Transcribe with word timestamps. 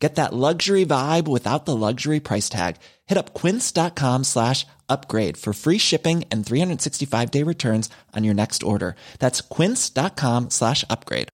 Get 0.00 0.14
that 0.14 0.32
luxury 0.32 0.86
vibe 0.86 1.28
without 1.28 1.66
the 1.66 1.76
luxury 1.76 2.20
price 2.20 2.48
tag. 2.48 2.76
Hit 3.06 3.18
up 3.18 3.34
quince.com 3.34 4.24
slash 4.24 4.66
upgrade 4.88 5.36
for 5.36 5.52
free 5.52 5.76
shipping 5.78 6.24
and 6.32 6.44
365 6.44 7.30
day 7.30 7.42
returns 7.44 7.90
on 8.16 8.24
your 8.24 8.34
next 8.34 8.62
order. 8.62 8.96
That's 9.18 9.42
quince.com 9.42 10.48
slash 10.50 10.84
upgrade. 10.88 11.28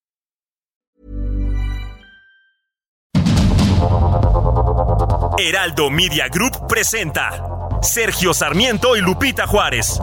Heraldo 5.39 5.91
Media 5.91 6.29
Group 6.29 6.67
presenta 6.67 7.79
Sergio 7.83 8.35
Sarmiento 8.35 8.97
y 8.97 9.01
Lupita 9.01 9.47
Juárez. 9.47 10.01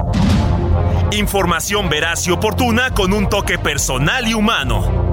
Información 1.12 1.90
veraz 1.90 2.26
y 2.28 2.32
oportuna 2.32 2.94
con 2.94 3.14
un 3.14 3.28
toque 3.28 3.60
personal 3.60 4.28
y 4.28 4.34
humano. 4.34 5.13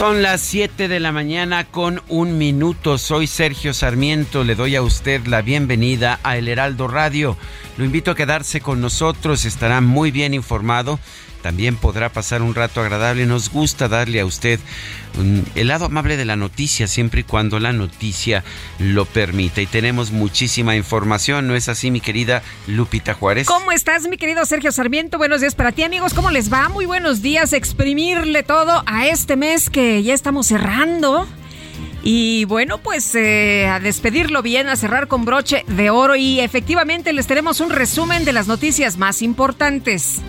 Son 0.00 0.22
las 0.22 0.40
7 0.40 0.88
de 0.88 0.98
la 0.98 1.12
mañana 1.12 1.66
con 1.66 2.00
un 2.08 2.38
minuto. 2.38 2.96
Soy 2.96 3.26
Sergio 3.26 3.74
Sarmiento. 3.74 4.44
Le 4.44 4.54
doy 4.54 4.74
a 4.74 4.80
usted 4.80 5.26
la 5.26 5.42
bienvenida 5.42 6.18
a 6.22 6.38
El 6.38 6.48
Heraldo 6.48 6.88
Radio. 6.88 7.36
Lo 7.76 7.84
invito 7.84 8.10
a 8.10 8.14
quedarse 8.14 8.62
con 8.62 8.80
nosotros. 8.80 9.44
Estará 9.44 9.82
muy 9.82 10.10
bien 10.10 10.32
informado 10.32 10.98
también 11.42 11.76
podrá 11.76 12.10
pasar 12.10 12.42
un 12.42 12.54
rato 12.54 12.80
agradable. 12.80 13.26
Nos 13.26 13.50
gusta 13.50 13.88
darle 13.88 14.20
a 14.20 14.26
usted 14.26 14.60
el 15.54 15.68
lado 15.68 15.86
amable 15.86 16.16
de 16.16 16.24
la 16.24 16.36
noticia, 16.36 16.86
siempre 16.86 17.20
y 17.20 17.24
cuando 17.24 17.58
la 17.58 17.72
noticia 17.72 18.44
lo 18.78 19.04
permita. 19.06 19.60
Y 19.60 19.66
tenemos 19.66 20.10
muchísima 20.10 20.76
información, 20.76 21.48
¿no 21.48 21.54
es 21.54 21.68
así, 21.68 21.90
mi 21.90 22.00
querida 22.00 22.42
Lupita 22.66 23.14
Juárez? 23.14 23.46
¿Cómo 23.46 23.72
estás, 23.72 24.08
mi 24.08 24.16
querido 24.16 24.44
Sergio 24.44 24.72
Sarmiento? 24.72 25.18
Buenos 25.18 25.40
días 25.40 25.54
para 25.54 25.72
ti, 25.72 25.82
amigos. 25.82 26.14
¿Cómo 26.14 26.30
les 26.30 26.52
va? 26.52 26.68
Muy 26.68 26.86
buenos 26.86 27.22
días. 27.22 27.52
Exprimirle 27.52 28.42
todo 28.42 28.82
a 28.86 29.06
este 29.06 29.36
mes 29.36 29.70
que 29.70 30.02
ya 30.02 30.14
estamos 30.14 30.46
cerrando. 30.46 31.26
Y 32.02 32.46
bueno, 32.46 32.78
pues 32.78 33.14
eh, 33.14 33.66
a 33.66 33.78
despedirlo 33.78 34.42
bien, 34.42 34.68
a 34.68 34.76
cerrar 34.76 35.06
con 35.06 35.24
broche 35.24 35.64
de 35.66 35.90
oro 35.90 36.16
y 36.16 36.40
efectivamente 36.40 37.12
les 37.12 37.26
tenemos 37.26 37.60
un 37.60 37.70
resumen 37.70 38.24
de 38.24 38.32
las 38.32 38.46
noticias 38.48 38.96
más 38.96 39.20
importantes. 39.20 40.22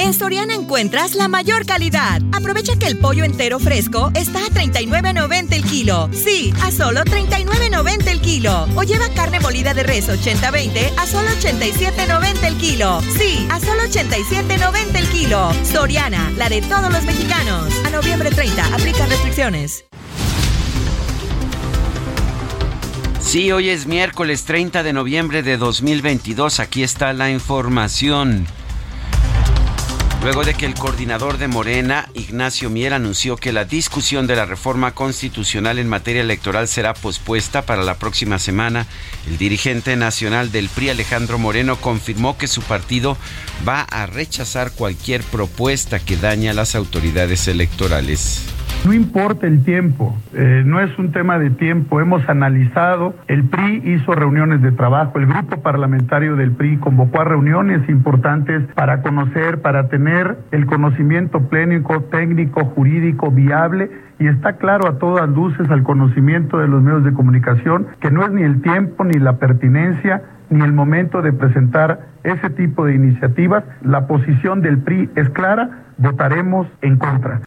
En 0.00 0.14
Soriana 0.14 0.54
encuentras 0.54 1.14
la 1.14 1.26
mayor 1.28 1.66
calidad. 1.66 2.22
Aprovecha 2.32 2.78
que 2.78 2.86
el 2.86 2.98
pollo 2.98 3.24
entero 3.24 3.58
fresco 3.58 4.10
está 4.14 4.38
a 4.38 4.48
39.90 4.48 5.52
el 5.52 5.64
kilo. 5.64 6.08
Sí, 6.12 6.52
a 6.62 6.70
solo 6.70 7.00
39.90 7.00 8.06
el 8.06 8.20
kilo. 8.20 8.68
O 8.76 8.84
lleva 8.84 9.08
carne 9.10 9.40
molida 9.40 9.74
de 9.74 9.82
res 9.82 10.08
80-20 10.08 10.92
a 10.96 11.06
solo 11.06 11.28
87.90 11.30 12.44
el 12.44 12.56
kilo. 12.56 13.00
Sí, 13.18 13.46
a 13.50 13.58
solo 13.58 13.82
87.90 13.82 14.96
el 14.96 15.08
kilo. 15.08 15.50
Soriana, 15.64 16.30
la 16.36 16.48
de 16.48 16.62
todos 16.62 16.92
los 16.92 17.02
mexicanos. 17.04 17.72
A 17.84 17.90
noviembre 17.90 18.30
30, 18.30 18.74
aplica 18.74 19.06
restricciones. 19.06 19.84
Sí, 23.20 23.52
hoy 23.52 23.68
es 23.68 23.86
miércoles 23.86 24.44
30 24.44 24.82
de 24.82 24.92
noviembre 24.92 25.42
de 25.42 25.58
2022. 25.58 26.60
Aquí 26.60 26.82
está 26.82 27.12
la 27.12 27.30
información. 27.30 28.46
Luego 30.20 30.44
de 30.44 30.54
que 30.54 30.66
el 30.66 30.74
coordinador 30.74 31.38
de 31.38 31.46
Morena, 31.46 32.08
Ignacio 32.12 32.70
Mier, 32.70 32.92
anunció 32.92 33.36
que 33.36 33.52
la 33.52 33.64
discusión 33.64 34.26
de 34.26 34.34
la 34.34 34.46
reforma 34.46 34.92
constitucional 34.92 35.78
en 35.78 35.88
materia 35.88 36.22
electoral 36.22 36.66
será 36.66 36.92
pospuesta 36.92 37.62
para 37.62 37.84
la 37.84 37.98
próxima 37.98 38.40
semana, 38.40 38.88
el 39.28 39.38
dirigente 39.38 39.94
nacional 39.94 40.50
del 40.50 40.68
PRI, 40.68 40.90
Alejandro 40.90 41.38
Moreno, 41.38 41.76
confirmó 41.76 42.36
que 42.36 42.48
su 42.48 42.62
partido 42.62 43.16
va 43.66 43.82
a 43.82 44.06
rechazar 44.06 44.72
cualquier 44.72 45.22
propuesta 45.22 46.00
que 46.00 46.16
dañe 46.16 46.50
a 46.50 46.54
las 46.54 46.74
autoridades 46.74 47.46
electorales. 47.46 48.57
No 48.88 48.94
importa 48.94 49.46
el 49.46 49.64
tiempo, 49.64 50.16
eh, 50.32 50.62
no 50.64 50.80
es 50.80 50.98
un 50.98 51.12
tema 51.12 51.38
de 51.38 51.50
tiempo. 51.50 52.00
Hemos 52.00 52.26
analizado, 52.28 53.14
el 53.26 53.44
PRI 53.44 53.82
hizo 53.84 54.14
reuniones 54.14 54.62
de 54.62 54.72
trabajo, 54.72 55.18
el 55.18 55.26
grupo 55.26 55.60
parlamentario 55.60 56.36
del 56.36 56.52
PRI 56.52 56.78
convocó 56.78 57.20
a 57.20 57.24
reuniones 57.24 57.86
importantes 57.88 58.62
para 58.74 59.02
conocer, 59.02 59.60
para 59.60 59.88
tener 59.88 60.38
el 60.52 60.64
conocimiento 60.64 61.48
plénico, 61.48 62.02
técnico, 62.04 62.64
jurídico, 62.64 63.30
viable 63.30 63.90
y 64.18 64.26
está 64.26 64.54
claro 64.54 64.86
a 64.88 64.98
todas 64.98 65.28
luces 65.28 65.68
al 65.70 65.82
conocimiento 65.82 66.58
de 66.58 66.68
los 66.68 66.82
medios 66.82 67.04
de 67.04 67.12
comunicación 67.12 67.88
que 68.00 68.10
no 68.10 68.24
es 68.24 68.30
ni 68.30 68.42
el 68.42 68.62
tiempo 68.62 69.04
ni 69.04 69.18
la 69.18 69.36
pertinencia 69.36 70.22
ni 70.50 70.62
el 70.62 70.72
momento 70.72 71.20
de 71.20 71.32
presentar 71.32 72.08
ese 72.24 72.48
tipo 72.50 72.86
de 72.86 72.94
iniciativas. 72.94 73.64
La 73.82 74.06
posición 74.06 74.62
del 74.62 74.78
PRI 74.78 75.10
es 75.14 75.28
clara, 75.30 75.84
votaremos 75.98 76.66
en 76.80 76.96
contra. 76.96 77.42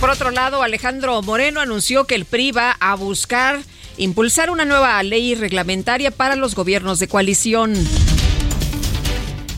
Por 0.00 0.10
otro 0.10 0.30
lado, 0.30 0.62
Alejandro 0.62 1.20
Moreno 1.22 1.60
anunció 1.60 2.04
que 2.06 2.14
el 2.14 2.24
PRI 2.24 2.50
va 2.50 2.76
a 2.80 2.94
buscar 2.94 3.60
impulsar 3.98 4.50
una 4.50 4.64
nueva 4.64 5.02
ley 5.02 5.34
reglamentaria 5.34 6.10
para 6.10 6.34
los 6.34 6.54
gobiernos 6.54 6.98
de 6.98 7.08
coalición. 7.08 7.74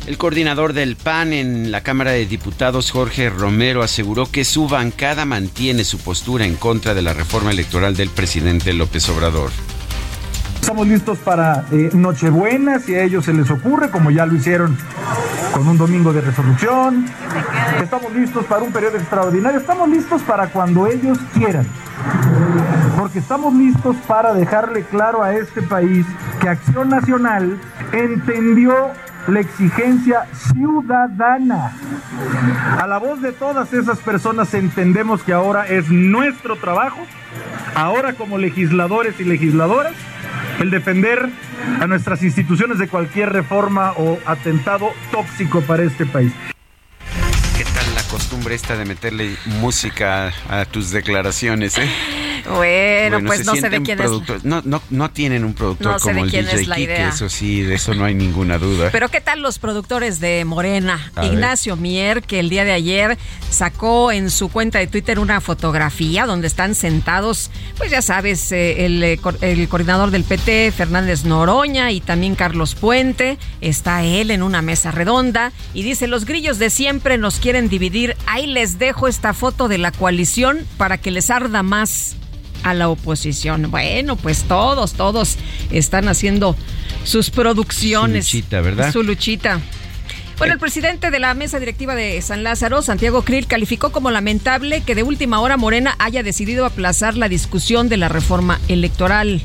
El 0.06 0.18
coordinador 0.18 0.72
del 0.72 0.96
PAN 0.96 1.32
en 1.32 1.70
la 1.70 1.82
Cámara 1.82 2.10
de 2.10 2.26
Diputados, 2.26 2.90
Jorge 2.90 3.30
Romero, 3.30 3.82
aseguró 3.82 4.30
que 4.30 4.44
su 4.44 4.68
bancada 4.68 5.24
mantiene 5.24 5.84
su 5.84 5.98
postura 5.98 6.44
en 6.44 6.56
contra 6.56 6.94
de 6.94 7.02
la 7.02 7.14
reforma 7.14 7.52
electoral 7.52 7.96
del 7.96 8.10
presidente 8.10 8.72
López 8.74 9.08
Obrador. 9.08 9.50
Estamos 10.64 10.88
listos 10.88 11.18
para 11.18 11.66
eh, 11.72 11.90
Nochebuena, 11.92 12.78
si 12.78 12.94
a 12.94 13.02
ellos 13.02 13.26
se 13.26 13.34
les 13.34 13.50
ocurre, 13.50 13.90
como 13.90 14.10
ya 14.10 14.24
lo 14.24 14.34
hicieron 14.34 14.74
con 15.52 15.68
un 15.68 15.76
domingo 15.76 16.10
de 16.14 16.22
resolución. 16.22 17.04
Estamos 17.82 18.10
listos 18.14 18.46
para 18.46 18.62
un 18.62 18.72
periodo 18.72 18.96
extraordinario. 18.96 19.60
Estamos 19.60 19.90
listos 19.90 20.22
para 20.22 20.46
cuando 20.46 20.86
ellos 20.86 21.18
quieran. 21.34 21.66
Porque 22.98 23.18
estamos 23.18 23.52
listos 23.52 23.94
para 24.08 24.32
dejarle 24.32 24.84
claro 24.84 25.22
a 25.22 25.34
este 25.34 25.60
país 25.60 26.06
que 26.40 26.48
Acción 26.48 26.88
Nacional 26.88 27.58
entendió 27.92 28.74
la 29.28 29.40
exigencia 29.40 30.24
ciudadana. 30.32 31.76
A 32.80 32.86
la 32.86 32.96
voz 32.96 33.20
de 33.20 33.32
todas 33.32 33.70
esas 33.74 33.98
personas 33.98 34.54
entendemos 34.54 35.22
que 35.22 35.34
ahora 35.34 35.68
es 35.68 35.90
nuestro 35.90 36.56
trabajo, 36.56 37.00
ahora 37.74 38.14
como 38.14 38.38
legisladores 38.38 39.20
y 39.20 39.24
legisladoras, 39.24 39.92
el 40.60 40.70
defender 40.70 41.28
a 41.80 41.86
nuestras 41.86 42.22
instituciones 42.22 42.78
de 42.78 42.88
cualquier 42.88 43.30
reforma 43.32 43.92
o 43.96 44.18
atentado 44.26 44.92
tóxico 45.10 45.60
para 45.62 45.82
este 45.82 46.06
país. 46.06 46.32
¿Qué 47.56 47.64
tal 47.64 47.94
la 47.94 48.02
costumbre 48.04 48.54
esta 48.54 48.76
de 48.76 48.84
meterle 48.84 49.36
música 49.60 50.32
a 50.48 50.64
tus 50.64 50.90
declaraciones, 50.90 51.78
eh? 51.78 51.88
Bueno, 52.48 53.20
pues 53.26 53.44
no 53.46 53.54
sé 53.54 53.68
de 53.70 53.82
quién 53.82 54.00
es. 54.00 54.10
No, 54.44 54.62
no, 54.64 54.82
no 54.90 55.10
tienen 55.10 55.44
un 55.44 55.54
productor 55.54 56.00
como 56.00 56.24
el 56.24 56.30
DJ 56.30 56.66
Kike, 56.66 57.08
eso 57.08 57.28
sí, 57.28 57.62
de 57.62 57.74
eso 57.74 57.94
no 57.94 58.04
hay 58.04 58.14
ninguna 58.14 58.58
duda. 58.58 58.90
Pero 58.92 59.08
¿qué 59.08 59.20
tal 59.20 59.40
los 59.40 59.58
productores 59.58 60.20
de 60.20 60.44
Morena? 60.44 61.12
Ignacio 61.22 61.76
Mier, 61.76 62.22
que 62.22 62.40
el 62.40 62.50
día 62.50 62.64
de 62.64 62.72
ayer 62.72 63.18
sacó 63.50 64.12
en 64.12 64.30
su 64.30 64.48
cuenta 64.50 64.78
de 64.78 64.86
Twitter 64.86 65.18
una 65.18 65.40
fotografía 65.40 66.26
donde 66.26 66.46
están 66.46 66.74
sentados, 66.74 67.50
pues 67.76 67.90
ya 67.90 68.02
sabes, 68.02 68.52
eh, 68.52 68.84
el, 68.84 69.02
eh, 69.02 69.18
el 69.40 69.68
coordinador 69.68 70.10
del 70.10 70.24
PT, 70.24 70.72
Fernández 70.72 71.24
Noroña, 71.24 71.90
y 71.92 72.00
también 72.00 72.34
Carlos 72.34 72.74
Puente. 72.74 73.38
Está 73.60 74.02
él 74.04 74.30
en 74.30 74.42
una 74.42 74.62
mesa 74.62 74.90
redonda 74.90 75.52
y 75.72 75.82
dice, 75.82 76.06
los 76.06 76.24
grillos 76.24 76.58
de 76.58 76.70
siempre 76.70 77.18
nos 77.18 77.38
quieren 77.38 77.68
dividir. 77.68 78.16
Ahí 78.26 78.46
les 78.46 78.78
dejo 78.78 79.08
esta 79.08 79.32
foto 79.32 79.68
de 79.68 79.78
la 79.78 79.92
coalición 79.92 80.66
para 80.76 80.98
que 80.98 81.10
les 81.10 81.30
arda 81.30 81.62
más 81.62 82.16
a 82.62 82.74
la 82.74 82.88
oposición. 82.88 83.70
Bueno, 83.70 84.16
pues 84.16 84.44
todos, 84.44 84.94
todos 84.94 85.36
están 85.70 86.08
haciendo 86.08 86.56
sus 87.04 87.30
producciones. 87.30 88.26
Su 88.26 88.36
luchita, 88.38 88.60
¿verdad? 88.60 88.92
Su 88.92 89.02
luchita. 89.02 89.60
Bueno, 90.38 90.54
el 90.54 90.58
presidente 90.58 91.12
de 91.12 91.20
la 91.20 91.32
mesa 91.34 91.60
directiva 91.60 91.94
de 91.94 92.20
San 92.20 92.42
Lázaro, 92.42 92.82
Santiago 92.82 93.22
Krill, 93.22 93.46
calificó 93.46 93.92
como 93.92 94.10
lamentable 94.10 94.82
que 94.82 94.96
de 94.96 95.04
última 95.04 95.40
hora 95.40 95.56
Morena 95.56 95.94
haya 96.00 96.24
decidido 96.24 96.66
aplazar 96.66 97.16
la 97.16 97.28
discusión 97.28 97.88
de 97.88 97.98
la 97.98 98.08
reforma 98.08 98.58
electoral. 98.66 99.42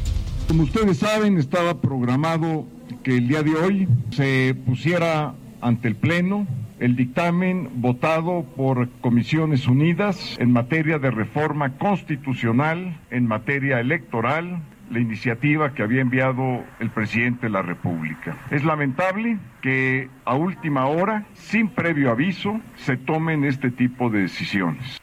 Como 0.47 0.63
ustedes 0.63 0.97
saben, 0.97 1.38
estaba 1.38 1.79
programado 1.79 2.65
que 3.03 3.17
el 3.17 3.27
día 3.27 3.44
de 3.44 3.53
hoy 3.55 3.88
se 4.09 4.55
pusiera 4.65 5.35
ante 5.62 5.89
el 5.89 5.95
Pleno 5.95 6.47
el 6.79 6.95
dictamen 6.95 7.69
votado 7.81 8.45
por 8.55 8.89
Comisiones 9.01 9.67
Unidas 9.67 10.37
en 10.39 10.51
materia 10.51 10.97
de 10.97 11.11
reforma 11.11 11.77
constitucional, 11.77 12.97
en 13.11 13.27
materia 13.27 13.79
electoral, 13.79 14.61
la 14.89 14.99
iniciativa 14.99 15.73
que 15.73 15.83
había 15.83 16.01
enviado 16.01 16.63
el 16.79 16.89
presidente 16.89 17.47
de 17.47 17.51
la 17.51 17.61
República. 17.61 18.37
Es 18.49 18.63
lamentable 18.63 19.37
que 19.61 20.09
a 20.25 20.35
última 20.35 20.87
hora, 20.87 21.25
sin 21.33 21.69
previo 21.69 22.11
aviso, 22.11 22.59
se 22.75 22.97
tomen 22.97 23.43
este 23.43 23.69
tipo 23.69 24.09
de 24.09 24.21
decisiones. 24.21 24.99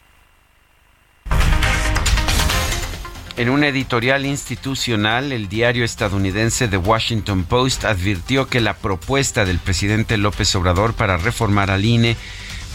En 3.37 3.51
un 3.51 3.65
editorial 3.65 4.25
institucional, 4.25 5.31
el 5.31 5.51
diario 5.51 5.85
estadounidense 5.85 6.69
The 6.69 6.79
Washington 6.79 7.45
Post 7.45 7.85
advirtió 7.85 8.49
que 8.49 8.63
la 8.63 8.75
propuesta 8.75 9.45
del 9.45 9.59
presidente 9.59 10.17
López 10.17 10.55
Obrador 10.55 10.95
para 10.95 11.19
reformar 11.19 11.71
al 11.71 11.85
INE 11.85 12.17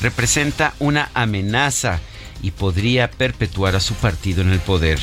representa 0.03 0.75
una 0.77 1.09
amenaza 1.15 1.99
y 2.43 2.51
podría 2.51 3.09
perpetuar 3.09 3.75
a 3.75 3.79
su 3.79 3.95
partido 3.95 4.43
en 4.43 4.51
el 4.51 4.59
poder. 4.59 4.99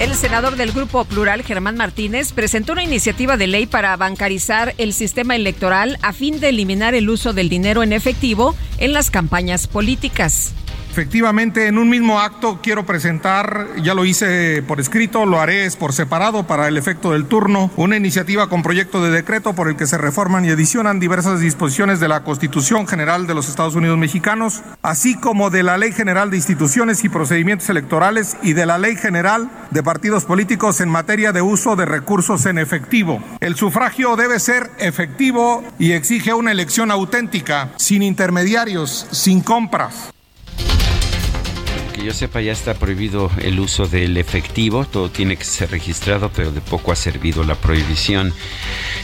El 0.00 0.16
senador 0.16 0.56
del 0.56 0.72
Grupo 0.72 1.04
Plural, 1.04 1.44
Germán 1.44 1.76
Martínez, 1.76 2.32
presentó 2.32 2.72
una 2.72 2.82
iniciativa 2.82 3.36
de 3.36 3.46
ley 3.46 3.66
para 3.66 3.96
bancarizar 3.96 4.74
el 4.78 4.92
sistema 4.92 5.36
electoral 5.36 5.98
a 6.02 6.12
fin 6.12 6.40
de 6.40 6.48
eliminar 6.48 6.96
el 6.96 7.08
uso 7.10 7.32
del 7.32 7.48
dinero 7.48 7.84
en 7.84 7.92
efectivo 7.92 8.56
en 8.78 8.92
las 8.92 9.10
campañas 9.10 9.68
políticas. 9.68 10.52
Efectivamente, 10.98 11.68
en 11.68 11.78
un 11.78 11.88
mismo 11.88 12.18
acto 12.18 12.58
quiero 12.60 12.84
presentar, 12.84 13.68
ya 13.80 13.94
lo 13.94 14.04
hice 14.04 14.64
por 14.66 14.80
escrito, 14.80 15.26
lo 15.26 15.38
haré 15.38 15.70
por 15.78 15.92
separado 15.92 16.48
para 16.48 16.66
el 16.66 16.76
efecto 16.76 17.12
del 17.12 17.26
turno, 17.26 17.70
una 17.76 17.96
iniciativa 17.96 18.48
con 18.48 18.64
proyecto 18.64 19.00
de 19.00 19.12
decreto 19.12 19.52
por 19.52 19.68
el 19.68 19.76
que 19.76 19.86
se 19.86 19.96
reforman 19.96 20.44
y 20.44 20.50
adicionan 20.50 20.98
diversas 20.98 21.38
disposiciones 21.38 22.00
de 22.00 22.08
la 22.08 22.24
Constitución 22.24 22.88
General 22.88 23.28
de 23.28 23.34
los 23.34 23.48
Estados 23.48 23.76
Unidos 23.76 23.96
Mexicanos, 23.96 24.64
así 24.82 25.14
como 25.14 25.50
de 25.50 25.62
la 25.62 25.78
Ley 25.78 25.92
General 25.92 26.32
de 26.32 26.38
Instituciones 26.38 27.04
y 27.04 27.08
Procedimientos 27.08 27.70
Electorales 27.70 28.36
y 28.42 28.54
de 28.54 28.66
la 28.66 28.78
Ley 28.78 28.96
General 28.96 29.48
de 29.70 29.84
Partidos 29.84 30.24
Políticos 30.24 30.80
en 30.80 30.88
materia 30.88 31.30
de 31.30 31.42
uso 31.42 31.76
de 31.76 31.86
recursos 31.86 32.44
en 32.44 32.58
efectivo. 32.58 33.22
El 33.38 33.54
sufragio 33.54 34.16
debe 34.16 34.40
ser 34.40 34.72
efectivo 34.80 35.62
y 35.78 35.92
exige 35.92 36.34
una 36.34 36.50
elección 36.50 36.90
auténtica, 36.90 37.68
sin 37.76 38.02
intermediarios, 38.02 39.06
sin 39.12 39.42
compras 39.42 40.12
que 41.98 42.04
yo 42.04 42.14
sepa 42.14 42.40
ya 42.40 42.52
está 42.52 42.74
prohibido 42.74 43.28
el 43.40 43.58
uso 43.58 43.86
del 43.86 44.16
efectivo, 44.16 44.84
todo 44.84 45.10
tiene 45.10 45.36
que 45.36 45.44
ser 45.44 45.70
registrado, 45.70 46.30
pero 46.30 46.52
de 46.52 46.60
poco 46.60 46.92
ha 46.92 46.96
servido 46.96 47.42
la 47.42 47.56
prohibición. 47.56 48.32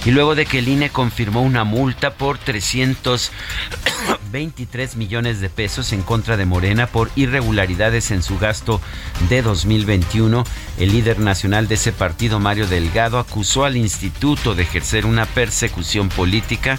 Y 0.05 0.13
luego 0.13 0.35
de 0.35 0.45
que 0.47 0.59
el 0.61 0.69
INE 0.69 0.91
confirmó 0.91 1.43
una 1.43 1.65
multa 1.65 2.15
por 2.15 2.39
323 2.39 4.97
millones 4.97 5.41
de 5.41 5.49
pesos 5.49 5.93
en 5.93 6.03
contra 6.03 6.37
de 6.37 6.47
Morena 6.47 6.87
por 6.87 7.11
irregularidades 7.17 8.11
en 8.11 8.23
su 8.23 8.39
gasto 8.39 8.81
de 9.29 9.43
2021, 9.43 10.45
el 10.79 10.93
líder 10.93 11.19
nacional 11.19 11.67
de 11.69 11.77
ese 11.77 11.93
partido, 11.93 12.39
Mario 12.39 12.67
Delgado, 12.69 13.19
acusó 13.19 13.65
al 13.65 13.77
instituto 13.77 14.55
de 14.55 14.65
ejercer 14.65 15.07
una 15.07 15.25
persecución 15.27 16.11
política 16.11 16.79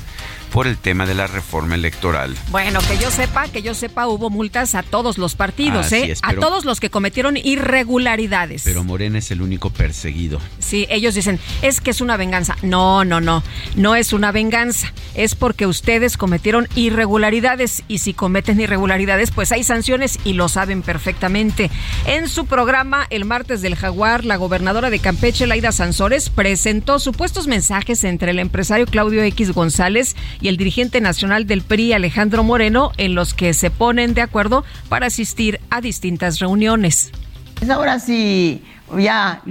por 0.56 0.68
el 0.68 0.78
tema 0.78 1.06
de 1.06 1.16
la 1.16 1.28
reforma 1.28 1.75
electoral. 1.75 2.34
Bueno, 2.50 2.80
que 2.88 2.98
yo 2.98 3.12
sepa, 3.12 3.50
que 3.50 3.62
yo 3.62 3.74
sepa, 3.74 4.07
hubo 4.07 4.30
multas 4.30 4.74
a 4.74 4.84
todos 4.84 5.18
los 5.18 5.36
partidos, 5.36 5.92
¿eh? 5.92 6.13
a 6.22 6.34
todos 6.34 6.63
los 6.63 6.80
que 6.80 6.90
cometieron 6.90 7.36
irregularidades. 7.36 8.62
Pero 8.63 8.86
Morena 8.86 9.18
es 9.18 9.31
el 9.31 9.42
único 9.42 9.69
perseguido. 9.69 10.40
Sí, 10.60 10.88
ellos 10.90 11.13
dicen, 11.13 11.42
es 11.62 11.81
que 11.81 11.92
es 11.92 12.00
una 12.00 12.16
venganza. 12.16 12.56
No, 12.62 13.04
no, 13.04 13.19
no, 13.19 13.44
no 13.75 13.98
es 13.98 14.13
una 14.13 14.31
venganza. 14.31 14.94
Es 15.13 15.36
porque 15.36 15.68
ustedes 15.68 16.16
cometieron 16.16 16.69
irregularidades 16.75 17.84
y 17.90 17.98
si 17.98 18.13
cometen 18.13 18.62
irregularidades, 18.62 19.31
pues 19.31 19.51
hay 19.51 19.66
sanciones 19.66 20.19
y 20.24 20.34
lo 20.34 20.48
saben 20.48 20.84
perfectamente. 20.84 21.69
En 22.06 22.30
su 22.30 22.46
programa, 22.46 23.08
el 23.10 23.25
martes 23.25 23.62
del 23.62 23.75
Jaguar, 23.75 24.24
la 24.24 24.38
gobernadora 24.38 24.90
de 24.90 25.00
Campeche, 25.00 25.48
Laida 25.48 25.74
Sansores, 25.74 26.30
presentó 26.30 27.00
supuestos 27.00 27.46
mensajes 27.46 28.06
entre 28.06 28.31
el 28.31 28.40
empresario 28.40 28.86
Claudio 28.86 29.22
X 29.22 29.51
González 29.51 30.16
y 30.44 30.44
el 30.47 30.57
dirigente 30.57 31.01
nacional 31.01 31.47
del 31.47 31.62
PRI, 31.62 31.94
Alejandro 31.94 32.44
Moreno, 32.44 32.92
en 32.97 33.15
los 33.15 33.33
que 33.33 33.53
se 33.53 33.71
ponen 33.71 34.13
de 34.13 34.21
acuerdo 34.21 34.63
para 34.89 35.07
asistir 35.07 35.59
a 35.69 35.81
distintas 35.81 36.39
reuniones. 36.39 37.12
Pues 37.56 37.69
ahora 37.69 38.00
sí, 38.00 38.63
ya, 38.97 39.42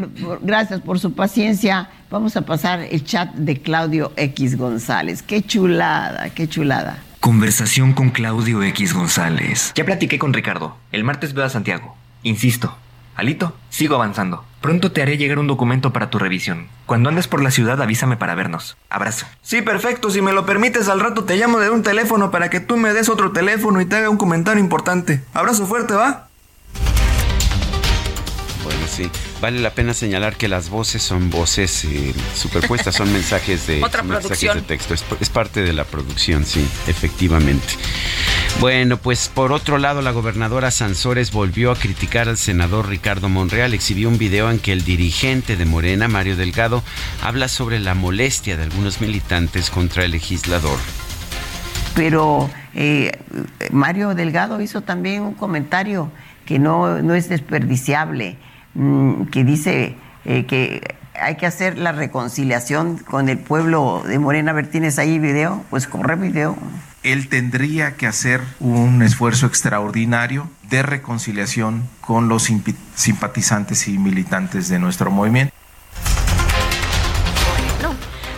gracias 0.43 0.81
por 0.81 0.99
su 0.99 1.13
paciencia. 1.15 1.89
Vamos 2.11 2.37
a 2.37 2.43
pasar 2.43 2.81
el 2.81 3.05
chat 3.05 3.35
de 3.35 3.61
Claudio 3.61 4.13
X 4.17 4.57
González. 4.57 5.23
Qué 5.23 5.43
chulada, 5.43 6.31
qué 6.31 6.49
chulada. 6.49 7.03
Conversación 7.21 7.95
con 7.95 8.11
Claudio 8.11 8.63
X 8.63 8.93
González. 8.93 9.73
Ya 9.75 9.85
platiqué 9.85 10.19
con 10.19 10.33
Ricardo. 10.33 10.77
El 10.93 11.05
martes 11.05 11.33
veo 11.33 11.45
a 11.45 11.49
Santiago. 11.49 11.97
Insisto. 12.23 12.77
Alito, 13.17 13.55
sigo 13.71 13.95
avanzando. 13.95 14.45
Pronto 14.61 14.93
te 14.93 15.03
haré 15.03 15.17
llegar 15.17 15.39
un 15.39 15.47
documento 15.47 15.93
para 15.93 16.11
tu 16.11 16.19
revisión. 16.19 16.69
Cuando 16.87 17.09
andes 17.09 17.29
por 17.29 17.43
la 17.43 17.51
ciudad, 17.51 17.81
avísame 17.81 18.17
para 18.17 18.35
vernos. 18.35 18.77
Abrazo. 18.89 19.27
Sí, 19.43 19.63
perfecto. 19.63 20.11
Si 20.11 20.23
me 20.23 20.33
lo 20.33 20.47
permites, 20.47 20.89
al 20.89 21.01
rato 21.01 21.25
te 21.25 21.37
llamo 21.37 21.61
de 21.61 21.71
un 21.71 21.83
teléfono 21.83 22.31
para 22.31 22.51
que 22.51 22.61
tú 22.61 22.77
me 22.77 22.93
des 22.93 23.09
otro 23.09 23.33
teléfono 23.33 23.81
y 23.81 23.87
te 23.87 23.97
haga 23.97 24.11
un 24.11 24.17
comentario 24.17 24.63
importante. 24.63 25.23
Abrazo 25.35 25.67
fuerte, 25.67 25.95
¿va? 25.95 26.29
Bueno, 28.85 29.11
sí. 29.11 29.11
Vale 29.41 29.61
la 29.61 29.71
pena 29.71 29.95
señalar 29.95 30.37
que 30.37 30.49
las 30.49 30.69
voces 30.69 31.03
son 31.03 31.31
voces 31.31 31.85
eh, 31.85 32.15
superpuestas, 32.35 32.95
son 32.95 33.13
mensajes 33.13 33.67
de, 33.67 33.81
mensajes 34.05 34.55
de 34.55 34.63
texto. 34.63 34.95
Es, 34.95 35.31
parte 35.31 35.63
de 35.63 35.73
la 35.73 35.85
producción, 35.85 36.45
sí, 36.45 36.67
efectivamente. 36.87 37.67
Bueno, 38.61 38.99
pues 38.99 39.29
por 39.29 39.53
otro 39.53 39.79
lado, 39.79 40.03
la 40.03 40.11
gobernadora 40.11 40.71
Sansores 40.71 41.33
volvió 41.33 41.73
a 41.73 41.77
criticar 41.77 42.29
al 42.29 42.37
senador 42.37 42.89
Ricardo 42.89 43.29
Monreal. 43.29 43.75
Exhibió 43.75 44.09
un 44.09 44.19
video 44.19 44.51
en 44.51 44.59
que 44.59 44.73
el 44.73 44.85
dirigente 44.85 45.57
de 45.57 45.65
Morena, 45.65 46.07
Mario 46.09 46.37
Delgado, 46.37 46.83
habla 47.23 47.49
sobre 47.49 47.81
la 47.81 47.95
molestia 47.95 48.57
de 48.57 48.65
algunos 48.65 49.01
militantes 49.01 49.71
contra 49.71 50.05
el 50.05 50.11
legislador. 50.11 50.79
Pero 51.95 52.51
eh, 52.75 53.13
Mario 53.71 54.15
Delgado 54.15 54.61
hizo 54.61 54.83
también 54.83 55.23
un 55.23 55.35
comentario 55.35 56.11
que 56.45 56.59
no, 56.59 57.03
no 57.03 57.15
es 57.15 57.29
desperdiciable 57.29 58.37
que 59.31 59.45
dice 59.45 59.97
eh, 60.25 60.47
que 60.47 60.97
hay 61.21 61.37
que 61.37 61.47
hacer 61.47 61.79
la 61.79 61.93
reconciliación 61.93 62.99
con 62.99 63.29
el 63.29 63.39
pueblo 63.39 64.03
de 64.07 64.19
Morena. 64.19 64.51
A 64.51 64.55
ver, 64.55 64.69
¿tienes 64.69 64.99
ahí 64.99 65.19
video? 65.19 65.65
Pues 65.71 65.87
corre 65.87 66.17
video. 66.17 66.57
Él 67.03 67.29
tendría 67.29 67.97
que 67.97 68.07
hacer 68.07 68.41
un 68.61 69.03
esfuerzo 69.03 69.47
extraordinario 69.47 70.49
de 70.71 70.83
reconciliación 70.83 71.85
con 72.01 72.29
los 72.29 72.51
simpatizantes 72.95 73.89
y 73.89 73.99
militantes 73.99 74.69
de 74.69 74.79
nuestro 74.79 75.11
movimiento. 75.11 75.55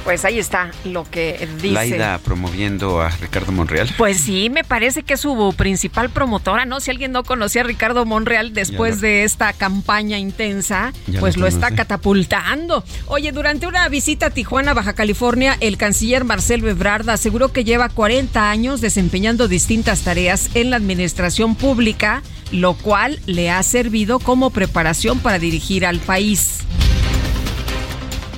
Pues 0.07 0.25
ahí 0.25 0.39
está 0.39 0.71
lo 0.85 1.03
que 1.03 1.49
dice. 1.61 1.75
Laida 1.75 2.19
promoviendo 2.19 3.01
a 3.01 3.09
Ricardo 3.09 3.51
Monreal. 3.51 3.93
Pues 3.99 4.21
sí, 4.21 4.49
me 4.51 4.63
parece 4.63 5.03
que 5.03 5.15
es 5.15 5.21
su 5.21 5.53
principal 5.57 6.11
promotora, 6.11 6.65
¿no? 6.65 6.79
Si 6.79 6.93
alguien 6.93 7.11
no 7.11 7.25
conocía 7.25 7.63
a 7.63 7.65
Ricardo 7.65 8.07
Monreal 8.07 8.55
después 8.55 9.01
de 9.01 9.25
esta 9.25 9.53
campaña 9.53 10.17
intensa, 10.17 10.93
pues 11.19 11.37
lo, 11.37 11.49
está 11.49 11.73
catapultando. 11.73 12.85
Oye, 13.07 13.33
durante 13.33 13.67
una 13.67 13.89
visita 13.89 14.27
a 14.27 14.31
Tijuana, 14.31 14.75
Baja 14.75 14.93
California, 14.93 15.57
el 15.59 15.77
canciller 15.77 16.23
Marcelo 16.23 16.69
Ebrard 16.69 17.11
aseguró 17.11 17.51
que 17.51 17.65
lleva 17.65 17.89
40 17.89 18.49
años 18.49 18.81
desempeñando 18.81 19.49
distintas 19.49 20.03
tareas 20.03 20.51
en 20.55 20.71
la 20.71 20.77
administración 20.77 21.57
pública, 21.57 22.23
lo 22.53 22.75
cual 22.75 23.19
le 23.27 23.51
ha 23.51 23.61
servido 23.65 24.21
como 24.21 24.51
preparación 24.51 25.19
para 25.19 25.41
dirigir 25.41 25.85
al 25.85 25.99
país. 25.99 26.61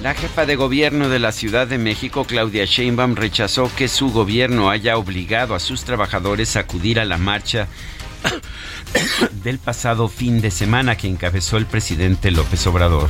La 0.02 0.14
jefa 0.14 0.46
de 0.46 0.54
gobierno 0.54 1.08
de 1.08 1.18
la 1.18 1.32
Ciudad 1.32 1.66
de 1.66 1.76
México, 1.76 2.24
Claudia 2.24 2.64
Sheinbaum, 2.64 3.16
rechazó 3.16 3.68
que 3.74 3.88
su 3.88 4.12
gobierno 4.12 4.70
haya 4.70 4.96
obligado 4.96 5.56
a 5.56 5.60
sus 5.60 5.82
trabajadores 5.82 6.56
a 6.56 6.60
acudir 6.60 7.00
a 7.00 7.04
la 7.04 7.18
marcha 7.18 7.66
del 9.42 9.58
pasado 9.58 10.08
fin 10.08 10.40
de 10.40 10.52
semana 10.52 10.96
que 10.96 11.08
encabezó 11.08 11.56
el 11.56 11.66
presidente 11.66 12.30
López 12.30 12.64
Obrador. 12.68 13.08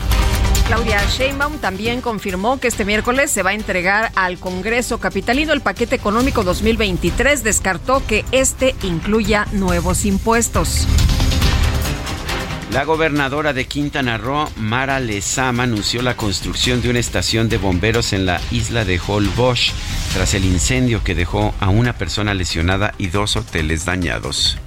Claudia 0.66 1.02
Sheinbaum 1.10 1.58
también 1.58 2.00
confirmó 2.00 2.58
que 2.58 2.68
este 2.68 2.86
miércoles 2.86 3.30
se 3.30 3.42
va 3.42 3.50
a 3.50 3.54
entregar 3.54 4.10
al 4.14 4.38
Congreso 4.38 4.98
Capitalino 4.98 5.52
el 5.52 5.60
paquete 5.60 5.94
económico 5.94 6.42
2023. 6.42 7.44
Descartó 7.44 8.02
que 8.06 8.24
este 8.32 8.74
incluya 8.82 9.46
nuevos 9.52 10.06
impuestos. 10.06 10.86
La 12.72 12.84
gobernadora 12.84 13.54
de 13.54 13.64
Quintana 13.64 14.18
Roo, 14.18 14.46
Mara 14.56 15.00
Lezama, 15.00 15.62
anunció 15.62 16.02
la 16.02 16.18
construcción 16.18 16.82
de 16.82 16.90
una 16.90 16.98
estación 16.98 17.48
de 17.48 17.56
bomberos 17.56 18.12
en 18.12 18.26
la 18.26 18.40
isla 18.50 18.84
de 18.84 19.00
Holbox 19.04 19.72
tras 20.12 20.34
el 20.34 20.44
incendio 20.44 21.02
que 21.02 21.14
dejó 21.14 21.54
a 21.60 21.70
una 21.70 21.94
persona 21.94 22.34
lesionada 22.34 22.94
y 22.98 23.06
dos 23.06 23.36
hoteles 23.36 23.86
dañados. 23.86 24.58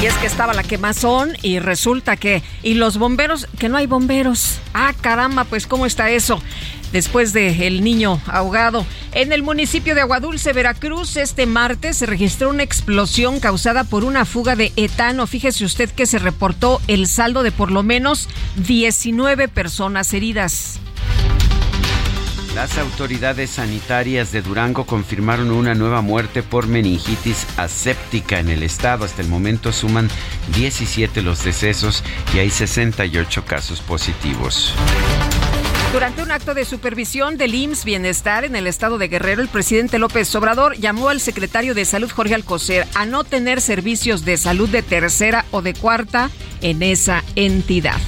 Y 0.00 0.06
es 0.06 0.14
que 0.18 0.26
estaba 0.26 0.52
la 0.52 0.62
quemazón 0.62 1.36
y 1.42 1.60
resulta 1.60 2.16
que... 2.16 2.42
Y 2.62 2.74
los 2.74 2.98
bomberos, 2.98 3.46
que 3.58 3.68
no 3.68 3.76
hay 3.76 3.86
bomberos. 3.86 4.58
Ah, 4.74 4.92
caramba, 5.00 5.44
pues 5.44 5.66
¿cómo 5.66 5.86
está 5.86 6.10
eso? 6.10 6.42
Después 6.92 7.32
de 7.32 7.66
el 7.66 7.82
niño 7.82 8.20
ahogado. 8.26 8.84
En 9.12 9.32
el 9.32 9.42
municipio 9.42 9.94
de 9.94 10.02
Aguadulce, 10.02 10.52
Veracruz, 10.52 11.16
este 11.16 11.46
martes 11.46 11.96
se 11.96 12.06
registró 12.06 12.50
una 12.50 12.62
explosión 12.62 13.40
causada 13.40 13.84
por 13.84 14.04
una 14.04 14.24
fuga 14.24 14.56
de 14.56 14.72
etano. 14.76 15.26
Fíjese 15.26 15.64
usted 15.64 15.90
que 15.90 16.06
se 16.06 16.18
reportó 16.18 16.80
el 16.86 17.06
saldo 17.06 17.42
de 17.42 17.52
por 17.52 17.70
lo 17.70 17.82
menos 17.82 18.28
19 18.56 19.48
personas 19.48 20.12
heridas. 20.12 20.80
Las 22.54 22.78
autoridades 22.78 23.50
sanitarias 23.50 24.30
de 24.30 24.40
Durango 24.40 24.86
confirmaron 24.86 25.50
una 25.50 25.74
nueva 25.74 26.02
muerte 26.02 26.44
por 26.44 26.68
meningitis 26.68 27.48
aséptica 27.56 28.38
en 28.38 28.48
el 28.48 28.62
estado. 28.62 29.04
Hasta 29.04 29.22
el 29.22 29.28
momento 29.28 29.72
suman 29.72 30.08
17 30.54 31.20
los 31.22 31.42
decesos 31.42 32.04
y 32.32 32.38
hay 32.38 32.50
68 32.50 33.44
casos 33.44 33.80
positivos. 33.80 34.72
Durante 35.92 36.22
un 36.22 36.30
acto 36.30 36.54
de 36.54 36.64
supervisión 36.64 37.36
del 37.36 37.56
IMSS 37.56 37.84
Bienestar 37.84 38.44
en 38.44 38.54
el 38.54 38.68
estado 38.68 38.98
de 38.98 39.08
Guerrero, 39.08 39.42
el 39.42 39.48
presidente 39.48 39.98
López 39.98 40.32
Obrador 40.36 40.76
llamó 40.76 41.08
al 41.08 41.20
secretario 41.20 41.74
de 41.74 41.84
Salud 41.84 42.10
Jorge 42.10 42.36
Alcocer 42.36 42.86
a 42.94 43.04
no 43.04 43.24
tener 43.24 43.60
servicios 43.60 44.24
de 44.24 44.36
salud 44.36 44.68
de 44.68 44.82
tercera 44.82 45.44
o 45.50 45.60
de 45.60 45.74
cuarta 45.74 46.30
en 46.60 46.84
esa 46.84 47.24
entidad. 47.34 47.98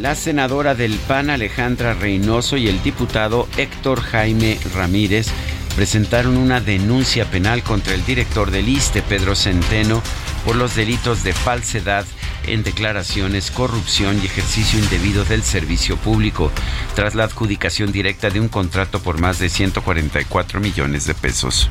La 0.00 0.14
senadora 0.14 0.74
del 0.74 0.92
PAN 1.08 1.30
Alejandra 1.30 1.94
Reynoso 1.94 2.58
y 2.58 2.68
el 2.68 2.82
diputado 2.82 3.48
Héctor 3.56 4.02
Jaime 4.02 4.58
Ramírez 4.74 5.28
presentaron 5.74 6.36
una 6.36 6.60
denuncia 6.60 7.24
penal 7.30 7.62
contra 7.62 7.94
el 7.94 8.04
director 8.04 8.50
del 8.50 8.68
ISTE, 8.68 9.00
Pedro 9.02 9.34
Centeno, 9.34 10.02
por 10.44 10.56
los 10.56 10.74
delitos 10.74 11.24
de 11.24 11.32
falsedad 11.32 12.04
en 12.46 12.62
declaraciones, 12.62 13.50
corrupción 13.50 14.20
y 14.22 14.26
ejercicio 14.26 14.78
indebido 14.78 15.24
del 15.24 15.42
servicio 15.42 15.96
público, 15.96 16.52
tras 16.94 17.14
la 17.14 17.24
adjudicación 17.24 17.90
directa 17.90 18.28
de 18.28 18.40
un 18.40 18.48
contrato 18.48 19.00
por 19.00 19.18
más 19.18 19.38
de 19.38 19.48
144 19.48 20.60
millones 20.60 21.06
de 21.06 21.14
pesos. 21.14 21.70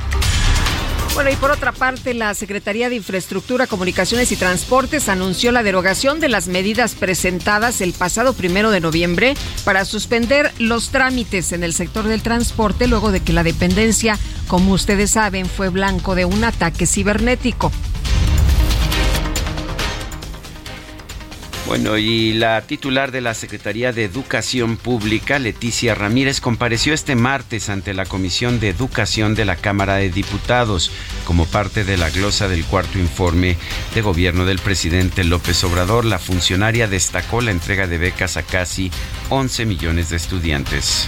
Bueno, 1.15 1.29
y 1.29 1.37
por 1.37 1.49
otra 1.49 1.71
parte, 1.71 2.13
la 2.13 2.33
Secretaría 2.33 2.89
de 2.89 2.97
Infraestructura, 2.97 3.67
Comunicaciones 3.67 4.33
y 4.33 4.35
Transportes 4.35 5.07
anunció 5.07 5.53
la 5.53 5.63
derogación 5.63 6.19
de 6.19 6.27
las 6.27 6.49
medidas 6.49 6.93
presentadas 6.93 7.79
el 7.79 7.93
pasado 7.93 8.33
primero 8.33 8.69
de 8.69 8.81
noviembre 8.81 9.35
para 9.63 9.85
suspender 9.85 10.51
los 10.59 10.89
trámites 10.89 11.53
en 11.53 11.63
el 11.63 11.73
sector 11.73 12.03
del 12.03 12.21
transporte 12.21 12.87
luego 12.87 13.13
de 13.13 13.21
que 13.21 13.31
la 13.31 13.43
dependencia, 13.43 14.19
como 14.49 14.73
ustedes 14.73 15.11
saben, 15.11 15.45
fue 15.45 15.69
blanco 15.69 16.15
de 16.15 16.25
un 16.25 16.43
ataque 16.43 16.85
cibernético. 16.85 17.71
Bueno, 21.67 21.97
y 21.97 22.33
la 22.33 22.61
titular 22.61 23.11
de 23.11 23.21
la 23.21 23.33
Secretaría 23.33 23.91
de 23.91 24.03
Educación 24.03 24.77
Pública, 24.77 25.39
Leticia 25.39 25.95
Ramírez, 25.95 26.39
compareció 26.39 26.93
este 26.93 27.15
martes 27.15 27.69
ante 27.69 27.95
la 27.95 28.05
Comisión 28.05 28.59
de 28.59 28.69
Educación 28.69 29.33
de 29.33 29.45
la 29.45 29.55
Cámara 29.55 29.95
de 29.95 30.11
Diputados 30.11 30.91
como 31.25 31.47
parte 31.47 31.83
de 31.83 31.97
la 31.97 32.11
glosa 32.11 32.47
del 32.47 32.65
cuarto 32.65 32.99
informe 32.99 33.57
de 33.95 34.01
gobierno 34.01 34.45
del 34.45 34.59
presidente 34.59 35.23
López 35.23 35.63
Obrador. 35.63 36.05
La 36.05 36.19
funcionaria 36.19 36.87
destacó 36.87 37.41
la 37.41 37.49
entrega 37.49 37.87
de 37.87 37.97
becas 37.97 38.37
a 38.37 38.43
casi 38.43 38.91
11 39.29 39.65
millones 39.65 40.11
de 40.11 40.17
estudiantes. 40.17 41.07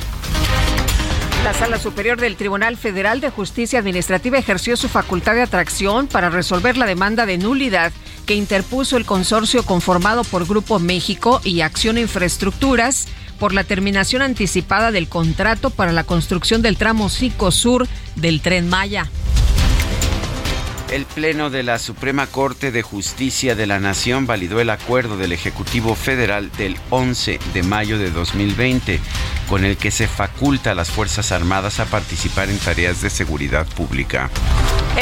La 1.47 1.53
Sala 1.53 1.79
Superior 1.79 2.19
del 2.19 2.35
Tribunal 2.35 2.75
Federal 2.75 3.21
de 3.21 3.29
Justicia 3.29 3.79
Administrativa 3.79 4.37
ejerció 4.37 4.75
su 4.75 4.89
facultad 4.89 5.33
de 5.33 5.43
atracción 5.43 6.07
para 6.07 6.29
resolver 6.29 6.75
la 6.75 6.85
demanda 6.85 7.25
de 7.25 7.37
nulidad 7.37 7.93
que 8.25 8.35
interpuso 8.35 8.97
el 8.97 9.05
consorcio 9.05 9.63
conformado 9.63 10.25
por 10.25 10.45
Grupo 10.45 10.77
México 10.77 11.39
y 11.45 11.61
Acción 11.61 11.97
Infraestructuras 11.97 13.07
por 13.39 13.53
la 13.53 13.63
terminación 13.63 14.23
anticipada 14.23 14.91
del 14.91 15.07
contrato 15.07 15.69
para 15.69 15.93
la 15.93 16.03
construcción 16.03 16.61
del 16.61 16.75
tramo 16.75 17.07
5 17.07 17.51
Sur 17.51 17.87
del 18.17 18.41
tren 18.41 18.67
Maya. 18.67 19.09
El 20.91 21.03
Pleno 21.03 21.49
de 21.49 21.63
la 21.63 21.79
Suprema 21.79 22.27
Corte 22.27 22.71
de 22.71 22.81
Justicia 22.81 23.55
de 23.55 23.67
la 23.67 23.77
Nación 23.77 24.25
validó 24.25 24.61
el 24.61 24.69
acuerdo 24.69 25.17
del 25.17 25.33
Ejecutivo 25.33 25.95
Federal 25.95 26.49
del 26.57 26.77
11 26.91 27.39
de 27.53 27.63
mayo 27.63 27.97
de 27.99 28.09
2020, 28.09 29.01
con 29.49 29.65
el 29.65 29.75
que 29.75 29.91
se 29.91 30.07
faculta 30.07 30.71
a 30.71 30.75
las 30.75 30.89
Fuerzas 30.89 31.33
Armadas 31.33 31.81
a 31.81 31.85
participar 31.87 32.49
en 32.49 32.57
tareas 32.57 33.01
de 33.01 33.09
seguridad 33.09 33.67
pública. 33.67 34.29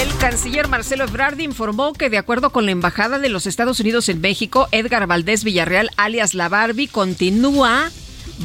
El 0.02 0.10
canciller 0.18 0.68
Marcelo 0.68 1.04
Ebrard 1.04 1.40
informó 1.40 1.94
que 1.94 2.10
de 2.10 2.18
acuerdo 2.18 2.50
con 2.50 2.66
la 2.66 2.72
Embajada 2.72 3.20
de 3.20 3.30
los 3.30 3.46
Estados 3.46 3.80
Unidos 3.80 4.10
en 4.10 4.22
México, 4.22 4.68
Edgar 4.72 5.06
Valdés 5.06 5.44
Villarreal, 5.44 5.92
alias 5.98 6.34
La 6.34 6.50
Barbie, 6.50 6.88
continúa 6.88 7.92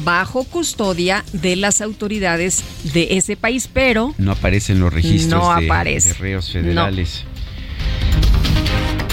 bajo 0.03 0.43
custodia 0.43 1.25
de 1.33 1.55
las 1.55 1.81
autoridades 1.81 2.63
de 2.93 3.17
ese 3.17 3.35
país, 3.35 3.67
pero 3.71 4.13
no 4.17 4.31
aparecen 4.31 4.79
los 4.79 4.93
registros 4.93 5.43
no 5.43 5.55
de, 5.55 5.65
de, 5.65 6.13
reos 6.13 6.51
federales. 6.51 7.25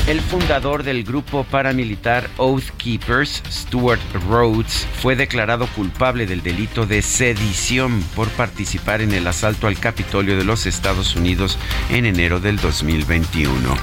El 0.08 0.22
fundador 0.22 0.84
del 0.84 1.04
grupo 1.04 1.44
paramilitar 1.44 2.30
Oath 2.38 2.70
Keepers, 2.78 3.42
Stuart 3.46 4.00
Rhodes, 4.26 4.86
fue 5.02 5.16
declarado 5.16 5.66
culpable 5.76 6.26
del 6.26 6.42
delito 6.42 6.86
de 6.86 7.02
sedición 7.02 8.02
por 8.16 8.28
participar 8.30 9.02
en 9.02 9.12
el 9.12 9.26
asalto 9.26 9.66
al 9.66 9.78
Capitolio 9.78 10.38
de 10.38 10.46
los 10.46 10.64
Estados 10.64 11.14
Unidos 11.14 11.58
en 11.90 12.06
enero 12.06 12.40
del 12.40 12.56
2021. 12.56 13.76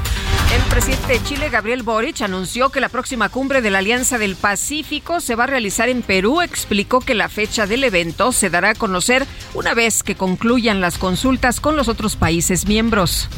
El 0.55 0.61
presidente 0.63 1.13
de 1.13 1.23
Chile, 1.23 1.49
Gabriel 1.51 1.83
Boric, 1.83 2.19
anunció 2.21 2.69
que 2.69 2.81
la 2.81 2.89
próxima 2.89 3.29
cumbre 3.29 3.61
de 3.61 3.69
la 3.69 3.77
Alianza 3.77 4.17
del 4.17 4.35
Pacífico 4.35 5.19
se 5.19 5.35
va 5.35 5.43
a 5.43 5.47
realizar 5.47 5.89
en 5.89 6.01
Perú. 6.01 6.41
Explicó 6.41 7.01
que 7.01 7.13
la 7.13 7.29
fecha 7.29 7.67
del 7.67 7.83
evento 7.83 8.31
se 8.31 8.49
dará 8.49 8.71
a 8.71 8.75
conocer 8.75 9.27
una 9.53 9.75
vez 9.75 10.01
que 10.01 10.15
concluyan 10.15 10.81
las 10.81 10.97
consultas 10.97 11.59
con 11.59 11.75
los 11.75 11.87
otros 11.87 12.15
países 12.15 12.65
miembros. 12.65 13.29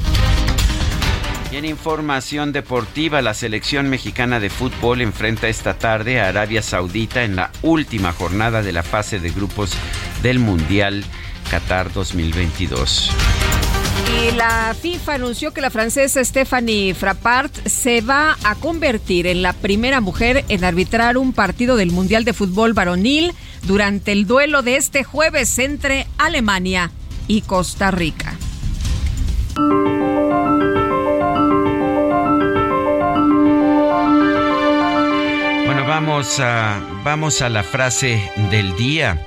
Y 1.50 1.56
en 1.56 1.63
información 1.63 2.51
deportiva, 2.51 3.22
la 3.22 3.34
selección 3.34 3.89
mexicana 3.89 4.42
de 4.42 4.50
fútbol 4.50 5.01
enfrenta 5.01 5.48
esta 5.48 5.75
tarde 5.75 6.20
a 6.20 6.27
Arabia 6.27 6.62
Saudita 6.62 7.24
en 7.24 7.38
la 7.38 7.51
última 7.62 8.12
jornada 8.12 8.62
de 8.62 8.74
la 8.74 8.84
fase 8.84 9.20
de 9.20 9.30
grupos 9.30 9.72
del 10.22 10.39
Mundial 10.39 11.06
Qatar 11.50 11.94
2022. 11.94 13.12
Y 14.22 14.36
la 14.36 14.75
FIFA 14.80 15.13
anunció 15.16 15.54
que 15.54 15.62
la 15.62 15.70
francesa 15.70 16.24
Stephanie 16.24 16.94
Frappart 16.94 17.68
se 17.68 18.01
va 18.01 18.38
a 18.44 18.56
convertir 18.56 19.25
en 19.25 19.42
la 19.42 19.54
primera 19.54 20.01
mujer 20.01 20.44
en 20.50 20.66
arbitrar 20.66 21.18
un 21.18 21.32
partido 21.32 21.77
del 21.77 21.92
Mundial 21.92 22.25
de 22.25 22.34
Fútbol 22.34 22.74
varonil 22.74 23.32
durante 23.63 24.12
el 24.12 24.27
duelo 24.27 24.63
de 24.63 24.75
este 24.75 25.06
jueves 25.06 25.60
entre 25.60 26.08
Alemania 26.18 26.92
y 27.27 27.42
Costa 27.42 27.92
Rica. 27.92 28.36
Vamos 36.00 36.39
a, 36.39 36.80
vamos 37.04 37.42
a 37.42 37.50
la 37.50 37.63
frase 37.63 38.22
del 38.51 38.75
día. 38.75 39.25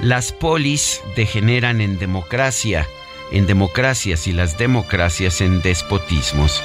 Las 0.00 0.32
polis 0.32 1.00
degeneran 1.14 1.80
en 1.80 1.96
democracia, 2.00 2.88
en 3.30 3.46
democracias 3.46 4.26
y 4.26 4.32
las 4.32 4.58
democracias 4.58 5.40
en 5.40 5.62
despotismos. 5.62 6.60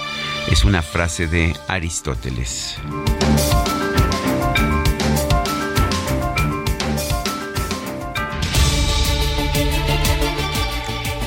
Es 0.50 0.64
una 0.66 0.82
frase 0.82 1.28
de 1.28 1.56
Aristóteles. 1.68 2.80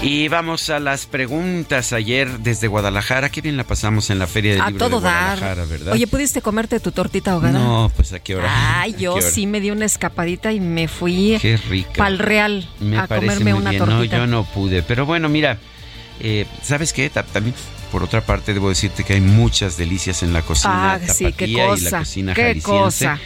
Y 0.02 0.28
vamos 0.28 0.70
a 0.70 0.80
las 0.80 1.04
preguntas 1.04 1.92
ayer 1.92 2.38
desde 2.38 2.68
Guadalajara. 2.68 3.28
Qué 3.28 3.42
bien 3.42 3.58
la 3.58 3.64
pasamos 3.64 4.08
en 4.08 4.18
la 4.18 4.26
Feria 4.26 4.54
del 4.54 4.64
Libro 4.72 4.88
de 4.88 4.94
Guadalajara, 4.94 5.64
¿verdad? 5.66 5.92
Oye, 5.92 6.06
¿pudiste 6.06 6.40
comerte 6.40 6.80
tu 6.80 6.90
tortita 6.90 7.32
ahogada? 7.32 7.58
No, 7.58 7.92
pues 7.94 8.14
a 8.14 8.18
qué 8.18 8.34
hora. 8.34 8.80
Ay, 8.80 8.94
yo 8.98 9.20
sí 9.20 9.46
me 9.46 9.60
di 9.60 9.70
una 9.70 9.84
escapadita 9.84 10.52
y 10.52 10.60
me 10.60 10.88
fui 10.88 11.38
qué 11.40 11.58
rica. 11.58 11.92
pa'l 11.96 12.18
Real 12.18 12.66
a 12.96 13.06
comerme 13.06 13.52
una 13.52 13.76
tortita. 13.76 13.94
No, 13.94 14.04
yo 14.04 14.26
no 14.26 14.44
pude. 14.44 14.82
Pero 14.82 15.04
bueno, 15.04 15.28
mira, 15.28 15.58
eh, 16.18 16.46
¿sabes 16.62 16.94
qué? 16.94 17.10
También 17.10 17.54
por 17.92 18.02
otra 18.02 18.20
parte, 18.20 18.54
debo 18.54 18.68
decirte 18.68 19.04
que 19.04 19.14
hay 19.14 19.20
muchas 19.20 19.76
delicias 19.76 20.22
en 20.22 20.32
la 20.32 20.42
cocina 20.42 20.94
ah, 20.94 21.00
sí, 21.00 21.32
qué 21.32 21.52
cosa, 21.52 21.88
y 21.88 21.90
la 21.90 21.98
cocina 21.98 22.34
qué 22.34 22.60
cosa. 22.62 23.18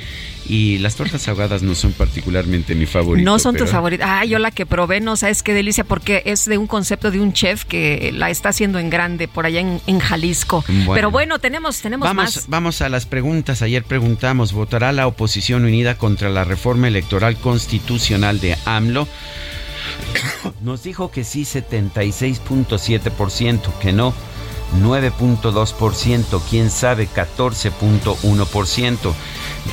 Y 0.47 0.79
las 0.79 0.97
tortas 0.97 1.27
ahogadas 1.29 1.63
no 1.63 1.75
son 1.75 1.93
particularmente 1.93 2.75
mi 2.75 2.87
favorito. 2.87 3.25
No 3.25 3.39
son 3.39 3.57
tu 3.57 3.67
favorita. 3.67 4.21
Ah, 4.21 4.25
yo 4.25 4.39
la 4.39 4.51
que 4.51 4.67
probé, 4.67 5.01
no 5.01 5.17
sabes 5.17 5.43
qué 5.43 5.55
delicia, 5.55 5.85
porque 5.85 6.23
es 6.27 6.45
de 6.45 6.59
un 6.59 6.67
concepto 6.67 7.11
de 7.11 7.21
un 7.21 7.33
chef 7.33 7.65
que 7.65 8.13
la 8.13 8.31
está 8.31 8.51
haciendo 8.51 8.79
en 8.79 8.91
grande 8.91 9.27
por 9.27 9.47
allá 9.47 9.61
en, 9.61 10.01
Jalisco. 10.01 10.65
Pero 10.93 11.11
bueno, 11.11 11.39
tenemos, 11.39 11.81
tenemos 11.81 12.07
vamos, 12.07 12.25
más. 12.25 12.45
Vamos 12.49 12.83
a 12.83 12.89
las 12.89 13.07
preguntas. 13.07 13.63
Ayer 13.63 13.85
preguntamos, 13.85 14.53
¿votará 14.53 14.93
la 14.93 15.07
oposición 15.07 15.65
unida 15.65 15.97
contra 15.97 16.29
la 16.29 16.45
reforma 16.45 16.89
electoral 16.89 17.37
constitucional 17.37 18.41
de 18.41 18.57
AMLO? 18.67 19.09
Nos 20.63 20.83
dijo 20.83 21.11
que 21.11 21.25
sí 21.25 21.43
76.7%, 21.43 23.61
que 23.81 23.93
no 23.93 24.15
9.2%, 24.83 26.43
quién 26.49 26.71
sabe 26.71 27.07
14.1%. 27.09 29.15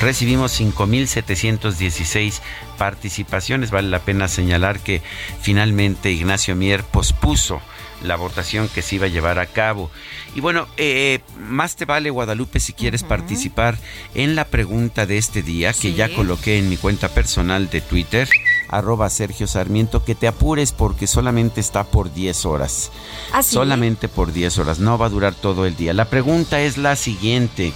Recibimos 0.00 0.60
5.716 0.60 2.40
participaciones. 2.78 3.70
Vale 3.70 3.88
la 3.88 4.00
pena 4.00 4.28
señalar 4.28 4.80
que 4.80 5.02
finalmente 5.40 6.10
Ignacio 6.10 6.56
Mier 6.56 6.84
pospuso 6.84 7.60
la 8.02 8.16
votación 8.16 8.68
que 8.68 8.82
se 8.82 8.96
iba 8.96 9.06
a 9.06 9.10
llevar 9.10 9.38
a 9.38 9.46
cabo. 9.46 9.90
Y 10.34 10.40
bueno, 10.40 10.68
eh, 10.76 11.20
más 11.38 11.76
te 11.76 11.84
vale 11.84 12.10
Guadalupe 12.10 12.60
si 12.60 12.72
quieres 12.72 13.02
participar 13.02 13.78
en 14.14 14.34
la 14.34 14.44
pregunta 14.44 15.06
de 15.06 15.18
este 15.18 15.42
día 15.42 15.72
que 15.72 15.92
ya 15.92 16.12
coloqué 16.14 16.58
en 16.58 16.68
mi 16.68 16.76
cuenta 16.76 17.08
personal 17.08 17.70
de 17.70 17.80
Twitter 17.80 18.28
arroba 18.72 19.08
Sergio 19.10 19.46
Sarmiento, 19.46 20.04
que 20.04 20.16
te 20.16 20.26
apures 20.26 20.72
porque 20.72 21.06
solamente 21.06 21.60
está 21.60 21.84
por 21.84 22.12
10 22.12 22.46
horas. 22.46 22.90
¿Ah, 23.32 23.42
solamente 23.42 24.08
por 24.08 24.32
10 24.32 24.58
horas, 24.58 24.78
no 24.80 24.98
va 24.98 25.06
a 25.06 25.10
durar 25.10 25.34
todo 25.34 25.66
el 25.66 25.76
día. 25.76 25.92
La 25.92 26.06
pregunta 26.06 26.60
es 26.60 26.78
la 26.78 26.96
siguiente. 26.96 27.72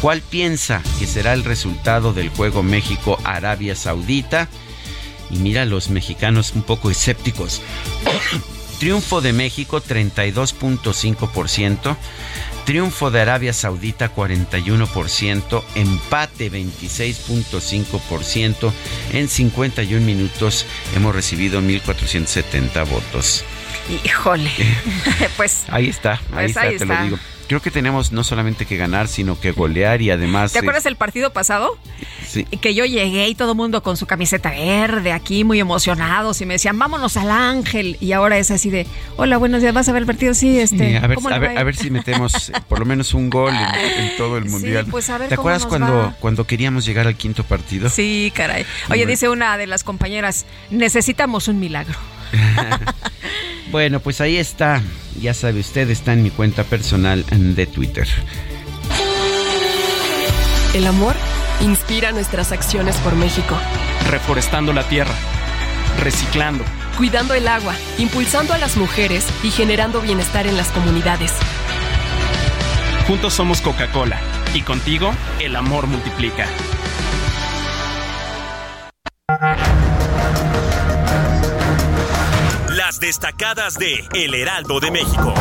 ¿Cuál 0.00 0.22
piensa 0.22 0.82
que 0.98 1.06
será 1.06 1.34
el 1.34 1.44
resultado 1.44 2.12
del 2.12 2.30
juego 2.30 2.62
México-Arabia 2.62 3.76
Saudita? 3.76 4.48
Y 5.30 5.36
mira 5.36 5.66
los 5.66 5.90
mexicanos 5.90 6.54
un 6.54 6.62
poco 6.62 6.90
escépticos. 6.90 7.60
Triunfo 8.80 9.20
de 9.20 9.32
México 9.34 9.82
32.5%, 9.82 11.96
triunfo 12.64 13.10
de 13.10 13.20
Arabia 13.20 13.52
Saudita 13.52 14.14
41%, 14.14 15.62
empate 15.74 16.50
26.5%, 16.50 18.72
en 19.12 19.28
51 19.28 20.06
minutos 20.06 20.64
hemos 20.96 21.14
recibido 21.14 21.60
1.470 21.60 22.88
votos. 22.88 23.44
Híjole, 24.02 24.50
pues 25.36 25.64
ahí 25.68 25.90
está, 25.90 26.12
ahí 26.32 26.50
pues 26.50 26.56
está, 26.56 26.70
te 26.78 26.86
lo 26.86 27.02
digo 27.02 27.18
creo 27.50 27.60
que 27.60 27.72
tenemos 27.72 28.12
no 28.12 28.22
solamente 28.22 28.64
que 28.64 28.76
ganar, 28.76 29.08
sino 29.08 29.40
que 29.40 29.50
golear 29.50 30.00
y 30.00 30.12
además... 30.12 30.52
¿Te 30.52 30.60
acuerdas 30.60 30.84
del 30.84 30.94
partido 30.94 31.32
pasado? 31.32 31.76
Sí. 32.24 32.44
Que 32.44 32.76
yo 32.76 32.84
llegué 32.84 33.26
y 33.26 33.34
todo 33.34 33.50
el 33.50 33.56
mundo 33.56 33.82
con 33.82 33.96
su 33.96 34.06
camiseta 34.06 34.50
verde 34.50 35.10
aquí, 35.10 35.42
muy 35.42 35.58
emocionados, 35.58 36.40
y 36.40 36.46
me 36.46 36.54
decían, 36.54 36.78
vámonos 36.78 37.16
al 37.16 37.28
Ángel. 37.28 37.96
Y 37.98 38.12
ahora 38.12 38.38
es 38.38 38.52
así 38.52 38.70
de, 38.70 38.86
hola, 39.16 39.36
buenos 39.36 39.62
días, 39.62 39.74
¿vas 39.74 39.88
a 39.88 39.92
ver 39.92 40.02
el 40.02 40.06
partido? 40.06 40.32
Sí, 40.32 40.60
este... 40.60 40.98
a, 40.98 41.08
ver, 41.08 41.18
a, 41.58 41.64
ver, 41.64 41.74
si 41.74 41.90
metemos 41.90 42.52
por 42.68 42.78
lo 42.78 42.84
menos 42.84 43.14
un 43.14 43.28
gol 43.28 43.52
en, 43.52 44.16
todo 44.16 44.38
el 44.38 44.44
Mundial. 44.44 44.84
Sí, 44.84 44.90
pues 44.92 45.10
a 45.10 45.18
ver 45.18 45.28
¿Te 45.28 45.34
acuerdas 45.34 45.66
cuando, 45.66 46.14
cuando 46.20 46.46
queríamos 46.46 46.84
llegar 46.84 47.08
al 47.08 47.16
quinto 47.16 47.42
partido? 47.42 47.90
Sí, 47.90 48.32
caray. 48.32 48.64
Oye, 48.90 49.06
dice 49.06 49.28
una 49.28 49.58
de 49.58 49.66
las 49.66 49.82
compañeras, 49.82 50.46
necesitamos 50.70 51.48
un 51.48 51.58
milagro. 51.58 51.98
bueno, 53.70 54.00
pues 54.00 54.20
ahí 54.20 54.36
está. 54.36 54.82
Ya 55.20 55.34
sabe 55.34 55.60
usted, 55.60 55.90
está 55.90 56.12
en 56.12 56.22
mi 56.22 56.30
cuenta 56.30 56.64
personal 56.64 57.24
de 57.30 57.66
Twitter. 57.66 58.08
El 60.74 60.86
amor 60.86 61.16
inspira 61.60 62.12
nuestras 62.12 62.52
acciones 62.52 62.96
por 62.98 63.14
México. 63.16 63.56
Reforestando 64.08 64.72
la 64.72 64.88
tierra, 64.88 65.14
reciclando, 66.00 66.64
cuidando 66.96 67.34
el 67.34 67.48
agua, 67.48 67.74
impulsando 67.98 68.54
a 68.54 68.58
las 68.58 68.76
mujeres 68.76 69.26
y 69.42 69.50
generando 69.50 70.00
bienestar 70.00 70.46
en 70.46 70.56
las 70.56 70.68
comunidades. 70.68 71.32
Juntos 73.06 73.34
somos 73.34 73.60
Coca-Cola 73.60 74.20
y 74.54 74.62
contigo 74.62 75.12
el 75.40 75.56
amor 75.56 75.86
multiplica. 75.86 76.46
Destacadas 82.98 83.78
de 83.78 84.08
El 84.14 84.34
Heraldo 84.34 84.80
de 84.80 84.90
México. 84.90 85.32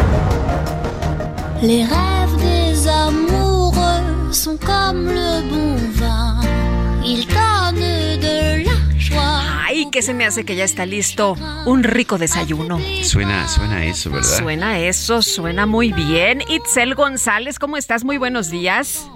Les 1.62 1.84
rêves 1.84 2.38
des 2.38 2.88
amoureux 2.88 4.32
sont 4.32 4.58
comme 4.58 5.08
le 5.08 5.42
bon 5.50 5.76
vin. 5.94 6.40
Ils 7.04 7.26
donnent 7.26 8.20
de 8.20 8.66
la 8.66 9.00
joie. 9.00 9.42
Ay, 9.68 9.90
que 9.92 10.02
se 10.02 10.14
me 10.14 10.26
hace 10.26 10.46
que 10.46 10.56
ya 10.56 10.64
está 10.64 10.86
listo 10.86 11.36
un 11.66 11.84
rico 11.84 12.18
desayuno. 12.18 12.80
Suena, 13.04 13.48
suena 13.48 13.86
eso, 13.86 14.12
¿verdad? 14.12 14.38
Suena 14.38 14.80
eso, 14.80 15.22
suena 15.22 15.66
muy 15.66 15.92
bien. 15.92 16.42
Itzel 16.48 16.94
González, 16.94 17.58
¿cómo 17.58 17.78
estás? 17.78 18.04
Muy 18.04 18.18
buenos 18.18 18.52
días. 18.52 19.10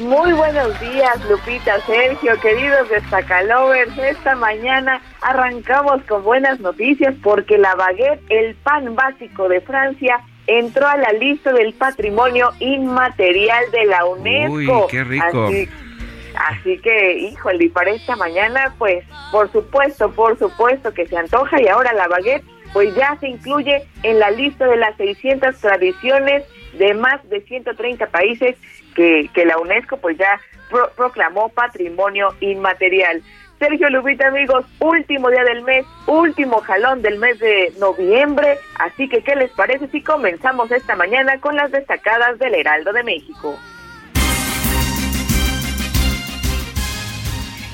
Muy 0.00 0.32
buenos 0.32 0.78
días, 0.80 1.22
Lupita, 1.28 1.80
Sergio, 1.86 2.38
queridos 2.40 2.88
destacalovers. 2.88 3.96
Esta 3.98 4.34
mañana 4.34 5.02
arrancamos 5.20 6.02
con 6.04 6.22
buenas 6.22 6.60
noticias 6.60 7.14
porque 7.22 7.58
la 7.58 7.74
baguette, 7.74 8.22
el 8.30 8.54
pan 8.56 8.94
básico 8.94 9.48
de 9.48 9.60
Francia, 9.60 10.20
entró 10.46 10.86
a 10.86 10.96
la 10.96 11.12
lista 11.12 11.52
del 11.52 11.74
patrimonio 11.74 12.52
inmaterial 12.60 13.64
de 13.70 13.84
la 13.86 14.04
UNESCO. 14.06 14.52
Uy, 14.52 14.90
qué 14.90 15.04
rico. 15.04 15.50
Así, 16.36 16.78
que, 16.78 17.18
híjole, 17.18 17.64
y 17.64 17.68
para 17.68 17.90
esta 17.90 18.14
mañana, 18.16 18.74
pues, 18.78 19.04
por 19.32 19.50
supuesto, 19.52 20.10
por 20.10 20.38
supuesto 20.38 20.92
que 20.92 21.06
se 21.06 21.16
antoja 21.16 21.60
y 21.60 21.66
ahora 21.68 21.92
la 21.94 22.08
baguette, 22.08 22.44
pues 22.72 22.94
ya 22.94 23.16
se 23.20 23.28
incluye 23.28 23.82
en 24.02 24.18
la 24.18 24.30
lista 24.30 24.66
de 24.66 24.76
las 24.76 24.96
600 24.96 25.56
tradiciones 25.58 26.44
de 26.78 26.92
más 26.94 27.26
de 27.30 27.40
130 27.40 28.06
países 28.08 28.56
que, 28.96 29.30
que 29.32 29.44
la 29.44 29.58
UNESCO 29.58 29.98
pues 29.98 30.18
ya 30.18 30.40
proclamó 30.96 31.48
patrimonio 31.50 32.34
inmaterial. 32.40 33.22
Sergio 33.58 33.88
Lupita, 33.88 34.28
amigos, 34.28 34.66
último 34.80 35.30
día 35.30 35.44
del 35.44 35.62
mes, 35.62 35.86
último 36.06 36.60
jalón 36.60 37.00
del 37.00 37.18
mes 37.18 37.38
de 37.38 37.72
noviembre, 37.78 38.58
así 38.78 39.08
que 39.08 39.22
¿qué 39.22 39.34
les 39.34 39.50
parece 39.52 39.88
si 39.88 40.02
comenzamos 40.02 40.70
esta 40.70 40.94
mañana 40.94 41.40
con 41.40 41.56
las 41.56 41.70
destacadas 41.70 42.38
del 42.38 42.54
Heraldo 42.54 42.92
de 42.92 43.02
México? 43.02 43.58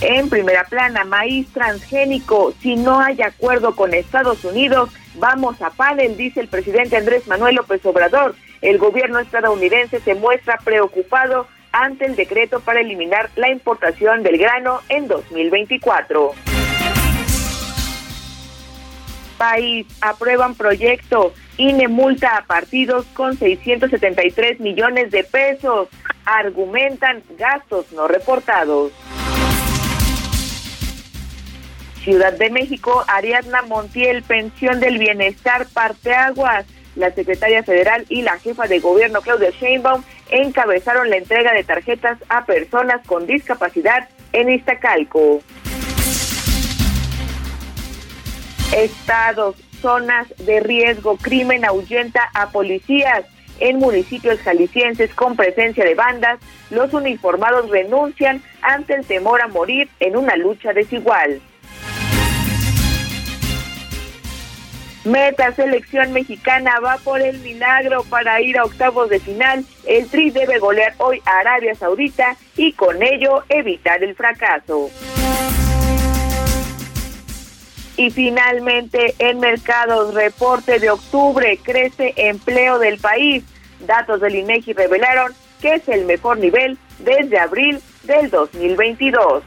En 0.03 0.29
primera 0.29 0.65
plana, 0.65 1.05
maíz 1.05 1.49
transgénico, 1.53 2.53
si 2.61 2.77
no 2.77 3.01
hay 3.01 3.23
acuerdo 3.23 3.75
con 3.75 3.95
Estados 3.95 4.45
Unidos, 4.45 4.91
vamos 5.15 5.61
a 5.63 5.71
panel, 5.71 6.17
dice 6.17 6.41
el 6.41 6.49
presidente 6.49 6.97
Andrés 6.97 7.27
Manuel 7.27 7.57
López 7.57 7.85
Obrador. 7.87 8.35
El 8.62 8.79
gobierno 8.79 9.18
estadounidense 9.18 9.98
se 10.01 10.14
muestra 10.14 10.57
preocupado 10.64 11.48
ante 11.72 12.07
el 12.07 12.14
decreto 12.14 12.61
para 12.61 12.81
eliminar 12.81 13.29
la 13.35 13.51
importación 13.51 14.22
del 14.22 14.38
grano 14.38 14.81
en 14.88 15.09
2024. 15.09 16.31
País, 19.37 19.87
aprueban 20.01 20.55
proyecto. 20.55 21.35
INE 21.57 21.88
multa 21.88 22.37
a 22.37 22.44
partidos 22.44 23.05
con 23.14 23.37
673 23.37 24.61
millones 24.61 25.11
de 25.11 25.25
pesos. 25.25 25.88
Argumentan 26.25 27.20
gastos 27.37 27.90
no 27.92 28.07
reportados. 28.07 28.92
Ciudad 32.05 32.33
de 32.35 32.51
México, 32.51 33.05
Ariadna 33.09 33.62
Montiel, 33.62 34.22
pensión 34.22 34.79
del 34.79 34.98
bienestar, 34.98 35.66
parteaguas. 35.72 36.64
La 36.97 37.11
secretaria 37.11 37.63
federal 37.63 38.05
y 38.09 38.23
la 38.23 38.39
jefa 38.39 38.67
de 38.67 38.81
gobierno, 38.81 39.23
Claudia 39.23 39.51
Sheinbaum, 39.51 40.03
encabezaron 40.31 41.09
la 41.09 41.17
entrega 41.17 41.53
de 41.53 41.65
tarjetas 41.65 42.19
a 42.29 42.45
personas 42.45 43.07
con 43.07 43.27
discapacidad 43.27 44.09
en 44.33 44.51
Iztacalco. 44.51 45.41
Estados, 48.75 49.57
zonas 49.81 50.29
de 50.39 50.61
riesgo, 50.61 51.17
crimen 51.17 51.65
ahuyenta 51.65 52.31
a 52.35 52.51
policías. 52.51 53.25
En 53.61 53.79
municipios 53.79 54.41
jaliscienses 54.41 55.15
con 55.15 55.37
presencia 55.37 55.85
de 55.85 55.95
bandas, 55.95 56.41
los 56.71 56.93
uniformados 56.95 57.69
renuncian 57.71 58.43
ante 58.63 58.95
el 58.95 59.05
temor 59.05 59.43
a 59.43 59.49
morir 59.49 59.89
en 60.01 60.17
una 60.17 60.37
lucha 60.37 60.73
desigual. 60.73 61.41
Meta 65.05 65.51
selección 65.53 66.12
mexicana 66.12 66.79
va 66.79 66.97
por 66.99 67.21
el 67.21 67.41
milagro 67.41 68.05
para 68.05 68.41
ir 68.41 68.57
a 68.57 68.65
octavos 68.65 69.11
de 69.11 69.19
final. 69.19 69.65
El 69.85 70.09
Tri 70.09 70.31
debe 70.31 70.61
golear 70.61 70.95
hoy 70.99 71.21
a 71.27 71.41
Arabia 71.41 71.75
Saudita 71.75 72.37
y 72.57 72.73
con 72.73 73.03
ello 73.03 73.43
evitar 73.49 74.05
el 74.05 74.15
fracaso. 74.15 74.91
Y 77.97 78.11
finalmente, 78.11 79.15
en 79.19 79.41
mercados, 79.41 80.15
reporte 80.15 80.79
de 80.79 80.91
octubre, 80.91 81.59
crece 81.62 82.15
empleo 82.17 82.79
del 82.79 82.99
país. 82.99 83.45
Datos 83.81 84.21
del 84.21 84.37
INEGI 84.37 84.73
revelaron 84.73 85.33
que 85.61 85.75
es 85.75 85.88
el 85.88 86.05
mejor 86.05 86.38
nivel 86.38 86.79
desde 87.01 87.38
abril 87.38 87.81
del 88.05 88.31
2022. 88.31 89.43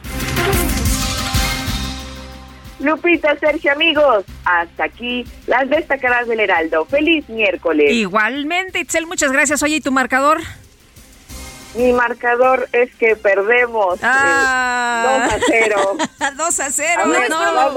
Lupita, 2.85 3.37
Sergio, 3.39 3.71
amigos, 3.71 4.25
hasta 4.45 4.83
aquí 4.85 5.25
las 5.47 5.67
destacadas 5.69 6.27
del 6.27 6.39
Heraldo. 6.39 6.85
Feliz 6.85 7.27
miércoles. 7.29 7.91
Igualmente, 7.91 8.79
Itzel, 8.79 9.07
muchas 9.07 9.31
gracias. 9.31 9.63
Oye, 9.63 9.77
¿y 9.77 9.81
tu 9.81 9.91
marcador? 9.91 10.39
Mi 11.75 11.91
marcador 11.91 12.69
es 12.71 12.93
que 12.95 13.15
perdemos 13.15 13.99
ah. 14.01 15.27
2 15.29 15.33
a 15.33 15.45
0. 15.47 15.97
2 16.37 16.59
a 16.59 16.71
0. 16.71 17.01
no, 17.29 17.53
vamos, 17.53 17.73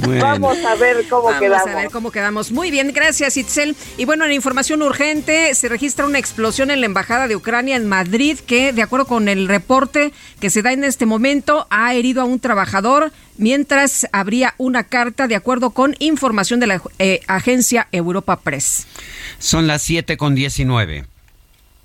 bueno. 0.00 0.20
vamos, 0.20 0.58
a 0.64 0.74
ver 0.74 1.06
cómo 1.08 1.24
vamos 1.24 1.40
quedamos. 1.40 1.64
Vamos 1.64 1.76
a 1.76 1.82
ver 1.82 1.90
cómo 1.90 2.10
quedamos. 2.10 2.50
Muy 2.50 2.70
bien, 2.70 2.92
gracias 2.92 3.36
Itzel. 3.36 3.76
Y 3.96 4.04
bueno, 4.06 4.24
en 4.24 4.32
información 4.32 4.82
urgente 4.82 5.54
se 5.54 5.68
registra 5.68 6.04
una 6.06 6.18
explosión 6.18 6.70
en 6.70 6.80
la 6.80 6.86
embajada 6.86 7.28
de 7.28 7.36
Ucrania 7.36 7.76
en 7.76 7.88
Madrid 7.88 8.38
que, 8.40 8.72
de 8.72 8.82
acuerdo 8.82 9.06
con 9.06 9.28
el 9.28 9.46
reporte 9.46 10.12
que 10.40 10.50
se 10.50 10.62
da 10.62 10.72
en 10.72 10.82
este 10.82 11.06
momento, 11.06 11.66
ha 11.70 11.94
herido 11.94 12.22
a 12.22 12.24
un 12.24 12.40
trabajador 12.40 13.12
mientras 13.36 14.08
habría 14.12 14.54
una 14.58 14.84
carta 14.84 15.28
de 15.28 15.36
acuerdo 15.36 15.70
con 15.70 15.94
información 16.00 16.58
de 16.58 16.66
la 16.66 16.82
eh, 16.98 17.20
agencia 17.28 17.86
Europa 17.92 18.40
Press. 18.40 18.86
Son 19.38 19.66
las 19.68 19.82
7 19.82 20.16
con 20.16 20.34
19. 20.34 21.17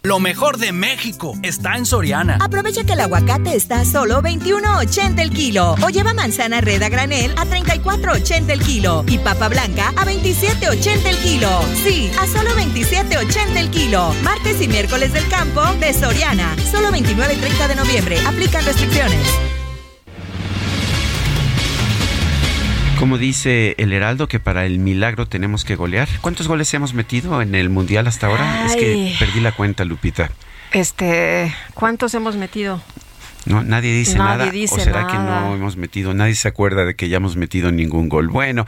Lo 0.05 0.19
mejor 0.19 0.57
de 0.57 0.73
México 0.73 1.37
está 1.43 1.77
en 1.77 1.85
Soriana. 1.85 2.37
Aprovecha 2.41 2.83
que 2.83 2.91
el 2.91 2.99
aguacate 2.99 3.55
está 3.55 3.79
a 3.79 3.85
solo 3.85 4.21
21.80 4.21 5.21
el 5.21 5.29
kilo. 5.29 5.77
O 5.81 5.87
lleva 5.87 6.13
manzana 6.13 6.59
red 6.59 6.83
a 6.83 6.89
granel 6.89 7.31
a 7.37 7.45
34.80 7.45 8.49
el 8.49 8.61
kilo. 8.61 9.05
Y 9.07 9.17
papa 9.19 9.47
blanca 9.47 9.93
a 9.95 10.05
27.80 10.05 11.05
el 11.05 11.17
kilo. 11.19 11.49
Sí, 11.85 12.11
a 12.19 12.27
solo 12.27 12.49
27.80 12.49 13.55
el 13.55 13.69
kilo. 13.69 14.13
Martes 14.23 14.61
y 14.61 14.67
miércoles 14.67 15.13
del 15.13 15.25
campo 15.29 15.61
de 15.79 15.93
Soriana. 15.93 16.53
Solo 16.69 16.91
29 16.91 17.35
y 17.35 17.37
30 17.37 17.67
de 17.69 17.75
noviembre. 17.75 18.19
Aplican 18.27 18.65
restricciones. 18.65 19.62
Como 22.99 23.17
dice 23.17 23.75
el 23.77 23.91
Heraldo, 23.91 24.27
que 24.27 24.39
para 24.39 24.65
el 24.65 24.79
milagro 24.79 25.27
tenemos 25.27 25.65
que 25.65 25.75
golear. 25.75 26.07
¿Cuántos 26.21 26.47
goles 26.47 26.73
hemos 26.73 26.93
metido 26.93 27.41
en 27.41 27.55
el 27.55 27.69
Mundial 27.69 28.07
hasta 28.07 28.27
ahora? 28.27 28.65
Es 28.65 28.75
que 28.75 29.15
perdí 29.19 29.39
la 29.39 29.51
cuenta, 29.51 29.83
Lupita. 29.83 30.31
Este, 30.71 31.53
¿cuántos 31.73 32.13
hemos 32.13 32.35
metido? 32.35 32.81
No, 33.45 33.61
nadie 33.63 33.93
dice 33.93 34.17
nada. 34.17 34.45
¿O 34.45 34.79
será 34.79 35.07
que 35.07 35.17
no 35.17 35.55
hemos 35.55 35.75
metido? 35.75 36.13
Nadie 36.13 36.35
se 36.35 36.47
acuerda 36.47 36.85
de 36.85 36.95
que 36.95 37.09
ya 37.09 37.17
hemos 37.17 37.35
metido 37.35 37.71
ningún 37.71 38.07
gol. 38.07 38.29
Bueno, 38.29 38.65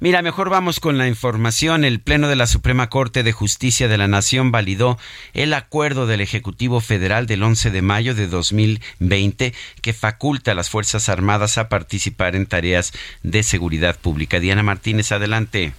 mira, 0.00 0.20
mejor 0.22 0.50
vamos 0.50 0.80
con 0.80 0.98
la 0.98 1.08
información. 1.08 1.84
El 1.84 2.00
Pleno 2.00 2.28
de 2.28 2.36
la 2.36 2.46
Suprema 2.46 2.88
Corte 2.90 3.22
de 3.22 3.32
Justicia 3.32 3.88
de 3.88 3.96
la 3.96 4.08
Nación 4.08 4.52
validó 4.52 4.98
el 5.32 5.54
acuerdo 5.54 6.06
del 6.06 6.20
Ejecutivo 6.20 6.80
Federal 6.80 7.26
del 7.26 7.42
11 7.42 7.70
de 7.70 7.82
mayo 7.82 8.14
de 8.14 8.26
2020 8.26 9.54
que 9.80 9.92
faculta 9.92 10.52
a 10.52 10.54
las 10.54 10.68
Fuerzas 10.68 11.08
Armadas 11.08 11.56
a 11.56 11.68
participar 11.68 12.36
en 12.36 12.46
tareas 12.46 12.92
de 13.22 13.42
seguridad 13.42 13.98
pública. 13.98 14.40
Diana 14.40 14.62
Martínez, 14.62 15.10
adelante. 15.12 15.72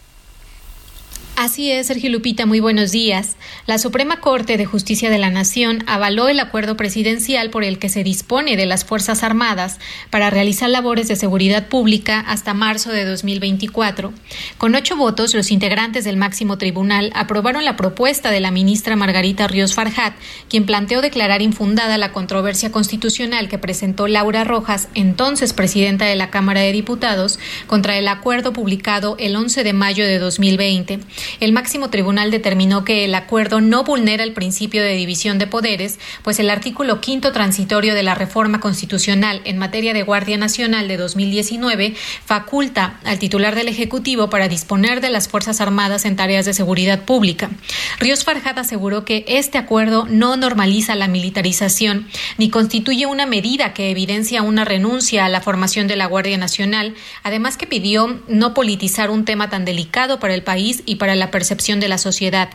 Así 1.42 1.72
es, 1.72 1.88
Sergio 1.88 2.10
Lupita, 2.10 2.46
muy 2.46 2.60
buenos 2.60 2.92
días. 2.92 3.38
La 3.66 3.78
Suprema 3.78 4.20
Corte 4.20 4.58
de 4.58 4.66
Justicia 4.66 5.10
de 5.10 5.18
la 5.18 5.30
Nación 5.30 5.86
avaló 5.88 6.28
el 6.28 6.38
acuerdo 6.42 6.76
presidencial 6.76 7.50
por 7.50 7.64
el 7.64 7.80
que 7.80 7.88
se 7.88 8.04
dispone 8.04 8.58
de 8.58 8.66
las 8.66 8.84
Fuerzas 8.84 9.24
Armadas 9.24 9.80
para 10.10 10.30
realizar 10.30 10.70
labores 10.70 11.08
de 11.08 11.16
seguridad 11.16 11.70
pública 11.70 12.20
hasta 12.20 12.54
marzo 12.54 12.92
de 12.92 13.06
2024. 13.06 14.12
Con 14.58 14.76
ocho 14.76 14.98
votos, 14.98 15.34
los 15.34 15.50
integrantes 15.50 16.04
del 16.04 16.18
máximo 16.18 16.58
tribunal 16.58 17.10
aprobaron 17.16 17.64
la 17.64 17.78
propuesta 17.78 18.32
de 18.32 18.42
la 18.42 18.52
ministra 18.52 18.98
Margarita 18.98 19.48
Ríos 19.48 19.74
Farjat, 19.74 20.16
quien 20.50 20.66
planteó 20.66 21.00
declarar 21.00 21.42
infundada 21.42 21.98
la 21.98 22.12
controversia 22.12 22.74
constitucional 22.74 23.48
que 23.48 23.58
presentó 23.58 24.10
Laura 24.10 24.44
Rojas, 24.44 24.90
entonces 24.94 25.54
presidenta 25.54 26.04
de 26.04 26.18
la 26.18 26.32
Cámara 26.32 26.60
de 26.60 26.74
Diputados, 26.74 27.40
contra 27.66 27.98
el 27.98 28.10
acuerdo 28.10 28.52
publicado 28.52 29.16
el 29.20 29.38
11 29.38 29.64
de 29.64 29.72
mayo 29.72 30.06
de 30.06 30.20
2020 30.20 31.00
el 31.40 31.54
máximo 31.54 31.90
tribunal 31.90 32.32
determinó 32.32 32.84
que 32.84 33.06
el 33.06 33.16
acuerdo 33.16 33.62
no 33.62 33.84
vulnera 33.84 34.24
el 34.24 34.34
principio 34.34 34.82
de 34.82 34.96
división 34.96 35.40
de 35.40 35.48
poderes, 35.48 36.00
pues 36.24 36.40
el 36.40 36.50
artículo 36.50 37.02
quinto 37.02 37.32
transitorio 37.32 37.94
de 37.94 38.04
la 38.04 38.16
reforma 38.16 38.60
constitucional 38.60 39.42
en 39.46 39.58
materia 39.58 39.94
de 39.94 40.04
Guardia 40.04 40.38
Nacional 40.38 40.88
de 40.88 40.98
2019 40.98 41.96
faculta 42.26 43.00
al 43.04 43.20
titular 43.20 43.56
del 43.56 43.68
Ejecutivo 43.68 44.30
para 44.30 44.48
disponer 44.48 45.02
de 45.02 45.10
las 45.10 45.28
Fuerzas 45.28 45.62
Armadas 45.62 46.06
en 46.06 46.16
tareas 46.16 46.46
de 46.46 46.54
seguridad 46.54 47.06
pública. 47.06 47.50
Ríos 48.00 48.24
Farjat 48.24 48.58
aseguró 48.58 49.06
que 49.06 49.26
este 49.28 49.58
acuerdo 49.58 50.06
no 50.10 50.38
normaliza 50.38 50.96
la 50.96 51.08
militarización 51.08 52.08
ni 52.38 52.50
constituye 52.50 53.06
una 53.06 53.26
medida 53.26 53.74
que 53.74 53.92
evidencia 53.92 54.42
una 54.42 54.66
renuncia 54.66 55.26
a 55.26 55.30
la 55.30 55.42
formación 55.42 55.88
de 55.88 55.96
la 55.96 56.06
Guardia 56.06 56.38
Nacional, 56.38 56.96
además 57.24 57.58
que 57.58 57.68
pidió 57.68 58.20
no 58.28 58.54
politizar 58.54 59.10
un 59.10 59.26
tema 59.26 59.50
tan 59.50 59.66
delicado 59.66 60.20
para 60.20 60.34
el 60.34 60.44
país 60.44 60.84
y 60.86 60.96
para 60.96 61.09
la 61.16 61.32
percepción 61.32 61.80
de 61.80 61.88
la 61.88 61.98
sociedad. 61.98 62.50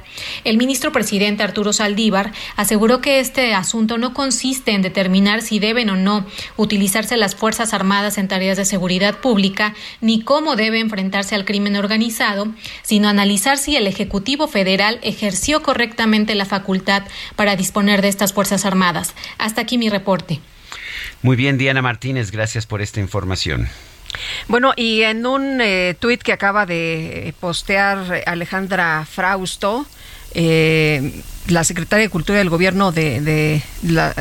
El 0.45 0.57
ministro 0.57 0.93
presidente 0.93 1.43
Arturo 1.43 1.73
Saldívar 1.73 2.33
aseguró 2.57 3.01
que 3.01 3.21
este 3.21 3.55
asunto 3.55 3.99
no 3.99 4.15
consiste 4.15 4.73
en 4.73 4.83
determinar 4.83 5.43
si 5.43 5.59
deben 5.59 5.91
o 5.91 5.97
no 5.97 6.27
utilizarse 6.57 7.17
las 7.17 7.35
Fuerzas 7.35 7.75
Armadas 7.75 8.19
en 8.19 8.29
tareas 8.29 8.57
de 8.57 8.65
seguridad 8.65 9.19
pública, 9.19 9.75
ni 10.01 10.23
cómo 10.23 10.57
debe 10.57 10.81
enfrentarse 10.81 11.35
al 11.35 11.45
crimen 11.45 11.77
organizado, 11.77 12.49
sino 12.83 13.09
analizar 13.09 13.59
si 13.59 13.77
el 13.77 13.87
Ejecutivo 13.87 14.49
Federal 14.49 14.99
ejerció 15.03 15.63
correctamente 15.63 16.35
la 16.35 16.45
facultad 16.45 17.05
para 17.37 17.57
disponer 17.57 18.03
de 18.03 18.09
estas 18.09 18.33
Fuerzas 18.33 18.65
Armadas. 18.65 19.15
Hasta 19.39 19.63
aquí 19.63 19.79
mi 19.79 19.89
reporte. 19.89 20.41
Muy 21.23 21.37
bien, 21.37 21.59
Diana 21.59 21.83
Martínez, 21.83 22.31
gracias 22.31 22.67
por 22.67 22.83
esta 22.83 23.01
información. 23.01 23.69
Bueno, 24.49 24.73
y 24.77 25.03
en 25.03 25.27
un 25.27 25.61
eh, 25.61 25.95
tuit 25.99 26.23
que 26.23 26.33
acaba 26.33 26.67
de 26.67 27.35
postear 27.41 28.23
Alejandra 28.27 29.07
Frausto, 29.11 29.87
eh, 30.35 31.23
la 31.49 31.65
secretaria 31.65 32.05
de 32.05 32.11
Cultura 32.11 32.39
del 32.39 32.51
Gobierno 32.51 32.93
de, 32.93 33.63
la, 33.83 34.15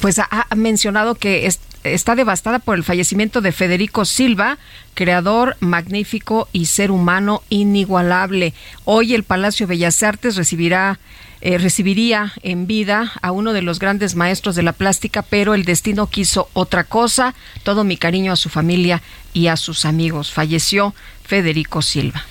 pues 0.00 0.18
ha, 0.18 0.46
mencionado 0.54 1.14
que 1.14 1.46
está 1.94 2.14
devastada 2.14 2.58
por 2.58 2.76
el 2.76 2.84
fallecimiento 2.84 3.40
de 3.40 3.52
Federico 3.52 4.04
Silva, 4.04 4.58
creador 4.94 5.56
magnífico 5.60 6.48
y 6.52 6.66
ser 6.66 6.90
humano 6.90 7.42
inigualable. 7.48 8.54
Hoy 8.84 9.14
el 9.14 9.24
Palacio 9.24 9.66
Bellas 9.66 10.02
Artes 10.02 10.36
recibirá 10.36 10.98
eh, 11.42 11.58
recibiría 11.58 12.32
en 12.42 12.66
vida 12.66 13.12
a 13.20 13.30
uno 13.30 13.52
de 13.52 13.62
los 13.62 13.78
grandes 13.78 14.14
maestros 14.14 14.56
de 14.56 14.62
la 14.62 14.72
plástica, 14.72 15.22
pero 15.22 15.54
el 15.54 15.64
destino 15.64 16.08
quiso 16.08 16.48
otra 16.54 16.84
cosa. 16.84 17.34
Todo 17.62 17.84
mi 17.84 17.96
cariño 17.96 18.32
a 18.32 18.36
su 18.36 18.48
familia 18.48 19.02
y 19.34 19.48
a 19.48 19.56
sus 19.56 19.84
amigos. 19.84 20.32
Falleció 20.32 20.94
Federico 21.24 21.82
Silva. 21.82 22.24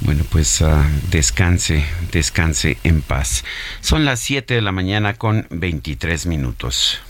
Bueno, 0.00 0.24
pues 0.30 0.62
ah, 0.62 0.86
descanse, 1.10 1.84
descanse 2.12 2.78
en 2.84 3.02
paz. 3.02 3.44
Son 3.80 4.04
las 4.04 4.20
7 4.20 4.54
de 4.54 4.62
la 4.62 4.72
mañana 4.72 5.14
con 5.14 5.46
23 5.50 6.26
minutos. 6.26 7.00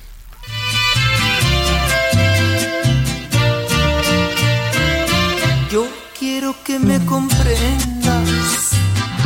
Quiero 6.47 6.65
que 6.65 6.79
me 6.79 7.05
comprendas 7.07 8.73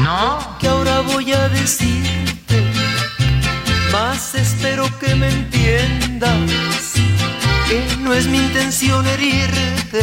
no. 0.02 0.56
Que 0.58 0.68
ahora 0.68 1.00
voy 1.00 1.32
a 1.32 1.48
decirte, 1.50 2.64
más 3.92 4.34
espero 4.34 4.86
que 4.98 5.14
me 5.14 5.28
entiendas, 5.28 6.94
que 7.68 7.96
no 7.98 8.14
es 8.14 8.26
mi 8.26 8.38
intención 8.38 9.06
herirte. 9.06 10.00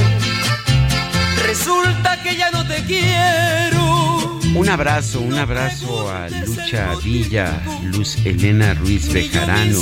Resulta 1.47 2.21
que 2.21 2.35
ya 2.35 2.51
no 2.51 2.67
te 2.67 2.83
quiero. 2.83 4.39
Un 4.53 4.69
abrazo, 4.69 5.21
un 5.21 5.37
abrazo 5.37 6.09
a 6.11 6.29
Lucha 6.29 6.93
Villa, 7.03 7.61
Luz 7.83 8.17
Elena 8.25 8.73
Ruiz 8.75 9.11
Bejarano, 9.11 9.79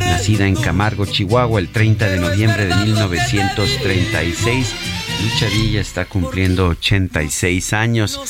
nacida 0.00 0.46
en 0.46 0.56
Camargo, 0.56 1.06
Chihuahua, 1.06 1.58
el 1.58 1.68
30 1.68 2.06
de 2.06 2.18
noviembre 2.18 2.66
de 2.66 2.76
1936 2.76 4.74
Lucha 5.22 5.46
Villa 5.48 5.80
está 5.80 6.04
cumpliendo 6.04 6.68
86 6.68 7.72
años. 7.72 8.20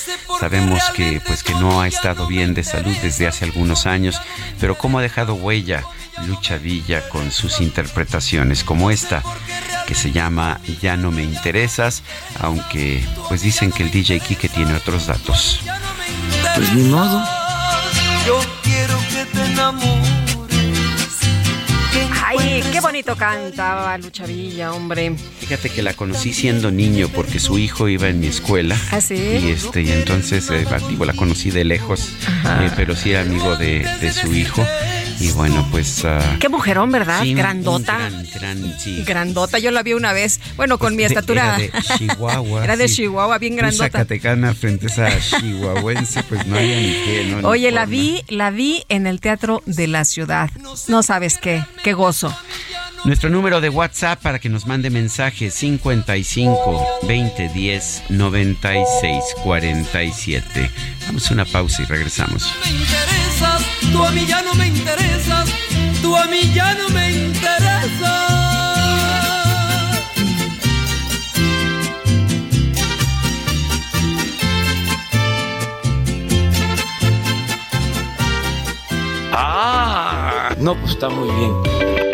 Sabemos 0.41 0.83
que 0.95 1.21
pues 1.27 1.43
que 1.43 1.55
no 1.55 1.81
ha 1.81 1.89
estado 1.89 2.27
bien 2.27 2.55
de 2.55 2.65
salud 2.65 2.95
desde 3.03 3.27
hace 3.27 3.45
algunos 3.45 3.87
años, 3.87 4.21
pero 4.61 4.77
cómo 4.77 4.99
ha 4.99 5.03
dejado 5.03 5.35
huella 5.35 5.85
Lucha 6.27 6.59
Villa 6.59 7.09
con 7.09 7.31
sus 7.31 7.61
interpretaciones 7.61 8.65
como 8.65 8.91
esta 8.91 9.23
que 9.87 9.95
se 9.95 10.13
llama 10.13 10.61
Ya 10.81 10.97
no 10.97 11.11
me 11.11 11.23
interesas, 11.23 12.03
aunque 12.41 13.05
pues 13.29 13.43
dicen 13.43 13.71
que 13.71 13.83
el 13.83 13.91
DJ 13.91 14.21
Kike 14.21 14.49
tiene 14.49 14.75
otros 14.75 15.07
datos. 15.07 15.61
Pues 16.55 16.73
ni 16.73 16.85
modo. 16.85 17.23
Yo 18.27 18.41
quiero 18.63 18.99
que 19.11 19.27
te 19.27 19.45
enamores 19.45 20.04
qué 22.73 22.81
bonito 22.81 23.17
cantaba 23.17 23.97
Lucha 23.99 24.27
Villa, 24.27 24.73
hombre. 24.73 25.15
Fíjate 25.41 25.71
que 25.71 25.83
la 25.83 25.95
conocí 25.95 26.33
siendo 26.33 26.71
niño 26.71 27.09
porque 27.09 27.39
su 27.39 27.59
hijo 27.59 27.89
iba 27.89 28.09
en 28.09 28.21
mi 28.21 28.29
escuela. 28.29 28.77
¿Ah, 28.91 29.01
sí? 29.01 29.15
Y, 29.15 29.51
este, 29.51 29.83
y 29.83 29.91
entonces, 29.91 30.49
eh, 30.51 30.65
la 31.05 31.13
conocí 31.13 31.51
de 31.51 31.65
lejos, 31.65 32.13
eh, 32.45 32.71
pero 32.77 32.97
sí 32.97 33.11
era 33.11 33.21
amigo 33.23 33.57
de, 33.57 33.87
de, 34.01 34.13
su 34.13 34.35
hijo. 34.35 34.65
Y 35.21 35.31
bueno, 35.33 35.67
pues... 35.71 36.05
ah, 36.05 36.37
Qué 36.41 36.49
mujerón, 36.49 36.91
¿verdad? 36.93 37.23
sí, 37.23 37.35
Grandota. 37.35 37.97
un 37.97 37.99
gran, 37.99 38.27
gran, 38.35 38.79
sí. 38.81 39.03
Grandota, 39.05 39.59
yo 39.59 39.71
la 39.71 39.83
vi 39.83 39.93
una 39.95 40.13
vez. 40.13 40.41
Bueno, 40.57 40.79
con 40.79 40.97
mi 40.97 41.03
De- 41.03 41.09
estatura. 41.09 41.57
Era 41.57 41.59
de 41.59 41.83
Chihuahua. 41.99 42.65
Era 42.65 42.77
de 42.77 42.89
sí. 42.89 42.97
Chihuahua, 42.97 43.39
bien 43.39 43.57
grandota. 43.57 43.85
Zacatecana 43.85 44.55
frente 44.55 44.87
a 44.87 44.89
esa 45.09 45.39
chihuahuense, 45.41 46.23
pues 46.25 46.47
no 46.47 46.57
había 46.57 46.77
ni 46.81 46.93
qué, 47.05 47.29
¿no? 47.31 47.39
Ni 47.39 47.45
Oye, 47.47 47.71
la 47.71 47.83
forma. 47.83 47.91
vi, 47.91 48.25
la 48.29 48.51
vi 48.51 48.85
en 48.89 49.07
el 49.07 49.21
Teatro 49.21 49.63
de 49.67 49.87
la 49.87 50.05
Ciudad. 50.05 50.51
No 50.89 51.03
sabes 51.03 51.39
qué, 51.39 51.65
qué 51.83 51.93
gozo. 51.93 52.37
Nuestro 53.05 53.29
número 53.29 53.61
de 53.61 53.69
WhatsApp 53.69 54.21
para 54.23 54.39
que 54.39 54.49
nos 54.49 54.67
mande 54.67 54.89
mensaje 54.89 55.51
55 55.51 56.87
20 57.07 57.49
10 57.51 58.03
96 58.09 59.23
47. 59.43 60.71
Vamos 61.07 61.31
a 61.31 61.35
una 61.35 61.45
pausa 61.45 61.83
y 61.83 61.85
regresamos. 61.85 62.51
interesas, 62.67 63.54
tú 63.95 64.05
a 64.05 64.11
mí 64.11 64.27
ya 64.27 64.43
no 64.43 64.55
me 64.55 64.67
interesas, 64.67 65.49
tú 66.03 66.17
a 66.17 66.27
mí 66.27 66.53
ya 66.53 66.75
no 66.75 66.89
me 66.89 67.13
interesas. 67.13 68.11
Ah, 79.33 80.55
no, 80.59 80.75
pues 80.75 80.91
está 80.91 81.09
muy 81.09 81.31
bien. 81.39 82.14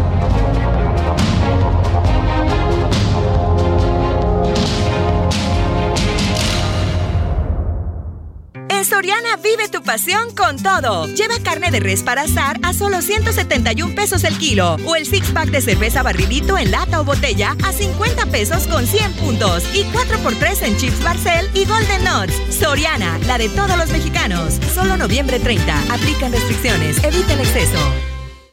Soriana 9.01 9.35
vive 9.37 9.67
tu 9.67 9.81
pasión 9.81 10.29
con 10.35 10.61
todo. 10.61 11.07
Lleva 11.07 11.33
carne 11.43 11.71
de 11.71 11.79
res 11.79 12.03
para 12.03 12.21
asar 12.21 12.59
a 12.61 12.71
solo 12.71 13.01
171 13.01 13.95
pesos 13.95 14.23
el 14.23 14.37
kilo. 14.37 14.77
O 14.85 14.95
el 14.95 15.07
six 15.07 15.31
pack 15.31 15.49
de 15.49 15.59
cerveza 15.59 16.03
barridito 16.03 16.55
en 16.55 16.69
lata 16.69 17.01
o 17.01 17.03
botella 17.03 17.55
a 17.63 17.73
50 17.73 18.27
pesos 18.27 18.67
con 18.67 18.85
100 18.85 19.13
puntos. 19.13 19.63
Y 19.73 19.85
4x3 19.85 20.67
en 20.67 20.77
chips 20.77 21.03
Barcel 21.03 21.49
y 21.55 21.65
Golden 21.65 22.03
Nuts. 22.03 22.55
Soriana, 22.55 23.17
la 23.25 23.39
de 23.39 23.49
todos 23.49 23.75
los 23.75 23.89
mexicanos. 23.89 24.59
Solo 24.71 24.95
noviembre 24.97 25.39
30. 25.39 25.91
Aplican 25.91 26.31
restricciones. 26.31 27.03
Evita 27.03 27.33
el 27.33 27.39
exceso. 27.39 27.79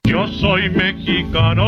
Yo 0.04 0.26
soy 0.28 0.70
mexicano 0.70 1.66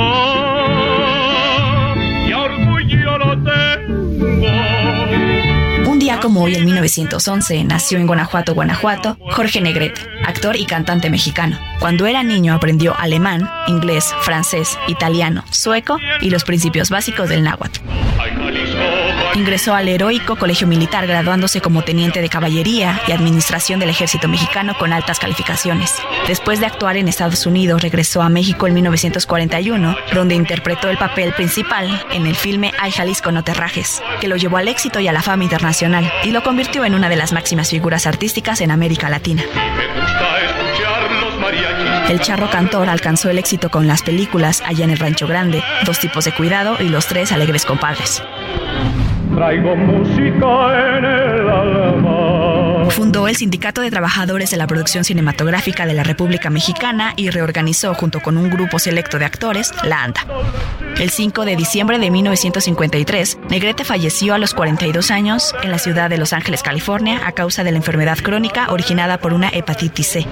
como 6.20 6.42
hoy, 6.42 6.54
en 6.54 6.64
1911, 6.64 7.64
nació 7.64 7.98
en 7.98 8.06
Guanajuato, 8.06 8.54
Guanajuato, 8.54 9.16
Jorge 9.30 9.60
Negrete, 9.60 10.00
actor 10.24 10.56
y 10.56 10.66
cantante 10.66 11.08
mexicano. 11.10 11.58
Cuando 11.80 12.06
era 12.06 12.22
niño 12.22 12.54
aprendió 12.54 12.94
alemán, 12.98 13.50
inglés, 13.66 14.14
francés, 14.20 14.78
italiano, 14.86 15.44
sueco 15.50 15.98
y 16.20 16.30
los 16.30 16.44
principios 16.44 16.90
básicos 16.90 17.28
del 17.28 17.42
náhuatl. 17.42 17.80
Ingresó 19.34 19.74
al 19.74 19.88
heroico 19.88 20.36
colegio 20.36 20.66
militar 20.66 21.06
graduándose 21.06 21.60
como 21.60 21.82
teniente 21.82 22.20
de 22.20 22.28
caballería 22.28 23.00
y 23.06 23.12
administración 23.12 23.80
del 23.80 23.88
ejército 23.88 24.28
mexicano 24.28 24.76
con 24.78 24.92
altas 24.92 25.18
calificaciones. 25.18 25.94
Después 26.26 26.60
de 26.60 26.66
actuar 26.66 26.96
en 26.96 27.08
Estados 27.08 27.46
Unidos, 27.46 27.80
regresó 27.80 28.22
a 28.22 28.28
México 28.28 28.66
en 28.66 28.74
1941, 28.74 29.96
donde 30.12 30.34
interpretó 30.34 30.90
el 30.90 30.98
papel 30.98 31.32
principal 31.32 32.04
en 32.12 32.26
el 32.26 32.34
filme 32.34 32.72
Ay 32.78 32.90
Jalisco 32.90 33.32
no 33.32 33.44
te 33.44 33.54
rajes, 33.54 34.02
que 34.20 34.28
lo 34.28 34.36
llevó 34.36 34.58
al 34.58 34.68
éxito 34.68 35.00
y 35.00 35.08
a 35.08 35.12
la 35.12 35.22
fama 35.22 35.44
internacional 35.44 36.09
y 36.24 36.30
lo 36.30 36.42
convirtió 36.42 36.84
en 36.84 36.94
una 36.94 37.08
de 37.08 37.16
las 37.16 37.32
máximas 37.32 37.70
figuras 37.70 38.06
artísticas 38.06 38.60
en 38.60 38.70
América 38.70 39.08
Latina. 39.08 39.42
El 42.08 42.20
charro 42.20 42.50
cantor 42.50 42.88
alcanzó 42.88 43.30
el 43.30 43.38
éxito 43.38 43.70
con 43.70 43.86
las 43.86 44.02
películas 44.02 44.62
Allá 44.66 44.84
en 44.84 44.90
el 44.90 44.98
Rancho 44.98 45.26
Grande, 45.26 45.62
Dos 45.84 46.00
tipos 46.00 46.24
de 46.24 46.32
cuidado 46.32 46.76
y 46.80 46.88
Los 46.88 47.06
tres 47.06 47.32
alegres 47.32 47.64
compadres. 47.64 48.22
Traigo 49.34 49.76
música 49.76 50.98
en 50.98 51.04
el 51.04 51.48
alma. 51.48 52.39
Fundó 52.90 53.28
el 53.28 53.36
Sindicato 53.36 53.80
de 53.80 53.90
Trabajadores 53.90 54.50
de 54.50 54.56
la 54.56 54.66
Producción 54.66 55.04
Cinematográfica 55.04 55.86
de 55.86 55.94
la 55.94 56.02
República 56.02 56.50
Mexicana 56.50 57.14
y 57.16 57.30
reorganizó 57.30 57.94
junto 57.94 58.20
con 58.20 58.36
un 58.36 58.50
grupo 58.50 58.78
selecto 58.78 59.18
de 59.18 59.24
actores 59.24 59.72
la 59.84 60.02
ANDA. 60.02 60.26
El 60.98 61.10
5 61.10 61.44
de 61.44 61.56
diciembre 61.56 61.98
de 61.98 62.10
1953, 62.10 63.38
Negrete 63.48 63.84
falleció 63.84 64.34
a 64.34 64.38
los 64.38 64.54
42 64.54 65.10
años 65.10 65.54
en 65.62 65.70
la 65.70 65.78
ciudad 65.78 66.10
de 66.10 66.18
Los 66.18 66.32
Ángeles, 66.32 66.62
California, 66.62 67.20
a 67.24 67.32
causa 67.32 67.64
de 67.64 67.70
la 67.70 67.78
enfermedad 67.78 68.18
crónica 68.18 68.70
originada 68.70 69.18
por 69.18 69.32
una 69.32 69.48
hepatitis 69.48 70.08
C. 70.08 70.26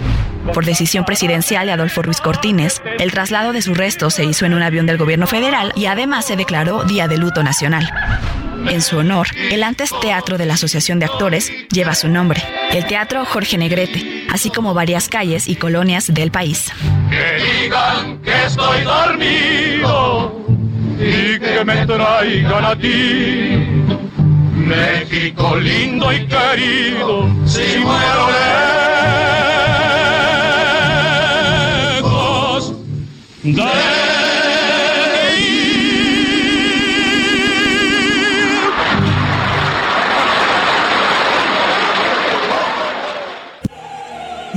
Por 0.53 0.65
decisión 0.65 1.05
presidencial 1.05 1.67
de 1.67 1.73
Adolfo 1.73 2.03
Ruiz 2.03 2.21
Cortines, 2.21 2.83
el 2.99 3.13
traslado 3.13 3.53
de 3.53 3.63
sus 3.63 3.79
restos 3.79 4.15
se 4.15 4.25
hizo 4.25 4.47
en 4.47 4.55
un 4.55 4.63
avión 4.63 4.87
del 4.87 4.99
gobierno 4.99 5.27
federal 5.27 5.73
y 5.77 5.87
además 5.87 6.27
se 6.27 6.37
declaró 6.37 6.85
Día 6.85 7.09
de 7.09 7.19
Luto 7.19 7.43
Nacional. 7.43 7.89
En 8.67 8.83
su 8.83 8.99
honor, 8.99 9.29
el 9.51 9.63
antes 9.63 9.91
Teatro 10.01 10.37
de 10.39 10.47
la 10.47 10.55
Asociación 10.55 10.99
de 10.99 11.07
Actores 11.07 11.51
lleva 11.71 11.95
su 11.95 12.09
nombre, 12.09 12.43
el 12.71 12.87
Teatro 12.87 13.25
Jorge 13.25 13.57
Negrete, 13.57 14.27
así 14.31 14.51
como 14.51 14.75
varias 14.75 15.09
calles 15.09 15.49
y 15.49 15.57
colonias 15.57 16.13
del 16.13 16.31
país. 16.31 16.71
Que 17.11 17.63
digan 17.63 18.19
que 18.23 18.45
estoy 18.47 18.83
dormido 18.83 20.47
y 20.99 21.39
que 21.39 21.65
me 21.65 21.87
traigan 21.87 22.65
a 22.65 22.77
ti. 22.77 22.89
México 24.55 25.57
lindo 25.57 26.13
y 26.13 26.27
querido, 26.27 27.29
si 27.47 27.79
muero 27.79 28.29
lejos 32.01 32.75
de 33.43 34.08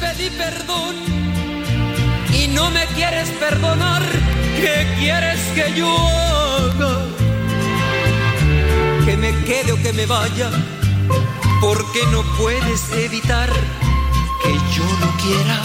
Pedí 0.00 0.30
perdón 0.30 0.96
y 2.32 2.48
no 2.48 2.70
me 2.70 2.86
quieres 2.86 3.28
perdonar. 3.30 4.02
¿Qué 4.56 4.86
quieres 4.98 5.40
que 5.54 5.72
yo 5.74 5.88
haga? 5.88 6.98
Que 9.04 9.16
me 9.16 9.30
quede 9.44 9.72
o 9.72 9.82
que 9.82 9.92
me 9.92 10.06
vaya, 10.06 10.50
porque 11.60 12.00
no 12.12 12.22
puedes 12.38 12.90
evitar 12.92 13.50
que 14.42 14.52
yo 14.74 14.84
no 15.00 15.16
quiera. 15.22 15.60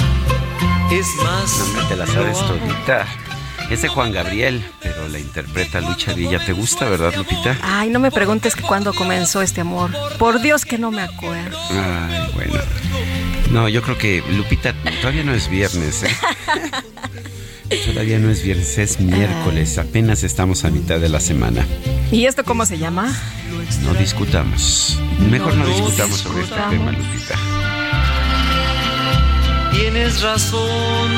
Es 0.91 1.07
más, 1.23 1.73
No 1.75 1.87
te 1.87 1.95
la 1.95 2.05
sabes 2.05 2.37
todita. 2.39 3.05
Es 3.69 3.81
de 3.81 3.87
Juan 3.87 4.11
Gabriel, 4.11 4.63
pero 4.79 5.07
la 5.07 5.17
interpreta 5.17 5.81
Lucha 5.81 6.13
Villa. 6.13 6.43
¿Te 6.45 6.53
gusta, 6.53 6.85
verdad, 6.85 7.13
Lupita? 7.15 7.57
Ay, 7.63 7.89
no 7.89 7.99
me 7.99 8.11
preguntes 8.11 8.55
que 8.55 8.61
cuándo 8.61 8.93
comenzó 8.93 9.41
este 9.41 9.61
amor. 9.61 9.89
Por 10.19 10.39
Dios 10.39 10.65
que 10.65 10.77
no 10.77 10.91
me 10.91 11.01
acuerdo. 11.01 11.57
Ay, 11.71 12.29
bueno. 12.35 12.61
No, 13.55 13.69
yo 13.69 13.81
creo 13.81 13.97
que 13.97 14.21
Lupita 14.35 14.73
todavía 14.99 15.23
no 15.23 15.33
es 15.33 15.47
viernes, 15.47 16.03
¿eh? 16.03 16.09
Todavía 17.85 18.19
no 18.19 18.29
es 18.29 18.43
viernes, 18.43 18.77
es 18.77 18.99
miércoles. 18.99 19.77
Apenas 19.77 20.25
estamos 20.25 20.65
a 20.65 20.71
mitad 20.71 20.99
de 20.99 21.07
la 21.07 21.21
semana. 21.21 21.65
¿Y 22.11 22.25
esto 22.25 22.43
cómo 22.43 22.65
se 22.65 22.77
llama? 22.77 23.15
No 23.83 23.93
discutamos. 23.93 24.99
Mejor 25.31 25.55
no 25.55 25.65
discutamos 25.67 26.17
sobre 26.19 26.43
este 26.43 26.55
tema, 26.69 26.91
Lupita. 26.91 27.39
Tienes 29.71 30.21
razón, 30.21 31.09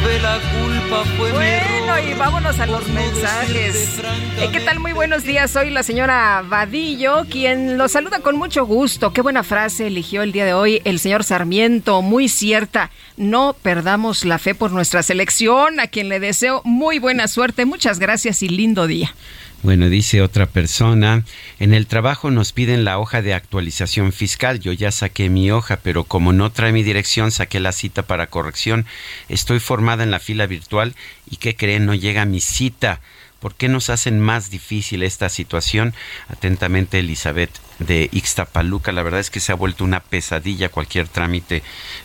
tuve 0.00 0.18
la 0.20 0.38
culpa, 0.38 1.04
fue 1.16 1.32
Bueno, 1.32 1.98
y 1.98 2.14
vámonos 2.14 2.58
a 2.58 2.66
los 2.66 2.86
mensajes. 2.88 3.98
Eh, 4.38 4.48
¿Qué 4.52 4.60
tal? 4.60 4.78
Muy 4.78 4.92
buenos 4.92 5.24
días. 5.24 5.50
Soy 5.50 5.70
la 5.70 5.82
señora 5.82 6.42
Vadillo, 6.46 7.24
quien 7.28 7.76
los 7.76 7.92
saluda 7.92 8.20
con 8.20 8.36
mucho 8.36 8.64
gusto. 8.66 9.12
Qué 9.12 9.20
buena 9.20 9.42
frase 9.42 9.86
eligió 9.86 10.22
el 10.22 10.32
día 10.32 10.44
de 10.44 10.54
hoy 10.54 10.80
el 10.84 10.98
señor 10.98 11.24
Sarmiento, 11.24 12.02
muy 12.02 12.28
cierta. 12.28 12.90
No 13.16 13.54
perdamos 13.60 14.24
la 14.24 14.38
fe 14.38 14.54
por 14.54 14.70
nuestra 14.70 15.02
selección, 15.02 15.80
a 15.80 15.88
quien 15.88 16.08
le 16.08 16.20
deseo 16.20 16.62
muy 16.64 16.98
buena 16.98 17.28
suerte. 17.28 17.64
Muchas 17.64 17.98
gracias 17.98 18.42
y 18.42 18.48
lindo 18.48 18.86
día. 18.86 19.14
Bueno, 19.62 19.90
dice 19.90 20.22
otra 20.22 20.46
persona, 20.46 21.22
en 21.58 21.74
el 21.74 21.86
trabajo 21.86 22.30
nos 22.30 22.54
piden 22.54 22.82
la 22.84 22.98
hoja 22.98 23.20
de 23.20 23.34
actualización 23.34 24.10
fiscal. 24.12 24.58
Yo 24.58 24.72
ya 24.72 24.90
saqué 24.90 25.28
mi 25.28 25.50
hoja, 25.50 25.78
pero 25.82 26.04
como 26.04 26.32
no 26.32 26.50
trae 26.50 26.72
mi 26.72 26.82
dirección, 26.82 27.30
saqué 27.30 27.60
la 27.60 27.72
cita 27.72 28.02
para 28.02 28.28
corrección. 28.28 28.86
Estoy 29.28 29.60
formada 29.60 30.02
en 30.02 30.10
la 30.10 30.18
fila 30.18 30.46
virtual 30.46 30.94
y 31.30 31.36
¿qué 31.36 31.56
creen? 31.56 31.84
No 31.84 31.94
llega 31.94 32.24
mi 32.24 32.40
cita. 32.40 33.00
¿Por 33.38 33.54
qué 33.54 33.68
nos 33.68 33.90
hacen 33.90 34.18
más 34.18 34.50
difícil 34.50 35.02
esta 35.02 35.28
situación? 35.28 35.92
Atentamente, 36.28 36.98
Elizabeth 36.98 37.50
de 37.80 38.08
Ixtapaluca. 38.12 38.92
La 38.92 39.02
verdad 39.02 39.20
es 39.20 39.30
que 39.30 39.40
se 39.40 39.52
ha 39.52 39.56
vuelto 39.56 39.84
una 39.84 40.00
pesadilla 40.00 40.68
cualquier 40.68 41.08
trámite 41.08 41.62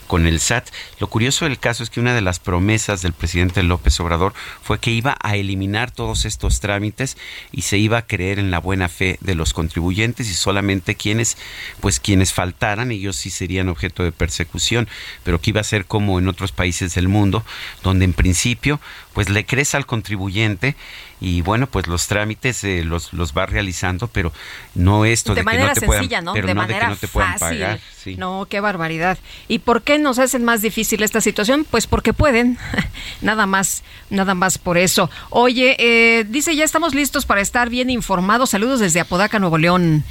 con 0.07 0.25
el 0.25 0.39
SAT. 0.39 0.69
Lo 0.99 1.07
curioso 1.07 1.45
del 1.45 1.59
caso 1.59 1.83
es 1.83 1.89
que 1.89 1.99
una 1.99 2.15
de 2.15 2.21
las 2.21 2.39
promesas 2.39 3.01
del 3.01 3.13
presidente 3.13 3.61
López 3.63 3.99
Obrador 3.99 4.33
fue 4.63 4.79
que 4.79 4.91
iba 4.91 5.17
a 5.21 5.35
eliminar 5.35 5.91
todos 5.91 6.25
estos 6.25 6.59
trámites 6.59 7.17
y 7.51 7.63
se 7.63 7.77
iba 7.77 7.97
a 7.97 8.07
creer 8.07 8.39
en 8.39 8.51
la 8.51 8.59
buena 8.59 8.89
fe 8.89 9.17
de 9.21 9.35
los 9.35 9.53
contribuyentes 9.53 10.29
y 10.29 10.33
solamente 10.33 10.95
quienes, 10.95 11.37
pues 11.81 11.99
quienes 11.99 12.33
faltaran, 12.33 12.91
ellos 12.91 13.15
sí 13.15 13.29
serían 13.29 13.69
objeto 13.69 14.03
de 14.03 14.11
persecución, 14.11 14.87
pero 15.23 15.41
que 15.41 15.51
iba 15.51 15.61
a 15.61 15.65
ser 15.65 15.85
como 15.85 16.19
en 16.19 16.27
otros 16.27 16.51
países 16.51 16.95
del 16.95 17.07
mundo, 17.07 17.43
donde 17.83 18.05
en 18.05 18.13
principio, 18.13 18.79
pues 19.13 19.29
le 19.29 19.45
crees 19.45 19.75
al 19.75 19.85
contribuyente 19.85 20.75
y 21.21 21.41
bueno, 21.41 21.67
pues 21.67 21.87
los 21.87 22.07
trámites 22.07 22.63
eh, 22.63 22.83
los, 22.83 23.13
los 23.13 23.33
va 23.33 23.45
realizando, 23.45 24.07
pero 24.07 24.33
no 24.73 25.05
esto 25.05 25.33
de, 25.33 25.41
de 25.41 25.43
manera 25.43 25.69
que 25.69 25.69
no 25.69 25.73
te 25.73 25.79
sencilla, 25.87 26.07
puedan, 26.07 26.25
¿no? 26.25 26.33
pero 26.33 26.47
de 26.47 26.53
no 26.53 26.61
manera 26.61 26.79
de 26.79 26.85
que 26.85 26.89
no 26.89 26.95
te 26.97 27.07
puedan 27.07 27.39
fácil. 27.39 27.59
pagar. 27.59 27.79
Sí. 28.03 28.15
No, 28.17 28.45
qué 28.49 28.59
barbaridad. 28.59 29.17
¿Y 29.47 29.59
por 29.59 29.81
qué 29.81 29.97
nos 29.97 30.19
hacen 30.19 30.43
más 30.43 30.61
difícil 30.61 31.01
esta 31.01 31.21
situación? 31.21 31.65
Pues 31.69 31.87
porque 31.87 32.13
pueden. 32.13 32.57
nada 33.21 33.45
más, 33.45 33.83
nada 34.09 34.35
más 34.35 34.57
por 34.57 34.77
eso. 34.77 35.09
Oye, 35.29 35.75
eh, 35.79 36.25
dice, 36.25 36.55
ya 36.55 36.63
estamos 36.63 36.93
listos 36.93 37.25
para 37.25 37.41
estar 37.41 37.69
bien 37.69 37.89
informados. 37.89 38.51
Saludos 38.51 38.79
desde 38.79 38.99
Apodaca, 38.99 39.39
Nuevo 39.39 39.57
León. 39.57 40.03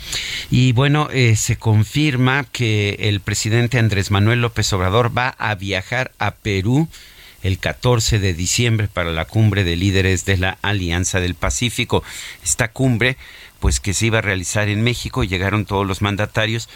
Y 0.50 0.72
bueno, 0.72 1.08
eh, 1.12 1.36
se 1.36 1.56
confirma 1.56 2.44
que 2.50 2.96
el 2.98 3.20
presidente 3.20 3.78
Andrés 3.78 4.10
Manuel 4.10 4.40
López 4.40 4.72
Obrador 4.72 5.16
va 5.16 5.28
a 5.38 5.54
viajar 5.54 6.12
a 6.18 6.32
Perú 6.32 6.88
el 7.44 7.58
14 7.58 8.18
de 8.18 8.34
diciembre 8.34 8.88
para 8.88 9.12
la 9.12 9.26
cumbre 9.26 9.62
de 9.62 9.76
líderes 9.76 10.24
de 10.24 10.38
la 10.38 10.58
Alianza 10.62 11.20
del 11.20 11.34
Pacífico. 11.34 12.02
Esta 12.42 12.72
cumbre, 12.72 13.16
pues 13.60 13.78
que 13.78 13.94
se 13.94 14.06
iba 14.06 14.18
a 14.18 14.22
realizar 14.22 14.68
en 14.68 14.82
México, 14.82 15.22
llegaron 15.22 15.66
todos 15.66 15.86
los 15.86 16.02
mandatarios, 16.02 16.68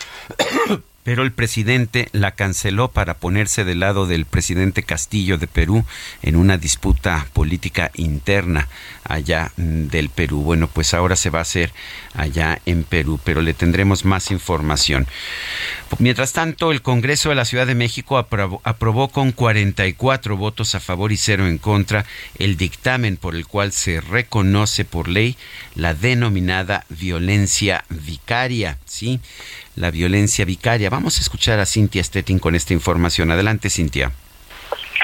pero 1.09 1.23
el 1.23 1.33
presidente 1.33 2.11
la 2.13 2.33
canceló 2.33 2.89
para 2.89 3.15
ponerse 3.15 3.65
del 3.65 3.81
lado 3.81 4.07
del 4.07 4.27
presidente 4.27 4.83
Castillo 4.83 5.39
de 5.39 5.47
Perú 5.47 5.87
en 6.21 6.37
una 6.37 6.59
disputa 6.59 7.27
política 7.33 7.91
interna 7.95 8.69
allá 9.05 9.51
mm, 9.57 9.87
del 9.87 10.11
Perú. 10.11 10.43
Bueno, 10.43 10.69
pues 10.69 10.93
ahora 10.93 11.17
se 11.17 11.31
va 11.31 11.39
a 11.39 11.49
hacer 11.49 11.73
allá 12.13 12.61
en 12.67 12.85
Perú, 12.85 13.19
pero 13.25 13.41
le 13.41 13.55
tendremos 13.55 14.05
más 14.05 14.31
información. 14.31 15.07
Mientras 15.99 16.35
tanto, 16.35 16.73
el 16.73 16.83
Congreso 16.83 17.31
de 17.31 17.37
la 17.37 17.47
Ciudad 17.47 17.67
de 17.67 17.75
México 17.75 18.19
aprobó, 18.19 18.61
aprobó 18.65 19.09
con 19.09 19.33
44 19.33 20.37
votos 20.37 20.75
a 20.75 20.81
favor 20.81 21.11
y 21.11 21.17
cero 21.17 21.49
en 21.49 21.57
contra 21.57 22.05
el 22.39 22.59
dictamen 22.59 23.17
por 23.17 23.35
el 23.35 23.47
cual 23.47 23.73
se 23.73 24.03
reconoce 24.03 24.85
por 24.85 25.09
ley 25.09 25.39
la 25.75 25.95
denominada 25.95 26.85
violencia 26.91 27.87
vicaria, 27.89 28.77
¿sí? 28.85 29.21
La 29.79 29.93
violencia 29.93 30.45
vicaria. 30.45 30.91
Vamos 30.91 31.19
a 31.19 31.21
escuchar 31.21 31.61
a 31.61 31.67
Cintia 31.67 32.03
Stettin 32.03 32.41
con 32.41 32.57
esta 32.57 32.73
información. 32.73 33.31
Adelante, 33.31 33.71
Cintia. 33.71 34.11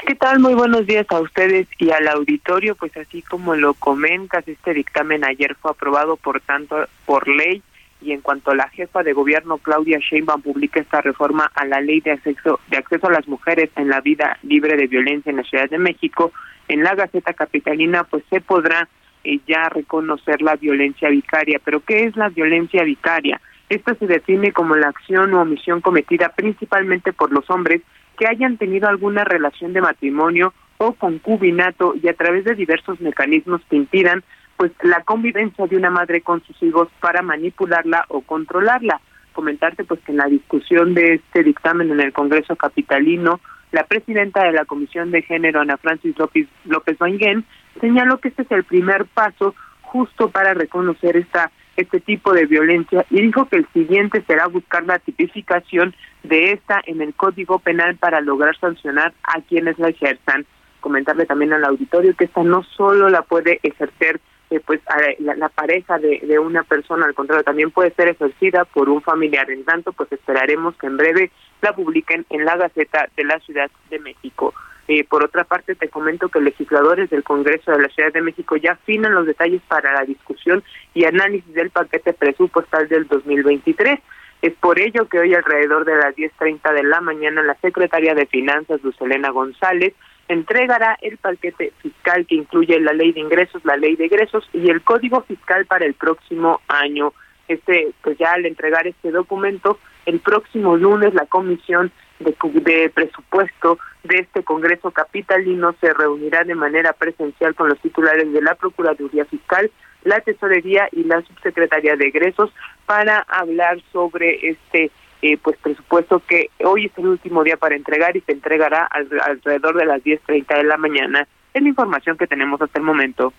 ¿Qué 0.05 0.15
tal? 0.15 0.39
Muy 0.39 0.53
buenos 0.53 0.85
días 0.85 1.05
a 1.11 1.21
ustedes 1.21 1.67
y 1.79 1.91
al 1.91 2.09
auditorio. 2.09 2.75
Pues 2.75 2.95
así 2.97 3.21
como 3.21 3.55
lo 3.55 3.73
comentas, 3.73 4.45
este 4.45 4.73
dictamen 4.73 5.23
ayer 5.23 5.55
fue 5.55 5.71
aprobado 5.71 6.17
por 6.17 6.41
tanto 6.41 6.75
por 7.05 7.25
ley 7.29 7.63
y 8.01 8.11
en 8.11 8.19
cuanto 8.19 8.53
la 8.53 8.67
jefa 8.67 9.01
de 9.01 9.13
gobierno 9.13 9.59
Claudia 9.59 9.99
Sheinbaum 9.99 10.41
publica 10.41 10.81
esta 10.81 10.99
reforma 10.99 11.49
a 11.55 11.63
la 11.65 11.79
ley 11.79 12.01
de 12.01 12.11
acceso 12.11 12.59
de 12.67 12.75
acceso 12.75 13.07
a 13.07 13.11
las 13.11 13.29
mujeres 13.29 13.69
en 13.77 13.87
la 13.87 14.01
vida 14.01 14.37
libre 14.43 14.75
de 14.75 14.87
violencia 14.87 15.29
en 15.29 15.37
la 15.37 15.43
Ciudad 15.43 15.69
de 15.69 15.77
México, 15.77 16.33
en 16.67 16.83
la 16.83 16.95
Gaceta 16.95 17.33
Capitalina 17.33 18.03
pues 18.03 18.25
se 18.29 18.41
podrá 18.41 18.89
eh, 19.23 19.39
ya 19.47 19.69
reconocer 19.69 20.41
la 20.41 20.57
violencia 20.57 21.07
vicaria. 21.07 21.61
Pero 21.63 21.79
¿qué 21.79 22.03
es 22.03 22.17
la 22.17 22.27
violencia 22.27 22.83
vicaria? 22.83 23.39
Esta 23.69 23.95
se 23.95 24.05
define 24.05 24.51
como 24.51 24.75
la 24.75 24.89
acción 24.89 25.33
o 25.33 25.41
omisión 25.41 25.81
cometida 25.81 26.29
principalmente 26.29 27.13
por 27.13 27.31
los 27.31 27.49
hombres 27.49 27.81
que 28.17 28.27
hayan 28.27 28.57
tenido 28.57 28.87
alguna 28.87 29.23
relación 29.23 29.73
de 29.73 29.81
matrimonio 29.81 30.53
o 30.77 30.93
concubinato 30.93 31.95
y 32.01 32.07
a 32.07 32.13
través 32.13 32.45
de 32.45 32.55
diversos 32.55 32.99
mecanismos 33.01 33.61
que 33.69 33.75
impidan 33.75 34.23
pues 34.57 34.71
la 34.83 35.01
convivencia 35.03 35.67
de 35.67 35.75
una 35.75 35.89
madre 35.89 36.21
con 36.21 36.43
sus 36.43 36.61
hijos 36.63 36.87
para 36.99 37.21
manipularla 37.21 38.05
o 38.09 38.21
controlarla. 38.21 39.01
Comentarte 39.33 39.83
pues 39.83 39.99
que 40.01 40.11
en 40.11 40.19
la 40.19 40.27
discusión 40.27 40.93
de 40.93 41.15
este 41.15 41.43
dictamen 41.43 41.91
en 41.91 41.99
el 41.99 42.13
Congreso 42.13 42.55
capitalino, 42.55 43.41
la 43.71 43.83
presidenta 43.83 44.45
de 44.45 44.53
la 44.53 44.63
Comisión 44.63 45.11
de 45.11 45.23
Género, 45.23 45.59
Ana 45.59 45.75
Francis 45.75 46.17
López, 46.17 46.47
López 46.63 46.97
Manguén, 47.01 47.43
señaló 47.81 48.19
que 48.19 48.29
este 48.29 48.43
es 48.43 48.51
el 48.51 48.63
primer 48.63 49.05
paso 49.05 49.53
justo 49.95 50.29
para 50.29 50.53
reconocer 50.53 51.15
esta 51.15 51.51
este 51.77 52.01
tipo 52.01 52.33
de 52.33 52.45
violencia 52.45 53.05
y 53.09 53.21
dijo 53.21 53.45
que 53.45 53.57
el 53.57 53.67
siguiente 53.73 54.23
será 54.27 54.47
buscar 54.47 54.83
la 54.83 54.99
tipificación 54.99 55.95
de 56.23 56.51
esta 56.51 56.81
en 56.85 57.01
el 57.01 57.13
Código 57.13 57.59
Penal 57.59 57.95
para 57.95 58.19
lograr 58.19 58.57
sancionar 58.57 59.13
a 59.23 59.39
quienes 59.41 59.79
la 59.79 59.89
ejerzan. 59.89 60.45
Comentarle 60.81 61.25
también 61.25 61.53
al 61.53 61.63
auditorio 61.63 62.15
que 62.15 62.25
esta 62.25 62.43
no 62.43 62.63
solo 62.63 63.09
la 63.09 63.21
puede 63.21 63.59
ejercer 63.63 64.19
eh, 64.49 64.59
pues 64.59 64.81
a 64.87 64.97
la, 65.19 65.49
pareja 65.49 65.97
de, 65.97 66.19
de, 66.19 66.39
una 66.39 66.63
persona, 66.63 67.05
al 67.05 67.15
contrario, 67.15 67.43
también 67.43 67.71
puede 67.71 67.91
ser 67.91 68.09
ejercida 68.09 68.65
por 68.65 68.89
un 68.89 69.01
familiar. 69.01 69.49
En 69.49 69.63
tanto, 69.63 69.91
pues 69.93 70.11
esperaremos 70.11 70.75
que 70.75 70.87
en 70.87 70.97
breve 70.97 71.31
la 71.61 71.73
publiquen 71.73 72.25
en 72.29 72.45
la 72.45 72.57
Gaceta 72.57 73.07
de 73.15 73.23
la 73.23 73.39
Ciudad 73.39 73.71
de 73.89 73.99
México. 73.99 74.53
Eh, 74.87 75.03
por 75.03 75.23
otra 75.23 75.43
parte, 75.43 75.73
te 75.73 75.89
comento 75.89 76.29
que 76.29 76.39
legisladores 76.39 77.09
del 77.09 77.23
Congreso 77.23 77.71
de 77.71 77.81
la 77.81 77.89
Ciudad 77.89 78.13
de 78.13 78.21
México 78.21 78.55
ya 78.55 78.73
afinan 78.73 79.15
los 79.15 79.25
detalles 79.25 79.61
para 79.67 79.93
la 79.93 80.03
discusión 80.03 80.63
y 80.93 81.05
análisis 81.05 81.53
del 81.53 81.71
paquete 81.71 82.13
presupuestal 82.13 82.87
del 82.87 83.07
2023. 83.07 83.99
Es 84.43 84.53
por 84.53 84.79
ello 84.79 85.07
que 85.07 85.17
hoy 85.17 85.33
alrededor 85.33 85.85
de 85.85 85.95
las 85.95 86.15
10.30 86.15 86.71
de 86.73 86.83
la 86.83 87.01
mañana 87.01 87.41
la 87.41 87.55
secretaria 87.55 88.13
de 88.13 88.27
Finanzas, 88.27 88.83
Lucelena 88.83 89.31
González, 89.31 89.93
entregará 90.27 90.97
el 91.01 91.17
paquete 91.17 91.73
fiscal 91.81 92.27
que 92.27 92.35
incluye 92.35 92.79
la 92.79 92.93
ley 92.93 93.11
de 93.11 93.21
ingresos, 93.21 93.65
la 93.65 93.77
ley 93.77 93.95
de 93.95 94.05
egresos 94.05 94.47
y 94.53 94.69
el 94.69 94.83
código 94.83 95.21
fiscal 95.21 95.65
para 95.65 95.85
el 95.85 95.95
próximo 95.95 96.61
año. 96.67 97.13
Este, 97.47 97.91
pues 98.03 98.17
ya 98.17 98.33
al 98.33 98.45
entregar 98.45 98.85
este 98.87 99.11
documento, 99.11 99.79
el 100.05 100.19
próximo 100.19 100.77
lunes 100.77 101.13
la 101.13 101.25
comisión 101.25 101.91
de, 102.19 102.35
de, 102.61 102.89
presupuesto 102.89 103.79
de 104.03 104.19
este 104.19 104.43
Congreso 104.43 104.91
Capitalino 104.91 105.75
se 105.81 105.93
reunirá 105.93 106.43
de 106.43 106.55
manera 106.55 106.93
presencial 106.93 107.55
con 107.55 107.69
los 107.69 107.79
titulares 107.79 108.31
de 108.31 108.41
la 108.41 108.55
Procuraduría 108.55 109.25
Fiscal, 109.25 109.71
la 110.03 110.19
Tesorería 110.21 110.87
y 110.91 111.03
la 111.03 111.21
Subsecretaría 111.23 111.95
de 111.95 112.07
Egresos 112.07 112.53
para 112.85 113.19
hablar 113.27 113.79
sobre 113.91 114.49
este 114.49 114.91
eh, 115.21 115.37
pues 115.37 115.57
presupuesto 115.57 116.21
que 116.27 116.51
hoy 116.63 116.85
es 116.85 116.91
el 116.97 117.07
último 117.07 117.43
día 117.43 117.57
para 117.57 117.75
entregar 117.75 118.15
y 118.15 118.21
se 118.21 118.33
entregará 118.33 118.85
alrededor 118.85 119.75
de 119.75 119.85
las 119.85 120.03
10.30 120.03 120.57
de 120.57 120.63
la 120.63 120.77
mañana. 120.77 121.27
Es 121.53 121.63
la 121.63 121.69
información 121.69 122.17
que 122.17 122.27
tenemos 122.27 122.61
hasta 122.61 122.79
el 122.79 122.85
momento. 122.85 123.33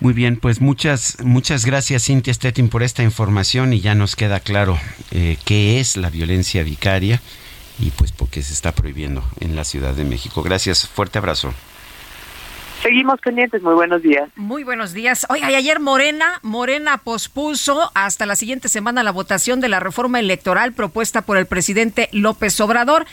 Muy 0.00 0.12
bien, 0.12 0.36
pues 0.36 0.60
muchas 0.60 1.18
muchas 1.22 1.66
gracias 1.66 2.04
Cintia 2.04 2.34
Stettin 2.34 2.68
por 2.68 2.82
esta 2.82 3.02
información 3.02 3.72
y 3.72 3.80
ya 3.80 3.94
nos 3.94 4.16
queda 4.16 4.40
claro 4.40 4.76
eh, 5.12 5.36
qué 5.46 5.78
es 5.78 5.96
la 5.96 6.10
violencia 6.10 6.62
vicaria 6.62 7.20
y 7.78 7.90
pues 7.90 8.12
por 8.12 8.28
qué 8.28 8.42
se 8.42 8.52
está 8.52 8.72
prohibiendo 8.72 9.24
en 9.40 9.56
la 9.56 9.64
Ciudad 9.64 9.94
de 9.94 10.04
México. 10.04 10.42
Gracias, 10.42 10.88
fuerte 10.88 11.18
abrazo. 11.18 11.52
Seguimos 12.84 13.18
pendientes, 13.20 13.62
muy 13.62 13.72
buenos 13.72 14.02
días. 14.02 14.28
Muy 14.36 14.62
buenos 14.62 14.92
días. 14.92 15.26
Oiga, 15.30 15.46
ayer 15.46 15.80
Morena, 15.80 16.38
Morena 16.42 16.98
pospuso 16.98 17.90
hasta 17.94 18.26
la 18.26 18.36
siguiente 18.36 18.68
semana 18.68 19.02
la 19.02 19.10
votación 19.10 19.60
de 19.60 19.70
la 19.70 19.80
reforma 19.80 20.20
electoral 20.20 20.74
propuesta 20.74 21.22
por 21.22 21.38
el 21.38 21.46
presidente 21.46 22.10
López 22.12 22.60
Obrador. 22.60 23.06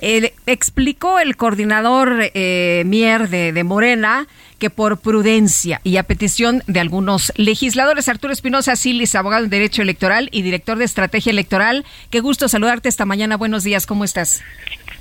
Explicó 0.00 1.18
el 1.18 1.36
coordinador 1.36 2.30
eh, 2.34 2.82
Mier 2.86 3.28
de, 3.28 3.64
Morena 3.64 4.26
que 4.58 4.70
por 4.70 4.98
prudencia 4.98 5.80
y 5.84 5.96
a 5.96 6.04
petición 6.04 6.62
de 6.66 6.80
algunos 6.80 7.32
legisladores, 7.36 8.08
Arturo 8.08 8.32
Espinosa 8.32 8.76
Silis, 8.76 9.14
abogado 9.14 9.44
en 9.44 9.50
Derecho 9.50 9.82
Electoral 9.82 10.28
y 10.32 10.42
director 10.42 10.78
de 10.78 10.84
Estrategia 10.84 11.30
Electoral, 11.30 11.84
qué 12.10 12.20
gusto 12.20 12.48
saludarte 12.48 12.88
esta 12.88 13.04
mañana. 13.04 13.36
Buenos 13.36 13.64
días, 13.64 13.86
¿cómo 13.86 14.04
estás? 14.04 14.42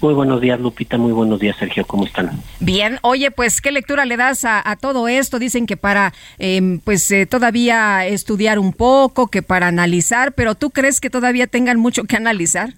Muy 0.03 0.13
buenos 0.13 0.41
días, 0.41 0.59
Lupita. 0.59 0.97
Muy 0.97 1.13
buenos 1.13 1.39
días, 1.39 1.55
Sergio. 1.57 1.85
¿Cómo 1.87 2.05
están? 2.05 2.31
Bien. 2.59 2.99
Oye, 3.03 3.31
pues, 3.31 3.61
¿qué 3.61 3.71
lectura 3.71 4.03
le 4.05 4.17
das 4.17 4.43
a, 4.43 4.77
todo 4.81 5.07
esto? 5.07 5.39
Dicen 5.39 5.65
que 5.65 5.77
para, 5.77 6.13
em, 6.39 6.79
pues, 6.79 7.09
eh, 7.11 7.25
todavía 7.25 8.05
estudiar 8.05 8.59
un 8.59 8.73
poco, 8.73 9.27
que 9.27 9.41
para 9.41 9.67
analizar, 9.67 10.33
pero 10.33 10.55
¿tú 10.55 10.71
crees 10.71 10.99
que 10.99 11.09
todavía 11.09 11.47
tengan 11.47 11.79
mucho 11.79 12.03
que 12.03 12.17
analizar? 12.17 12.73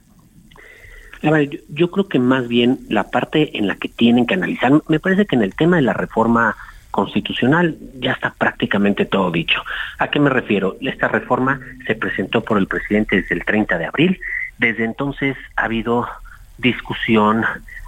Ver, 1.32 1.49
yo, 1.69 1.91
creo 1.91 2.07
que 2.07 2.19
más 2.19 2.47
bien 2.47 2.80
la 2.89 3.09
parte 3.09 3.57
en 3.57 3.67
la 3.67 3.76
que 3.76 3.89
tienen 3.89 4.26
que 4.26 4.36
analizar, 4.36 4.71
me 4.88 4.99
parece 4.99 5.26
que 5.26 5.36
en 5.36 5.43
el 5.43 5.55
tema 5.55 5.78
de 5.78 5.82
la 5.82 5.93
reforma 5.93 6.55
constitucional 6.91 7.78
ya 7.99 8.13
está 8.13 8.34
prácticamente 8.38 9.05
todo 9.05 9.32
dicho. 9.32 9.61
¿A 9.99 10.09
qué 10.09 10.19
me 10.19 10.30
refiero? 10.30 10.78
Esta 10.82 11.07
reforma 11.07 11.59
se 11.86 11.95
presentó 11.95 12.41
por 12.41 12.57
el 12.57 12.67
presidente 12.67 13.17
desde 13.17 13.36
el 13.36 13.43
30 13.43 13.78
de 13.78 13.86
abril. 13.86 14.19
Desde 14.57 14.86
entonces 14.86 15.36
ha 15.57 15.65
habido 15.65 16.07
discusión, 16.57 17.43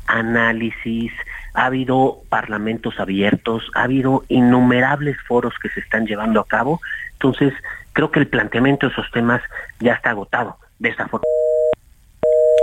análisis, 0.08 1.14
ha 1.54 1.66
habido 1.66 2.20
parlamentos 2.30 3.00
abiertos, 3.00 3.64
ha 3.76 3.84
habido 3.84 4.24
innumerables 4.28 5.18
foros 5.28 5.54
que 5.62 5.70
se 5.70 5.80
están 5.80 6.06
llevando 6.06 6.42
a 6.42 6.48
cabo. 6.48 6.82
Entonces, 7.14 7.54
creo 7.94 8.12
que 8.12 8.20
el 8.20 8.28
planteamiento 8.28 8.88
de 8.88 8.94
esos 8.94 9.10
temas 9.12 9.42
ya 9.80 9.94
está 9.94 10.10
agotado. 10.10 10.58
De 10.80 10.90
esta 10.90 11.08
forma. 11.08 11.26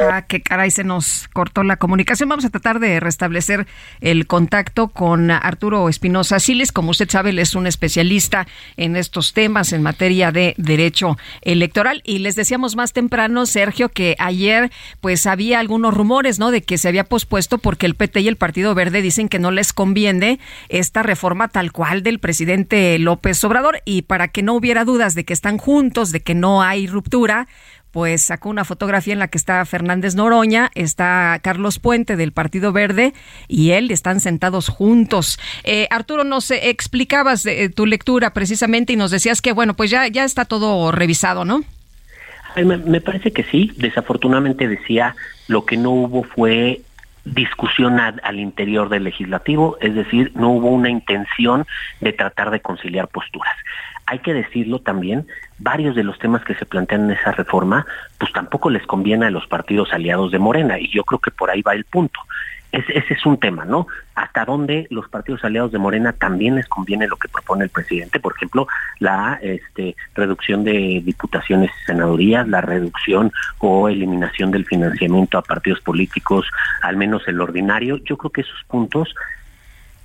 Ah, 0.01 0.22
qué 0.22 0.42
caray, 0.42 0.70
se 0.72 0.82
nos 0.82 1.28
cortó 1.32 1.62
la 1.62 1.76
comunicación. 1.76 2.28
Vamos 2.28 2.45
a 2.45 2.51
tratar 2.51 2.80
de 2.80 2.99
restablecer 2.99 3.66
el 4.01 4.26
contacto 4.26 4.88
con 4.88 5.30
Arturo 5.30 5.88
Espinosa 5.88 6.40
Siles. 6.40 6.72
Como 6.72 6.90
usted 6.90 7.09
sabe, 7.09 7.30
él 7.30 7.38
es 7.38 7.55
un 7.55 7.68
especialista 7.68 8.47
en 8.76 8.97
estos 8.97 9.32
temas 9.34 9.72
en 9.72 9.82
materia 9.82 10.32
de 10.32 10.55
derecho 10.57 11.16
electoral. 11.42 12.03
Y 12.05 12.18
les 12.18 12.34
decíamos 12.34 12.74
más 12.74 12.92
temprano, 12.92 13.47
Sergio, 13.47 13.88
que 13.88 14.16
ayer 14.18 14.72
pues 15.01 15.26
había 15.26 15.61
algunos 15.61 15.95
rumores, 15.95 16.40
¿no? 16.40 16.51
De 16.51 16.62
que 16.62 16.76
se 16.76 16.88
había 16.88 17.05
pospuesto 17.05 17.59
porque 17.59 17.86
el 17.86 17.95
PT 17.95 18.20
y 18.22 18.28
el 18.28 18.36
Partido 18.36 18.74
Verde 18.74 19.01
dicen 19.01 19.28
que 19.28 19.38
no 19.38 19.53
les 19.53 19.72
conviene 19.72 20.40
esta 20.68 21.05
reforma 21.05 21.49
tal 21.49 21.70
cual 21.70 22.03
del 22.03 22.18
presidente 22.18 22.99
López 22.99 23.42
Obrador. 23.45 23.80
Y 23.84 24.03
para 24.03 24.26
que 24.28 24.42
no 24.42 24.55
hubiera 24.55 24.84
dudas 24.84 25.14
de 25.14 25.24
que 25.24 25.32
están 25.32 25.57
juntos, 25.57 26.11
de 26.11 26.20
que 26.20 26.34
no 26.34 26.62
hay 26.62 26.88
ruptura, 26.88 27.47
pues 27.95 28.22
sacó 28.22 28.49
una 28.49 28.64
fotografía 28.64 29.12
en 29.12 29.20
la 29.20 29.28
que 29.28 29.38
está 29.38 29.64
Fernández 29.64 30.16
Noroña, 30.16 30.68
está 30.74 31.38
Carlos 31.40 31.78
Puente 31.78 32.16
del 32.16 32.32
Partido 32.32 32.72
Verde 32.72 33.14
y 33.47 33.70
él 33.70 33.92
están 33.92 34.18
sentados 34.18 34.68
juntos. 34.68 35.38
Eh, 35.62 35.86
Arturo, 35.90 36.24
nos 36.24 36.51
explicabas 36.51 37.47
eh, 37.47 37.68
tu 37.68 37.86
lectura 37.86 38.34
precisamente 38.34 38.92
y 38.92 38.97
nos 38.97 39.12
decías 39.12 39.40
que, 39.40 39.53
bueno, 39.53 39.74
pues 39.74 39.90
ya, 39.90 40.09
ya 40.09 40.24
está 40.24 40.45
todo 40.45 40.90
revisado, 40.90 41.45
¿no? 41.45 41.61
Me, 42.57 43.01
parece 43.01 43.32
que 43.32 43.45
sí. 43.45 43.70
Desafortunadamente 43.76 44.66
decía, 44.66 45.14
lo 45.47 45.64
que 45.64 45.76
no 45.76 45.90
hubo 45.92 46.24
fue 46.24 46.82
discusión 47.24 48.01
al 48.01 48.40
interior 48.40 48.88
del 48.88 49.05
legislativo, 49.05 49.78
es 49.80 49.95
decir, 49.95 50.32
no 50.34 50.51
hubo 50.51 50.70
una 50.70 50.90
intención 50.90 51.64
de 52.01 52.12
tratar 52.12 52.51
de 52.51 52.59
conciliar 52.59 53.07
posturas 53.07 53.55
hay 54.07 54.19
que 54.21 54.35
decirlo 54.35 54.81
también, 54.81 55.27
varios 55.59 55.95
de 55.95 56.05
los 56.05 56.19
temas 56.19 56.45
que 56.45 56.55
se 56.55 56.67
plantean 56.67 57.05
en 57.05 57.17
esa 57.17 57.33
reforma, 57.33 57.87
pues 58.19 58.33
tampoco 58.33 58.71
les 58.71 58.87
conviene 58.87 59.27
a 59.27 59.31
los 59.31 59.47
partidos 59.47 59.93
aliados 59.93 60.31
de 60.31 60.39
Morena, 60.39 60.79
y 60.79 60.89
yo 60.91 61.05
creo 61.05 61.19
que 61.19 61.31
por 61.31 61.51
ahí 61.51 61.63
va 61.63 61.75
el 61.75 61.85
punto. 61.85 62.21
ese 62.73 63.15
es 63.15 63.25
un 63.25 63.39
tema, 63.39 63.65
¿no? 63.65 63.87
Hasta 64.17 64.45
dónde 64.45 64.89
los 64.91 65.09
partidos 65.09 65.45
aliados 65.45 65.71
de 65.71 65.79
Morena 65.79 66.13
también 66.13 66.57
les 66.57 66.67
conviene 66.67 67.07
lo 67.07 67.17
que 67.17 67.29
propone 67.29 67.65
el 67.65 67.71
presidente, 67.71 68.19
por 68.19 68.35
ejemplo, 68.35 68.67
la 68.99 69.39
este, 69.43 69.95
reducción 70.15 70.65
de 70.65 71.01
diputaciones 71.05 71.71
y 71.71 71.85
senadurías, 71.87 72.49
la 72.49 72.61
reducción 72.61 73.33
o 73.59 73.89
eliminación 73.89 74.51
del 74.51 74.67
financiamiento 74.67 75.39
a 75.39 75.43
partidos 75.43 75.81
políticos, 75.81 76.47
al 76.83 76.97
menos 76.97 77.27
el 77.29 77.41
ordinario. 77.41 77.99
Yo 77.99 78.17
creo 78.17 78.31
que 78.31 78.41
esos 78.41 78.65
puntos 78.65 79.15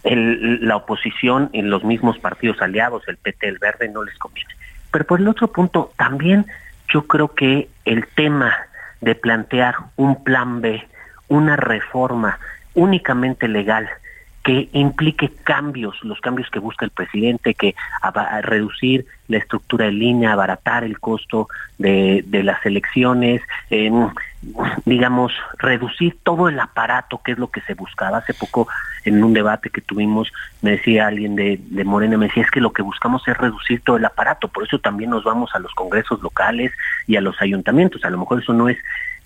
el, 0.03 0.65
la 0.65 0.77
oposición 0.77 1.49
en 1.53 1.69
los 1.69 1.83
mismos 1.83 2.17
partidos 2.19 2.61
aliados, 2.61 3.07
el 3.07 3.17
PT, 3.17 3.47
el 3.47 3.57
Verde, 3.59 3.89
no 3.89 4.03
les 4.03 4.17
conviene. 4.17 4.53
Pero 4.91 5.05
por 5.05 5.19
el 5.19 5.27
otro 5.27 5.51
punto, 5.51 5.91
también 5.97 6.45
yo 6.87 7.03
creo 7.07 7.33
que 7.33 7.69
el 7.85 8.07
tema 8.07 8.53
de 9.01 9.15
plantear 9.15 9.75
un 9.95 10.23
plan 10.23 10.61
B, 10.61 10.87
una 11.27 11.55
reforma 11.55 12.39
únicamente 12.73 13.47
legal, 13.47 13.89
que 14.43 14.69
implique 14.73 15.29
cambios, 15.43 16.01
los 16.03 16.19
cambios 16.21 16.49
que 16.49 16.59
busca 16.59 16.85
el 16.85 16.91
presidente, 16.91 17.53
que 17.53 17.75
a, 18.01 18.41
reducir 18.41 19.05
la 19.27 19.37
estructura 19.37 19.85
de 19.85 19.91
línea, 19.91 20.31
abaratar 20.31 20.83
el 20.83 20.99
costo 20.99 21.47
de, 21.77 22.23
las 22.31 22.65
elecciones, 22.65 23.41
digamos, 24.85 25.33
reducir 25.57 26.17
todo 26.23 26.47
el 26.49 26.59
aparato, 26.59 27.21
que 27.23 27.33
es 27.33 27.37
lo 27.37 27.51
que 27.51 27.61
se 27.61 27.73
buscaba. 27.73 28.19
Hace 28.19 28.33
poco, 28.33 28.67
en 29.03 29.23
un 29.23 29.33
debate 29.33 29.69
que 29.69 29.81
tuvimos, 29.81 30.31
me 30.61 30.71
decía 30.71 31.07
alguien 31.07 31.35
de, 31.35 31.59
de 31.61 31.83
Morena, 31.83 32.17
me 32.17 32.27
decía, 32.27 32.43
es 32.43 32.51
que 32.51 32.61
lo 32.61 32.71
que 32.71 32.81
buscamos 32.81 33.27
es 33.27 33.37
reducir 33.37 33.81
todo 33.81 33.97
el 33.97 34.05
aparato, 34.05 34.47
por 34.47 34.63
eso 34.63 34.79
también 34.79 35.09
nos 35.09 35.25
vamos 35.25 35.53
a 35.53 35.59
los 35.59 35.73
congresos 35.73 36.21
locales 36.21 36.71
y 37.07 37.17
a 37.17 37.21
los 37.21 37.41
ayuntamientos. 37.41 38.03
A 38.05 38.09
lo 38.09 38.17
mejor 38.17 38.41
eso 38.41 38.53
no 38.53 38.69
es 38.69 38.77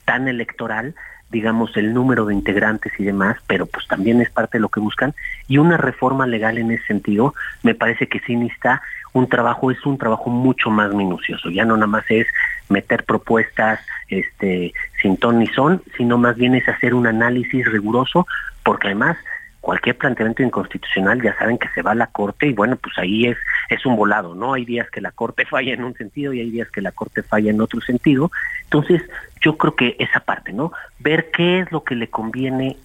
tan 0.05 0.27
electoral, 0.27 0.95
digamos, 1.33 1.75
el 1.75 1.93
número 1.93 2.25
de 2.25 2.35
integrantes 2.35 2.93
y 2.99 3.03
demás, 3.03 3.37
pero 3.47 3.65
pues 3.65 3.87
también 3.87 4.21
es 4.21 4.29
parte 4.29 4.57
de 4.57 4.61
lo 4.61 4.69
que 4.69 4.79
buscan. 4.79 5.13
Y 5.47 5.57
una 5.57 5.77
reforma 5.77 6.27
legal 6.27 6.59
en 6.59 6.71
ese 6.71 6.85
sentido, 6.85 7.33
me 7.63 7.73
parece 7.73 8.07
que 8.07 8.19
sí 8.19 8.35
necesita 8.35 8.81
un 9.13 9.27
trabajo, 9.27 9.71
es 9.71 9.83
un 9.85 9.97
trabajo 9.97 10.29
mucho 10.29 10.69
más 10.69 10.93
minucioso. 10.93 11.49
Ya 11.49 11.65
no 11.65 11.75
nada 11.75 11.87
más 11.87 12.05
es 12.09 12.27
meter 12.69 13.03
propuestas 13.03 13.79
este, 14.07 14.73
sin 15.01 15.17
ton 15.17 15.39
ni 15.39 15.47
son, 15.47 15.81
sino 15.97 16.17
más 16.17 16.35
bien 16.35 16.53
es 16.53 16.69
hacer 16.69 16.93
un 16.93 17.07
análisis 17.07 17.65
riguroso, 17.65 18.27
porque 18.63 18.87
además 18.87 19.17
cualquier 19.63 19.97
planteamiento 19.97 20.43
inconstitucional 20.43 21.21
ya 21.21 21.37
saben 21.37 21.57
que 21.57 21.69
se 21.69 21.81
va 21.81 21.91
a 21.91 21.95
la 21.95 22.07
corte 22.07 22.47
y 22.47 22.53
bueno, 22.53 22.75
pues 22.75 22.97
ahí 22.97 23.27
es 23.27 23.37
es 23.69 23.85
un 23.85 23.95
volado, 23.95 24.35
¿no? 24.35 24.53
Hay 24.53 24.65
días 24.65 24.89
que 24.91 24.99
la 24.99 25.11
corte 25.11 25.45
falla 25.49 25.73
en 25.73 25.85
un 25.85 25.93
sentido 25.93 26.33
y 26.33 26.41
hay 26.41 26.51
días 26.51 26.69
que 26.69 26.81
la 26.81 26.91
corte 26.91 27.23
falla 27.23 27.49
en 27.49 27.61
otro 27.61 27.79
sentido. 27.79 28.29
Entonces, 28.63 29.01
yo 29.39 29.57
creo 29.57 29.73
que 29.77 29.95
esa 29.99 30.19
parte, 30.19 30.51
¿no? 30.51 30.73
Ver 30.99 31.31
qué 31.31 31.59
es 31.59 31.71
lo 31.71 31.81
que 31.85 31.95
le 31.95 32.09
conviene 32.09 32.75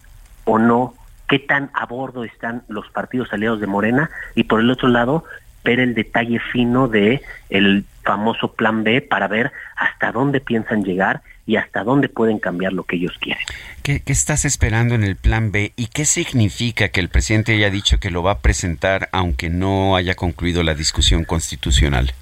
o 0.44 0.60
no, 0.60 0.94
qué 1.28 1.40
tan 1.40 1.68
a 1.74 1.84
bordo 1.84 2.22
están 2.22 2.62
los 2.68 2.88
partidos 2.90 3.32
aliados 3.32 3.60
de 3.60 3.66
Morena 3.66 4.08
y 4.36 4.44
por 4.44 4.60
el 4.60 4.70
otro 4.70 4.86
lado, 4.86 5.24
ver 5.64 5.80
el 5.80 5.96
detalle 5.96 6.38
fino 6.38 6.86
de 6.86 7.22
el 7.50 7.86
famoso 8.04 8.52
plan 8.52 8.84
B 8.84 9.02
para 9.02 9.26
ver 9.26 9.50
hasta 9.74 10.12
dónde 10.12 10.40
piensan 10.40 10.84
llegar 10.84 11.22
y 11.48 11.56
hasta 11.56 11.82
dónde 11.82 12.10
pueden 12.10 12.38
cambiar 12.38 12.74
lo 12.74 12.84
que 12.84 12.96
ellos 12.96 13.16
quieren. 13.20 13.42
¿Qué, 13.82 14.02
estás 14.06 14.44
esperando 14.44 14.94
en 14.94 15.02
el 15.02 15.16
plan 15.16 15.50
B 15.50 15.72
y 15.76 15.86
qué 15.86 16.04
significa 16.04 16.90
que 16.90 17.00
el 17.00 17.08
presidente 17.08 17.54
haya 17.54 17.70
dicho 17.70 17.98
que 17.98 18.10
lo 18.10 18.22
va 18.22 18.32
a 18.32 18.38
presentar 18.40 19.08
aunque 19.12 19.48
no 19.48 19.96
haya 19.96 20.14
concluido 20.14 20.62
la 20.62 20.74
discusión 20.74 21.24
constitucional? 21.24 22.12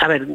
A 0.00 0.06
ver, 0.06 0.28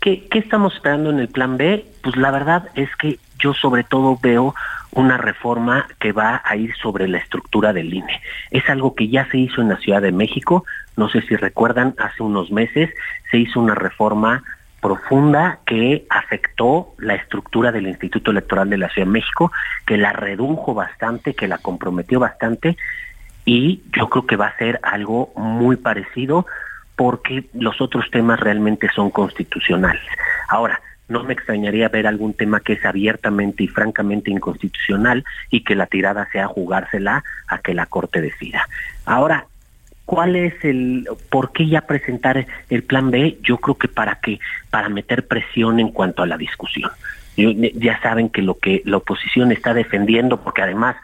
¿qué, 0.00 0.26
¿qué 0.30 0.38
estamos 0.38 0.74
esperando 0.74 1.10
en 1.10 1.20
el 1.20 1.28
plan 1.28 1.58
B? 1.58 1.84
Pues 2.02 2.16
la 2.16 2.30
verdad 2.30 2.70
es 2.74 2.88
que 2.96 3.18
yo 3.38 3.52
sobre 3.52 3.84
todo 3.84 4.18
veo 4.22 4.54
una 4.92 5.18
reforma 5.18 5.86
que 6.00 6.12
va 6.12 6.40
a 6.42 6.56
ir 6.56 6.74
sobre 6.76 7.06
la 7.06 7.18
estructura 7.18 7.74
del 7.74 7.92
INE. 7.92 8.22
Es 8.50 8.66
algo 8.70 8.94
que 8.94 9.08
ya 9.08 9.28
se 9.30 9.38
hizo 9.38 9.60
en 9.60 9.68
la 9.68 9.76
Ciudad 9.76 10.00
de 10.00 10.12
México, 10.12 10.64
no 10.96 11.10
sé 11.10 11.20
si 11.22 11.36
recuerdan, 11.36 11.94
hace 11.98 12.22
unos 12.22 12.50
meses 12.50 12.88
se 13.30 13.38
hizo 13.38 13.60
una 13.60 13.74
reforma 13.74 14.42
profunda 14.84 15.60
que 15.64 16.04
afectó 16.10 16.94
la 16.98 17.14
estructura 17.14 17.72
del 17.72 17.86
Instituto 17.86 18.32
Electoral 18.32 18.68
de 18.68 18.76
la 18.76 18.90
Ciudad 18.90 19.06
de 19.06 19.12
México, 19.12 19.50
que 19.86 19.96
la 19.96 20.12
redujo 20.12 20.74
bastante, 20.74 21.32
que 21.32 21.48
la 21.48 21.56
comprometió 21.56 22.20
bastante 22.20 22.76
y 23.46 23.80
yo 23.96 24.10
creo 24.10 24.26
que 24.26 24.36
va 24.36 24.48
a 24.48 24.58
ser 24.58 24.80
algo 24.82 25.32
muy 25.36 25.76
parecido 25.76 26.44
porque 26.96 27.46
los 27.54 27.80
otros 27.80 28.10
temas 28.10 28.38
realmente 28.38 28.90
son 28.94 29.08
constitucionales. 29.08 30.02
Ahora, 30.48 30.78
no 31.08 31.24
me 31.24 31.32
extrañaría 31.32 31.88
ver 31.88 32.06
algún 32.06 32.34
tema 32.34 32.60
que 32.60 32.74
es 32.74 32.84
abiertamente 32.84 33.64
y 33.64 33.68
francamente 33.68 34.30
inconstitucional 34.30 35.24
y 35.48 35.64
que 35.64 35.76
la 35.76 35.86
tirada 35.86 36.28
sea 36.30 36.46
jugársela 36.46 37.24
a 37.48 37.56
que 37.56 37.72
la 37.72 37.86
Corte 37.86 38.20
decida. 38.20 38.68
Ahora, 39.06 39.46
¿cuál 40.04 40.36
es 40.36 40.54
el 40.64 41.08
por 41.30 41.52
qué 41.52 41.66
ya 41.66 41.82
presentar 41.82 42.46
el 42.70 42.82
plan 42.82 43.10
B? 43.10 43.38
Yo 43.42 43.58
creo 43.58 43.76
que 43.76 43.88
para 43.88 44.16
que 44.16 44.40
para 44.70 44.88
meter 44.88 45.26
presión 45.26 45.80
en 45.80 45.90
cuanto 45.90 46.22
a 46.22 46.26
la 46.26 46.36
discusión. 46.36 46.90
ya 47.36 48.00
saben 48.00 48.28
que 48.28 48.42
lo 48.42 48.58
que 48.58 48.82
la 48.84 48.98
oposición 48.98 49.50
está 49.50 49.74
defendiendo, 49.74 50.40
porque 50.40 50.62
además 50.62 50.96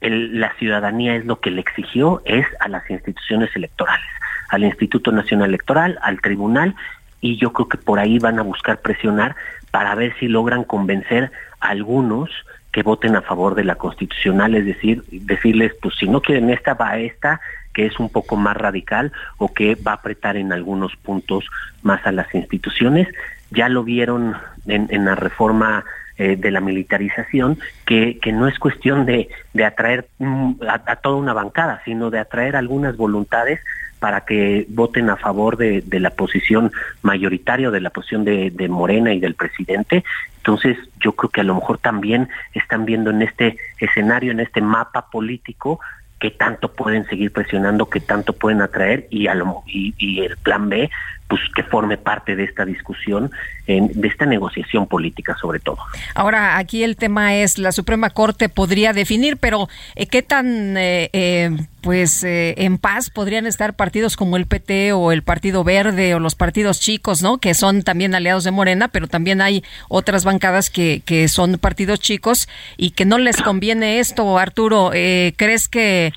la 0.00 0.52
ciudadanía 0.54 1.14
es 1.14 1.24
lo 1.24 1.40
que 1.40 1.50
le 1.50 1.60
exigió, 1.60 2.22
es 2.24 2.46
a 2.60 2.68
las 2.68 2.88
instituciones 2.90 3.54
electorales, 3.54 4.08
al 4.50 4.64
Instituto 4.64 5.12
Nacional 5.12 5.48
Electoral, 5.48 5.98
al 6.02 6.20
Tribunal 6.20 6.74
y 7.20 7.36
yo 7.36 7.52
creo 7.52 7.68
que 7.68 7.78
por 7.78 7.98
ahí 8.00 8.18
van 8.18 8.38
a 8.38 8.42
buscar 8.42 8.80
presionar 8.80 9.36
para 9.70 9.94
ver 9.94 10.14
si 10.18 10.28
logran 10.28 10.64
convencer 10.64 11.30
a 11.60 11.68
algunos 11.68 12.30
que 12.72 12.82
voten 12.82 13.16
a 13.16 13.22
favor 13.22 13.54
de 13.54 13.64
la 13.64 13.76
constitucional, 13.76 14.54
es 14.54 14.66
decir, 14.66 15.04
decirles, 15.10 15.72
pues 15.80 15.94
si 15.96 16.08
no 16.08 16.20
quieren 16.20 16.50
esta, 16.50 16.74
va 16.74 16.90
a 16.90 16.98
esta, 16.98 17.40
que 17.72 17.86
es 17.86 17.98
un 17.98 18.08
poco 18.08 18.36
más 18.36 18.56
radical 18.56 19.12
o 19.38 19.52
que 19.52 19.74
va 19.74 19.92
a 19.92 19.96
apretar 19.96 20.36
en 20.36 20.52
algunos 20.52 20.96
puntos 20.96 21.46
más 21.82 22.06
a 22.06 22.12
las 22.12 22.34
instituciones. 22.34 23.08
Ya 23.50 23.68
lo 23.68 23.84
vieron 23.84 24.36
en, 24.66 25.04
la 25.04 25.14
reforma 25.14 25.84
eh, 26.18 26.36
de 26.36 26.50
la 26.50 26.60
militarización, 26.60 27.58
que, 27.86 28.18
que 28.18 28.32
no 28.32 28.48
es 28.48 28.58
cuestión 28.58 29.06
de, 29.06 29.28
de 29.52 29.64
atraer 29.64 30.06
mm, 30.18 30.54
a, 30.68 30.96
toda 30.96 31.16
una 31.16 31.32
bancada, 31.32 31.82
sino 31.84 32.10
de 32.10 32.18
atraer 32.18 32.56
algunas 32.56 32.96
voluntades 32.96 33.60
para 34.02 34.22
que 34.22 34.66
voten 34.68 35.10
a 35.10 35.16
favor 35.16 35.56
de, 35.56 35.84
la 36.00 36.10
posición 36.10 36.72
mayoritaria, 37.02 37.70
de 37.70 37.80
la 37.80 37.90
posición 37.90 38.24
de, 38.24 38.68
Morena 38.68 39.14
y 39.14 39.20
del 39.20 39.36
presidente. 39.36 40.02
Entonces, 40.38 40.76
yo 40.98 41.12
creo 41.12 41.30
que 41.30 41.40
a 41.42 41.44
lo 41.44 41.54
mejor 41.54 41.78
también 41.78 42.28
están 42.52 42.84
viendo 42.84 43.10
en 43.10 43.22
este 43.22 43.58
escenario, 43.78 44.32
en 44.32 44.40
este 44.40 44.60
mapa 44.60 45.08
político, 45.08 45.78
qué 46.22 46.30
tanto 46.30 46.68
pueden 46.68 47.04
seguir 47.06 47.32
presionando, 47.32 47.90
qué 47.90 47.98
tanto 47.98 48.32
pueden 48.32 48.62
atraer 48.62 49.08
y, 49.10 49.26
a 49.26 49.34
lo, 49.34 49.64
y, 49.66 50.20
el 50.20 50.36
plan 50.36 50.68
B 50.68 50.88
pues 51.32 51.40
que 51.56 51.62
forme 51.62 51.96
parte 51.96 52.36
de 52.36 52.44
esta 52.44 52.66
discusión, 52.66 53.30
de 53.66 54.06
esta 54.06 54.26
negociación 54.26 54.86
política 54.86 55.34
sobre 55.40 55.60
todo. 55.60 55.78
Ahora, 56.14 56.58
aquí 56.58 56.84
el 56.84 56.96
tema 56.96 57.36
es, 57.36 57.56
la 57.56 57.72
Suprema 57.72 58.10
Corte 58.10 58.50
podría 58.50 58.92
definir, 58.92 59.38
pero 59.38 59.70
eh, 59.96 60.08
¿qué 60.08 60.20
tan 60.20 60.76
eh, 60.76 61.08
eh, 61.14 61.56
pues 61.80 62.22
en 62.22 62.76
paz 62.76 63.08
podrían 63.08 63.46
estar 63.46 63.76
partidos 63.76 64.14
como 64.18 64.36
el 64.36 64.44
PT 64.44 64.92
o 64.92 65.10
el 65.10 65.22
Partido 65.22 65.64
Verde 65.64 66.14
o 66.14 66.18
los 66.18 66.34
partidos 66.34 66.80
chicos, 66.80 67.22
¿no? 67.22 67.38
Que 67.38 67.54
son 67.54 67.82
también 67.82 68.14
aliados 68.14 68.44
de 68.44 68.50
Morena, 68.50 68.88
pero 68.88 69.08
también 69.08 69.40
hay 69.40 69.64
otras 69.88 70.24
bancadas 70.24 70.68
que, 70.68 71.00
que 71.06 71.28
son 71.28 71.56
partidos 71.56 71.98
chicos 71.98 72.46
y 72.76 72.90
que 72.90 73.06
no 73.06 73.16
les 73.16 73.40
conviene 73.40 74.00
esto, 74.00 74.36
Arturo. 74.36 74.90
¿Crees 74.90 75.68
que 75.68 76.12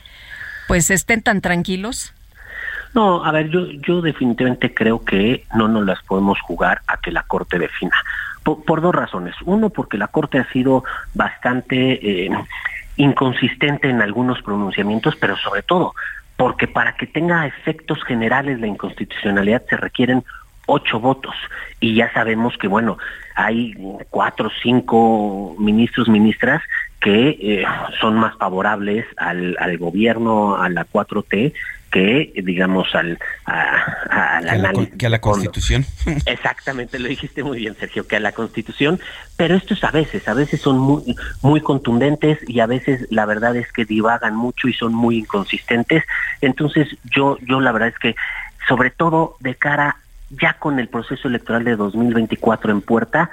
pues 0.67 0.89
estén 0.89 1.21
tan 1.21 1.39
tranquilos? 1.39 2.14
No, 2.95 3.25
a 3.25 3.31
ver, 3.31 3.49
yo, 3.49 3.67
yo 3.85 4.01
definitivamente 4.01 4.73
creo 4.73 5.03
que 5.03 5.43
no 5.53 5.67
nos 5.67 5.85
las 5.85 6.01
podemos 6.03 6.39
jugar 6.39 6.81
a 6.87 6.95
que 6.97 7.11
la 7.11 7.23
Corte 7.23 7.59
defina. 7.59 7.95
Por, 8.41 8.79
dos 8.79 8.95
razones. 8.95 9.35
Uno, 9.43 9.69
porque 9.69 9.97
la 9.97 10.07
Corte 10.07 10.39
ha 10.39 10.49
sido 10.51 10.83
bastante 11.13 12.25
eh, 12.25 12.29
inconsistente 12.95 13.89
en 13.89 14.01
algunos 14.01 14.41
pronunciamientos, 14.41 15.15
pero 15.17 15.35
sobre 15.35 15.61
todo 15.61 15.93
porque 16.37 16.67
para 16.67 16.95
que 16.95 17.07
tenga 17.07 17.45
efectos 17.47 18.03
generales 18.03 18.59
la 18.59 18.67
inconstitucionalidad 18.67 19.63
se 19.69 19.77
requieren 19.77 20.23
ocho 20.65 20.99
votos 20.99 21.35
y 21.79 21.95
ya 21.95 22.11
sabemos 22.11 22.57
que 22.57 22.67
bueno 22.67 22.97
hay 23.35 23.73
cuatro 24.09 24.47
o 24.47 24.51
cinco 24.61 25.55
ministros 25.59 26.09
ministras 26.09 26.61
que 26.99 27.37
eh, 27.39 27.65
son 28.01 28.15
más 28.15 28.35
favorables 28.37 29.05
al, 29.15 29.55
al 29.59 29.77
gobierno 29.77 30.57
a 30.57 30.67
la 30.69 30.85
4T 30.85 31.53
que, 31.95 32.33
digamos, 32.43 32.93
al, 32.93 33.17
a, 33.45 34.41
la, 34.41 34.73
que 34.97 35.05
a 35.05 35.09
la 35.09 35.21
Constitución. 35.21 35.85
Exactamente, 36.25 36.99
lo 36.99 37.07
dijiste 37.07 37.41
muy 37.41 37.59
bien, 37.59 37.73
Sergio, 37.79 38.05
que 38.05 38.17
a 38.17 38.19
la 38.19 38.33
Constitución, 38.33 38.99
pero 39.37 39.55
esto 39.55 39.75
es 39.75 39.83
a 39.85 39.91
veces, 39.91 40.27
a 40.27 40.33
veces 40.33 40.59
son 40.59 40.77
muy, 40.77 41.15
muy 41.41 41.61
contundentes 41.61 42.37
y 42.49 42.59
a 42.59 42.65
veces 42.65 43.07
la 43.11 43.25
verdad 43.25 43.55
es 43.55 43.71
que 43.71 43.85
divagan 43.85 44.35
mucho 44.35 44.67
y 44.67 44.73
son 44.73 44.93
muy 44.93 45.19
inconsistentes. 45.19 46.03
Entonces, 46.41 46.89
yo, 47.15 47.37
yo 47.47 47.61
la 47.61 47.71
verdad 47.71 47.87
es 47.87 47.99
que, 47.99 48.17
sobre 48.67 48.89
todo 48.89 49.37
de 49.39 49.55
cara 49.55 49.95
ya 50.31 50.57
con 50.59 50.79
el 50.81 50.89
proceso 50.89 51.29
electoral 51.29 51.63
de 51.63 51.77
2024 51.77 52.73
en 52.73 52.81
puerta, 52.81 53.29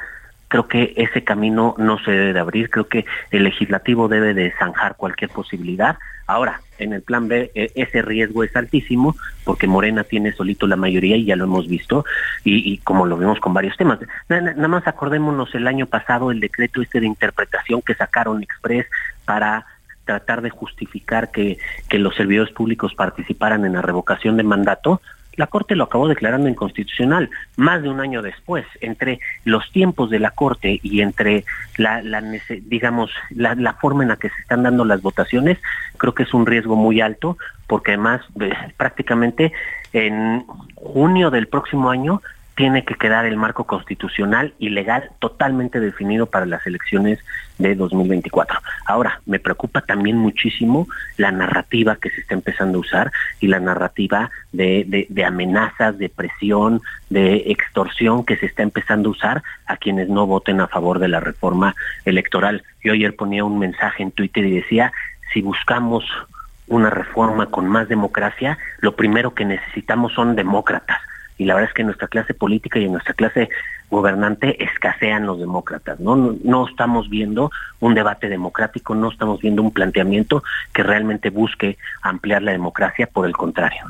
creo 0.46 0.68
que 0.68 0.94
ese 0.96 1.24
camino 1.24 1.74
no 1.78 1.98
se 1.98 2.12
debe 2.12 2.32
de 2.32 2.38
abrir, 2.38 2.70
creo 2.70 2.86
que 2.86 3.06
el 3.32 3.42
legislativo 3.42 4.06
debe 4.06 4.34
de 4.34 4.52
zanjar 4.56 4.94
cualquier 4.94 5.30
posibilidad. 5.30 5.98
Ahora, 6.28 6.60
en 6.83 6.93
el 6.93 7.03
plan 7.03 7.28
B 7.28 7.51
e, 7.55 7.70
ese 7.74 8.03
riesgo 8.03 8.45
es 8.45 8.55
altísimo 8.57 9.16
porque 9.45 9.66
Morena 9.66 10.05
tiene 10.05 10.33
solito 10.33 10.66
la 10.66 10.76
mayoría 10.76 11.16
y 11.16 11.24
ya 11.24 11.37
lo 11.37 11.45
hemos 11.45 11.68
visto 11.68 12.05
y, 12.45 12.78
como 12.78 13.07
lo 13.07 13.16
vemos 13.16 13.41
con 13.41 13.55
varios 13.55 13.76
temas. 13.76 13.99
Nada, 14.28 14.68
más 14.68 14.87
acordémonos 14.87 15.55
el 15.55 15.66
año 15.66 15.87
pasado 15.87 16.30
el 16.30 16.41
decreto 16.41 16.83
este 16.83 17.01
de 17.01 17.07
interpretación 17.07 17.83
que 17.83 17.95
sacaron 17.95 18.43
Express 18.43 18.87
para 19.24 19.66
tratar 20.05 20.43
de 20.43 20.51
justificar 20.51 21.30
que, 21.30 21.59
que 21.89 21.99
los 21.99 22.14
servidores 22.16 22.53
públicos 22.53 22.95
participaran 22.95 23.64
en 23.64 23.74
la 23.74 23.83
revocación 23.83 24.37
de 24.37 24.43
mandato, 24.43 25.01
la 25.37 25.47
Corte 25.47 25.76
lo 25.76 25.85
acabó 25.85 26.09
declarando 26.09 26.49
inconstitucional 26.49 27.30
más 27.57 27.83
de 27.83 27.89
un 27.89 28.01
año 28.01 28.22
después. 28.22 28.64
Entre 28.80 29.20
los 29.45 29.70
tiempos 29.72 30.11
de 30.11 30.18
la 30.18 30.30
Corte 30.30 30.80
y 30.83 31.01
entre 31.01 31.45
la, 31.76 32.03
digamos, 32.62 33.11
la, 33.30 33.74
forma 33.74 34.03
en 34.03 34.11
la 34.11 34.16
que 34.16 34.28
se 34.28 34.41
están 34.41 34.62
dando 34.62 34.85
las 34.85 35.03
votaciones, 35.03 35.59
creo 35.97 36.14
que 36.14 36.24
es 36.24 36.35
un 36.35 36.47
riesgo 36.47 36.76
muy 36.76 37.01
alto, 37.01 37.39
porque 37.66 37.93
además 37.93 38.20
eh, 38.41 38.53
prácticamente 38.76 39.53
en 39.93 40.45
junio 40.74 41.30
del 41.30 41.49
próximo 41.49 41.91
año 41.91 42.22
tiene 42.55 42.84
que 42.84 42.94
quedar 42.94 43.24
el 43.24 43.36
marco 43.36 43.64
constitucional 43.64 44.55
y 44.59 44.68
legal 44.68 45.11
totalmente 45.18 45.80
definido 45.80 46.26
para 46.26 46.46
las 46.46 46.66
elecciones 46.66 47.18
de 47.59 47.74
2024. 47.74 48.61
Ahora, 48.86 49.20
me 49.26 49.38
preocupa 49.38 49.80
también 49.80 50.16
muchísimo 50.16 50.86
la 51.16 51.30
narrativa 51.30 51.96
que 51.96 52.11
se 52.11 52.20
está 52.20 52.34
empezando 52.34 52.78
a 52.78 52.80
usar 52.80 53.12
y 53.40 53.46
la 53.46 53.61
narrativa 53.61 54.30
de, 54.53 55.07
de, 55.09 55.24
amenazas, 55.24 55.96
de 55.98 56.09
presión, 56.09 56.82
de 57.09 57.36
extorsión 57.46 58.24
que 58.24 58.36
se 58.36 58.46
está 58.46 58.62
empezando 58.62 59.09
a 59.09 59.12
usar 59.12 59.42
a 59.66 59.76
quienes 59.76 60.09
no 60.09 60.26
voten 60.26 60.61
a 60.61 60.68
favor 60.68 60.98
de 60.98 61.09
la 61.09 61.20
reforma 61.20 61.74
electoral. 62.05 62.62
Yo 62.82 62.92
ayer 62.92 63.14
ponía 63.16 63.44
un 63.44 63.59
mensaje 63.59 64.03
en 64.03 64.11
Twitter 64.11 64.44
y 64.44 64.57
decía, 64.57 64.92
si 65.32 65.40
buscamos 65.40 66.05
una 66.66 66.90
reforma 66.90 67.46
con 67.46 67.66
más 67.66 67.88
democracia, 67.88 68.59
lo 68.80 68.94
primero 68.94 69.34
que 69.34 69.44
necesitamos 69.44 70.12
son 70.12 70.36
demócratas 70.36 71.00
y 71.39 71.45
la 71.45 71.55
verdad 71.55 71.70
es 71.70 71.74
que 71.74 71.83
en 71.83 71.87
nuestra 71.87 72.09
clase 72.09 72.35
política 72.35 72.78
y 72.78 72.85
en 72.85 72.93
nuestra 72.93 73.14
clase 73.14 73.49
gobernante 73.91 74.62
escasean 74.64 75.26
los 75.26 75.39
demócratas, 75.39 76.01
¿no? 76.01 76.37
¿no? 76.43 76.66
estamos 76.66 77.11
viendo 77.11 77.51
un 77.80 77.95
debate 77.95 78.28
democrático, 78.28 78.95
no 78.95 79.11
estamos 79.11 79.41
viendo 79.41 79.62
un 79.62 79.70
planteamiento 79.70 80.43
que 80.72 80.83
realmente 80.83 81.30
busque 81.30 81.76
ampliar 82.01 82.43
la 82.43 82.53
democracia, 82.53 83.07
por 83.07 83.26
el 83.26 83.33
contrario. 83.33 83.83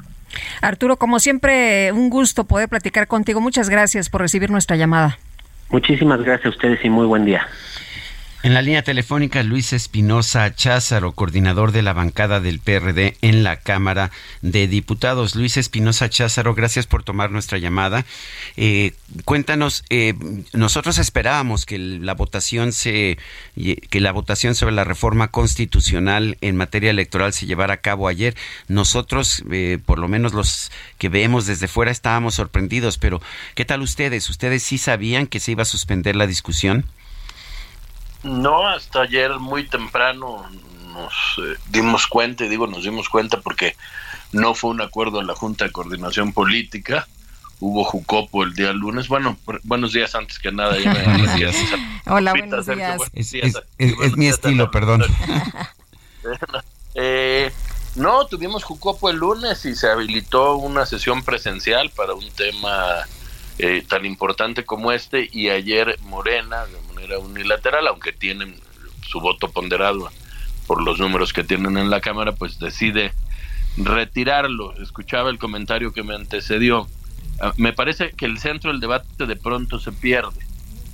Arturo, 0.61 0.97
como 0.97 1.21
siempre, 1.21 1.93
un 1.93 2.11
gusto 2.11 2.45
poder 2.45 2.69
platicar 2.69 3.07
contigo. 3.07 3.41
Muchas 3.41 3.69
gracias 3.69 4.09
por 4.09 4.23
recibir 4.23 4.51
nuestra 4.51 4.77
llamada. 4.77 5.19
Muchísimas 5.71 6.21
gracias 6.23 6.47
a 6.47 6.49
ustedes 6.51 6.85
y 6.85 6.91
muy 6.91 7.07
buen 7.07 7.25
día. 7.25 7.47
En 8.45 8.55
la 8.55 8.63
línea 8.63 8.83
telefónica, 8.83 9.45
Luis 9.45 9.73
Espinosa 9.73 10.53
Cházaro, 10.53 11.13
coordinador 11.13 11.71
de 11.71 11.83
la 11.83 11.93
bancada 11.93 12.41
del 12.41 12.59
PRD 12.59 13.17
en 13.23 13.45
la 13.45 13.55
Cámara 13.61 14.11
de 14.41 14.67
Diputados. 14.67 15.37
Luis 15.37 15.57
Espinosa 15.57 16.11
Cházaro, 16.11 16.53
gracias 16.53 16.89
por 16.89 17.05
tomar 17.05 17.31
nuestra 17.31 17.59
llamada. 17.59 18.05
Eh, 18.57 18.95
cuéntanos, 19.25 19.85
eh, 19.91 20.15
nosotros 20.55 20.99
esperábamos 20.99 21.67
que 21.67 21.79
la 21.79 22.15
votación 22.15 22.73
se, 22.73 23.17
que 23.55 24.01
la 24.01 24.11
votación 24.11 24.57
sobre 24.57 24.75
la 24.75 24.83
reforma 24.83 25.29
constitucional 25.29 26.37
en 26.41 26.57
materia 26.57 26.91
electoral 26.91 27.33
se 27.33 27.47
llevara 27.47 27.75
a 27.75 27.81
cabo 27.81 28.09
ayer. 28.09 28.35
Nosotros, 28.67 29.45
eh, 29.53 29.79
por 29.87 30.01
lo 30.01 30.09
menos 30.09 30.33
los 30.33 30.73
que 30.99 31.09
vemos 31.09 31.47
desde 31.47 31.69
fuera, 31.69 31.93
estábamos 31.93 32.35
sorprendidos. 32.35 32.99
Pero, 32.99 33.23
¿qué 33.55 33.65
tal 33.65 33.83
ustedes? 33.83 34.29
¿Ustedes 34.29 34.65
sí 34.65 34.79
sabían 34.79 35.29
que 35.29 35.39
se 35.39 35.53
iba 35.53 35.63
a 35.63 35.65
suspender 35.65 36.17
la 36.17 36.27
discusión? 36.27 36.87
No, 38.23 38.69
hasta 38.69 39.03
ayer 39.03 39.39
muy 39.39 39.67
temprano 39.67 40.47
nos 40.93 41.13
eh, 41.39 41.57
dimos 41.71 42.07
cuenta, 42.07 42.45
y 42.45 42.49
digo 42.49 42.67
nos 42.67 42.85
dimos 42.85 43.09
cuenta 43.09 43.41
porque 43.41 43.77
no 44.33 44.55
fue 44.55 44.71
un 44.71 44.81
acuerdo 44.81 45.21
en 45.21 45.27
la 45.27 45.35
Junta 45.35 45.65
de 45.65 45.73
Coordinación 45.73 46.33
Política, 46.33 47.07
hubo 47.61 47.85
Jucopo 47.85 48.43
el 48.43 48.55
día 48.55 48.73
lunes. 48.73 49.09
Bueno, 49.09 49.37
buenos 49.63 49.93
días 49.93 50.15
antes 50.15 50.39
que 50.39 50.51
nada. 50.53 50.77
Hola, 52.07 52.33
buenos 52.33 52.67
días. 52.67 53.01
Es, 53.79 54.17
mi 54.17 54.29
estilo, 54.29 54.71
perdón. 54.71 55.05
Eh, 56.95 57.51
No, 57.97 58.27
tuvimos 58.27 58.65
Jucopo 58.65 59.09
el 59.09 59.17
lunes 59.17 59.65
y 59.65 59.75
se 59.75 59.89
habilitó 59.89 60.57
una 60.57 60.85
sesión 60.85 61.23
presencial 61.25 61.91
para 61.91 62.13
un 62.13 62.31
tema 62.31 63.07
eh, 63.59 63.83
tan 63.89 64.05
importante 64.05 64.65
como 64.65 64.93
este 64.93 65.29
y 65.33 65.49
ayer 65.49 65.99
Morena, 66.03 66.67
de 66.67 66.92
manera 67.03 67.19
unilateral, 67.19 67.87
aunque 67.89 68.13
tienen 68.13 68.55
su 69.07 69.21
voto 69.21 69.51
ponderado 69.51 70.09
por 70.67 70.83
los 70.83 70.99
números 70.99 71.33
que 71.33 71.45
tienen 71.45 71.77
en 71.77 71.91
la 71.91 72.01
Cámara, 72.01 72.33
pues 72.33 72.59
decide 72.59 73.13
retirarlo. 73.77 74.75
Escuchaba 74.81 75.31
el 75.31 75.39
comentario 75.39 75.93
que 75.93 76.03
me 76.03 76.15
antecedió. 76.15 76.87
Ah, 77.41 77.53
me 77.57 77.73
parece 77.73 78.13
que 78.13 78.27
el 78.27 78.39
centro 78.39 78.71
del 78.71 78.81
debate 78.81 79.27
de 79.27 79.37
pronto 79.37 79.81
se 79.81 79.93
pierde. 79.93 80.47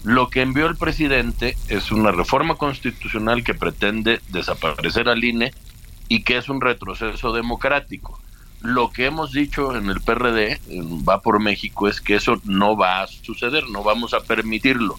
Lo 0.05 0.31
que 0.31 0.41
envió 0.41 0.67
el 0.67 0.77
presidente 0.77 1.57
es 1.69 1.91
una 1.91 2.13
reforma 2.13 2.55
constitucional 2.55 3.45
que 3.45 3.55
pretende 3.55 4.21
desaparecer 4.29 5.09
al 5.09 5.23
INE 5.23 5.53
y 6.09 6.23
que 6.23 6.39
es 6.39 6.49
un 6.49 6.61
retroceso 6.61 7.33
democrático. 7.33 8.19
Lo 8.63 8.91
que 8.91 9.07
hemos 9.07 9.33
dicho 9.33 9.77
en 9.77 9.91
el 9.91 10.01
PRD, 10.01 10.61
Va 11.09 11.21
por 11.21 11.41
México, 11.41 11.89
es 11.89 12.01
que 12.01 12.15
eso 12.15 12.41
no 12.45 12.77
va 12.77 13.03
a 13.03 13.07
suceder, 13.07 13.69
no 13.69 13.83
vamos 13.83 14.15
a 14.15 14.21
permitirlo. 14.21 14.99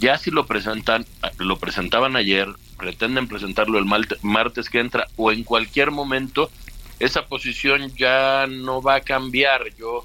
Ya 0.00 0.16
si 0.16 0.30
lo 0.30 0.46
presentan, 0.46 1.04
lo 1.38 1.58
presentaban 1.58 2.16
ayer, 2.16 2.48
pretenden 2.78 3.28
presentarlo 3.28 3.78
el 3.78 3.84
martes 4.22 4.70
que 4.70 4.80
entra 4.80 5.06
o 5.16 5.30
en 5.30 5.44
cualquier 5.44 5.90
momento, 5.90 6.50
esa 6.98 7.26
posición 7.26 7.92
ya 7.96 8.46
no 8.48 8.80
va 8.80 8.96
a 8.96 9.00
cambiar. 9.02 9.62
Yo 9.78 10.04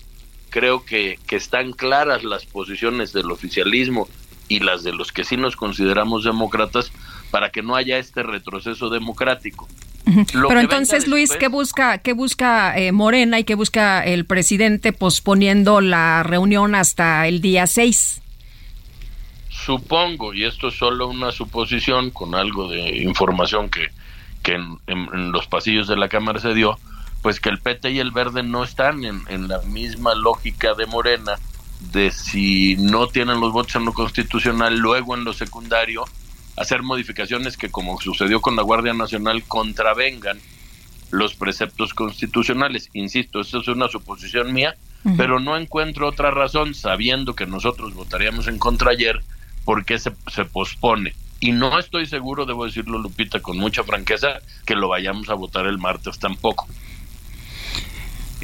creo 0.49 0.83
que, 0.83 1.17
que 1.25 1.37
están 1.37 1.71
claras 1.71 2.23
las 2.23 2.45
posiciones 2.45 3.13
del 3.13 3.31
oficialismo 3.31 4.09
y 4.49 4.59
las 4.59 4.83
de 4.83 4.91
los 4.91 5.11
que 5.11 5.23
sí 5.23 5.37
nos 5.37 5.55
consideramos 5.55 6.25
demócratas 6.25 6.91
para 7.31 7.49
que 7.49 7.61
no 7.61 7.75
haya 7.75 7.97
este 7.97 8.21
retroceso 8.21 8.89
democrático. 8.89 9.67
Pero 10.05 10.59
entonces, 10.59 11.07
Luis, 11.07 11.31
¿qué 11.31 11.47
busca, 11.47 11.97
qué 11.97 12.13
busca 12.13 12.77
eh, 12.77 12.91
Morena 12.91 13.39
y 13.39 13.43
qué 13.43 13.55
busca 13.55 14.03
el 14.05 14.25
presidente 14.25 14.93
posponiendo 14.93 15.81
la 15.81 16.21
reunión 16.23 16.75
hasta 16.75 17.27
el 17.27 17.41
día 17.41 17.65
6? 17.65 18.21
Supongo, 19.65 20.35
y 20.35 20.43
esto 20.43 20.67
es 20.67 20.75
solo 20.75 21.07
una 21.07 21.31
suposición 21.31 22.11
con 22.11 22.35
algo 22.35 22.67
de 22.67 23.01
información 23.01 23.67
que, 23.69 23.87
que 24.43 24.53
en, 24.53 25.31
los 25.31 25.47
pasillos 25.47 25.87
de 25.87 25.97
la 25.97 26.07
Cámara 26.07 26.39
se 26.39 26.53
dio, 26.53 26.77
pues 27.23 27.39
que 27.39 27.49
el 27.49 27.57
PT 27.57 27.89
y 27.89 27.99
el 27.99 28.11
Verde 28.11 28.43
no 28.43 28.63
están 28.63 29.03
en, 29.03 29.23
en 29.27 29.47
la 29.47 29.59
misma 29.63 30.13
lógica 30.13 30.75
de 30.75 30.85
Morena 30.85 31.39
de 31.91 32.11
si 32.11 32.75
no 32.75 33.07
tienen 33.07 33.39
los 33.39 33.53
votos 33.53 33.75
en 33.75 33.85
lo 33.85 33.93
constitucional, 33.93 34.77
luego 34.77 35.15
en 35.15 35.23
lo 35.23 35.33
secundario 35.33 36.05
hacer 36.57 36.83
modificaciones 36.83 37.57
que, 37.57 37.71
como 37.71 37.99
sucedió 37.99 38.41
con 38.41 38.55
la 38.55 38.61
Guardia 38.61 38.93
Nacional, 38.93 39.43
contravengan 39.47 40.39
los 41.09 41.33
preceptos 41.33 41.95
constitucionales. 41.95 42.91
Insisto, 42.93 43.41
eso 43.41 43.61
es 43.61 43.67
una 43.67 43.87
suposición 43.87 44.53
mía, 44.53 44.75
pero 45.17 45.39
no 45.39 45.57
encuentro 45.57 46.07
otra 46.07 46.29
razón, 46.29 46.75
sabiendo 46.75 47.35
que 47.35 47.47
nosotros 47.47 47.95
votaríamos 47.95 48.47
en 48.47 48.59
contra 48.59 48.91
ayer, 48.91 49.23
por 49.65 49.83
qué 49.83 49.99
se, 49.99 50.11
se 50.31 50.45
pospone. 50.45 51.13
Y 51.41 51.51
no 51.51 51.77
estoy 51.77 52.05
seguro, 52.05 52.45
debo 52.45 52.65
decirlo, 52.65 52.97
Lupita, 52.97 53.41
con 53.41 53.57
mucha 53.57 53.83
franqueza, 53.83 54.39
que 54.65 54.75
lo 54.75 54.87
vayamos 54.87 55.29
a 55.29 55.33
votar 55.33 55.65
el 55.65 55.77
martes 55.77 56.17
tampoco. 56.17 56.67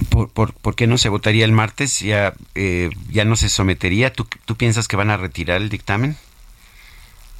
¿Por, 0.09 0.53
por, 0.53 0.75
qué 0.75 0.87
no 0.87 0.97
se 0.97 1.09
votaría 1.09 1.45
el 1.45 1.51
martes? 1.53 1.99
¿Ya, 2.01 2.33
eh, 2.55 2.89
ya 3.09 3.23
no 3.23 3.35
se 3.37 3.47
sometería? 3.47 4.11
¿Tú, 4.11 4.27
¿Tú 4.45 4.55
piensas 4.55 4.87
que 4.87 4.97
van 4.97 5.09
a 5.09 5.17
retirar 5.17 5.61
el 5.61 5.69
dictamen? 5.69 6.17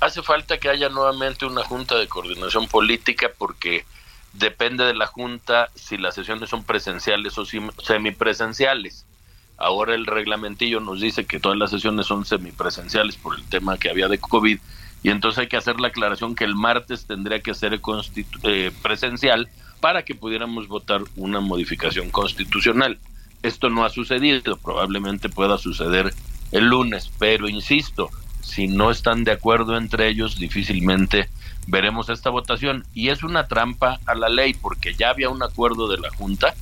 hace 0.02 0.24
falta 0.24 0.58
que 0.58 0.68
haya 0.68 0.90
nuevamente 0.90 1.46
una 1.46 1.64
junta 1.64 1.96
de 1.96 2.08
coordinación 2.08 2.68
política 2.68 3.32
porque 3.38 3.86
depende 4.34 4.84
de 4.84 4.96
la 4.96 5.06
junta 5.06 5.70
si 5.76 5.98
las 5.98 6.16
sesiones 6.16 6.50
son 6.50 6.64
presenciales 6.64 7.38
o 7.38 7.46
semipresenciales. 7.46 9.06
Ahora 9.62 9.96
el 9.96 10.06
reglamentillo 10.06 10.80
nos 10.80 11.02
dice 11.02 11.26
que 11.26 11.40
todas 11.40 11.58
las 11.58 11.72
sesiones 11.72 12.08
son 12.08 12.26
semipresenciales 12.26 13.16
por 13.16 13.38
el 13.38 13.44
tema 13.44 13.78
que 13.78 13.90
había 13.90 14.08
de 14.08 14.18
COVID 14.18 14.60
y 15.04 15.10
entonces 15.10 15.40
hay 15.40 15.48
que 15.48 15.58
hacer 15.58 15.80
la 15.80 15.90
aclaración 15.90 16.36
que 16.36 16.44
el 16.44 16.56
martes 16.56 17.06
tendría 17.06 17.42
que 17.42 17.54
ser 17.54 17.80
eh, 18.44 18.72
presencial 18.82 19.50
para 19.80 20.04
que 20.04 20.16
pudiéramos 20.16 20.68
votar 20.68 21.02
una 21.16 21.40
modificación 21.40 22.12
constitucional. 22.12 23.00
Esto 23.44 23.70
no 23.70 23.84
ha 23.84 23.90
sucedido, 23.90 24.58
probablemente 24.58 25.30
pueda 25.30 25.58
suceder 25.58 26.14
el 26.52 26.66
lunes, 26.66 27.12
pero 27.18 27.50
insisto, 27.50 28.10
si 28.42 28.68
no 28.68 28.92
están 28.92 29.24
de 29.24 29.32
acuerdo 29.32 29.78
entre 29.78 30.08
ellos, 30.10 30.38
difícilmente 30.38 31.30
veremos 31.68 32.10
esta 32.10 32.30
votación. 32.30 32.86
Y 32.94 33.10
es 33.10 33.24
una 33.24 33.48
trampa 33.48 34.00
a 34.06 34.14
la 34.16 34.30
ley, 34.30 34.54
porque 34.54 34.94
ya 34.94 35.10
había 35.10 35.30
un 35.30 35.42
acuerdo 35.42 35.88
de 35.88 35.98
la 35.98 36.10
Junta 36.12 36.54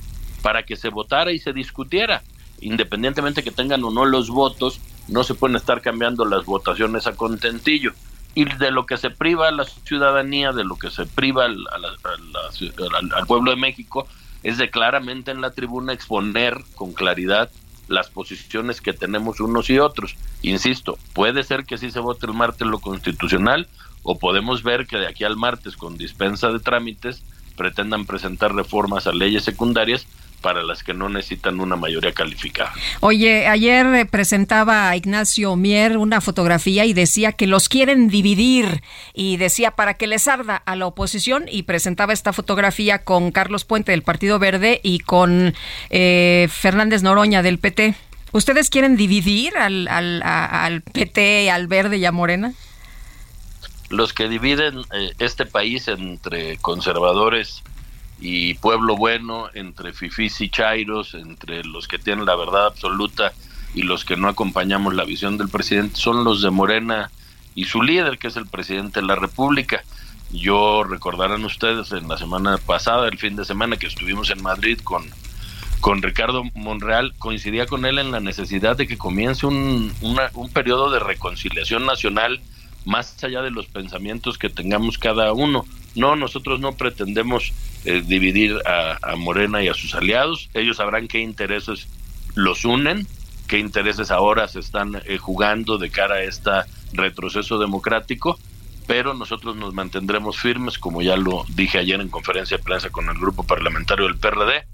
para 0.42 0.62
que 0.62 0.76
se 0.76 0.88
votara 0.88 1.32
y 1.32 1.38
se 1.38 1.52
discutiera. 1.52 2.22
Independientemente 2.60 3.42
que 3.42 3.50
tengan 3.50 3.82
o 3.84 3.90
no 3.90 4.04
los 4.04 4.28
votos, 4.28 4.80
no 5.08 5.24
se 5.24 5.34
pueden 5.34 5.56
estar 5.56 5.80
cambiando 5.80 6.24
las 6.24 6.44
votaciones 6.44 7.06
a 7.06 7.16
contentillo. 7.16 7.92
Y 8.34 8.44
de 8.44 8.70
lo 8.70 8.86
que 8.86 8.96
se 8.96 9.10
priva 9.10 9.48
a 9.48 9.52
la 9.52 9.64
ciudadanía, 9.64 10.52
de 10.52 10.64
lo 10.64 10.76
que 10.76 10.90
se 10.90 11.06
priva 11.06 11.46
al, 11.46 11.66
al 13.14 13.26
pueblo 13.26 13.50
de 13.50 13.56
México, 13.56 14.06
es 14.42 14.58
de 14.58 14.70
claramente 14.70 15.30
en 15.30 15.40
la 15.40 15.50
tribuna 15.50 15.92
exponer 15.92 16.58
con 16.74 16.92
claridad 16.92 17.50
las 17.88 18.08
posiciones 18.08 18.80
que 18.80 18.92
tenemos 18.92 19.40
unos 19.40 19.68
y 19.68 19.78
otros. 19.78 20.16
Insisto, 20.42 20.96
puede 21.12 21.42
ser 21.42 21.64
que 21.64 21.76
sí 21.76 21.90
se 21.90 22.00
vote 22.00 22.26
el 22.26 22.34
martes 22.34 22.66
lo 22.66 22.78
constitucional 22.78 23.68
o 24.02 24.18
podemos 24.18 24.62
ver 24.62 24.86
que 24.86 24.96
de 24.96 25.08
aquí 25.08 25.24
al 25.24 25.36
martes 25.36 25.76
con 25.76 25.98
dispensa 25.98 26.50
de 26.50 26.60
trámites 26.60 27.22
pretendan 27.56 28.06
presentar 28.06 28.54
reformas 28.54 29.06
a 29.06 29.12
leyes 29.12 29.44
secundarias 29.44 30.06
para 30.40 30.62
las 30.62 30.82
que 30.82 30.94
no 30.94 31.08
necesitan 31.08 31.60
una 31.60 31.76
mayoría 31.76 32.12
calificada. 32.12 32.72
Oye, 33.00 33.46
ayer 33.46 33.86
eh, 33.94 34.06
presentaba 34.06 34.94
Ignacio 34.96 35.56
Mier 35.56 35.96
una 35.96 36.20
fotografía 36.20 36.84
y 36.84 36.92
decía 36.92 37.32
que 37.32 37.46
los 37.46 37.68
quieren 37.68 38.08
dividir 38.08 38.82
y 39.14 39.36
decía 39.36 39.72
para 39.72 39.94
que 39.94 40.06
les 40.06 40.28
arda 40.28 40.56
a 40.56 40.76
la 40.76 40.86
oposición 40.86 41.44
y 41.50 41.64
presentaba 41.64 42.12
esta 42.12 42.32
fotografía 42.32 43.04
con 43.04 43.30
Carlos 43.30 43.64
Puente 43.64 43.92
del 43.92 44.02
Partido 44.02 44.38
Verde 44.38 44.80
y 44.82 45.00
con 45.00 45.54
eh, 45.90 46.48
Fernández 46.50 47.02
Noroña 47.02 47.42
del 47.42 47.58
PT. 47.58 47.94
¿Ustedes 48.32 48.70
quieren 48.70 48.96
dividir 48.96 49.56
al, 49.56 49.88
al, 49.88 50.22
al 50.22 50.82
PT, 50.82 51.50
al 51.50 51.66
Verde 51.66 51.98
y 51.98 52.04
a 52.04 52.12
Morena? 52.12 52.52
Los 53.88 54.12
que 54.12 54.28
dividen 54.28 54.78
eh, 54.92 55.12
este 55.18 55.46
país 55.46 55.88
entre 55.88 56.56
conservadores 56.58 57.64
y 58.20 58.54
pueblo 58.54 58.96
bueno, 58.96 59.48
entre 59.54 59.92
fifís 59.92 60.40
y 60.40 60.50
chairos, 60.50 61.14
entre 61.14 61.64
los 61.64 61.88
que 61.88 61.98
tienen 61.98 62.26
la 62.26 62.36
verdad 62.36 62.66
absoluta 62.66 63.32
y 63.74 63.82
los 63.82 64.04
que 64.04 64.16
no 64.16 64.28
acompañamos 64.28 64.94
la 64.94 65.04
visión 65.04 65.38
del 65.38 65.48
presidente, 65.48 65.96
son 65.96 66.24
los 66.24 66.42
de 66.42 66.50
Morena 66.50 67.10
y 67.54 67.64
su 67.64 67.82
líder, 67.82 68.18
que 68.18 68.28
es 68.28 68.36
el 68.36 68.46
presidente 68.46 69.00
de 69.00 69.06
la 69.06 69.14
República. 69.14 69.82
Yo 70.32 70.84
recordarán 70.84 71.44
ustedes 71.44 71.92
en 71.92 72.08
la 72.08 72.18
semana 72.18 72.58
pasada, 72.58 73.08
el 73.08 73.18
fin 73.18 73.36
de 73.36 73.44
semana 73.44 73.76
que 73.76 73.86
estuvimos 73.86 74.30
en 74.30 74.42
Madrid 74.42 74.78
con, 74.84 75.04
con 75.80 76.02
Ricardo 76.02 76.44
Monreal, 76.54 77.14
coincidía 77.18 77.66
con 77.66 77.86
él 77.86 77.98
en 77.98 78.12
la 78.12 78.20
necesidad 78.20 78.76
de 78.76 78.86
que 78.86 78.98
comience 78.98 79.46
un, 79.46 79.92
un 80.02 80.50
periodo 80.52 80.90
de 80.90 81.00
reconciliación 81.00 81.86
nacional 81.86 82.40
más 82.84 83.22
allá 83.24 83.42
de 83.42 83.50
los 83.50 83.66
pensamientos 83.66 84.38
que 84.38 84.50
tengamos 84.50 84.98
cada 84.98 85.32
uno. 85.32 85.64
No, 85.96 86.16
nosotros 86.16 86.60
no 86.60 86.72
pretendemos 86.72 87.52
eh, 87.84 88.02
dividir 88.06 88.58
a, 88.66 89.16
Morena 89.16 89.62
y 89.62 89.68
a 89.68 89.74
sus 89.74 89.94
aliados. 89.94 90.50
Ellos 90.54 90.76
sabrán 90.76 91.08
qué 91.08 91.20
intereses 91.20 91.88
los 92.34 92.64
unen, 92.64 93.06
qué 93.48 93.58
intereses 93.58 94.10
ahora 94.10 94.46
se 94.48 94.60
están 94.60 95.02
eh, 95.04 95.18
jugando 95.18 95.78
de 95.78 95.90
cara 95.90 96.16
a 96.16 96.22
este 96.22 96.50
retroceso 96.92 97.58
democrático, 97.58 98.38
pero 98.86 99.14
nosotros 99.14 99.56
nos 99.56 99.74
mantendremos 99.74 100.38
firmes, 100.38 100.78
como 100.78 101.02
ya 101.02 101.16
lo 101.16 101.44
dije 101.48 101.78
ayer 101.78 102.00
en 102.00 102.08
conferencia 102.08 102.56
de 102.56 102.62
prensa 102.62 102.90
con 102.90 103.08
el 103.08 103.18
grupo 103.18 103.42
parlamentario 103.42 104.04
del 104.06 104.16
PRD. 104.16 104.66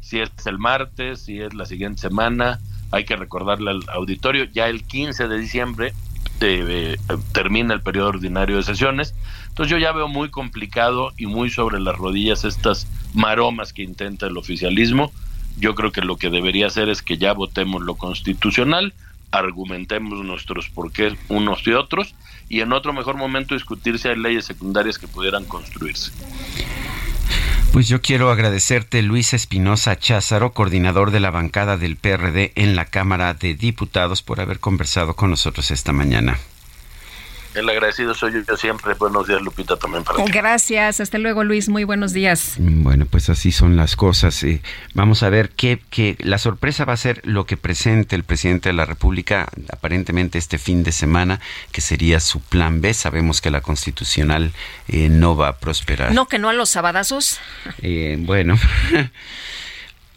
Si 0.00 0.20
es 0.20 0.30
el 0.46 0.58
martes, 0.58 1.22
si 1.22 1.40
es 1.40 1.54
la 1.54 1.66
siguiente 1.66 2.00
semana, 2.00 2.60
hay 2.90 3.04
que 3.04 3.16
recordarle 3.16 3.70
al 3.70 3.82
auditorio, 3.88 4.44
ya 4.44 4.68
el 4.68 4.84
15 4.84 5.28
de 5.28 5.38
diciembre 5.38 5.92
eh, 6.42 6.96
termina 7.32 7.74
el 7.74 7.80
periodo 7.80 8.08
ordinario 8.08 8.56
de 8.56 8.62
sesiones. 8.62 9.14
Entonces 9.48 9.70
yo 9.70 9.78
ya 9.78 9.92
veo 9.92 10.08
muy 10.08 10.30
complicado 10.30 11.12
y 11.16 11.26
muy 11.26 11.50
sobre 11.50 11.80
las 11.80 11.96
rodillas 11.96 12.44
estas 12.44 12.86
maromas 13.14 13.72
que 13.72 13.82
intenta 13.82 14.26
el 14.26 14.36
oficialismo. 14.36 15.12
Yo 15.58 15.74
creo 15.74 15.92
que 15.92 16.00
lo 16.00 16.16
que 16.16 16.30
debería 16.30 16.66
hacer 16.66 16.88
es 16.88 17.02
que 17.02 17.18
ya 17.18 17.32
votemos 17.32 17.82
lo 17.82 17.96
constitucional, 17.96 18.94
argumentemos 19.30 20.24
nuestros 20.24 20.68
porqués 20.68 21.14
unos 21.28 21.66
y 21.66 21.72
otros 21.72 22.14
y 22.48 22.60
en 22.60 22.72
otro 22.72 22.92
mejor 22.92 23.16
momento 23.16 23.54
discutir 23.54 23.98
si 23.98 24.08
hay 24.08 24.16
leyes 24.16 24.44
secundarias 24.44 24.98
que 24.98 25.08
pudieran 25.08 25.44
construirse. 25.44 26.12
Pues 27.72 27.88
yo 27.88 28.02
quiero 28.02 28.30
agradecerte, 28.30 29.00
Luis 29.00 29.32
Espinosa 29.32 29.98
Cházaro, 29.98 30.52
coordinador 30.52 31.10
de 31.10 31.20
la 31.20 31.30
bancada 31.30 31.78
del 31.78 31.96
PRD 31.96 32.52
en 32.54 32.76
la 32.76 32.84
Cámara 32.84 33.32
de 33.32 33.54
Diputados, 33.54 34.22
por 34.22 34.42
haber 34.42 34.60
conversado 34.60 35.16
con 35.16 35.30
nosotros 35.30 35.70
esta 35.70 35.90
mañana. 35.94 36.38
El 37.54 37.68
agradecido 37.68 38.14
soy 38.14 38.44
yo 38.46 38.56
siempre. 38.56 38.94
Buenos 38.94 39.26
días, 39.26 39.42
Lupita, 39.42 39.76
también 39.76 40.04
para 40.04 40.24
ti. 40.24 40.30
Gracias. 40.30 41.00
Hasta 41.00 41.18
luego, 41.18 41.44
Luis. 41.44 41.68
Muy 41.68 41.84
buenos 41.84 42.12
días. 42.12 42.56
Bueno, 42.58 43.06
pues 43.06 43.28
así 43.28 43.52
son 43.52 43.76
las 43.76 43.96
cosas. 43.96 44.42
Eh, 44.44 44.62
vamos 44.94 45.22
a 45.22 45.28
ver 45.28 45.50
qué, 45.50 45.80
qué, 45.90 46.16
la 46.20 46.38
sorpresa 46.38 46.84
va 46.84 46.94
a 46.94 46.96
ser 46.96 47.20
lo 47.24 47.46
que 47.46 47.56
presente 47.56 48.16
el 48.16 48.24
presidente 48.24 48.68
de 48.68 48.74
la 48.74 48.84
República 48.84 49.48
aparentemente 49.70 50.38
este 50.38 50.58
fin 50.58 50.82
de 50.82 50.92
semana, 50.92 51.40
que 51.72 51.80
sería 51.80 52.20
su 52.20 52.40
plan 52.40 52.80
B. 52.80 52.94
Sabemos 52.94 53.40
que 53.40 53.50
la 53.50 53.60
constitucional 53.60 54.52
eh, 54.88 55.08
no 55.08 55.36
va 55.36 55.48
a 55.48 55.58
prosperar. 55.58 56.12
No, 56.12 56.26
que 56.26 56.38
no 56.38 56.48
a 56.48 56.52
los 56.52 56.70
sabadazos. 56.70 57.40
Eh, 57.82 58.16
bueno. 58.18 58.58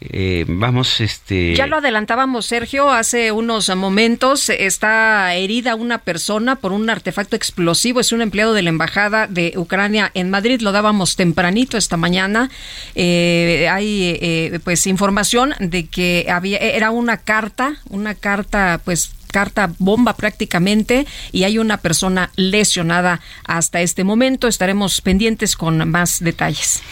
Eh, 0.00 0.44
vamos, 0.46 1.00
este. 1.00 1.54
Ya 1.54 1.66
lo 1.66 1.78
adelantábamos, 1.78 2.46
Sergio, 2.46 2.90
hace 2.90 3.32
unos 3.32 3.74
momentos. 3.74 4.50
Está 4.50 5.34
herida 5.34 5.74
una 5.74 5.98
persona 5.98 6.56
por 6.56 6.72
un 6.72 6.90
artefacto 6.90 7.34
explosivo. 7.34 8.00
Es 8.00 8.12
un 8.12 8.20
empleado 8.20 8.52
de 8.52 8.62
la 8.62 8.68
embajada 8.68 9.26
de 9.26 9.54
Ucrania 9.56 10.10
en 10.14 10.28
Madrid. 10.30 10.60
Lo 10.60 10.72
dábamos 10.72 11.16
tempranito 11.16 11.78
esta 11.78 11.96
mañana. 11.96 12.50
Eh, 12.94 13.68
hay, 13.70 14.18
eh, 14.20 14.60
pues, 14.64 14.86
información 14.86 15.54
de 15.60 15.86
que 15.86 16.26
había 16.30 16.58
era 16.58 16.90
una 16.90 17.16
carta, 17.16 17.76
una 17.88 18.14
carta, 18.14 18.80
pues, 18.84 19.12
carta 19.32 19.72
bomba 19.78 20.14
prácticamente 20.14 21.06
y 21.32 21.44
hay 21.44 21.58
una 21.58 21.78
persona 21.78 22.30
lesionada 22.36 23.20
hasta 23.44 23.80
este 23.80 24.04
momento. 24.04 24.46
Estaremos 24.46 25.00
pendientes 25.00 25.56
con 25.56 25.88
más 25.90 26.20
detalles. 26.20 26.82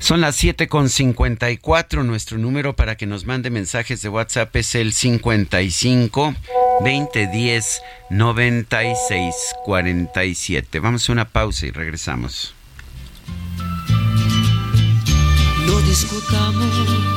Son 0.00 0.20
las 0.20 0.42
7.54. 0.42 2.04
Nuestro 2.04 2.38
número 2.38 2.76
para 2.76 2.96
que 2.96 3.06
nos 3.06 3.26
mande 3.26 3.50
mensajes 3.50 4.00
de 4.02 4.08
WhatsApp 4.08 4.54
es 4.56 4.74
el 4.74 4.92
55 4.92 6.34
2010 6.80 7.82
96 8.10 9.34
47. 9.64 10.80
Vamos 10.80 11.08
a 11.08 11.12
una 11.12 11.24
pausa 11.26 11.66
y 11.66 11.70
regresamos. 11.70 12.54
No 15.66 15.80
discutamos. 15.80 17.08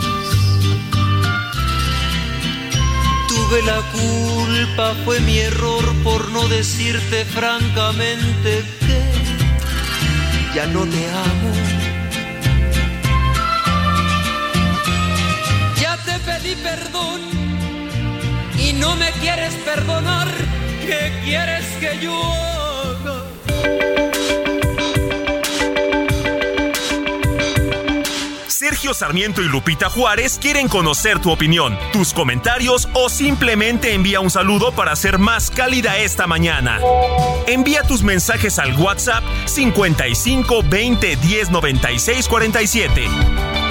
Tuve 3.28 3.62
la 3.64 3.82
culpa, 3.92 4.96
fue 5.06 5.20
mi 5.22 5.38
error 5.38 5.86
por 6.04 6.30
no 6.32 6.48
decirte 6.48 7.26
francamente 7.26 8.64
que 8.80 10.56
ya 10.56 10.66
no 10.68 10.86
te 10.86 11.08
amo 11.08 11.71
perdón 16.50 17.22
y 18.58 18.74
no 18.74 18.96
me 18.96 19.12
quieres 19.14 19.54
perdonar, 19.64 20.28
¿qué 20.86 21.12
quieres 21.24 21.66
que 21.80 22.00
yo 22.02 22.20
haga? 22.20 23.26
Sergio 28.48 28.94
Sarmiento 28.94 29.42
y 29.42 29.46
Lupita 29.46 29.90
Juárez 29.90 30.40
quieren 30.42 30.68
conocer 30.68 31.20
tu 31.20 31.32
opinión, 31.32 31.78
tus 31.94 32.14
comentarios 32.14 32.90
o 32.94 33.10
simplemente 33.10 33.94
envía 33.94 34.20
un 34.20 34.32
saludo 34.32 34.72
para 34.72 34.96
ser 34.96 35.20
más 35.20 35.52
cálida 35.52 35.98
esta 35.98 36.26
mañana. 36.28 36.80
Envía 37.48 37.84
tus 37.84 38.02
mensajes 38.02 38.60
al 38.60 38.76
WhatsApp 38.80 39.24
55 39.46 40.64
20 40.64 41.16
10 41.16 41.52
96 41.52 42.28
47. 42.28 43.71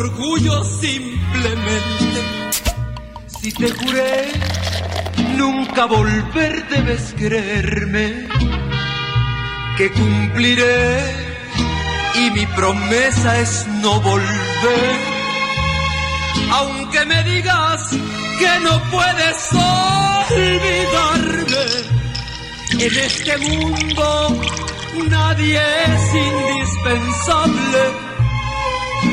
orgullo 0.00 0.64
simplemente. 0.64 2.20
Si 3.26 3.52
te 3.52 3.70
juré 3.70 4.30
nunca 5.36 5.86
volver, 5.86 6.68
debes 6.68 7.14
creerme 7.16 8.28
que 9.76 9.90
cumpliré 9.90 11.00
y 12.14 12.30
mi 12.30 12.46
promesa 12.46 13.40
es 13.40 13.66
no 13.82 14.00
volver. 14.00 14.96
Aunque 16.52 17.04
me 17.04 17.22
digas 17.24 17.90
que 18.38 18.52
no 18.66 18.74
puedes 18.94 19.38
olvidarme, 20.30 21.64
en 22.86 22.94
este 23.08 23.38
mundo 23.38 24.06
nadie 25.08 25.60
es 25.86 26.14
indispensable. 26.14 28.07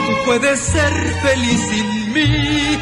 Tú 0.06 0.12
puedes 0.26 0.60
ser 0.60 0.94
feliz 1.22 1.60
sin 1.70 2.14
mí 2.14 2.78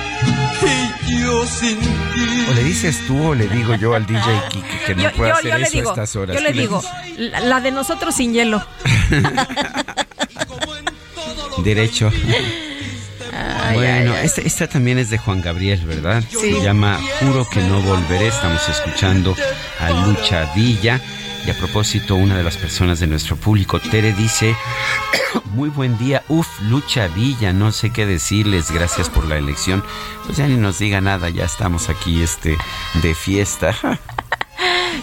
y 1.08 1.22
yo 1.22 1.46
sin 1.46 1.80
ti. 1.80 2.46
O 2.50 2.54
le 2.54 2.64
dices 2.64 3.00
tú 3.08 3.28
o 3.30 3.36
le 3.36 3.48
digo 3.48 3.76
yo 3.76 3.94
al 3.96 4.06
DJ 4.06 4.22
Kike 4.50 4.80
que 4.88 4.96
no 4.96 5.04
Yo, 5.04 5.12
puede 5.14 5.30
yo- 5.32 5.36
hacer 5.38 5.52
yo 5.52 5.58
eso 5.66 5.72
digo, 5.78 5.90
a 5.90 5.94
estas 5.94 6.16
horas. 6.16 6.36
yo 6.36 6.42
le 6.42 6.54
¿Qué 6.54 6.60
digo, 6.60 6.84
la, 7.18 7.40
la 7.42 7.62
de 7.62 7.72
nosotros 7.72 8.16
sin 8.16 8.34
hielo. 8.34 8.66
Derecho. 11.64 12.12
bueno, 13.74 14.16
esta, 14.16 14.42
esta 14.42 14.68
también 14.68 14.98
es 15.00 15.10
de 15.10 15.18
Juan 15.18 15.42
Gabriel, 15.42 15.80
¿verdad? 15.86 16.24
Sí. 16.30 16.38
Se 16.56 16.62
llama 16.62 17.00
Juro 17.20 17.48
que 17.50 17.62
no 17.62 17.82
volveré. 17.82 18.28
Estamos 18.28 18.68
escuchando 18.70 19.36
a 19.80 19.90
Lucha 20.06 20.52
Villa. 20.56 21.00
Y 21.46 21.52
a 21.52 21.58
propósito, 21.58 22.16
una 22.16 22.38
de 22.38 22.44
las 22.44 22.56
personas 22.56 23.00
de 23.00 23.08
nuestro 23.08 23.36
público, 23.36 23.80
Tere, 23.80 24.14
dice, 24.14 24.56
muy 25.54 25.70
buen 25.70 25.98
día, 25.98 26.24
uf, 26.30 26.48
Lucha 26.62 27.08
Villa, 27.08 27.52
no 27.52 27.72
sé 27.72 27.91
qué 27.91 28.06
decirles, 28.06 28.72
gracias 28.72 29.10
por 29.10 29.26
la 29.26 29.38
elección. 29.38 29.84
Pues 30.26 30.38
ya 30.38 30.48
ni 30.48 30.56
nos 30.56 30.80
diga 30.80 31.02
nada, 31.02 31.30
ya 31.30 31.44
estamos 31.44 31.89
aquí 31.89 32.22
este 32.24 32.58
de 33.02 33.14
fiesta. 33.14 33.76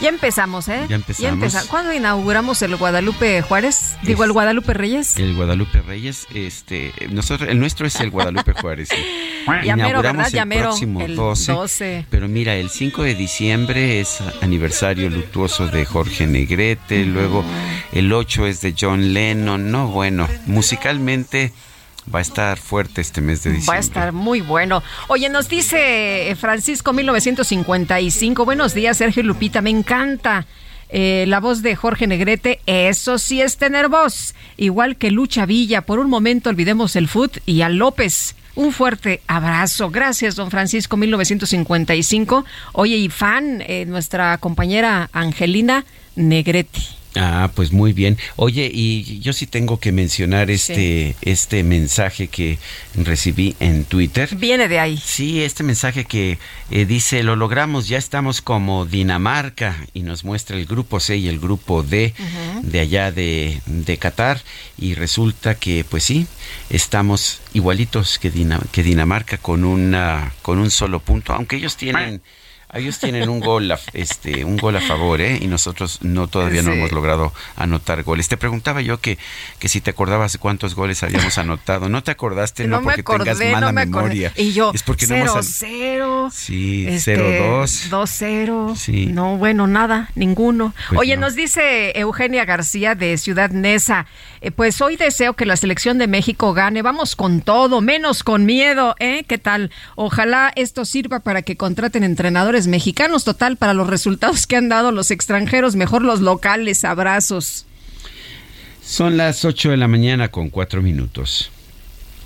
Ya 0.00 0.08
empezamos, 0.08 0.68
¿eh? 0.68 0.86
Ya 0.88 0.96
empezamos. 0.96 1.32
empeza- 1.32 1.66
¿Cuándo 1.68 1.92
inauguramos 1.92 2.62
el 2.62 2.76
Guadalupe 2.76 3.42
Juárez? 3.42 3.96
Digo, 4.02 4.24
el 4.24 4.32
Guadalupe 4.32 4.72
Reyes. 4.74 5.16
El 5.16 5.34
Guadalupe 5.34 5.80
Reyes, 5.82 6.26
este, 6.34 6.92
nosotros, 7.10 7.48
el 7.50 7.58
nuestro 7.58 7.86
es 7.86 7.98
el 8.00 8.10
Guadalupe 8.10 8.52
Juárez. 8.54 8.88
sí. 8.88 8.96
Inauguramos. 9.64 10.30
Ya 10.32 10.42
el 10.42 10.48
próximo 10.58 11.00
el 11.00 11.16
12, 11.16 11.52
12. 11.52 12.06
Pero 12.10 12.28
mira, 12.28 12.54
el 12.56 12.70
5 12.70 13.02
de 13.02 13.14
diciembre 13.14 14.00
es 14.00 14.18
aniversario 14.42 15.08
luctuoso 15.10 15.66
de 15.66 15.84
Jorge 15.84 16.26
Negrete, 16.26 17.04
luego 17.04 17.44
el 17.92 18.12
8 18.12 18.46
es 18.46 18.60
de 18.60 18.74
John 18.78 19.12
Lennon. 19.14 19.70
No, 19.70 19.88
bueno, 19.88 20.28
musicalmente 20.46 21.52
va 22.12 22.18
a 22.18 22.22
estar 22.22 22.58
fuerte 22.58 23.00
este 23.00 23.20
mes 23.20 23.42
de 23.44 23.50
Va 23.50 23.54
a 23.54 23.58
diciembre. 23.58 23.80
estar 23.80 24.12
muy 24.12 24.40
bueno. 24.40 24.82
Oye, 25.08 25.28
nos 25.28 25.48
dice 25.48 26.30
eh, 26.30 26.36
Francisco 26.36 26.92
1955. 26.92 28.44
Buenos 28.44 28.74
días, 28.74 28.96
Sergio 28.96 29.22
y 29.22 29.26
Lupita. 29.26 29.60
Me 29.60 29.70
encanta. 29.70 30.46
eh, 30.92 31.24
la 31.28 31.38
voz 31.38 31.62
de 31.62 31.76
Jorge 31.76 32.08
Negrete, 32.08 32.58
eso 32.66 33.18
sí 33.18 33.40
es 33.40 33.56
tener 33.58 33.88
voz. 33.88 34.34
Igual 34.56 34.96
que 34.96 35.12
Lucha 35.12 35.46
Villa. 35.46 35.82
Por 35.82 36.00
un 36.00 36.10
momento 36.10 36.50
olvidemos 36.50 36.96
el 36.96 37.06
foot 37.06 37.38
y 37.46 37.62
a 37.62 37.68
López. 37.68 38.34
Un 38.56 38.72
fuerte 38.72 39.20
abrazo. 39.28 39.90
Gracias, 39.90 40.34
don 40.34 40.50
Francisco 40.50 40.96
1955. 40.96 42.44
Oye, 42.72 42.96
y 42.96 43.08
fan, 43.08 43.62
eh, 43.64 43.84
nuestra 43.86 44.36
compañera 44.38 45.08
Angelina 45.12 45.84
Negrete. 46.16 46.80
Ah, 47.16 47.50
pues 47.54 47.72
muy 47.72 47.92
bien. 47.92 48.18
Oye, 48.36 48.70
y 48.72 49.18
yo 49.18 49.32
sí 49.32 49.46
tengo 49.46 49.80
que 49.80 49.90
mencionar 49.90 50.48
este, 50.50 51.16
este 51.22 51.64
mensaje 51.64 52.28
que 52.28 52.58
recibí 52.94 53.56
en 53.58 53.84
Twitter. 53.84 54.28
Viene 54.36 54.68
de 54.68 54.78
ahí. 54.78 54.96
Sí, 54.96 55.42
este 55.42 55.64
mensaje 55.64 56.04
que 56.04 56.38
eh, 56.70 56.86
dice, 56.86 57.24
lo 57.24 57.34
logramos, 57.34 57.88
ya 57.88 57.98
estamos 57.98 58.40
como 58.42 58.86
Dinamarca 58.86 59.76
y 59.92 60.02
nos 60.02 60.24
muestra 60.24 60.56
el 60.56 60.66
grupo 60.66 61.00
C 61.00 61.16
y 61.16 61.26
el 61.26 61.40
grupo 61.40 61.82
D 61.82 62.14
de 62.62 62.80
allá 62.80 63.10
de, 63.10 63.60
de, 63.66 63.96
Qatar 63.98 64.40
y 64.78 64.94
resulta 64.94 65.56
que 65.56 65.84
pues 65.84 66.04
sí, 66.04 66.26
estamos 66.68 67.40
igualitos 67.54 68.18
que, 68.20 68.30
que 68.70 68.82
Dinamarca 68.84 69.36
con, 69.38 69.64
una, 69.64 70.32
con 70.42 70.58
un 70.58 70.70
solo 70.70 71.00
punto, 71.00 71.32
aunque 71.32 71.56
ellos 71.56 71.76
tienen... 71.76 72.22
Ellos 72.72 72.98
tienen 72.98 73.28
un 73.28 73.40
gol, 73.40 73.70
a, 73.72 73.80
este, 73.92 74.44
un 74.44 74.56
gol 74.56 74.76
a 74.76 74.80
favor, 74.80 75.20
¿eh? 75.20 75.38
Y 75.40 75.48
nosotros 75.48 75.98
no 76.02 76.28
todavía 76.28 76.62
no 76.62 76.72
hemos 76.72 76.92
logrado 76.92 77.32
anotar 77.56 78.02
goles. 78.04 78.28
Te 78.28 78.36
preguntaba 78.36 78.80
yo 78.80 79.00
que, 79.00 79.18
que 79.58 79.68
si 79.68 79.80
te 79.80 79.90
acordabas 79.90 80.38
cuántos 80.38 80.74
goles 80.74 81.02
habíamos 81.02 81.36
anotado. 81.38 81.88
No 81.88 82.02
te 82.02 82.12
acordaste, 82.12 82.68
no, 82.68 82.82
porque 82.82 83.02
tengas 83.02 83.40
mala 83.40 83.72
memoria. 83.72 84.32
Y 84.36 84.52
yo, 84.52 84.70
es 84.72 84.82
porque 84.82 85.06
0, 85.06 85.32
no 85.34 85.42
0 85.42 86.28
Sí, 86.32 86.86
0-2. 86.86 87.64
Este, 87.64 87.90
2-0. 87.90 88.76
Sí. 88.76 89.06
No, 89.06 89.36
bueno, 89.36 89.66
nada, 89.66 90.10
ninguno. 90.14 90.72
Pues 90.88 91.00
Oye, 91.00 91.16
nos 91.16 91.34
dice 91.34 91.98
Eugenia 91.98 92.44
García 92.44 92.94
de 92.94 93.18
Ciudad 93.18 93.50
Neza, 93.50 94.06
eh, 94.40 94.50
pues 94.50 94.80
hoy 94.80 94.96
deseo 94.96 95.34
que 95.34 95.46
la 95.46 95.56
selección 95.56 95.98
de 95.98 96.06
México 96.06 96.52
gane. 96.54 96.82
Vamos 96.82 97.16
con 97.16 97.40
todo, 97.40 97.80
menos 97.80 98.22
con 98.22 98.44
miedo, 98.44 98.94
¿eh? 99.00 99.24
¿Qué 99.26 99.38
tal? 99.38 99.70
Ojalá 99.96 100.52
esto 100.54 100.84
sirva 100.84 101.20
para 101.20 101.42
que 101.42 101.56
contraten 101.56 102.04
entrenadores 102.04 102.59
mexicanos. 102.66 103.24
Total, 103.24 103.56
para 103.56 103.74
los 103.74 103.86
resultados 103.88 104.46
que 104.46 104.56
han 104.56 104.68
dado 104.68 104.92
los 104.92 105.10
extranjeros, 105.10 105.76
mejor 105.76 106.02
los 106.02 106.20
locales. 106.20 106.84
Abrazos. 106.84 107.66
Son 108.84 109.16
las 109.16 109.44
8 109.44 109.70
de 109.70 109.76
la 109.76 109.88
mañana 109.88 110.28
con 110.28 110.50
4 110.50 110.82
minutos. 110.82 111.50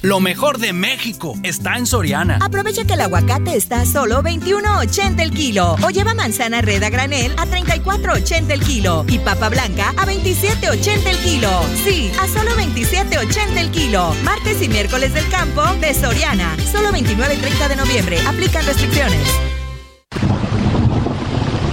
Lo 0.04 0.20
mejor 0.20 0.58
de 0.58 0.74
México 0.74 1.34
está 1.42 1.78
en 1.78 1.86
Soriana. 1.86 2.38
Aprovecha 2.42 2.84
que 2.84 2.92
el 2.92 3.00
aguacate 3.00 3.56
está 3.56 3.80
a 3.80 3.86
solo 3.86 4.22
21.80 4.22 5.18
el 5.22 5.30
kilo. 5.30 5.76
O 5.82 5.88
lleva 5.88 6.12
manzana 6.12 6.60
red 6.60 6.82
a 6.82 6.90
granel 6.90 7.32
a 7.38 7.46
34.80 7.46 8.50
el 8.50 8.60
kilo. 8.60 9.06
Y 9.08 9.18
papa 9.18 9.48
blanca 9.48 9.94
a 9.96 10.06
27.80 10.06 11.06
el 11.06 11.16
kilo. 11.20 11.48
Sí, 11.84 12.12
a 12.20 12.28
solo 12.28 12.50
27.80 12.50 13.56
el 13.56 13.70
kilo. 13.70 14.14
Martes 14.24 14.60
y 14.60 14.68
miércoles 14.68 15.14
del 15.14 15.26
campo 15.30 15.62
de 15.80 15.94
Soriana. 15.94 16.54
Solo 16.70 16.92
29 16.92 17.36
y 17.36 17.38
30 17.38 17.68
de 17.70 17.76
noviembre. 17.76 18.18
Aplican 18.26 18.66
restricciones. 18.66 19.53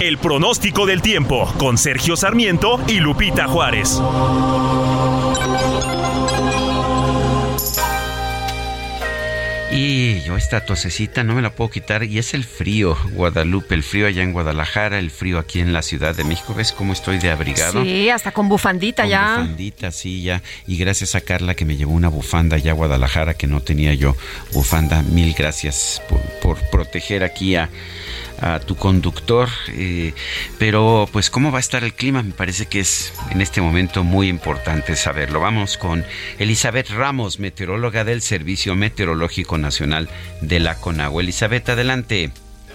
El 0.00 0.18
pronóstico 0.18 0.84
del 0.84 1.00
tiempo 1.00 1.52
con 1.58 1.78
Sergio 1.78 2.16
Sarmiento 2.16 2.80
y 2.88 2.98
Lupita 2.98 3.46
Juárez. 3.46 4.00
Y 9.74 10.20
yo 10.20 10.36
esta 10.36 10.66
tosecita 10.66 11.24
no 11.24 11.34
me 11.34 11.40
la 11.40 11.54
puedo 11.54 11.70
quitar 11.70 12.04
y 12.04 12.18
es 12.18 12.34
el 12.34 12.44
frío, 12.44 12.94
Guadalupe, 13.12 13.74
el 13.74 13.82
frío 13.82 14.06
allá 14.06 14.22
en 14.22 14.32
Guadalajara, 14.32 14.98
el 14.98 15.10
frío 15.10 15.38
aquí 15.38 15.60
en 15.60 15.72
la 15.72 15.80
Ciudad 15.80 16.14
de 16.14 16.24
México. 16.24 16.52
¿Ves 16.52 16.72
cómo 16.72 16.92
estoy 16.92 17.18
de 17.18 17.30
abrigado? 17.30 17.82
Sí, 17.82 18.10
hasta 18.10 18.32
con 18.32 18.50
bufandita 18.50 19.06
ya. 19.06 19.38
Bufandita, 19.38 19.90
sí, 19.90 20.22
ya. 20.22 20.42
Y 20.66 20.76
gracias 20.76 21.14
a 21.14 21.22
Carla 21.22 21.54
que 21.54 21.64
me 21.64 21.76
llevó 21.76 21.92
una 21.92 22.08
bufanda 22.08 22.56
allá 22.56 22.72
a 22.72 22.74
Guadalajara 22.74 23.32
que 23.32 23.46
no 23.46 23.60
tenía 23.60 23.94
yo 23.94 24.14
bufanda. 24.52 25.02
Mil 25.04 25.32
gracias 25.32 26.02
por 26.42 26.58
proteger 26.70 27.24
aquí 27.24 27.56
a, 27.56 27.70
a 28.42 28.58
tu 28.60 28.76
conductor. 28.76 29.48
Eh, 29.70 30.12
pero 30.58 31.06
pues 31.12 31.30
cómo 31.30 31.50
va 31.50 31.58
a 31.58 31.60
estar 31.60 31.84
el 31.84 31.94
clima, 31.94 32.22
me 32.22 32.32
parece 32.32 32.66
que 32.66 32.80
es 32.80 33.14
en 33.30 33.40
este 33.40 33.60
momento 33.60 34.04
muy 34.04 34.28
importante 34.28 34.96
saberlo. 34.96 35.40
Vamos 35.40 35.78
con 35.78 36.04
Elizabeth 36.38 36.90
Ramos, 36.90 37.38
meteoróloga 37.38 38.04
del 38.04 38.20
Servicio 38.20 38.74
Meteorológico 38.74 39.56
Nacional 39.58 40.08
de 40.40 40.60
la 40.60 40.74
CONAGUA. 40.74 41.22
Elizabeth, 41.22 41.68
adelante. 41.68 42.30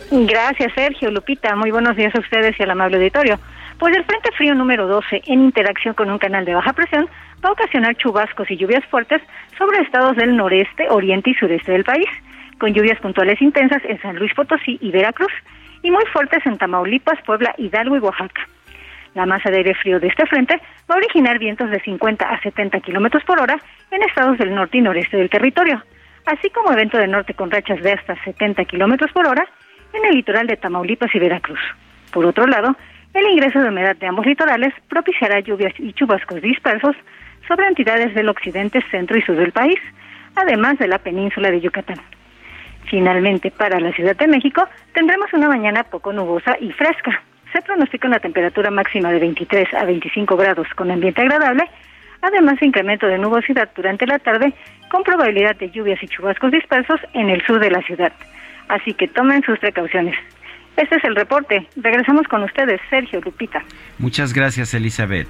Gracias, 0.09 0.72
Sergio, 0.74 1.11
Lupita. 1.11 1.55
Muy 1.55 1.70
buenos 1.70 1.97
días 1.97 2.15
a 2.15 2.20
ustedes 2.20 2.57
y 2.57 2.63
al 2.63 2.72
amable 2.72 2.97
auditorio. 2.97 3.39
Pues 3.78 3.95
el 3.95 4.05
Frente 4.05 4.32
Frío 4.38 4.55
número 4.55 4.88
12, 4.88 5.22
en 5.28 5.43
interacción 5.43 5.93
con 5.93 6.09
un 6.09 6.18
canal 6.18 6.45
de 6.45 6.55
baja 6.55 6.74
presión, 6.74 7.07
va 7.43 7.49
a 7.49 7.51
ocasionar 7.51 7.95
chubascos 7.97 8.49
y 8.49 8.57
lluvias 8.57 8.84
fuertes 8.86 9.22
sobre 9.57 9.82
estados 9.82 10.15
del 10.15 10.36
noreste, 10.36 10.89
oriente 10.89 11.32
y 11.32 11.34
sureste 11.36 11.74
del 11.74 11.84
país, 11.84 12.07
con 12.57 12.74
lluvias 12.74 12.99
puntuales 12.99 13.39
intensas 13.41 13.84
en 13.86 14.01
San 14.01 14.15
Luis 14.15 14.34
Potosí 14.34 14.80
y 14.82 14.91
Veracruz, 14.91 15.32
y 15.88 15.91
muy 15.91 16.03
fuertes 16.11 16.45
en 16.45 16.57
Tamaulipas, 16.57 17.17
Puebla, 17.25 17.55
Hidalgo 17.57 17.95
y 17.95 17.99
Oaxaca. 17.99 18.45
La 19.15 19.25
masa 19.25 19.49
de 19.49 19.59
aire 19.59 19.73
frío 19.73 20.01
de 20.01 20.07
este 20.07 20.25
frente 20.25 20.59
va 20.91 20.95
a 20.95 20.97
originar 20.97 21.39
vientos 21.39 21.71
de 21.71 21.79
50 21.79 22.27
a 22.27 22.41
70 22.41 22.81
kilómetros 22.81 23.23
por 23.23 23.39
hora 23.39 23.57
en 23.91 24.03
estados 24.03 24.38
del 24.38 24.53
norte 24.53 24.79
y 24.79 24.81
noreste 24.81 25.15
del 25.15 25.29
territorio, 25.29 25.81
así 26.25 26.49
como 26.49 26.73
evento 26.73 26.97
de 26.97 27.07
norte 27.07 27.35
con 27.35 27.49
rachas 27.49 27.81
de 27.81 27.93
hasta 27.93 28.21
70 28.25 28.65
kilómetros 28.65 29.13
por 29.13 29.27
hora 29.27 29.47
en 29.93 30.03
el 30.03 30.15
litoral 30.15 30.45
de 30.47 30.57
Tamaulipas 30.57 31.15
y 31.15 31.19
Veracruz. 31.19 31.61
Por 32.11 32.25
otro 32.25 32.45
lado, 32.47 32.75
el 33.13 33.25
ingreso 33.25 33.61
de 33.61 33.69
humedad 33.69 33.95
de 33.95 34.07
ambos 34.07 34.25
litorales 34.25 34.73
propiciará 34.89 35.39
lluvias 35.39 35.73
y 35.79 35.93
chubascos 35.93 36.41
dispersos 36.41 36.97
sobre 37.47 37.67
entidades 37.67 38.13
del 38.13 38.27
occidente, 38.27 38.83
centro 38.91 39.17
y 39.17 39.21
sur 39.21 39.38
del 39.38 39.53
país, 39.53 39.79
además 40.35 40.77
de 40.79 40.89
la 40.89 40.97
península 40.97 41.49
de 41.49 41.61
Yucatán. 41.61 42.01
Finalmente, 42.89 43.51
para 43.51 43.79
la 43.79 43.91
Ciudad 43.93 44.15
de 44.15 44.27
México, 44.27 44.67
tendremos 44.93 45.31
una 45.33 45.49
mañana 45.49 45.83
poco 45.83 46.13
nubosa 46.13 46.57
y 46.59 46.71
fresca. 46.71 47.21
Se 47.51 47.61
pronostica 47.61 48.07
una 48.07 48.19
temperatura 48.19 48.71
máxima 48.71 49.11
de 49.11 49.19
23 49.19 49.73
a 49.73 49.85
25 49.85 50.38
grados 50.38 50.67
con 50.75 50.91
ambiente 50.91 51.21
agradable, 51.21 51.63
además 52.21 52.61
incremento 52.61 53.07
de 53.07 53.17
nubosidad 53.17 53.69
durante 53.75 54.05
la 54.05 54.19
tarde 54.19 54.53
con 54.89 55.03
probabilidad 55.03 55.55
de 55.57 55.69
lluvias 55.69 56.01
y 56.01 56.07
chubascos 56.07 56.51
dispersos 56.51 56.99
en 57.13 57.29
el 57.29 57.45
sur 57.45 57.59
de 57.59 57.71
la 57.71 57.81
ciudad. 57.81 58.13
Así 58.69 58.93
que 58.93 59.07
tomen 59.07 59.43
sus 59.43 59.59
precauciones. 59.59 60.15
Este 60.77 60.95
es 60.95 61.03
el 61.03 61.15
reporte. 61.15 61.67
Regresamos 61.75 62.27
con 62.27 62.43
ustedes, 62.43 62.79
Sergio 62.89 63.19
Lupita. 63.21 63.63
Muchas 63.97 64.33
gracias, 64.33 64.73
Elizabeth. 64.73 65.29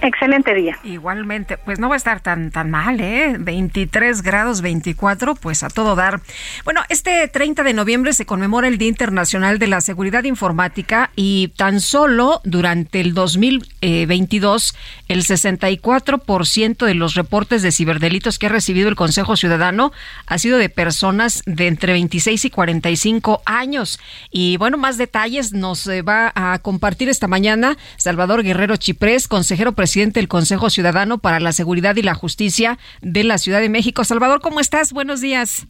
Excelente 0.00 0.54
día. 0.54 0.78
Igualmente, 0.84 1.58
pues 1.58 1.80
no 1.80 1.88
va 1.88 1.96
a 1.96 1.96
estar 1.96 2.20
tan 2.20 2.52
tan 2.52 2.70
mal, 2.70 3.00
¿eh? 3.00 3.34
23 3.38 4.22
grados 4.22 4.60
24, 4.60 5.34
pues 5.34 5.64
a 5.64 5.70
todo 5.70 5.96
dar. 5.96 6.20
Bueno, 6.64 6.82
este 6.88 7.26
30 7.26 7.64
de 7.64 7.72
noviembre 7.74 8.12
se 8.12 8.24
conmemora 8.24 8.68
el 8.68 8.78
Día 8.78 8.88
Internacional 8.88 9.58
de 9.58 9.66
la 9.66 9.80
Seguridad 9.80 10.22
Informática 10.22 11.10
y 11.16 11.48
tan 11.56 11.80
solo 11.80 12.40
durante 12.44 13.00
el 13.00 13.12
2022 13.12 14.76
el 15.08 15.24
64% 15.24 16.86
de 16.86 16.94
los 16.94 17.14
reportes 17.14 17.62
de 17.62 17.72
ciberdelitos 17.72 18.38
que 18.38 18.46
ha 18.46 18.50
recibido 18.50 18.88
el 18.88 18.94
Consejo 18.94 19.36
Ciudadano 19.36 19.90
ha 20.26 20.38
sido 20.38 20.58
de 20.58 20.68
personas 20.68 21.42
de 21.44 21.66
entre 21.66 21.92
26 21.94 22.44
y 22.44 22.50
45 22.50 23.42
años. 23.46 23.98
Y 24.30 24.58
bueno, 24.58 24.76
más 24.76 24.96
detalles 24.96 25.52
nos 25.52 25.88
eh, 25.88 26.02
va 26.02 26.30
a 26.36 26.60
compartir 26.60 27.08
esta 27.08 27.26
mañana 27.26 27.76
Salvador 27.96 28.44
Guerrero 28.44 28.76
Chiprés, 28.76 29.26
consejero 29.26 29.72
presidente 29.72 29.87
presidente 29.88 30.20
del 30.20 30.28
Consejo 30.28 30.68
Ciudadano 30.68 31.16
para 31.16 31.40
la 31.40 31.50
Seguridad 31.52 31.96
y 31.96 32.02
la 32.02 32.12
Justicia 32.12 32.78
de 33.00 33.24
la 33.24 33.38
Ciudad 33.38 33.60
de 33.60 33.70
México. 33.70 34.04
Salvador, 34.04 34.42
¿cómo 34.42 34.60
estás? 34.60 34.92
Buenos 34.92 35.22
días. 35.22 35.66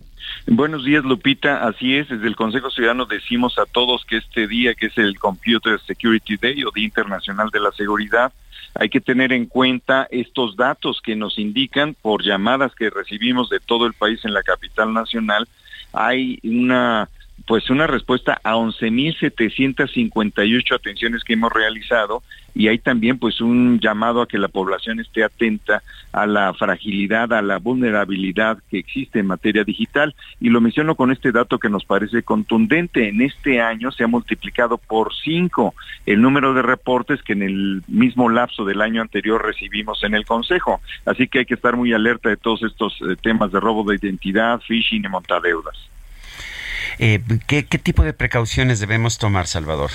Buenos 0.49 0.85
días, 0.85 1.05
Lupita. 1.05 1.65
Así 1.65 1.95
es, 1.95 2.09
desde 2.09 2.27
el 2.27 2.35
Consejo 2.35 2.69
Ciudadano 2.69 3.07
decimos 3.07 3.57
a 3.61 3.67
todos 3.67 4.05
que 4.05 4.17
este 4.17 4.49
día, 4.49 4.75
que 4.75 4.87
es 4.87 4.99
el 4.99 5.17
Computer 5.21 5.79
Security 5.87 6.37
Day 6.37 6.65
o 6.65 6.73
Día 6.73 6.87
Internacional 6.87 7.51
de 7.51 7.61
la 7.61 7.71
Seguridad, 7.71 8.33
hay 8.75 8.89
que 8.89 9.01
tener 9.01 9.33
en 9.33 9.47
cuenta 9.47 10.09
estos 10.11 10.57
datos 10.57 11.01
que 11.01 11.15
nos 11.15 11.39
indican 11.39 11.95
por 11.95 12.25
llamadas 12.25 12.75
que 12.75 12.91
recibimos 12.91 13.49
de 13.51 13.61
todo 13.61 13.87
el 13.87 13.93
país 13.93 14.19
en 14.25 14.35
la 14.35 14.43
capital 14.43 14.93
nacional. 14.93 15.47
Hay 15.93 16.41
una 16.43 17.09
pues 17.47 17.71
una 17.71 17.87
respuesta 17.87 18.41
a 18.43 18.57
11.758 18.57 20.75
atenciones 20.75 21.25
que 21.25 21.35
hemos 21.35 21.53
realizado 21.53 22.23
y 22.55 22.69
hay 22.69 22.79
también 22.79 23.19
pues 23.19 23.41
un 23.41 23.79
llamado 23.81 24.21
a 24.21 24.27
que 24.27 24.39
la 24.39 24.49
población 24.49 25.01
esté 25.01 25.23
atenta 25.23 25.83
a 26.13 26.27
la 26.27 26.53
fragilidad, 26.55 27.33
a 27.33 27.43
la 27.43 27.59
vulnerabilidad 27.59 28.59
que 28.71 28.79
existe 28.79 29.21
en 29.21 29.27
materia 29.27 29.65
digital 29.65 30.15
y 30.41 30.49
lo 30.49 30.61
menciono 30.61 30.97
con 30.97 31.13
este 31.13 31.31
dato 31.31 31.59
que 31.59 31.69
nos 31.69 31.85
parece 31.85 32.23
contundente. 32.23 33.09
En 33.09 33.21
este 33.21 33.61
año 33.61 33.93
se 33.93 34.05
ha 34.05 34.09
multiplicado 34.09 34.79
por 34.79 35.15
cinco 35.15 35.75
el 36.05 36.21
número 36.21 36.55
de 36.55 36.63
reportes 36.63 37.23
que 37.23 37.35
en 37.35 37.43
el 37.43 37.83
mismo 37.87 38.29
lapso 38.29 38.65
del 38.65 38.81
año 38.81 39.03
anterior 39.03 39.45
recibimos 39.45 40.03
en 40.03 40.15
el 40.15 40.25
Consejo. 40.25 40.81
Así 41.05 41.29
que 41.29 41.41
hay 41.41 41.47
que 41.47 41.55
estar 41.55 41.77
muy 41.77 41.93
alerta 41.93 42.29
de 42.29 42.37
todos 42.37 42.63
estos 42.63 42.99
eh, 43.03 43.17
temas 43.21 43.53
de 43.53 43.61
robo 43.61 43.89
de 43.89 43.97
identidad, 43.97 44.61
phishing 44.67 45.05
y 45.05 45.09
montadeudas. 45.09 45.77
Eh, 46.99 47.21
¿qué, 47.47 47.63
tipo 47.63 48.03
de 48.03 48.13
precauciones 48.13 48.81
debemos 48.81 49.19
tomar, 49.19 49.47
Salvador? 49.47 49.91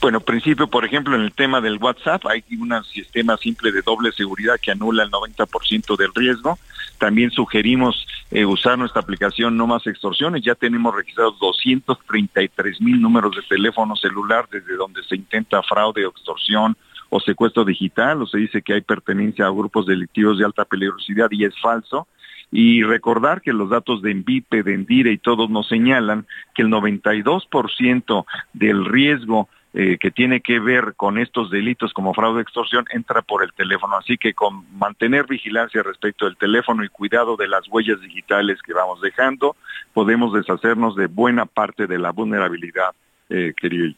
Bueno, 0.00 0.20
principio, 0.20 0.68
por 0.68 0.84
ejemplo, 0.84 1.14
en 1.14 1.22
el 1.22 1.32
tema 1.32 1.60
del 1.60 1.78
WhatsApp 1.78 2.26
hay 2.26 2.44
un 2.58 2.72
sistema 2.84 3.36
simple 3.36 3.72
de 3.72 3.82
doble 3.82 4.12
seguridad 4.12 4.58
que 4.60 4.72
anula 4.72 5.04
el 5.04 5.10
90% 5.10 5.96
del 5.96 6.14
riesgo. 6.14 6.58
También 6.98 7.30
sugerimos 7.30 8.06
eh, 8.30 8.44
usar 8.44 8.78
nuestra 8.78 9.00
aplicación 9.00 9.56
No 9.56 9.66
Más 9.66 9.86
Extorsiones. 9.86 10.42
Ya 10.42 10.54
tenemos 10.54 10.94
registrados 10.94 11.38
233 11.38 12.80
mil 12.80 13.00
números 13.00 13.36
de 13.36 13.42
teléfono 13.42 13.94
celular 13.96 14.48
desde 14.50 14.76
donde 14.76 15.02
se 15.04 15.16
intenta 15.16 15.62
fraude 15.62 16.02
extorsión 16.02 16.76
o 17.10 17.20
secuestro 17.20 17.64
digital, 17.64 18.20
o 18.20 18.26
se 18.26 18.38
dice 18.38 18.60
que 18.60 18.74
hay 18.74 18.80
pertenencia 18.82 19.46
a 19.46 19.50
grupos 19.50 19.86
delictivos 19.86 20.38
de 20.38 20.44
alta 20.44 20.64
peligrosidad 20.64 21.28
y 21.30 21.44
es 21.44 21.58
falso. 21.60 22.06
Y 22.50 22.82
recordar 22.82 23.42
que 23.42 23.52
los 23.52 23.68
datos 23.68 24.00
de 24.02 24.10
Envipe, 24.10 24.62
de 24.62 24.74
Endire 24.74 25.12
y 25.12 25.18
todos 25.18 25.50
nos 25.50 25.68
señalan 25.68 26.26
que 26.54 26.62
el 26.62 26.68
92% 26.68 28.24
del 28.54 28.84
riesgo 28.86 29.48
eh, 29.74 29.98
que 29.98 30.10
tiene 30.10 30.40
que 30.40 30.58
ver 30.60 30.94
con 30.96 31.18
estos 31.18 31.50
delitos 31.50 31.92
como 31.92 32.14
fraude 32.14 32.40
extorsión 32.40 32.86
entra 32.90 33.20
por 33.20 33.44
el 33.44 33.52
teléfono. 33.52 33.96
Así 33.96 34.16
que 34.16 34.32
con 34.32 34.64
mantener 34.78 35.26
vigilancia 35.26 35.82
respecto 35.82 36.24
del 36.24 36.38
teléfono 36.38 36.82
y 36.84 36.88
cuidado 36.88 37.36
de 37.36 37.48
las 37.48 37.68
huellas 37.68 38.00
digitales 38.00 38.62
que 38.62 38.72
vamos 38.72 39.02
dejando, 39.02 39.56
podemos 39.92 40.32
deshacernos 40.32 40.96
de 40.96 41.06
buena 41.06 41.44
parte 41.44 41.86
de 41.86 41.98
la 41.98 42.12
vulnerabilidad, 42.12 42.92
eh, 43.28 43.52
querido. 43.54 43.94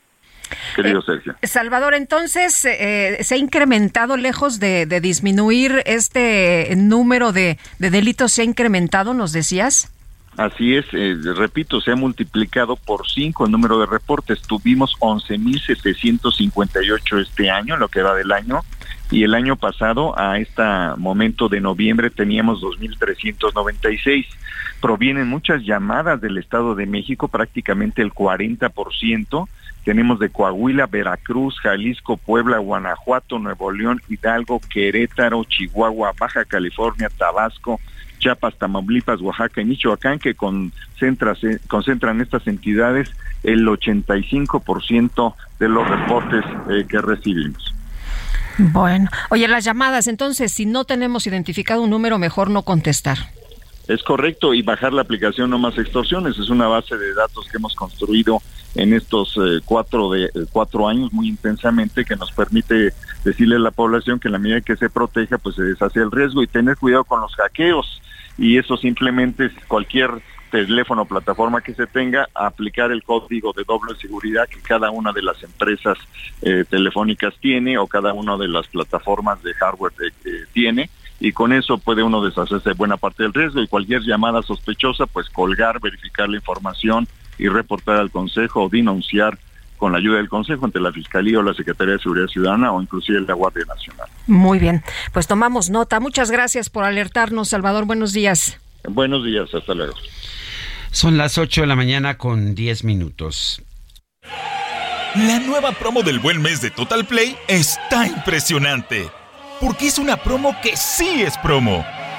Querido 0.76 1.00
eh, 1.00 1.04
Sergio. 1.06 1.34
Salvador, 1.42 1.94
entonces, 1.94 2.54
¿se 2.54 3.26
ha 3.30 3.36
incrementado 3.36 4.16
lejos 4.16 4.60
de, 4.60 4.86
disminuir 5.00 5.82
este 5.86 6.72
número 6.76 7.32
de, 7.32 7.58
de 7.78 7.90
delitos? 7.90 8.32
¿Se 8.32 8.42
ha 8.42 8.44
incrementado, 8.44 9.14
nos 9.14 9.32
decías? 9.32 9.90
Así 10.36 10.76
es, 10.76 10.84
eh, 10.92 11.16
repito, 11.36 11.80
se 11.80 11.90
ha 11.90 11.96
multiplicado 11.96 12.76
por 12.76 13.10
cinco 13.10 13.44
el 13.44 13.50
número 13.52 13.80
de 13.80 13.86
reportes. 13.86 14.40
Tuvimos 14.42 14.94
11.758 15.00 17.20
este 17.20 17.50
año, 17.50 17.76
lo 17.76 17.88
que 17.88 18.02
va 18.02 18.14
del 18.14 18.30
año, 18.32 18.60
y 19.10 19.24
el 19.24 19.34
año 19.34 19.56
pasado, 19.56 20.16
a 20.18 20.38
este 20.38 20.62
momento 20.96 21.50
de 21.50 21.60
noviembre, 21.60 22.08
teníamos 22.10 22.62
2.396. 22.62 24.26
Provienen 24.80 25.28
muchas 25.28 25.62
llamadas 25.62 26.22
del 26.22 26.38
Estado 26.38 26.74
de 26.74 26.86
México, 26.86 27.28
prácticamente 27.28 28.00
el 28.00 28.12
40%. 28.12 29.46
Tenemos 29.84 30.18
de 30.18 30.28
Coahuila, 30.28 30.86
Veracruz, 30.86 31.58
Jalisco, 31.60 32.16
Puebla, 32.16 32.58
Guanajuato, 32.58 33.38
Nuevo 33.38 33.72
León, 33.72 34.02
Hidalgo, 34.08 34.60
Querétaro, 34.60 35.44
Chihuahua, 35.44 36.12
Baja 36.18 36.44
California, 36.44 37.08
Tabasco, 37.16 37.80
Chiapas, 38.18 38.56
Tamaulipas, 38.58 39.20
Oaxaca 39.20 39.62
y 39.62 39.64
Michoacán, 39.64 40.18
que 40.18 40.34
concentran 40.34 42.20
estas 42.20 42.46
entidades 42.46 43.10
el 43.42 43.66
85% 43.66 45.34
de 45.58 45.68
los 45.68 45.88
reportes 45.88 46.44
eh, 46.68 46.84
que 46.86 47.00
recibimos. 47.00 47.74
Bueno, 48.58 49.08
oye, 49.30 49.48
las 49.48 49.64
llamadas, 49.64 50.06
entonces, 50.06 50.52
si 50.52 50.66
no 50.66 50.84
tenemos 50.84 51.26
identificado 51.26 51.82
un 51.82 51.88
número, 51.90 52.18
mejor 52.18 52.50
no 52.50 52.62
contestar. 52.62 53.16
Es 53.88 54.02
correcto, 54.02 54.52
y 54.52 54.62
bajar 54.62 54.92
la 54.92 55.02
aplicación 55.02 55.50
No 55.50 55.58
Más 55.58 55.76
Extorsiones 55.78 56.38
es 56.38 56.50
una 56.50 56.68
base 56.68 56.96
de 56.96 57.14
datos 57.14 57.48
que 57.48 57.56
hemos 57.56 57.74
construido 57.74 58.42
en 58.74 58.92
estos 58.92 59.36
eh, 59.36 59.60
cuatro, 59.64 60.10
de, 60.10 60.26
eh, 60.26 60.30
cuatro 60.50 60.88
años 60.88 61.12
muy 61.12 61.28
intensamente 61.28 62.04
que 62.04 62.16
nos 62.16 62.30
permite 62.32 62.92
decirle 63.24 63.56
a 63.56 63.60
la 63.60 63.70
población 63.70 64.20
que 64.20 64.28
en 64.28 64.32
la 64.32 64.38
medida 64.38 64.60
que 64.60 64.76
se 64.76 64.88
proteja, 64.88 65.38
pues 65.38 65.56
se 65.56 65.62
deshace 65.62 66.00
el 66.00 66.10
riesgo 66.10 66.42
y 66.42 66.46
tener 66.46 66.76
cuidado 66.76 67.04
con 67.04 67.20
los 67.20 67.34
hackeos. 67.34 68.00
Y 68.38 68.58
eso 68.58 68.76
simplemente 68.76 69.46
es 69.46 69.52
cualquier 69.66 70.10
teléfono 70.50 71.04
plataforma 71.04 71.60
que 71.60 71.74
se 71.74 71.86
tenga, 71.86 72.28
aplicar 72.34 72.90
el 72.90 73.02
código 73.02 73.52
de 73.52 73.64
doble 73.64 73.94
seguridad 73.96 74.48
que 74.48 74.60
cada 74.60 74.90
una 74.90 75.12
de 75.12 75.22
las 75.22 75.42
empresas 75.42 75.98
eh, 76.42 76.64
telefónicas 76.68 77.34
tiene 77.40 77.78
o 77.78 77.86
cada 77.86 78.12
una 78.12 78.36
de 78.36 78.48
las 78.48 78.66
plataformas 78.66 79.42
de 79.42 79.54
hardware 79.54 79.92
tiene. 80.52 80.90
Y 81.20 81.32
con 81.32 81.52
eso 81.52 81.76
puede 81.76 82.02
uno 82.02 82.24
deshacerse 82.24 82.70
de 82.70 82.74
buena 82.74 82.96
parte 82.96 83.22
del 83.22 83.34
riesgo. 83.34 83.60
Y 83.60 83.68
cualquier 83.68 84.02
llamada 84.02 84.42
sospechosa 84.42 85.06
pues 85.06 85.28
colgar, 85.28 85.78
verificar 85.78 86.28
la 86.28 86.36
información 86.36 87.06
y 87.40 87.48
reportar 87.48 87.96
al 87.96 88.10
consejo 88.10 88.64
o 88.64 88.68
denunciar 88.68 89.38
con 89.80 89.92
la 89.92 89.98
ayuda 89.98 90.18
del 90.18 90.28
Consejo 90.28 90.66
ante 90.66 90.78
la 90.78 90.92
Fiscalía 90.92 91.38
o 91.38 91.42
la 91.42 91.54
Secretaría 91.54 91.94
de 91.94 92.00
Seguridad 92.00 92.26
Ciudadana 92.26 92.70
o 92.70 92.82
inclusive 92.82 93.18
la 93.22 93.32
Guardia 93.32 93.64
Nacional. 93.64 94.06
Muy 94.26 94.58
bien, 94.58 94.84
pues 95.12 95.26
tomamos 95.26 95.70
nota. 95.70 96.00
Muchas 96.00 96.30
gracias 96.30 96.68
por 96.68 96.84
alertarnos, 96.84 97.48
Salvador. 97.48 97.86
Buenos 97.86 98.12
días. 98.12 98.60
Buenos 98.86 99.24
días, 99.24 99.52
hasta 99.54 99.74
luego. 99.74 99.94
Son 100.90 101.16
las 101.16 101.38
8 101.38 101.62
de 101.62 101.66
la 101.66 101.76
mañana 101.76 102.18
con 102.18 102.54
10 102.54 102.84
minutos. 102.84 103.62
La 105.14 105.40
nueva 105.40 105.72
promo 105.72 106.02
del 106.02 106.18
buen 106.18 106.42
mes 106.42 106.60
de 106.60 106.70
Total 106.70 107.06
Play 107.06 107.36
está 107.48 108.06
impresionante. 108.06 109.10
Porque 109.60 109.86
es 109.86 109.98
una 109.98 110.18
promo 110.18 110.54
que 110.62 110.76
sí 110.76 111.22
es 111.22 111.36
promo. 111.38 111.84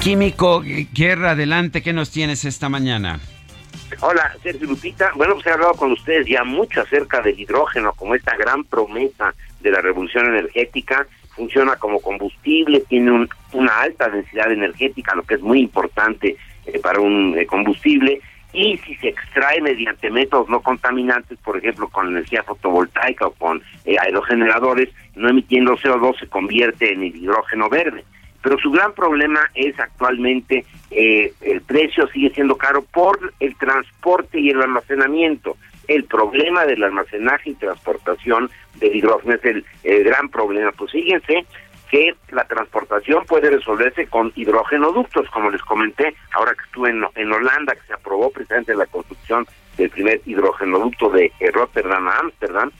Químico 0.00 0.62
Guerra, 0.94 1.32
adelante, 1.32 1.82
¿qué 1.82 1.92
nos 1.92 2.10
tienes 2.10 2.46
esta 2.46 2.70
mañana? 2.70 3.20
Hola, 4.00 4.34
Sergio 4.42 4.66
Lupita. 4.66 5.12
Bueno, 5.14 5.34
pues 5.34 5.46
he 5.46 5.50
hablado 5.50 5.74
con 5.74 5.92
ustedes 5.92 6.26
ya 6.26 6.42
mucho 6.42 6.80
acerca 6.80 7.20
del 7.20 7.38
hidrógeno 7.38 7.92
como 7.92 8.14
esta 8.14 8.34
gran 8.34 8.64
promesa 8.64 9.34
de 9.60 9.70
la 9.70 9.82
revolución 9.82 10.24
energética. 10.24 11.06
Funciona 11.36 11.76
como 11.76 12.00
combustible, 12.00 12.80
tiene 12.88 13.28
una 13.52 13.78
alta 13.78 14.08
densidad 14.08 14.50
energética, 14.50 15.14
lo 15.14 15.22
que 15.22 15.34
es 15.34 15.42
muy 15.42 15.60
importante 15.60 16.34
eh, 16.64 16.78
para 16.78 16.98
un 16.98 17.36
eh, 17.38 17.44
combustible. 17.44 18.22
Y 18.54 18.78
si 18.78 18.94
se 18.96 19.08
extrae 19.08 19.60
mediante 19.60 20.10
métodos 20.10 20.48
no 20.48 20.62
contaminantes, 20.62 21.38
por 21.44 21.58
ejemplo, 21.58 21.90
con 21.90 22.08
energía 22.08 22.42
fotovoltaica 22.42 23.26
o 23.26 23.32
con 23.32 23.62
eh, 23.84 23.96
aerogeneradores, 24.00 24.88
no 25.14 25.28
emitiendo 25.28 25.76
CO2, 25.76 26.20
se 26.20 26.26
convierte 26.26 26.90
en 26.90 27.02
el 27.02 27.14
hidrógeno 27.14 27.68
verde 27.68 28.02
pero 28.42 28.58
su 28.58 28.70
gran 28.70 28.94
problema 28.94 29.40
es 29.54 29.78
actualmente 29.78 30.64
eh, 30.90 31.32
el 31.42 31.60
precio 31.62 32.08
sigue 32.08 32.30
siendo 32.30 32.56
caro 32.56 32.82
por 32.82 33.32
el 33.40 33.56
transporte 33.56 34.40
y 34.40 34.50
el 34.50 34.62
almacenamiento. 34.62 35.56
El 35.86 36.04
problema 36.04 36.64
del 36.64 36.82
almacenaje 36.82 37.50
y 37.50 37.54
transportación 37.54 38.50
del 38.76 38.96
hidrógeno 38.96 39.34
es 39.34 39.44
el, 39.44 39.64
gran 40.04 40.28
problema. 40.28 40.72
Pues 40.72 40.92
fíjense 40.92 41.44
que 41.90 42.14
la 42.30 42.44
transportación 42.44 43.24
puede 43.26 43.50
resolverse 43.50 44.06
con 44.06 44.32
hidrógenoductos, 44.36 45.28
como 45.30 45.50
les 45.50 45.62
comenté, 45.62 46.14
ahora 46.32 46.54
que 46.54 46.62
estuve 46.64 46.90
en, 46.90 47.04
en 47.16 47.32
Holanda, 47.32 47.74
que 47.74 47.86
se 47.86 47.94
aprobó 47.94 48.30
precisamente 48.30 48.74
la 48.74 48.86
construcción 48.86 49.46
del 49.76 49.90
primer 49.90 50.20
hidrógenoducto 50.24 51.10
de 51.10 51.32
Rotterdam 51.52 52.06
a 52.06 52.18
Ámsterdam, 52.18 52.70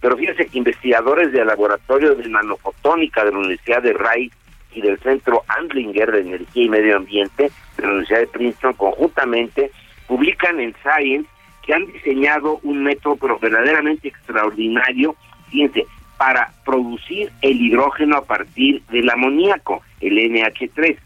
pero 0.00 0.16
fíjense 0.18 0.46
que 0.46 0.58
investigadores 0.58 1.32
del 1.32 1.46
laboratorio 1.46 2.14
de 2.14 2.28
nanofotónica 2.28 3.24
de 3.24 3.32
la 3.32 3.38
Universidad 3.38 3.82
de 3.82 3.94
Rice 3.94 4.36
y 4.74 4.80
del 4.80 4.98
Centro 4.98 5.42
Andlinger 5.48 6.10
de 6.10 6.20
Energía 6.20 6.64
y 6.64 6.68
Medio 6.68 6.96
Ambiente 6.96 7.50
de 7.76 7.82
la 7.82 7.88
Universidad 7.88 8.20
de 8.20 8.26
Princeton 8.26 8.72
conjuntamente 8.74 9.70
publican 10.06 10.60
en 10.60 10.74
Science 10.82 11.28
que 11.64 11.74
han 11.74 11.86
diseñado 11.86 12.60
un 12.62 12.82
método 12.82 13.16
pero 13.16 13.38
verdaderamente 13.38 14.08
extraordinario, 14.08 15.16
fíjense, 15.50 15.86
para 16.18 16.52
producir 16.64 17.30
el 17.42 17.60
hidrógeno 17.60 18.18
a 18.18 18.24
partir 18.24 18.82
del 18.90 19.08
amoníaco, 19.10 19.82
el 20.00 20.18
NH3, 20.18 20.96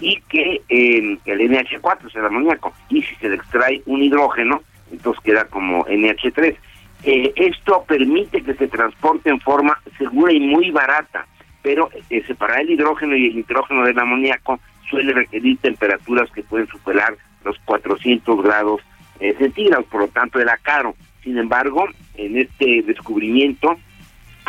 y 0.00 0.20
que 0.28 0.62
eh, 0.68 1.18
el 1.24 1.40
NH4 1.40 2.08
es 2.08 2.16
el 2.16 2.26
amoníaco, 2.26 2.72
y 2.88 3.02
si 3.02 3.14
se 3.16 3.28
le 3.28 3.36
extrae 3.36 3.82
un 3.86 4.02
hidrógeno, 4.02 4.62
entonces 4.90 5.22
queda 5.22 5.44
como 5.46 5.84
NH3. 5.86 6.56
Eh, 7.04 7.32
esto 7.36 7.84
permite 7.86 8.42
que 8.42 8.54
se 8.54 8.68
transporte 8.68 9.30
en 9.30 9.40
forma 9.40 9.78
segura 9.98 10.32
y 10.32 10.40
muy 10.40 10.70
barata 10.70 11.26
pero 11.66 11.90
eh, 12.10 12.22
separar 12.28 12.60
el 12.60 12.70
hidrógeno 12.70 13.16
y 13.16 13.26
el 13.26 13.34
nitrógeno 13.34 13.84
del 13.84 13.98
amoníaco 13.98 14.60
suele 14.88 15.12
requerir 15.12 15.58
temperaturas 15.58 16.30
que 16.30 16.44
pueden 16.44 16.68
superar 16.68 17.16
los 17.44 17.58
400 17.64 18.40
grados 18.40 18.82
eh, 19.18 19.34
centígrados, 19.36 19.84
por 19.86 20.02
lo 20.02 20.06
tanto 20.06 20.38
era 20.38 20.56
caro. 20.58 20.94
Sin 21.24 21.36
embargo, 21.36 21.88
en 22.14 22.38
este 22.38 22.82
descubrimiento 22.82 23.76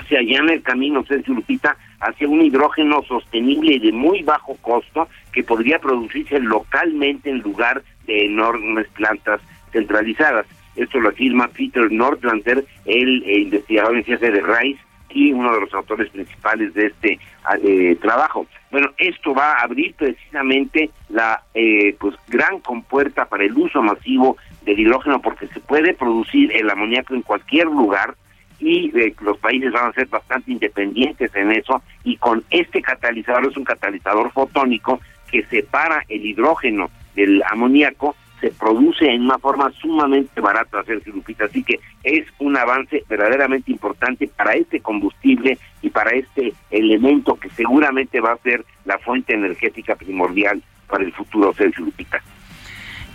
se 0.07 0.15
allana 0.15 0.53
el 0.53 0.61
camino, 0.61 1.03
Sergio 1.05 1.33
Lupita, 1.33 1.75
hacia 2.01 2.27
un 2.27 2.43
hidrógeno 2.43 3.01
sostenible 3.01 3.73
y 3.73 3.79
de 3.79 3.93
muy 3.93 4.21
bajo 4.21 4.55
costo 4.61 5.07
que 5.33 5.41
podría 5.41 5.79
producirse 5.79 6.39
localmente 6.39 7.31
en 7.31 7.39
lugar 7.39 7.81
de 8.05 8.25
enormes 8.25 8.87
plantas 8.89 9.41
centralizadas. 9.71 10.45
Esto 10.75 10.99
lo 10.99 11.09
afirma 11.09 11.47
Peter 11.47 11.91
Nordlander, 11.91 12.63
el 12.85 13.23
eh, 13.23 13.39
investigador 13.39 13.97
en 13.97 14.03
ciencia 14.03 14.29
de 14.29 14.41
Rice, 14.41 14.79
y 15.09 15.31
uno 15.31 15.53
de 15.53 15.61
los 15.61 15.73
autores 15.73 16.09
principales 16.09 16.73
de 16.73 16.87
este 16.87 17.19
eh, 17.63 17.95
trabajo. 18.01 18.45
Bueno, 18.71 18.89
esto 18.97 19.33
va 19.33 19.53
a 19.53 19.63
abrir 19.63 19.93
precisamente 19.95 20.89
la 21.09 21.41
eh, 21.53 21.95
pues 21.99 22.15
gran 22.27 22.59
compuerta 22.59 23.25
para 23.25 23.45
el 23.45 23.57
uso 23.57 23.81
masivo 23.81 24.37
del 24.63 24.79
hidrógeno 24.79 25.21
porque 25.21 25.47
se 25.47 25.59
puede 25.61 25.93
producir 25.93 26.51
el 26.55 26.69
amoníaco 26.69 27.15
en 27.15 27.21
cualquier 27.21 27.67
lugar 27.67 28.15
y 28.59 28.91
eh, 28.97 29.15
los 29.21 29.37
países 29.37 29.71
van 29.71 29.89
a 29.89 29.93
ser 29.93 30.07
bastante 30.07 30.51
independientes 30.51 31.33
en 31.35 31.51
eso 31.51 31.81
y 32.03 32.17
con 32.17 32.43
este 32.49 32.81
catalizador 32.81 33.47
es 33.49 33.57
un 33.57 33.63
catalizador 33.63 34.31
fotónico 34.31 34.99
que 35.31 35.43
separa 35.45 36.03
el 36.09 36.25
hidrógeno 36.25 36.89
del 37.15 37.43
amoníaco 37.49 38.15
se 38.39 38.51
produce 38.51 39.05
en 39.05 39.23
una 39.23 39.37
forma 39.37 39.71
sumamente 39.81 40.39
barata, 40.41 40.83
Sergio 40.83 41.13
Lupita. 41.13 41.45
Así 41.45 41.63
que 41.63 41.79
es 42.03 42.25
un 42.39 42.57
avance 42.57 43.03
verdaderamente 43.09 43.71
importante 43.71 44.27
para 44.27 44.53
este 44.53 44.79
combustible 44.79 45.57
y 45.81 45.89
para 45.89 46.11
este 46.11 46.53
elemento 46.69 47.35
que 47.35 47.49
seguramente 47.49 48.19
va 48.19 48.33
a 48.33 48.37
ser 48.37 48.65
la 48.85 48.97
fuente 48.99 49.33
energética 49.33 49.95
primordial 49.95 50.61
para 50.87 51.03
el 51.03 51.13
futuro, 51.13 51.53
Sergio 51.53 51.85
Lupita. 51.85 52.21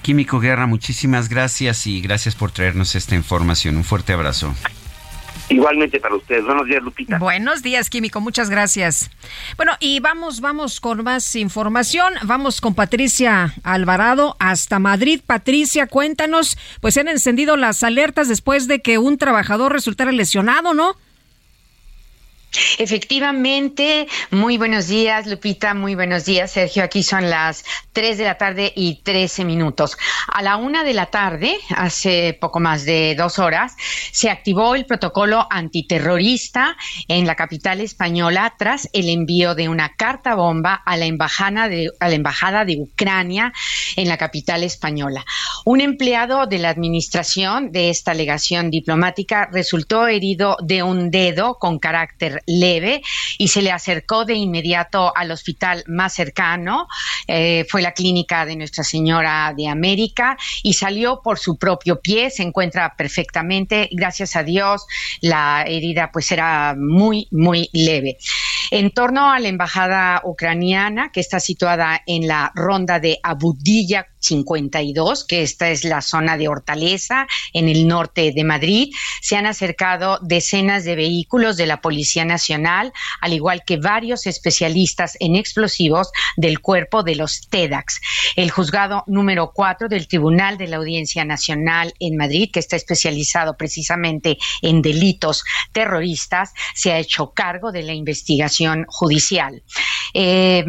Químico 0.03 0.41
Guerra, 0.41 0.67
muchísimas 0.67 1.29
gracias 1.29 1.87
y 1.87 2.01
gracias 2.01 2.35
por 2.35 2.51
traernos 2.51 2.97
esta 2.97 3.15
información. 3.15 3.77
Un 3.77 3.85
fuerte 3.85 4.13
abrazo. 4.13 4.53
Igualmente 5.49 6.01
para 6.01 6.15
ustedes. 6.15 6.45
Buenos 6.45 6.67
días, 6.67 6.83
Lupita. 6.83 7.19
Buenos 7.19 7.63
días, 7.63 7.91
Químico. 7.91 8.21
Muchas 8.21 8.49
gracias. 8.49 9.11
Bueno, 9.57 9.73
y 9.81 10.01
vamos, 10.01 10.41
vamos 10.41 10.81
con 10.81 11.03
más 11.03 11.37
información. 11.37 12.15
Vamos 12.23 12.61
con 12.61 12.75
Patricia 12.75 13.55
Alvarado 13.63 14.37
hasta 14.39 14.79
Madrid. 14.79 15.21
Patricia, 15.25 15.87
cuéntanos, 15.87 16.57
pues 16.81 16.95
se 16.95 17.01
han 17.01 17.09
encendido 17.09 17.57
las 17.57 17.83
alertas 17.83 18.29
después 18.29 18.69
de 18.69 18.81
que 18.81 18.99
un 18.99 19.19
trabajador 19.19 19.73
resultara 19.73 20.13
lesionado, 20.13 20.75
¿no? 20.75 20.97
Efectivamente, 22.79 24.07
muy 24.31 24.59
buenos 24.59 24.89
días, 24.89 25.27
Lupita, 25.27 25.73
muy 25.73 25.95
buenos 25.95 26.27
días, 26.27 26.51
Sergio. 26.51 26.85
Aquí 26.85 27.03
son 27.03 27.31
las 27.31 27.65
3 27.95 28.19
de 28.19 28.25
la 28.25 28.37
tarde 28.37 28.73
y 28.77 28.97
13 29.03 29.45
minutos. 29.45 29.97
A 30.29 30.43
la 30.43 30.57
una 30.57 30.85
de 30.85 30.93
la 30.93 31.07
tarde, 31.07 31.57
hace 31.75 32.37
poco 32.39 32.61
más 32.61 32.85
de 32.85 33.15
dos 33.17 33.39
horas, 33.39 33.75
se 34.13 34.29
activó 34.29 34.75
el 34.75 34.85
protocolo 34.85 35.47
antiterrorista 35.49 36.77
en 37.09 37.27
la 37.27 37.37
capital 37.37 37.81
española 37.81 38.55
tras 38.59 38.89
el 38.93 39.09
envío 39.09 39.55
de 39.55 39.71
una 39.71 39.95
carta 39.97 40.35
bomba 40.35 40.75
a 40.75 40.97
la 40.99 41.07
embajada 41.07 41.69
de, 41.69 41.91
a 42.01 42.09
la 42.09 42.15
embajada 42.15 42.67
de 42.67 42.77
Ucrania 42.77 43.53
en 43.97 44.09
la 44.09 44.19
capital 44.19 44.63
española. 44.63 45.25
Un 45.65 45.81
empleado 45.81 46.47
de 46.47 46.59
la 46.59 46.69
administración 46.69 47.73
de 47.73 47.89
esta 47.89 48.13
legación 48.13 48.71
diplomática 48.71 49.49
resultó 49.51 50.07
herido 50.07 50.57
de 50.63 50.83
un 50.83 51.11
dedo 51.11 51.55
con 51.59 51.79
carácter 51.79 52.42
leve 52.47 53.03
y 53.39 53.49
se 53.49 53.63
le 53.63 53.71
acercó 53.71 54.25
de 54.25 54.35
inmediato 54.35 55.13
al 55.17 55.31
hospital 55.31 55.85
más 55.87 56.15
cercano, 56.15 56.89
eh, 57.27 57.67
fue 57.69 57.83
la 57.83 57.93
clínica 57.93 58.45
de 58.45 58.57
Nuestra 58.57 58.85
Señora 58.85 59.53
de 59.57 59.69
América 59.69 60.37
y 60.63 60.75
salió 60.75 61.21
por 61.23 61.39
su 61.39 61.59
propio 61.59 62.01
pie, 62.01 62.31
se 62.31 62.43
encuentra 62.43 62.95
perfectamente, 62.97 63.89
gracias 63.93 64.37
a 64.37 64.43
Dios, 64.43 64.87
la 65.21 65.65
herida 65.67 66.11
pues 66.13 66.31
era 66.33 66.75
muy, 66.79 67.29
muy 67.31 67.69
leve. 67.73 68.19
En 68.71 68.91
torno 68.91 69.31
a 69.31 69.39
la 69.39 69.49
embajada 69.49 70.21
ucraniana, 70.25 71.11
que 71.13 71.21
está 71.21 71.41
situada 71.41 72.03
en 72.07 72.27
la 72.27 72.53
ronda 72.55 73.01
de 73.01 73.19
Abudilla 73.23 74.07
52, 74.23 75.25
que 75.25 75.43
esta 75.43 75.71
es 75.71 75.85
la 75.85 76.01
zona 76.01 76.37
de 76.37 76.49
Hortaleza, 76.49 77.27
en 77.53 77.69
el 77.69 77.87
norte 77.87 78.33
de 78.33 78.45
Madrid, 78.45 78.95
se 79.21 79.37
han 79.37 79.47
acercado 79.47 80.19
decenas 80.23 80.85
de 80.85 80.97
vehículos 80.97 81.57
de 81.57 81.67
la 81.67 81.81
Policía 81.81 82.25
Nacional, 82.25 82.93
al 83.21 83.33
igual 83.33 83.63
que 83.67 83.77
varios 83.77 84.27
especialistas 84.27 85.17
en 85.21 85.37
explosivos 85.37 86.11
del 86.37 86.61
cuerpo 86.61 87.03
de 87.03 87.17
los 87.17 87.49
TEDAX. 87.49 88.01
El 88.37 88.51
juzgado 88.51 89.05
número 89.07 89.53
4 89.55 89.89
del 89.89 90.09
Tribunal 90.09 90.59
de 90.59 90.69
la 90.69 90.77
Audiencia 90.77 91.25
Nacional 91.25 91.95
en 91.99 92.17
Madrid, 92.17 92.51
que 92.53 92.61
está 92.61 92.77
especializado 92.77 93.57
precisamente 93.57 94.39
en 94.63 94.83
delitos 94.83 95.45
terroristas, 95.73 96.53
se 96.75 96.93
ha 96.93 96.99
hecho 96.99 97.33
cargo 97.33 97.73
de 97.73 97.83
la 97.83 97.93
investigación 97.93 98.85
judicial. 98.89 99.63
Eh, 100.15 100.65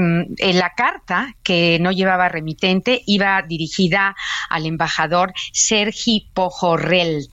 la 0.53 0.73
carta, 0.75 1.35
que 1.43 1.77
no 1.79 1.91
llevaba 1.91 2.29
remitente, 2.29 3.03
iba 3.05 3.42
dirigida 3.47 4.15
al 4.49 4.65
embajador 4.65 5.33
Sergi 5.51 6.29
Pojorrel 6.33 7.27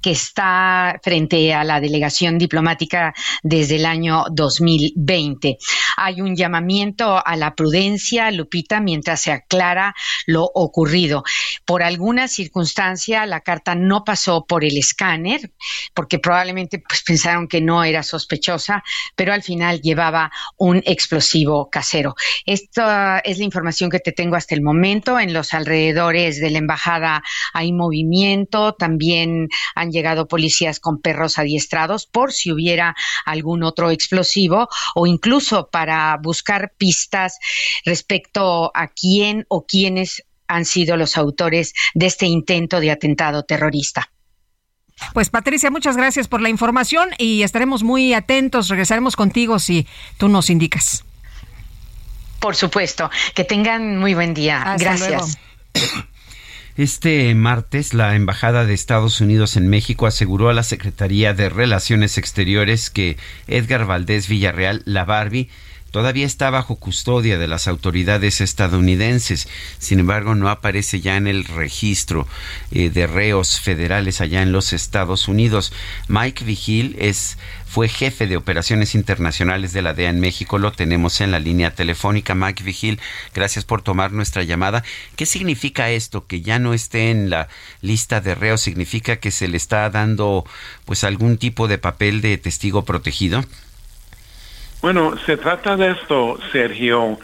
que 0.00 0.10
está 0.10 0.98
frente 1.02 1.52
a 1.52 1.64
la 1.64 1.80
delegación 1.80 2.38
diplomática 2.38 3.12
desde 3.42 3.76
el 3.76 3.86
año 3.86 4.24
2020. 4.30 5.58
Hay 5.96 6.20
un 6.20 6.36
llamamiento 6.36 7.22
a 7.24 7.36
la 7.36 7.54
prudencia, 7.54 8.30
Lupita, 8.30 8.80
mientras 8.80 9.20
se 9.20 9.32
aclara 9.32 9.94
lo 10.26 10.44
ocurrido. 10.54 11.22
Por 11.64 11.82
alguna 11.82 12.28
circunstancia, 12.28 13.26
la 13.26 13.40
carta 13.40 13.74
no 13.74 14.04
pasó 14.04 14.46
por 14.46 14.64
el 14.64 14.78
escáner, 14.78 15.52
porque 15.94 16.18
probablemente 16.18 16.82
pues, 16.86 17.02
pensaron 17.02 17.48
que 17.48 17.60
no 17.60 17.84
era 17.84 18.02
sospechosa, 18.02 18.82
pero 19.16 19.32
al 19.32 19.42
final 19.42 19.80
llevaba 19.80 20.30
un 20.56 20.82
explosivo 20.86 21.68
casero. 21.68 22.14
Esta 22.44 23.18
es 23.18 23.38
la 23.38 23.44
información 23.44 23.90
que 23.90 24.00
te 24.00 24.12
tengo 24.12 24.36
hasta 24.36 24.54
el 24.54 24.62
momento. 24.62 25.18
En 25.18 25.32
los 25.32 25.52
alrededores 25.52 26.40
de 26.40 26.50
la 26.50 26.58
embajada 26.58 27.22
hay 27.52 27.72
movimiento, 27.72 28.74
también 28.86 29.48
han 29.74 29.90
llegado 29.90 30.28
policías 30.28 30.78
con 30.78 31.00
perros 31.00 31.38
adiestrados 31.38 32.06
por 32.06 32.32
si 32.32 32.52
hubiera 32.52 32.94
algún 33.24 33.64
otro 33.64 33.90
explosivo 33.90 34.68
o 34.94 35.08
incluso 35.08 35.70
para 35.72 36.16
buscar 36.22 36.72
pistas 36.78 37.36
respecto 37.84 38.70
a 38.74 38.86
quién 38.86 39.44
o 39.48 39.66
quiénes 39.66 40.22
han 40.46 40.64
sido 40.64 40.96
los 40.96 41.16
autores 41.16 41.72
de 41.94 42.06
este 42.06 42.26
intento 42.26 42.78
de 42.78 42.92
atentado 42.92 43.42
terrorista. 43.42 44.12
Pues 45.12 45.30
Patricia, 45.30 45.72
muchas 45.72 45.96
gracias 45.96 46.28
por 46.28 46.40
la 46.40 46.48
información 46.48 47.08
y 47.18 47.42
estaremos 47.42 47.82
muy 47.82 48.14
atentos. 48.14 48.68
Regresaremos 48.68 49.16
contigo 49.16 49.58
si 49.58 49.88
tú 50.16 50.28
nos 50.28 50.48
indicas. 50.48 51.04
Por 52.38 52.54
supuesto. 52.54 53.10
Que 53.34 53.42
tengan 53.42 53.98
muy 53.98 54.14
buen 54.14 54.32
día. 54.32 54.76
gracias. 54.78 55.38
Este 56.76 57.34
martes, 57.34 57.94
la 57.94 58.14
Embajada 58.14 58.66
de 58.66 58.74
Estados 58.74 59.22
Unidos 59.22 59.56
en 59.56 59.66
México 59.66 60.06
aseguró 60.06 60.50
a 60.50 60.52
la 60.52 60.62
Secretaría 60.62 61.32
de 61.32 61.48
Relaciones 61.48 62.18
Exteriores 62.18 62.90
que 62.90 63.16
Edgar 63.46 63.86
Valdés 63.86 64.28
Villarreal, 64.28 64.82
la 64.84 65.06
Barbie, 65.06 65.48
todavía 65.96 66.26
está 66.26 66.50
bajo 66.50 66.76
custodia 66.76 67.38
de 67.38 67.48
las 67.48 67.66
autoridades 67.66 68.42
estadounidenses. 68.42 69.48
Sin 69.78 69.98
embargo, 69.98 70.34
no 70.34 70.50
aparece 70.50 71.00
ya 71.00 71.16
en 71.16 71.26
el 71.26 71.46
registro 71.46 72.28
eh, 72.70 72.90
de 72.90 73.06
reos 73.06 73.60
federales 73.60 74.20
allá 74.20 74.42
en 74.42 74.52
los 74.52 74.74
Estados 74.74 75.26
Unidos. 75.26 75.72
Mike 76.08 76.44
Vigil 76.44 76.96
es 76.98 77.38
fue 77.64 77.88
jefe 77.88 78.26
de 78.26 78.36
operaciones 78.36 78.94
internacionales 78.94 79.72
de 79.72 79.80
la 79.80 79.94
DEA 79.94 80.10
en 80.10 80.20
México. 80.20 80.58
Lo 80.58 80.70
tenemos 80.70 81.22
en 81.22 81.30
la 81.30 81.40
línea 81.40 81.74
telefónica. 81.74 82.34
Mike 82.34 82.62
Vigil, 82.62 83.00
gracias 83.34 83.64
por 83.64 83.80
tomar 83.80 84.12
nuestra 84.12 84.42
llamada. 84.42 84.84
¿Qué 85.16 85.24
significa 85.24 85.90
esto? 85.90 86.26
Que 86.26 86.42
ya 86.42 86.58
no 86.58 86.74
esté 86.74 87.10
en 87.10 87.30
la 87.30 87.48
lista 87.80 88.20
de 88.20 88.34
reos. 88.34 88.60
¿Significa 88.60 89.16
que 89.16 89.30
se 89.30 89.48
le 89.48 89.56
está 89.56 89.88
dando 89.88 90.44
pues 90.84 91.04
algún 91.04 91.38
tipo 91.38 91.68
de 91.68 91.78
papel 91.78 92.20
de 92.20 92.36
testigo 92.36 92.84
protegido? 92.84 93.42
Bueno, 94.82 95.16
se 95.26 95.36
trata 95.36 95.76
de 95.76 95.92
esto, 95.92 96.38
Sergio, 96.52 97.18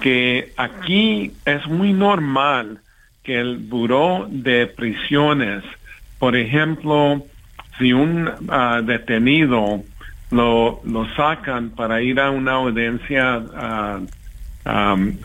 que 0.00 0.52
aquí 0.56 1.32
es 1.44 1.66
muy 1.66 1.92
normal 1.92 2.80
que 3.22 3.38
el 3.40 3.58
Buró 3.58 4.26
de 4.28 4.66
Prisiones, 4.66 5.64
por 6.18 6.36
ejemplo, 6.36 7.24
si 7.78 7.92
un 7.92 8.30
ah, 8.48 8.80
detenido 8.84 9.82
lo, 10.30 10.80
lo 10.84 11.14
sacan 11.14 11.70
para 11.70 12.02
ir 12.02 12.20
a 12.20 12.30
una 12.30 12.52
audiencia 12.52 13.42
ah, 13.54 14.00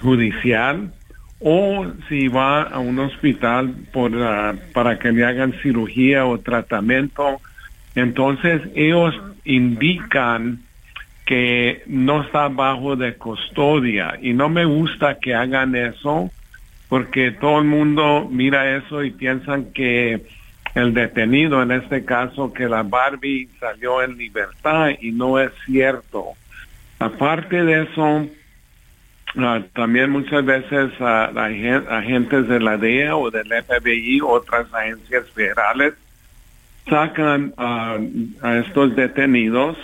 judicial 0.01 0.91
o 1.39 1.87
si 2.07 2.27
va 2.27 2.63
a 2.63 2.79
un 2.79 2.99
hospital 2.99 3.73
por, 3.91 4.11
ah, 4.15 4.53
para 4.73 4.99
que 4.99 5.11
le 5.11 5.25
hagan 5.25 5.53
cirugía 5.61 6.25
o 6.25 6.37
tratamiento, 6.39 7.41
entonces 7.95 8.61
ellos 8.75 9.19
indican 9.43 10.61
que 11.31 11.83
no 11.85 12.23
está 12.23 12.49
bajo 12.49 12.97
de 12.97 13.13
custodia 13.13 14.19
y 14.21 14.33
no 14.33 14.49
me 14.49 14.65
gusta 14.65 15.17
que 15.17 15.33
hagan 15.33 15.77
eso 15.77 16.29
porque 16.89 17.31
todo 17.31 17.59
el 17.59 17.63
mundo 17.63 18.27
mira 18.29 18.75
eso 18.75 19.01
y 19.01 19.11
piensan 19.11 19.71
que 19.71 20.25
el 20.75 20.93
detenido, 20.93 21.63
en 21.63 21.71
este 21.71 22.03
caso 22.03 22.51
que 22.51 22.67
la 22.67 22.83
Barbie 22.83 23.47
salió 23.61 24.01
en 24.01 24.17
libertad 24.17 24.89
y 24.99 25.13
no 25.13 25.39
es 25.39 25.51
cierto. 25.65 26.33
Aparte 26.99 27.63
de 27.63 27.83
eso, 27.83 28.27
ah, 29.37 29.61
también 29.73 30.09
muchas 30.09 30.43
veces 30.43 30.91
uh, 30.99 31.93
agentes 31.93 32.49
de 32.49 32.59
la 32.59 32.75
DEA 32.75 33.15
o 33.15 33.31
del 33.31 33.47
FBI, 33.47 34.19
otras 34.19 34.67
agencias 34.73 35.29
federales, 35.29 35.93
sacan 36.89 37.53
a 37.57 38.57
estos 38.65 38.97
detenidos 38.97 39.77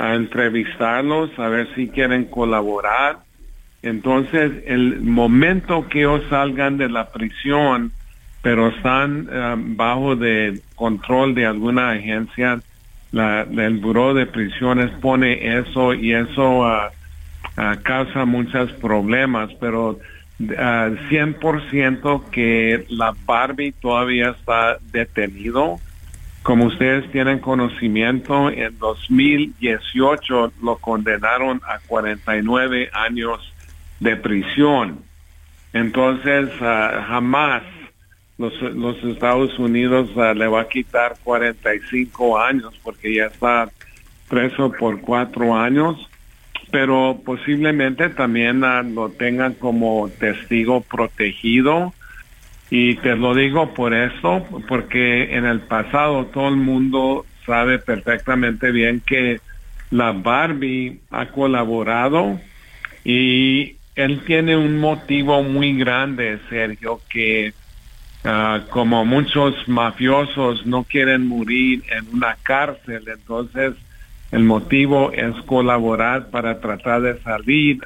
a 0.00 0.14
entrevistarlos, 0.14 1.30
a 1.38 1.48
ver 1.48 1.68
si 1.74 1.88
quieren 1.88 2.24
colaborar. 2.24 3.18
Entonces, 3.82 4.52
el 4.66 5.00
momento 5.00 5.88
que 5.88 6.00
ellos 6.00 6.22
salgan 6.28 6.76
de 6.78 6.88
la 6.88 7.10
prisión, 7.10 7.92
pero 8.42 8.68
están 8.68 9.28
eh, 9.30 9.54
bajo 9.56 10.16
de 10.16 10.60
control 10.74 11.34
de 11.34 11.46
alguna 11.46 11.90
agencia 11.92 12.60
la, 13.12 13.42
el 13.42 13.78
Buró 13.78 14.14
de 14.14 14.26
Prisiones 14.26 14.90
pone 15.00 15.58
eso 15.58 15.94
y 15.94 16.14
eso 16.14 16.64
ah, 16.64 16.90
causa 17.82 18.24
muchos 18.24 18.72
problemas, 18.74 19.50
pero 19.60 19.90
uh, 19.90 19.98
ah, 20.56 20.90
100% 21.10 22.30
que 22.30 22.86
la 22.88 23.14
Barbie 23.26 23.72
todavía 23.72 24.30
está 24.30 24.78
detenido. 24.92 25.80
Como 26.42 26.66
ustedes 26.66 27.10
tienen 27.12 27.38
conocimiento, 27.38 28.50
en 28.50 28.78
2018 28.78 30.52
lo 30.62 30.76
condenaron 30.76 31.60
a 31.66 31.78
49 31.86 32.90
años 32.92 33.52
de 34.00 34.16
prisión. 34.16 35.00
Entonces, 35.72 36.50
jamás 36.58 37.62
los, 38.40 39.04
Estados 39.04 39.58
Unidos 39.58 40.08
uh, 40.16 40.34
le 40.34 40.46
va 40.46 40.62
a 40.62 40.68
quitar 40.68 41.14
45 41.22 42.40
años 42.40 42.72
porque 42.82 43.14
ya 43.14 43.26
está 43.26 43.68
preso 44.28 44.72
por 44.72 45.00
cuatro 45.02 45.54
años, 45.54 46.08
pero 46.70 47.20
posiblemente 47.22 48.08
también 48.08 48.64
uh, 48.64 48.82
lo 48.82 49.10
tengan 49.10 49.52
como 49.54 50.08
testigo 50.18 50.80
protegido. 50.80 51.92
Y 52.70 52.94
te 52.96 53.16
lo 53.16 53.34
digo 53.34 53.74
por 53.74 53.94
eso, 53.94 54.46
porque 54.68 55.34
en 55.34 55.44
el 55.44 55.60
pasado 55.60 56.26
todo 56.26 56.48
el 56.48 56.56
mundo 56.56 57.26
sabe 57.44 57.78
perfectamente 57.78 58.70
bien 58.70 59.02
que 59.04 59.40
la 59.90 60.12
Barbie 60.12 61.00
ha 61.10 61.26
colaborado 61.26 62.40
y 63.04 63.76
él 63.96 64.22
tiene 64.24 64.56
un 64.56 64.78
motivo 64.78 65.42
muy 65.42 65.76
grande, 65.76 66.38
Sergio, 66.48 67.00
que 67.10 67.52
Ah, 68.22 68.64
como 68.68 69.06
muchos 69.06 69.66
mafiosos 69.66 70.66
no 70.66 70.84
quieren 70.84 71.26
morir 71.26 71.82
en 71.90 72.14
una 72.14 72.36
cárcel, 72.42 73.02
entonces 73.06 73.72
el 74.30 74.44
motivo 74.44 75.10
es 75.12 75.34
colaborar 75.46 76.28
para 76.28 76.60
tratar 76.60 77.00
de 77.00 77.18
salir 77.22 77.78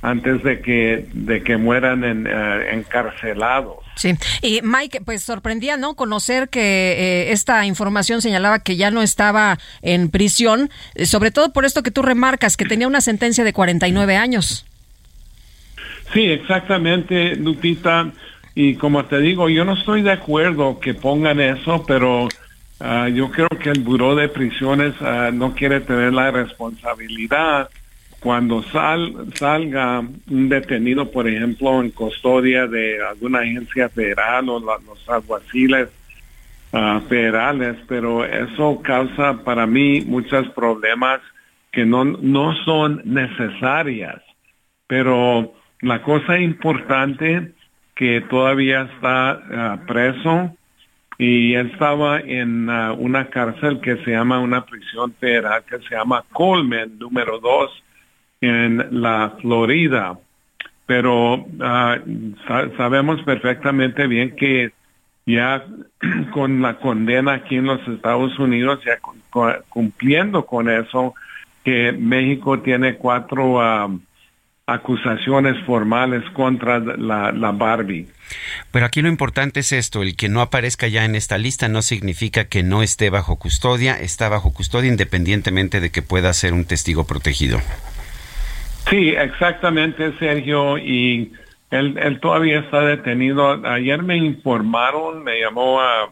antes 0.00 0.42
de 0.44 0.62
que 0.62 1.08
de 1.12 1.42
que 1.42 1.58
mueran 1.58 2.04
eh, 2.04 2.70
encarcelados. 2.72 3.81
Sí, 3.94 4.14
y 4.40 4.60
Mike, 4.62 5.02
pues 5.04 5.22
sorprendía, 5.22 5.76
¿no? 5.76 5.94
Conocer 5.94 6.48
que 6.48 6.60
eh, 6.60 7.32
esta 7.32 7.66
información 7.66 8.22
señalaba 8.22 8.60
que 8.60 8.76
ya 8.76 8.90
no 8.90 9.02
estaba 9.02 9.58
en 9.82 10.08
prisión, 10.10 10.70
eh, 10.94 11.06
sobre 11.06 11.30
todo 11.30 11.52
por 11.52 11.64
esto 11.64 11.82
que 11.82 11.90
tú 11.90 12.02
remarcas, 12.02 12.56
que 12.56 12.64
tenía 12.64 12.86
una 12.86 13.00
sentencia 13.00 13.44
de 13.44 13.52
49 13.52 14.16
años. 14.16 14.64
Sí, 16.12 16.24
exactamente, 16.24 17.36
Lupita. 17.36 18.12
Y 18.54 18.74
como 18.74 19.04
te 19.06 19.18
digo, 19.18 19.48
yo 19.48 19.64
no 19.64 19.74
estoy 19.74 20.02
de 20.02 20.12
acuerdo 20.12 20.78
que 20.78 20.92
pongan 20.94 21.40
eso, 21.40 21.84
pero 21.86 22.28
ah, 22.80 23.08
yo 23.08 23.30
creo 23.30 23.48
que 23.48 23.70
el 23.70 23.80
Buró 23.80 24.14
de 24.14 24.28
Prisiones 24.28 24.94
ah, 25.00 25.30
no 25.32 25.54
quiere 25.54 25.80
tener 25.80 26.12
la 26.12 26.30
responsabilidad 26.30 27.70
cuando 28.22 28.62
sal, 28.62 29.26
salga 29.34 29.98
un 29.98 30.48
detenido, 30.48 31.10
por 31.10 31.26
ejemplo, 31.26 31.82
en 31.82 31.90
custodia 31.90 32.68
de 32.68 33.02
alguna 33.04 33.40
agencia 33.40 33.88
federal 33.88 34.48
o 34.48 34.60
los 34.60 35.08
alguaciles 35.08 35.88
uh, 36.72 37.00
federales, 37.08 37.76
pero 37.88 38.24
eso 38.24 38.80
causa 38.80 39.42
para 39.42 39.66
mí 39.66 40.02
muchos 40.02 40.48
problemas 40.50 41.20
que 41.72 41.84
no, 41.84 42.04
no 42.04 42.54
son 42.64 43.02
necesarias. 43.04 44.22
Pero 44.86 45.54
la 45.80 46.02
cosa 46.02 46.38
importante 46.38 47.52
que 47.96 48.20
todavía 48.20 48.82
está 48.82 49.30
ah, 49.32 49.80
preso 49.86 50.54
y 51.18 51.54
estaba 51.54 52.20
en 52.20 52.70
ah, 52.70 52.92
una 52.92 53.28
cárcel 53.30 53.80
que 53.80 53.96
se 54.04 54.12
llama 54.12 54.38
una 54.38 54.64
prisión 54.64 55.12
federal 55.14 55.64
que 55.68 55.78
se 55.78 55.96
llama 55.96 56.24
Coleman 56.32 56.98
número 56.98 57.38
2 57.40 57.81
en 58.42 59.02
la 59.02 59.36
Florida. 59.40 60.18
Pero 60.84 61.46
ah, 61.60 61.96
sabemos 62.76 63.22
perfectamente 63.22 64.06
bien 64.06 64.36
que 64.36 64.72
ya 65.24 65.64
con 66.34 66.60
la 66.60 66.78
condena 66.78 67.34
aquí 67.34 67.56
en 67.56 67.66
los 67.66 67.86
Estados 67.88 68.38
Unidos, 68.38 68.80
ya 68.84 68.98
cumpliendo 69.68 70.44
con 70.44 70.68
eso, 70.68 71.14
que 71.64 71.92
México 71.92 72.60
tiene 72.60 72.96
cuatro 72.96 73.60
acusaciones 74.66 75.56
formales 75.64 76.22
contra 76.34 76.80
la, 76.80 77.30
la, 77.32 77.52
Barbie. 77.52 78.08
Pero 78.70 78.86
aquí 78.86 79.02
lo 79.02 79.08
importante 79.08 79.60
es 79.60 79.72
esto, 79.72 80.02
el 80.02 80.16
que 80.16 80.28
no 80.28 80.40
aparezca 80.40 80.88
ya 80.88 81.04
en 81.04 81.14
esta 81.14 81.38
lista 81.38 81.68
no 81.68 81.82
significa 81.82 82.46
que 82.46 82.62
no 82.62 82.82
esté 82.82 83.10
bajo 83.10 83.38
custodia, 83.38 83.98
está 84.00 84.28
bajo 84.28 84.52
custodia 84.52 84.90
independientemente 84.90 85.80
de 85.80 85.90
que 85.90 86.02
pueda 86.02 86.32
ser 86.32 86.52
un 86.52 86.64
testigo 86.64 87.04
protegido. 87.04 87.60
Sí, 88.92 89.08
exactamente, 89.08 90.12
Sergio, 90.18 90.76
y 90.76 91.32
él, 91.70 92.18
todavía 92.20 92.58
está 92.58 92.82
detenido. 92.82 93.66
Ayer 93.66 94.02
me 94.02 94.18
informaron, 94.18 95.24
me 95.24 95.40
llamó 95.40 95.80
a 95.80 96.10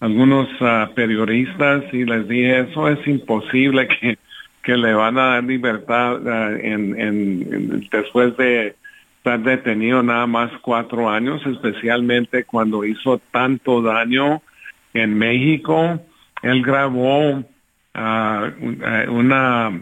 algunos 0.00 0.48
ah, 0.62 0.88
periodistas 0.94 1.84
y 1.92 2.06
les 2.06 2.26
dije, 2.26 2.60
eso 2.60 2.88
es 2.88 3.06
imposible 3.06 3.86
que 3.88 4.16
que 4.68 4.76
le 4.76 4.92
van 4.92 5.16
a 5.16 5.24
dar 5.34 5.44
libertad 5.44 6.20
uh, 6.22 6.56
en, 6.60 7.00
en, 7.00 7.88
después 7.90 8.36
de 8.36 8.74
estar 9.16 9.40
detenido 9.40 10.02
nada 10.02 10.26
más 10.26 10.50
cuatro 10.60 11.08
años, 11.08 11.40
especialmente 11.46 12.44
cuando 12.44 12.84
hizo 12.84 13.18
tanto 13.32 13.80
daño 13.80 14.42
en 14.92 15.16
México. 15.16 15.98
Él 16.42 16.62
grabó 16.62 17.30
uh, 17.30 17.44
una 19.08 19.70
uh, 19.70 19.80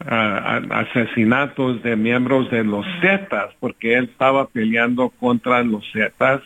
asesinatos 0.00 1.82
de 1.82 1.96
miembros 1.96 2.50
de 2.50 2.64
los 2.64 2.84
Zetas, 3.00 3.54
porque 3.60 3.94
él 3.96 4.04
estaba 4.04 4.46
peleando 4.46 5.08
contra 5.08 5.62
los 5.62 5.84
Zetas 5.92 6.42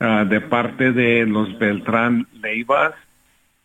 de 0.00 0.40
parte 0.40 0.92
de 0.92 1.26
los 1.26 1.58
Beltrán 1.58 2.26
Leivas. 2.40 2.94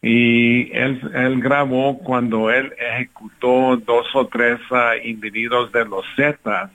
Y 0.01 0.69
él, 0.73 0.99
él 1.13 1.39
grabó 1.39 1.97
cuando 1.99 2.51
él 2.51 2.73
ejecutó 2.77 3.77
dos 3.77 4.05
o 4.13 4.27
tres 4.27 4.59
uh, 4.69 5.07
individuos 5.07 5.71
de 5.71 5.85
los 5.85 6.03
Zetas. 6.17 6.71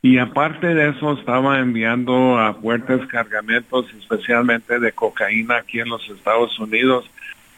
Y 0.00 0.16
aparte 0.16 0.74
de 0.74 0.90
eso 0.90 1.12
estaba 1.12 1.58
enviando 1.58 2.38
a 2.38 2.54
fuertes 2.54 3.06
cargamentos 3.08 3.86
especialmente 3.98 4.78
de 4.78 4.92
cocaína 4.92 5.56
aquí 5.56 5.80
en 5.80 5.88
los 5.88 6.08
Estados 6.08 6.58
Unidos. 6.58 7.10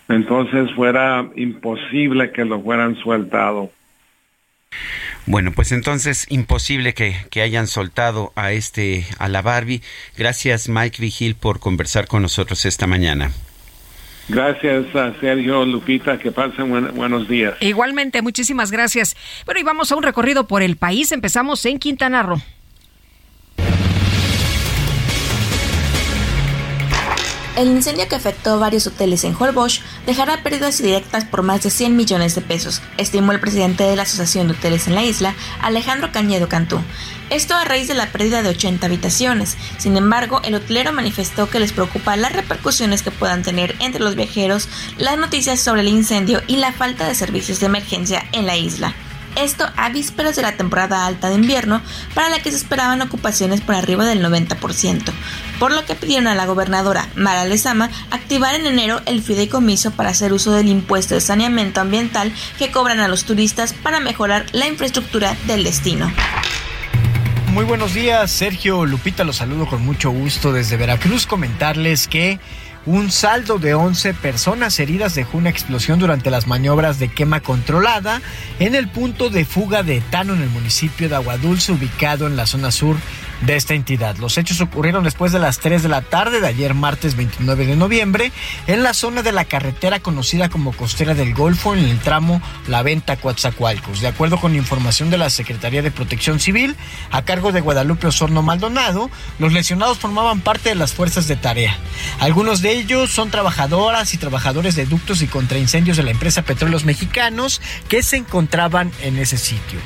Entonces 0.08 0.72
fuera 0.74 1.28
imposible 1.36 2.32
que 2.32 2.44
lo 2.44 2.60
fueran 2.60 2.96
sueltado 2.96 3.70
bueno, 5.26 5.52
pues 5.52 5.72
entonces 5.72 6.26
imposible 6.28 6.94
que, 6.94 7.16
que, 7.30 7.42
hayan 7.42 7.66
soltado 7.66 8.32
a 8.36 8.52
este 8.52 9.06
a 9.18 9.28
la 9.28 9.42
Barbie. 9.42 9.82
Gracias 10.16 10.68
Mike 10.68 11.00
Vigil 11.00 11.34
por 11.34 11.60
conversar 11.60 12.06
con 12.06 12.22
nosotros 12.22 12.64
esta 12.64 12.86
mañana. 12.86 13.32
Gracias 14.28 14.94
a 14.94 15.14
Sergio, 15.20 15.64
Lupita, 15.64 16.18
que 16.18 16.32
pasen 16.32 16.94
buenos 16.96 17.28
días. 17.28 17.54
Igualmente, 17.60 18.22
muchísimas 18.22 18.72
gracias. 18.72 19.16
Bueno, 19.44 19.60
y 19.60 19.62
vamos 19.62 19.92
a 19.92 19.96
un 19.96 20.02
recorrido 20.02 20.48
por 20.48 20.62
el 20.62 20.76
país. 20.76 21.12
Empezamos 21.12 21.64
en 21.64 21.78
Quintana 21.78 22.22
Roo. 22.24 22.40
El 27.56 27.68
incendio 27.68 28.06
que 28.06 28.14
afectó 28.14 28.60
varios 28.60 28.86
hoteles 28.86 29.24
en 29.24 29.34
Holbox 29.34 29.80
dejará 30.04 30.42
pérdidas 30.42 30.76
directas 30.76 31.24
por 31.24 31.42
más 31.42 31.62
de 31.62 31.70
100 31.70 31.96
millones 31.96 32.34
de 32.34 32.42
pesos, 32.42 32.82
estimó 32.98 33.32
el 33.32 33.40
presidente 33.40 33.84
de 33.84 33.96
la 33.96 34.02
Asociación 34.02 34.46
de 34.46 34.52
Hoteles 34.52 34.86
en 34.88 34.94
la 34.94 35.02
isla, 35.02 35.34
Alejandro 35.62 36.12
Cañedo 36.12 36.50
Cantú. 36.50 36.78
Esto 37.30 37.54
a 37.54 37.64
raíz 37.64 37.88
de 37.88 37.94
la 37.94 38.12
pérdida 38.12 38.42
de 38.42 38.50
80 38.50 38.84
habitaciones. 38.84 39.56
Sin 39.78 39.96
embargo, 39.96 40.42
el 40.44 40.54
hotelero 40.54 40.92
manifestó 40.92 41.48
que 41.48 41.58
les 41.58 41.72
preocupa 41.72 42.14
las 42.16 42.34
repercusiones 42.34 43.02
que 43.02 43.10
puedan 43.10 43.42
tener 43.42 43.74
entre 43.80 44.02
los 44.02 44.16
viajeros 44.16 44.68
las 44.98 45.16
noticias 45.16 45.58
sobre 45.58 45.80
el 45.80 45.88
incendio 45.88 46.42
y 46.46 46.56
la 46.56 46.72
falta 46.72 47.08
de 47.08 47.14
servicios 47.14 47.58
de 47.60 47.66
emergencia 47.66 48.22
en 48.32 48.44
la 48.44 48.58
isla. 48.58 48.94
Esto 49.36 49.70
a 49.76 49.90
vísperas 49.90 50.34
de 50.34 50.42
la 50.42 50.56
temporada 50.56 51.06
alta 51.06 51.28
de 51.28 51.34
invierno, 51.34 51.82
para 52.14 52.30
la 52.30 52.40
que 52.40 52.50
se 52.50 52.56
esperaban 52.56 53.02
ocupaciones 53.02 53.60
por 53.60 53.74
arriba 53.74 54.06
del 54.06 54.24
90%, 54.24 55.12
por 55.58 55.72
lo 55.72 55.84
que 55.84 55.94
pidieron 55.94 56.26
a 56.26 56.34
la 56.34 56.46
gobernadora 56.46 57.08
Mara 57.16 57.44
Lezama 57.44 57.90
activar 58.10 58.54
en 58.54 58.66
enero 58.66 59.00
el 59.06 59.22
fideicomiso 59.22 59.90
para 59.90 60.10
hacer 60.10 60.32
uso 60.32 60.52
del 60.52 60.68
impuesto 60.68 61.14
de 61.14 61.20
saneamiento 61.20 61.80
ambiental 61.80 62.32
que 62.58 62.70
cobran 62.70 63.00
a 63.00 63.08
los 63.08 63.24
turistas 63.24 63.74
para 63.74 64.00
mejorar 64.00 64.46
la 64.52 64.66
infraestructura 64.66 65.36
del 65.46 65.64
destino. 65.64 66.10
Muy 67.52 67.64
buenos 67.64 67.94
días, 67.94 68.30
Sergio 68.30 68.84
Lupita, 68.84 69.24
los 69.24 69.36
saludo 69.36 69.66
con 69.66 69.82
mucho 69.82 70.10
gusto 70.10 70.52
desde 70.52 70.76
Veracruz. 70.76 71.26
Comentarles 71.26 72.06
que 72.06 72.38
un 72.86 73.10
saldo 73.10 73.58
de 73.58 73.74
11 73.74 74.14
personas 74.14 74.78
heridas 74.78 75.14
dejó 75.14 75.38
una 75.38 75.50
explosión 75.50 75.98
durante 75.98 76.30
las 76.30 76.46
maniobras 76.46 76.98
de 77.00 77.08
quema 77.08 77.40
controlada 77.40 78.22
en 78.60 78.76
el 78.76 78.88
punto 78.88 79.28
de 79.28 79.44
fuga 79.44 79.82
de 79.82 79.96
etano 79.96 80.34
en 80.34 80.42
el 80.42 80.50
municipio 80.50 81.08
de 81.08 81.16
Aguadulce, 81.16 81.72
ubicado 81.72 82.28
en 82.28 82.36
la 82.36 82.46
zona 82.46 82.70
sur 82.70 82.96
de 83.42 83.56
esta 83.56 83.74
entidad. 83.74 84.16
Los 84.16 84.38
hechos 84.38 84.60
ocurrieron 84.60 85.04
después 85.04 85.32
de 85.32 85.38
las 85.38 85.58
3 85.58 85.82
de 85.82 85.88
la 85.88 86.02
tarde 86.02 86.40
de 86.40 86.46
ayer 86.46 86.74
martes 86.74 87.16
29 87.16 87.66
de 87.66 87.76
noviembre 87.76 88.32
en 88.66 88.82
la 88.82 88.94
zona 88.94 89.22
de 89.22 89.32
la 89.32 89.44
carretera 89.44 90.00
conocida 90.00 90.48
como 90.48 90.72
Costera 90.72 91.14
del 91.14 91.34
Golfo 91.34 91.74
en 91.74 91.84
el 91.84 91.98
tramo 91.98 92.40
La 92.66 92.82
Venta 92.82 93.16
Coatzacoalcos. 93.16 94.00
De 94.00 94.08
acuerdo 94.08 94.38
con 94.38 94.54
información 94.54 95.10
de 95.10 95.18
la 95.18 95.30
Secretaría 95.30 95.82
de 95.82 95.90
Protección 95.90 96.40
Civil 96.40 96.76
a 97.10 97.22
cargo 97.22 97.52
de 97.52 97.60
Guadalupe 97.60 98.06
Osorno 98.06 98.42
Maldonado, 98.42 99.10
los 99.38 99.52
lesionados 99.52 99.98
formaban 99.98 100.40
parte 100.40 100.70
de 100.70 100.74
las 100.74 100.92
fuerzas 100.92 101.28
de 101.28 101.36
tarea. 101.36 101.76
Algunos 102.20 102.62
de 102.62 102.72
ellos 102.72 103.10
son 103.10 103.30
trabajadoras 103.30 104.14
y 104.14 104.18
trabajadores 104.18 104.76
de 104.76 104.86
ductos 104.86 105.22
y 105.22 105.26
contraincendios 105.26 105.96
de 105.96 106.02
la 106.02 106.10
empresa 106.10 106.42
Petróleos 106.42 106.84
Mexicanos 106.84 107.60
que 107.88 108.02
se 108.02 108.16
encontraban 108.16 108.90
en 109.02 109.18
ese 109.18 109.38
sitio. 109.38 109.80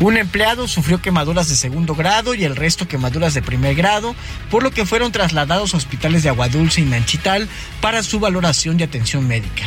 Un 0.00 0.16
empleado 0.16 0.68
sufrió 0.68 1.00
quemaduras 1.00 1.48
de 1.48 1.56
segundo 1.56 1.94
grado 1.94 2.34
y 2.34 2.44
el 2.44 2.56
resto 2.56 2.83
quemaduras 2.86 3.34
de 3.34 3.42
primer 3.42 3.74
grado, 3.74 4.14
por 4.50 4.62
lo 4.62 4.70
que 4.70 4.86
fueron 4.86 5.12
trasladados 5.12 5.74
a 5.74 5.76
hospitales 5.76 6.22
de 6.22 6.28
Aguadulce 6.28 6.80
y 6.80 6.84
Nanchital 6.84 7.48
para 7.80 8.02
su 8.02 8.20
valoración 8.20 8.78
y 8.80 8.82
atención 8.82 9.26
médica. 9.26 9.64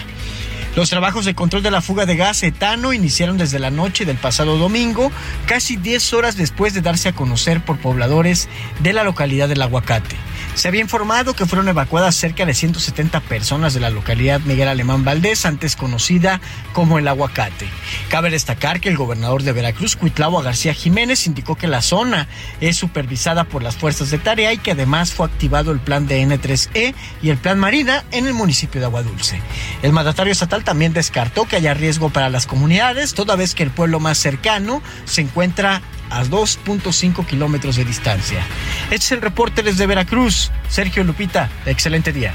Los 0.78 0.92
trabajos 0.92 1.26
de 1.26 1.34
control 1.34 1.64
de 1.64 1.72
la 1.72 1.82
fuga 1.82 2.06
de 2.06 2.16
gas 2.16 2.44
etano 2.44 2.94
iniciaron 2.94 3.40
desde 3.40 3.58
la 3.58 3.72
noche 3.72 4.06
del 4.06 4.18
pasado 4.18 4.60
domingo, 4.60 5.12
casi 5.48 5.76
10 5.76 6.14
horas 6.14 6.38
después 6.38 6.76
de 6.76 6.82
darse 6.82 7.10
a 7.10 7.14
conocer 7.14 7.66
por 7.66 7.80
pobladores 7.80 8.48
de 8.82 8.94
la 8.94 9.04
localidad 9.04 9.50
del 9.50 9.64
Aguacate. 9.64 10.16
Se 10.54 10.68
había 10.68 10.82
informado 10.82 11.34
que 11.34 11.48
fueron 11.48 11.68
evacuadas 11.68 12.16
cerca 12.16 12.46
de 12.46 12.54
170 12.54 13.22
personas 13.22 13.74
de 13.74 13.80
la 13.80 13.90
localidad 13.90 14.40
Miguel 14.42 14.68
Alemán 14.68 15.04
Valdés, 15.04 15.48
antes 15.48 15.76
conocida 15.76 16.42
como 16.74 17.00
el 17.00 17.08
Aguacate. 17.08 17.68
Cabe 18.10 18.30
destacar 18.30 18.80
que 18.80 18.90
el 18.90 18.98
gobernador 18.98 19.42
de 19.42 19.54
Veracruz, 19.54 19.96
Cuitlavo 19.96 20.44
García 20.44 20.76
Jiménez, 20.76 21.26
indicó 21.26 21.56
que 21.56 21.68
la 21.68 21.82
zona 21.82 22.28
es 22.62 22.78
supervisada 22.78 23.46
por 23.46 23.64
las 23.64 23.78
fuerzas 23.78 24.12
de 24.12 24.20
tarea 24.20 24.54
y 24.54 24.60
que 24.60 24.72
además 24.72 25.12
fue 25.12 25.26
activado 25.26 25.72
el 25.72 25.80
plan 25.80 26.06
de 26.06 26.22
N3E 26.22 26.94
y 27.24 27.30
el 27.30 27.38
plan 27.38 27.58
Marina 27.58 28.04
en 28.12 28.28
el 28.28 28.36
municipio 28.36 28.80
de 28.80 28.86
Aguadulce. 28.86 29.42
El 29.82 29.92
mandatario 29.92 30.32
estatal 30.32 30.64
también 30.68 30.92
descartó 30.92 31.46
que 31.46 31.56
haya 31.56 31.74
riesgo 31.74 32.10
para 32.10 32.30
las 32.30 32.46
comunidades, 32.46 33.14
toda 33.14 33.38
vez 33.38 33.56
que 33.56 33.64
el 33.64 33.72
pueblo 33.72 34.02
más 34.02 34.18
cercano 34.18 34.82
se 35.06 35.22
encuentra 35.22 35.82
a 36.10 36.26
2.5 36.26 37.26
kilómetros 37.26 37.78
de 37.78 37.86
distancia. 37.86 38.46
Este 38.92 38.96
es 38.98 39.12
el 39.14 39.22
reporte 39.22 39.64
desde 39.64 39.88
Veracruz. 39.88 40.52
Sergio 40.68 41.06
Lupita, 41.06 41.50
excelente 41.66 42.12
día. 42.12 42.34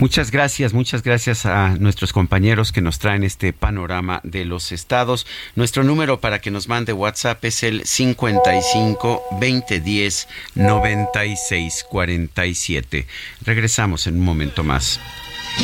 Muchas 0.00 0.30
gracias, 0.30 0.74
muchas 0.74 1.02
gracias 1.02 1.44
a 1.44 1.70
nuestros 1.70 2.12
compañeros 2.12 2.70
que 2.70 2.80
nos 2.80 3.00
traen 3.00 3.24
este 3.24 3.52
panorama 3.52 4.20
de 4.22 4.44
los 4.44 4.70
estados. 4.70 5.26
Nuestro 5.56 5.82
número 5.82 6.20
para 6.20 6.40
que 6.40 6.52
nos 6.52 6.68
mande 6.68 6.92
WhatsApp 6.92 7.44
es 7.44 7.64
el 7.64 7.84
55 7.84 9.22
2010 9.32 10.28
96 10.54 11.84
47. 11.90 13.06
Regresamos 13.44 14.06
en 14.06 14.18
un 14.18 14.24
momento 14.24 14.62
más. 14.62 15.00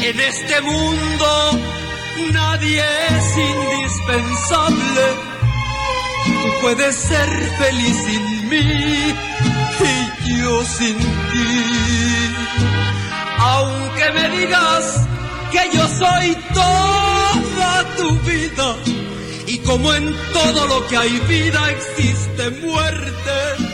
En 0.03 0.19
este 0.19 0.61
mundo 0.63 1.61
nadie 2.33 2.83
es 3.11 3.39
indispensable. 3.39 5.03
Tú 6.25 6.61
puedes 6.61 6.97
ser 6.97 7.29
feliz 7.59 7.97
sin 8.05 8.49
mí 8.49 9.15
y 10.27 10.41
yo 10.41 10.65
sin 10.65 10.99
ti. 10.99 11.95
Aunque 14.05 14.21
me 14.21 14.37
digas 14.37 15.07
que 15.51 15.77
yo 15.77 15.89
soy 15.89 16.37
toda 16.53 17.85
tu 17.97 18.19
vida. 18.21 18.77
Y 19.47 19.59
como 19.59 19.93
en 19.95 20.15
todo 20.33 20.67
lo 20.67 20.87
que 20.89 20.97
hay 20.97 21.19
vida 21.21 21.71
existe 21.71 22.51
muerte 22.67 23.74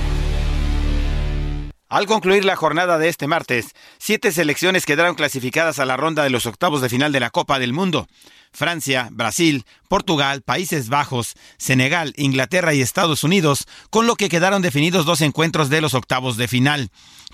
Al 1.91 2.05
concluir 2.05 2.45
la 2.45 2.55
jornada 2.55 2.97
de 2.97 3.09
este 3.09 3.27
martes, 3.27 3.75
siete 3.97 4.31
selecciones 4.31 4.85
quedaron 4.85 5.13
clasificadas 5.13 5.77
a 5.77 5.85
la 5.85 5.97
ronda 5.97 6.23
de 6.23 6.29
los 6.29 6.45
octavos 6.45 6.79
de 6.79 6.87
final 6.87 7.11
de 7.11 7.19
la 7.19 7.31
Copa 7.31 7.59
del 7.59 7.73
Mundo. 7.73 8.07
Francia, 8.53 9.09
Brasil, 9.11 9.65
Portugal, 9.89 10.41
Países 10.41 10.87
Bajos, 10.87 11.33
Senegal, 11.57 12.13
Inglaterra 12.15 12.73
y 12.73 12.79
Estados 12.79 13.25
Unidos, 13.25 13.67
con 13.89 14.07
lo 14.07 14.15
que 14.15 14.29
quedaron 14.29 14.61
definidos 14.61 15.05
dos 15.05 15.19
encuentros 15.19 15.69
de 15.69 15.81
los 15.81 15.93
octavos 15.93 16.37
de 16.37 16.47
final. 16.47 16.91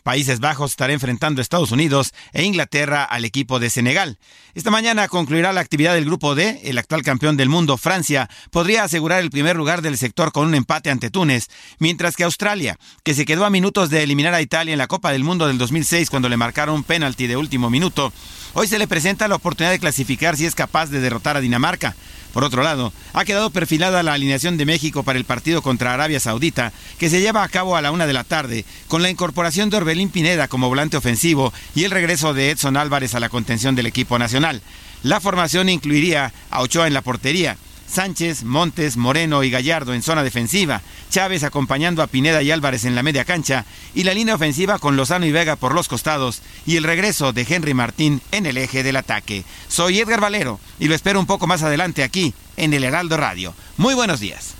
Países 0.07 0.39
Bajos 0.39 0.71
estará 0.71 0.93
enfrentando 0.93 1.41
a 1.41 1.43
Estados 1.43 1.73
Unidos 1.73 2.13
e 2.31 2.45
Inglaterra 2.45 3.03
al 3.03 3.25
equipo 3.25 3.59
de 3.59 3.69
Senegal. 3.69 4.17
Esta 4.55 4.71
mañana 4.71 5.09
concluirá 5.09 5.51
la 5.51 5.59
actividad 5.59 5.95
del 5.95 6.05
grupo 6.05 6.33
D. 6.33 6.61
El 6.63 6.77
actual 6.77 7.01
campeón 7.01 7.35
del 7.35 7.49
mundo, 7.49 7.75
Francia, 7.75 8.29
podría 8.49 8.85
asegurar 8.85 9.19
el 9.19 9.31
primer 9.31 9.57
lugar 9.57 9.81
del 9.81 9.97
sector 9.97 10.31
con 10.31 10.47
un 10.47 10.55
empate 10.55 10.91
ante 10.91 11.09
Túnez, 11.09 11.49
mientras 11.79 12.15
que 12.15 12.23
Australia, 12.23 12.79
que 13.03 13.13
se 13.13 13.25
quedó 13.25 13.43
a 13.43 13.49
minutos 13.49 13.89
de 13.89 14.01
eliminar 14.01 14.33
a 14.33 14.41
Italia 14.41 14.71
en 14.71 14.77
la 14.77 14.87
Copa 14.87 15.11
del 15.11 15.25
Mundo 15.25 15.45
del 15.45 15.57
2006 15.57 16.09
cuando 16.09 16.29
le 16.29 16.37
marcaron 16.37 16.75
un 16.75 16.83
penalti 16.85 17.27
de 17.27 17.35
último 17.35 17.69
minuto, 17.69 18.13
hoy 18.53 18.69
se 18.69 18.79
le 18.79 18.87
presenta 18.87 19.27
la 19.27 19.35
oportunidad 19.35 19.73
de 19.73 19.79
clasificar 19.79 20.37
si 20.37 20.45
es 20.45 20.55
capaz 20.55 20.89
de 20.89 21.01
derrotar 21.01 21.35
a 21.35 21.41
Dinamarca. 21.41 21.97
Por 22.37 22.43
otro 22.43 22.61
lado, 22.61 22.93
ha 23.13 23.25
quedado 23.25 23.49
perfilada 23.49 24.03
la 24.03 24.13
alineación 24.13 24.57
de 24.57 24.65
México 24.67 25.01
para 25.01 25.17
el 25.17 25.25
partido 25.25 25.63
contra 25.63 25.95
Arabia 25.95 26.19
Saudita, 26.19 26.71
que 26.99 27.09
se 27.09 27.19
lleva 27.19 27.41
a 27.41 27.49
cabo 27.49 27.75
a 27.75 27.81
la 27.81 27.89
una 27.89 28.05
de 28.05 28.13
la 28.13 28.23
tarde, 28.23 28.63
con 28.87 29.01
la 29.01 29.09
incorporación 29.09 29.71
de 29.71 29.77
Orbelín 29.77 30.09
Pineda 30.09 30.47
como 30.47 30.69
volante 30.69 30.97
ofensivo 30.97 31.51
y 31.73 31.85
el 31.85 31.89
regreso 31.89 32.35
de 32.35 32.51
Edson 32.51 32.77
Álvarez 32.77 33.15
a 33.15 33.19
la 33.19 33.29
contención 33.29 33.73
del 33.73 33.87
equipo 33.87 34.19
nacional. 34.19 34.61
La 35.01 35.19
formación 35.19 35.67
incluiría 35.67 36.31
a 36.51 36.61
Ochoa 36.61 36.85
en 36.85 36.93
la 36.93 37.01
portería, 37.01 37.57
Sánchez, 37.87 38.43
Montes, 38.43 38.97
Moreno 38.97 39.43
y 39.43 39.49
Gallardo 39.49 39.93
en 39.93 40.03
zona 40.03 40.23
defensiva, 40.23 40.81
Chávez 41.09 41.43
acompañando 41.43 42.03
a 42.03 42.07
Pineda 42.07 42.41
y 42.41 42.51
Álvarez 42.51 42.85
en 42.85 42.95
la 42.95 43.03
media 43.03 43.25
cancha 43.25 43.65
y 43.95 44.03
la 44.03 44.13
línea 44.13 44.35
ofensiva 44.35 44.79
con 44.79 44.97
Lozano 44.97 45.25
y 45.25 45.31
Vega 45.31 45.55
por 45.55 45.73
los 45.73 45.87
costados 45.87 46.41
y 46.65 46.75
el 46.75 46.83
regreso 46.83 47.33
de 47.33 47.45
Henry 47.49 47.73
Martín 47.73 48.21
en 48.31 48.45
el 48.45 48.57
eje 48.57 48.83
del 48.83 48.97
ataque. 48.97 49.43
Soy 49.67 49.99
Edgar 49.99 50.21
Valero 50.21 50.59
y 50.79 50.87
lo 50.87 50.95
espero 50.95 51.19
un 51.19 51.25
poco 51.25 51.47
más 51.47 51.63
adelante 51.63 52.03
aquí 52.03 52.33
en 52.57 52.73
el 52.73 52.83
Heraldo 52.83 53.17
Radio. 53.17 53.53
Muy 53.77 53.93
buenos 53.93 54.19
días. 54.19 54.53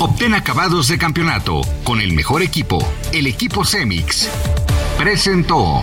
Obtén 0.00 0.34
acabados 0.34 0.86
de 0.88 0.96
campeonato 0.96 1.60
con 1.82 2.00
el 2.00 2.12
mejor 2.12 2.42
equipo, 2.42 2.78
el 3.12 3.26
equipo 3.26 3.64
Cemix. 3.64 4.28
Presentó. 4.96 5.82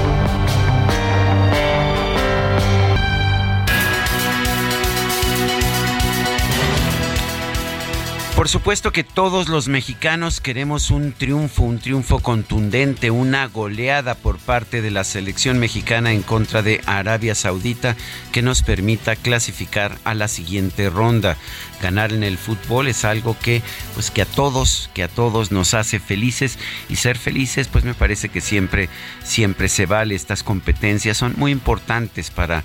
Por 8.41 8.49
supuesto 8.49 8.91
que 8.91 9.03
todos 9.03 9.49
los 9.49 9.67
mexicanos 9.67 10.41
queremos 10.41 10.89
un 10.89 11.13
triunfo, 11.13 11.61
un 11.61 11.77
triunfo 11.77 12.17
contundente, 12.17 13.11
una 13.11 13.45
goleada 13.45 14.15
por 14.15 14.39
parte 14.39 14.81
de 14.81 14.89
la 14.89 15.03
selección 15.03 15.59
mexicana 15.59 16.11
en 16.11 16.23
contra 16.23 16.63
de 16.63 16.81
Arabia 16.87 17.35
Saudita 17.35 17.95
que 18.31 18.41
nos 18.41 18.63
permita 18.63 19.15
clasificar 19.15 19.95
a 20.05 20.15
la 20.15 20.27
siguiente 20.27 20.89
ronda. 20.89 21.37
Ganar 21.83 22.13
en 22.13 22.23
el 22.23 22.39
fútbol 22.39 22.87
es 22.87 23.05
algo 23.05 23.37
que 23.39 23.61
pues 23.93 24.09
que 24.09 24.23
a 24.23 24.25
todos, 24.25 24.89
que 24.95 25.03
a 25.03 25.07
todos 25.07 25.51
nos 25.51 25.75
hace 25.75 25.99
felices 25.99 26.57
y 26.89 26.95
ser 26.95 27.19
felices 27.19 27.67
pues 27.67 27.83
me 27.83 27.93
parece 27.93 28.29
que 28.29 28.41
siempre 28.41 28.89
siempre 29.23 29.69
se 29.69 29.85
vale 29.85 30.15
estas 30.15 30.41
competencias 30.41 31.15
son 31.15 31.35
muy 31.37 31.51
importantes 31.51 32.31
para 32.31 32.63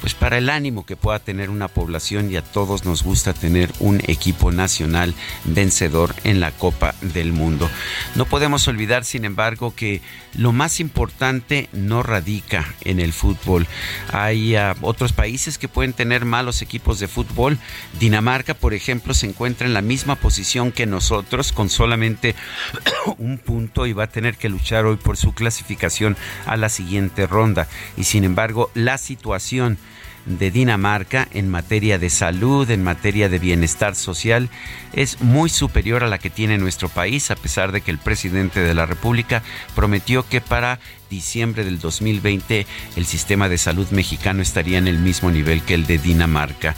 pues 0.00 0.14
para 0.14 0.38
el 0.38 0.48
ánimo 0.48 0.86
que 0.86 0.96
pueda 0.96 1.18
tener 1.18 1.50
una 1.50 1.68
población 1.68 2.30
y 2.30 2.36
a 2.36 2.42
todos 2.42 2.84
nos 2.84 3.02
gusta 3.02 3.32
tener 3.32 3.70
un 3.80 4.00
equipo 4.06 4.50
nacional 4.52 5.14
vencedor 5.44 6.14
en 6.24 6.40
la 6.40 6.52
Copa 6.52 6.94
del 7.00 7.32
Mundo. 7.32 7.70
No 8.14 8.24
podemos 8.24 8.66
olvidar, 8.68 9.04
sin 9.04 9.24
embargo, 9.24 9.74
que 9.74 10.00
lo 10.34 10.52
más 10.52 10.80
importante 10.80 11.68
no 11.72 12.02
radica 12.02 12.74
en 12.82 13.00
el 13.00 13.12
fútbol. 13.12 13.66
Hay 14.12 14.56
uh, 14.56 14.74
otros 14.82 15.12
países 15.12 15.58
que 15.58 15.68
pueden 15.68 15.92
tener 15.92 16.24
malos 16.24 16.62
equipos 16.62 17.00
de 17.00 17.08
fútbol. 17.08 17.58
Dinamarca, 17.98 18.54
por 18.54 18.74
ejemplo, 18.74 19.14
se 19.14 19.26
encuentra 19.26 19.66
en 19.66 19.74
la 19.74 19.82
misma 19.82 20.16
posición 20.16 20.72
que 20.72 20.86
nosotros 20.86 21.52
con 21.52 21.68
solamente 21.68 22.34
un 23.18 23.38
punto 23.38 23.86
y 23.86 23.92
va 23.92 24.04
a 24.04 24.10
tener 24.10 24.36
que 24.36 24.48
luchar 24.48 24.86
hoy 24.86 24.96
por 24.96 25.16
su 25.16 25.34
clasificación 25.34 26.16
a 26.46 26.56
la 26.56 26.68
siguiente 26.68 27.26
ronda. 27.26 27.68
Y 27.96 28.04
sin 28.04 28.24
embargo, 28.24 28.70
la 28.74 28.98
situación 28.98 29.78
de 30.26 30.50
Dinamarca 30.50 31.28
en 31.32 31.48
materia 31.48 31.98
de 31.98 32.10
salud, 32.10 32.70
en 32.70 32.82
materia 32.82 33.28
de 33.28 33.38
bienestar 33.38 33.94
social, 33.94 34.48
es 34.92 35.20
muy 35.20 35.50
superior 35.50 36.04
a 36.04 36.08
la 36.08 36.18
que 36.18 36.30
tiene 36.30 36.58
nuestro 36.58 36.88
país, 36.88 37.30
a 37.30 37.36
pesar 37.36 37.72
de 37.72 37.80
que 37.80 37.90
el 37.90 37.98
presidente 37.98 38.60
de 38.60 38.74
la 38.74 38.86
República 38.86 39.42
prometió 39.74 40.28
que 40.28 40.40
para 40.40 40.78
diciembre 41.08 41.64
del 41.64 41.80
2020 41.80 42.66
el 42.96 43.04
sistema 43.04 43.48
de 43.48 43.58
salud 43.58 43.88
mexicano 43.90 44.42
estaría 44.42 44.78
en 44.78 44.86
el 44.86 44.98
mismo 44.98 45.30
nivel 45.30 45.62
que 45.62 45.74
el 45.74 45.86
de 45.86 45.98
Dinamarca. 45.98 46.76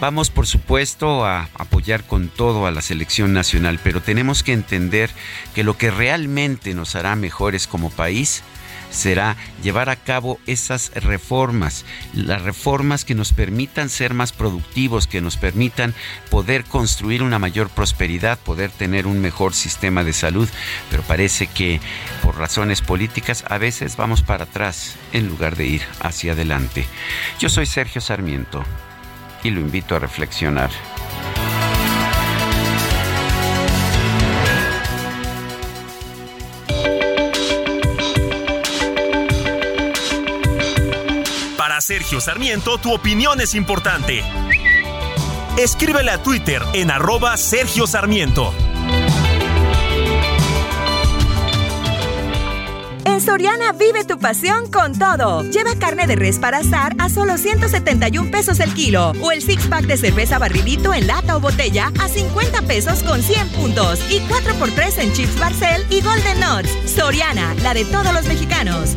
Vamos, 0.00 0.30
por 0.30 0.46
supuesto, 0.46 1.26
a 1.26 1.48
apoyar 1.54 2.04
con 2.04 2.28
todo 2.28 2.66
a 2.66 2.70
la 2.70 2.82
selección 2.82 3.32
nacional, 3.32 3.80
pero 3.82 4.00
tenemos 4.00 4.42
que 4.42 4.52
entender 4.52 5.10
que 5.54 5.64
lo 5.64 5.76
que 5.76 5.90
realmente 5.90 6.74
nos 6.74 6.94
hará 6.94 7.16
mejores 7.16 7.66
como 7.66 7.90
país 7.90 8.44
será 8.94 9.36
llevar 9.62 9.90
a 9.90 9.96
cabo 9.96 10.38
esas 10.46 10.92
reformas, 10.94 11.84
las 12.14 12.42
reformas 12.42 13.04
que 13.04 13.14
nos 13.14 13.32
permitan 13.32 13.88
ser 13.88 14.14
más 14.14 14.32
productivos, 14.32 15.06
que 15.06 15.20
nos 15.20 15.36
permitan 15.36 15.94
poder 16.30 16.64
construir 16.64 17.22
una 17.22 17.38
mayor 17.38 17.68
prosperidad, 17.68 18.38
poder 18.38 18.70
tener 18.70 19.06
un 19.06 19.20
mejor 19.20 19.54
sistema 19.54 20.04
de 20.04 20.12
salud, 20.12 20.48
pero 20.90 21.02
parece 21.02 21.46
que 21.46 21.80
por 22.22 22.38
razones 22.38 22.80
políticas 22.80 23.44
a 23.48 23.58
veces 23.58 23.96
vamos 23.96 24.22
para 24.22 24.44
atrás 24.44 24.96
en 25.12 25.28
lugar 25.28 25.56
de 25.56 25.66
ir 25.66 25.82
hacia 26.00 26.32
adelante. 26.32 26.86
Yo 27.38 27.48
soy 27.48 27.66
Sergio 27.66 28.00
Sarmiento 28.00 28.64
y 29.42 29.50
lo 29.50 29.60
invito 29.60 29.96
a 29.96 29.98
reflexionar. 29.98 30.70
Sergio 41.84 42.18
Sarmiento, 42.18 42.78
tu 42.78 42.94
opinión 42.94 43.42
es 43.42 43.54
importante. 43.54 44.22
Escríbele 45.58 46.12
a 46.12 46.22
Twitter 46.22 46.62
en 46.72 46.90
arroba 46.90 47.36
Sergio 47.36 47.86
Sarmiento. 47.86 48.54
En 53.04 53.20
Soriana 53.20 53.72
vive 53.72 54.04
tu 54.04 54.18
pasión 54.18 54.70
con 54.70 54.98
todo. 54.98 55.42
Lleva 55.42 55.76
carne 55.78 56.06
de 56.06 56.16
res 56.16 56.38
para 56.38 56.58
asar 56.60 56.94
a 56.98 57.10
solo 57.10 57.36
171 57.36 58.30
pesos 58.30 58.60
el 58.60 58.72
kilo. 58.72 59.12
O 59.20 59.30
el 59.30 59.42
six 59.42 59.66
pack 59.66 59.84
de 59.84 59.98
cerveza 59.98 60.38
barrilito 60.38 60.94
en 60.94 61.06
lata 61.06 61.36
o 61.36 61.40
botella 61.40 61.92
a 62.00 62.08
50 62.08 62.62
pesos 62.62 63.02
con 63.02 63.22
100 63.22 63.48
puntos. 63.50 64.00
Y 64.10 64.20
4x3 64.20 65.02
en 65.02 65.12
chips 65.12 65.38
Barcel 65.38 65.84
y 65.90 66.00
Golden 66.00 66.40
Nuts. 66.40 66.94
Soriana, 66.96 67.54
la 67.62 67.74
de 67.74 67.84
todos 67.84 68.14
los 68.14 68.24
mexicanos. 68.24 68.96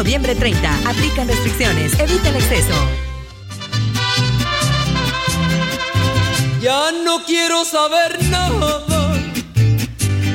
Noviembre 0.00 0.34
30. 0.34 0.88
Aplican 0.88 1.28
restricciones. 1.28 1.92
Evita 2.00 2.30
el 2.30 2.36
exceso. 2.36 2.72
Ya 6.62 6.90
no 7.04 7.22
quiero 7.26 7.66
saber 7.66 8.18
nada 8.30 9.12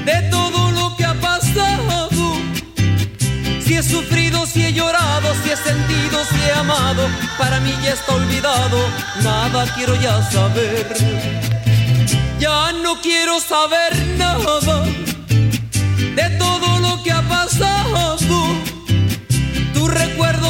de 0.06 0.22
todo 0.30 0.70
lo 0.70 0.96
que 0.96 1.04
ha 1.04 1.16
pasado. 1.16 2.10
Si 3.66 3.74
he 3.74 3.82
sufrido, 3.82 4.46
si 4.46 4.68
he 4.68 4.72
llorado, 4.72 5.34
si 5.44 5.50
he 5.50 5.58
sentido, 5.58 6.24
si 6.30 6.40
he 6.48 6.52
amado, 6.54 7.10
para 7.40 7.60
mí 7.60 7.74
ya 7.84 7.94
está 7.94 8.14
olvidado. 8.14 8.78
Nada 9.24 9.66
quiero 9.74 9.96
ya 9.96 10.22
saber. 10.30 10.94
Ya 12.38 12.72
no 12.84 13.02
quiero 13.02 13.40
saber 13.40 13.98
nada 14.16 14.86
de 16.16 16.30
todo 16.38 16.55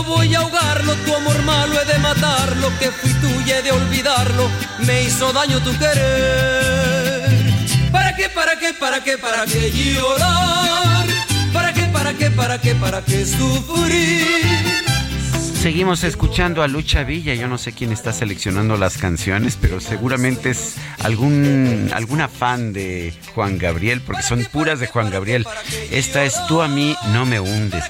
voy 0.06 0.34
a 0.36 0.40
ahogarlo, 0.40 0.94
tu 1.06 1.16
amor 1.16 1.42
malo 1.44 1.82
he 1.82 1.86
de 1.86 1.98
matarlo, 2.00 2.72
que 2.80 2.92
fui 2.92 3.14
tuya 3.16 3.60
he 3.60 3.62
de 3.64 3.72
olvidarlo, 3.72 4.50
me 4.80 5.04
hizo 5.04 5.34
daño 5.34 5.60
tu 5.62 5.78
querer. 5.78 7.26
¿Para 7.92 8.16
qué, 8.16 8.30
para 8.30 8.58
qué, 8.58 8.74
para 8.74 9.04
qué, 9.04 9.18
para 9.18 9.46
qué 9.46 9.72
llorar? 9.72 11.06
¿Para 11.54 11.74
qué, 11.74 11.86
para 11.88 12.14
qué, 12.14 12.30
para 12.32 12.58
qué, 12.60 12.76
para 12.76 13.02
qué 13.04 13.26
sufrir? 13.26 14.95
Seguimos 15.66 16.04
escuchando 16.04 16.62
a 16.62 16.68
Lucha 16.68 17.04
Villa. 17.04 17.34
Yo 17.34 17.48
no 17.48 17.58
sé 17.58 17.72
quién 17.72 17.92
está 17.92 18.14
seleccionando 18.14 18.78
las 18.78 19.00
canciones, 19.00 19.58
pero 19.60 19.80
seguramente 19.80 20.52
es 20.52 20.76
algún 21.00 21.90
alguna 21.92 22.28
fan 22.28 22.72
de 22.72 23.16
Juan 23.34 23.58
Gabriel, 23.58 24.00
porque 24.02 24.22
son 24.22 24.46
puras 24.46 24.80
de 24.80 24.86
Juan 24.86 25.10
Gabriel. 25.10 25.44
Esta 25.90 26.24
es 26.24 26.36
Tú 26.48 26.62
a 26.62 26.68
mí 26.68 26.96
no 27.14 27.26
me 27.26 27.40
hundes. 27.40 27.84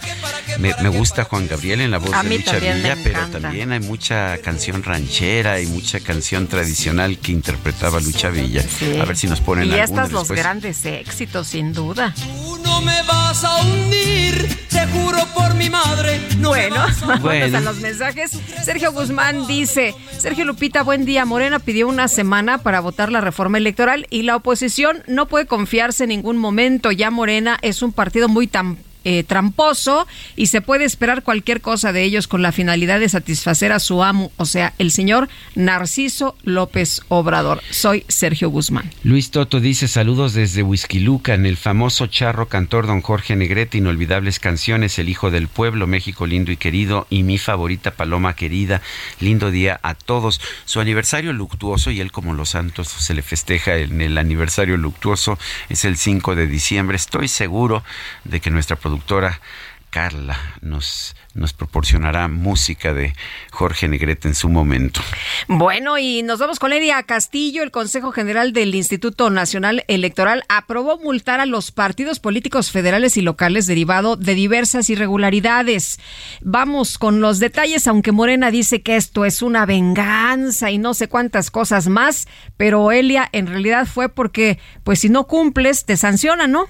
Me, 0.57 0.87
gusta 0.87 1.25
Juan 1.25 1.49
Gabriel 1.49 1.81
en 1.81 1.91
la 1.91 1.97
voz 1.97 2.11
de 2.11 2.37
Lucha 2.37 2.59
Villa, 2.59 2.95
pero 3.03 3.19
también 3.27 3.73
hay 3.73 3.81
mucha 3.81 4.37
canción 4.37 4.81
ranchera 4.81 5.59
y 5.59 5.65
mucha 5.65 5.99
canción 5.99 6.47
tradicional 6.47 7.17
que 7.17 7.33
interpretaba 7.33 7.99
Lucha 7.99 8.29
Villa. 8.29 8.63
A 9.01 9.03
ver 9.03 9.17
si 9.17 9.27
nos 9.27 9.41
ponen 9.41 9.67
Y 9.69 9.73
estas 9.73 10.13
los 10.13 10.31
grandes 10.31 10.85
éxitos, 10.85 11.47
sin 11.47 11.73
duda. 11.73 12.13
Tú 12.15 12.57
no 12.63 12.79
me 12.79 13.03
vas 13.03 13.43
a 13.43 13.57
hundir, 13.57 14.65
te 14.69 14.87
juro 14.87 15.27
por 15.33 15.55
mi 15.55 15.69
madre. 15.69 16.21
bueno, 16.45 16.85
bueno 17.21 17.64
los 17.65 17.81
mensajes. 17.81 18.31
Sergio 18.63 18.93
Guzmán 18.93 19.47
dice, 19.47 19.95
Sergio 20.17 20.45
Lupita, 20.45 20.83
buen 20.83 21.03
día. 21.03 21.25
Morena 21.25 21.57
pidió 21.57 21.87
una 21.87 22.07
semana 22.07 22.59
para 22.59 22.79
votar 22.79 23.11
la 23.11 23.21
reforma 23.21 23.57
electoral 23.57 24.05
y 24.11 24.21
la 24.21 24.35
oposición 24.35 25.03
no 25.07 25.27
puede 25.27 25.47
confiarse 25.47 26.03
en 26.03 26.09
ningún 26.09 26.37
momento. 26.37 26.91
Ya 26.91 27.09
Morena 27.09 27.57
es 27.63 27.81
un 27.81 27.91
partido 27.91 28.29
muy 28.29 28.45
tan 28.45 28.77
eh, 29.05 29.23
tramposo 29.23 30.07
y 30.35 30.47
se 30.47 30.61
puede 30.61 30.83
esperar 30.83 31.23
cualquier 31.23 31.61
cosa 31.61 31.93
de 31.93 32.03
ellos 32.03 32.27
con 32.27 32.41
la 32.41 32.51
finalidad 32.51 32.99
de 32.99 33.07
satisfacer 33.07 33.71
a 33.71 33.79
su 33.79 34.03
amo, 34.03 34.31
o 34.37 34.45
sea, 34.45 34.73
el 34.79 34.91
señor 34.91 35.29
Narciso 35.53 36.35
López 36.43 37.01
Obrador. 37.07 37.61
Soy 37.69 38.03
Sergio 38.07 38.49
Guzmán. 38.49 38.91
Luis 39.03 39.29
Toto 39.29 39.59
dice 39.59 39.87
saludos 39.87 40.33
desde 40.33 40.65
Luca 40.99 41.35
en 41.35 41.45
el 41.45 41.55
famoso 41.55 42.07
charro 42.07 42.47
cantor 42.47 42.87
don 42.87 43.01
Jorge 43.01 43.35
Negrete, 43.35 43.77
inolvidables 43.77 44.39
canciones, 44.39 44.97
El 44.97 45.07
Hijo 45.07 45.29
del 45.29 45.47
Pueblo, 45.47 45.85
México 45.85 46.25
lindo 46.25 46.51
y 46.51 46.57
querido 46.57 47.05
y 47.11 47.21
mi 47.21 47.37
favorita 47.37 47.91
Paloma 47.91 48.35
querida. 48.35 48.81
Lindo 49.19 49.51
día 49.51 49.79
a 49.83 49.93
todos. 49.93 50.41
Su 50.65 50.79
aniversario 50.79 51.31
luctuoso 51.31 51.91
y 51.91 52.01
él 52.01 52.11
como 52.11 52.33
los 52.33 52.49
santos 52.49 52.87
se 52.87 53.13
le 53.13 53.21
festeja 53.21 53.77
en 53.77 54.01
el 54.01 54.17
aniversario 54.17 54.77
luctuoso 54.77 55.37
es 55.69 55.85
el 55.85 55.97
5 55.97 56.35
de 56.35 56.47
diciembre. 56.47 56.95
Estoy 56.95 57.27
seguro 57.27 57.83
de 58.23 58.39
que 58.39 58.49
nuestra 58.49 58.75
producción 58.75 58.94
productora 58.95 59.41
Carla 59.89 60.37
nos, 60.61 61.15
nos 61.33 61.53
proporcionará 61.53 62.27
música 62.27 62.93
de 62.93 63.13
Jorge 63.51 63.87
Negrete 63.87 64.27
en 64.27 64.35
su 64.35 64.49
momento. 64.49 64.99
Bueno, 65.47 65.97
y 65.97 66.21
nos 66.21 66.39
vamos 66.39 66.59
con 66.59 66.73
Elia 66.73 67.01
Castillo. 67.03 67.63
El 67.63 67.71
Consejo 67.71 68.11
General 68.11 68.51
del 68.51 68.75
Instituto 68.75 69.29
Nacional 69.29 69.85
Electoral 69.87 70.43
aprobó 70.49 70.97
multar 70.97 71.39
a 71.39 71.45
los 71.45 71.71
partidos 71.71 72.19
políticos 72.19 72.71
federales 72.71 73.15
y 73.15 73.21
locales 73.21 73.67
derivado 73.67 74.17
de 74.17 74.35
diversas 74.35 74.89
irregularidades. 74.89 75.97
Vamos 76.41 76.97
con 76.97 77.21
los 77.21 77.39
detalles, 77.39 77.87
aunque 77.87 78.11
Morena 78.11 78.51
dice 78.51 78.81
que 78.81 78.97
esto 78.97 79.23
es 79.23 79.41
una 79.41 79.65
venganza 79.65 80.71
y 80.71 80.77
no 80.77 80.93
sé 80.93 81.07
cuántas 81.07 81.51
cosas 81.51 81.87
más, 81.87 82.27
pero 82.57 82.91
Elia 82.91 83.29
en 83.31 83.47
realidad 83.47 83.85
fue 83.85 84.09
porque, 84.09 84.59
pues 84.83 84.99
si 84.99 85.07
no 85.07 85.25
cumples, 85.25 85.85
te 85.85 85.95
sancionan, 85.95 86.51
¿no? 86.51 86.67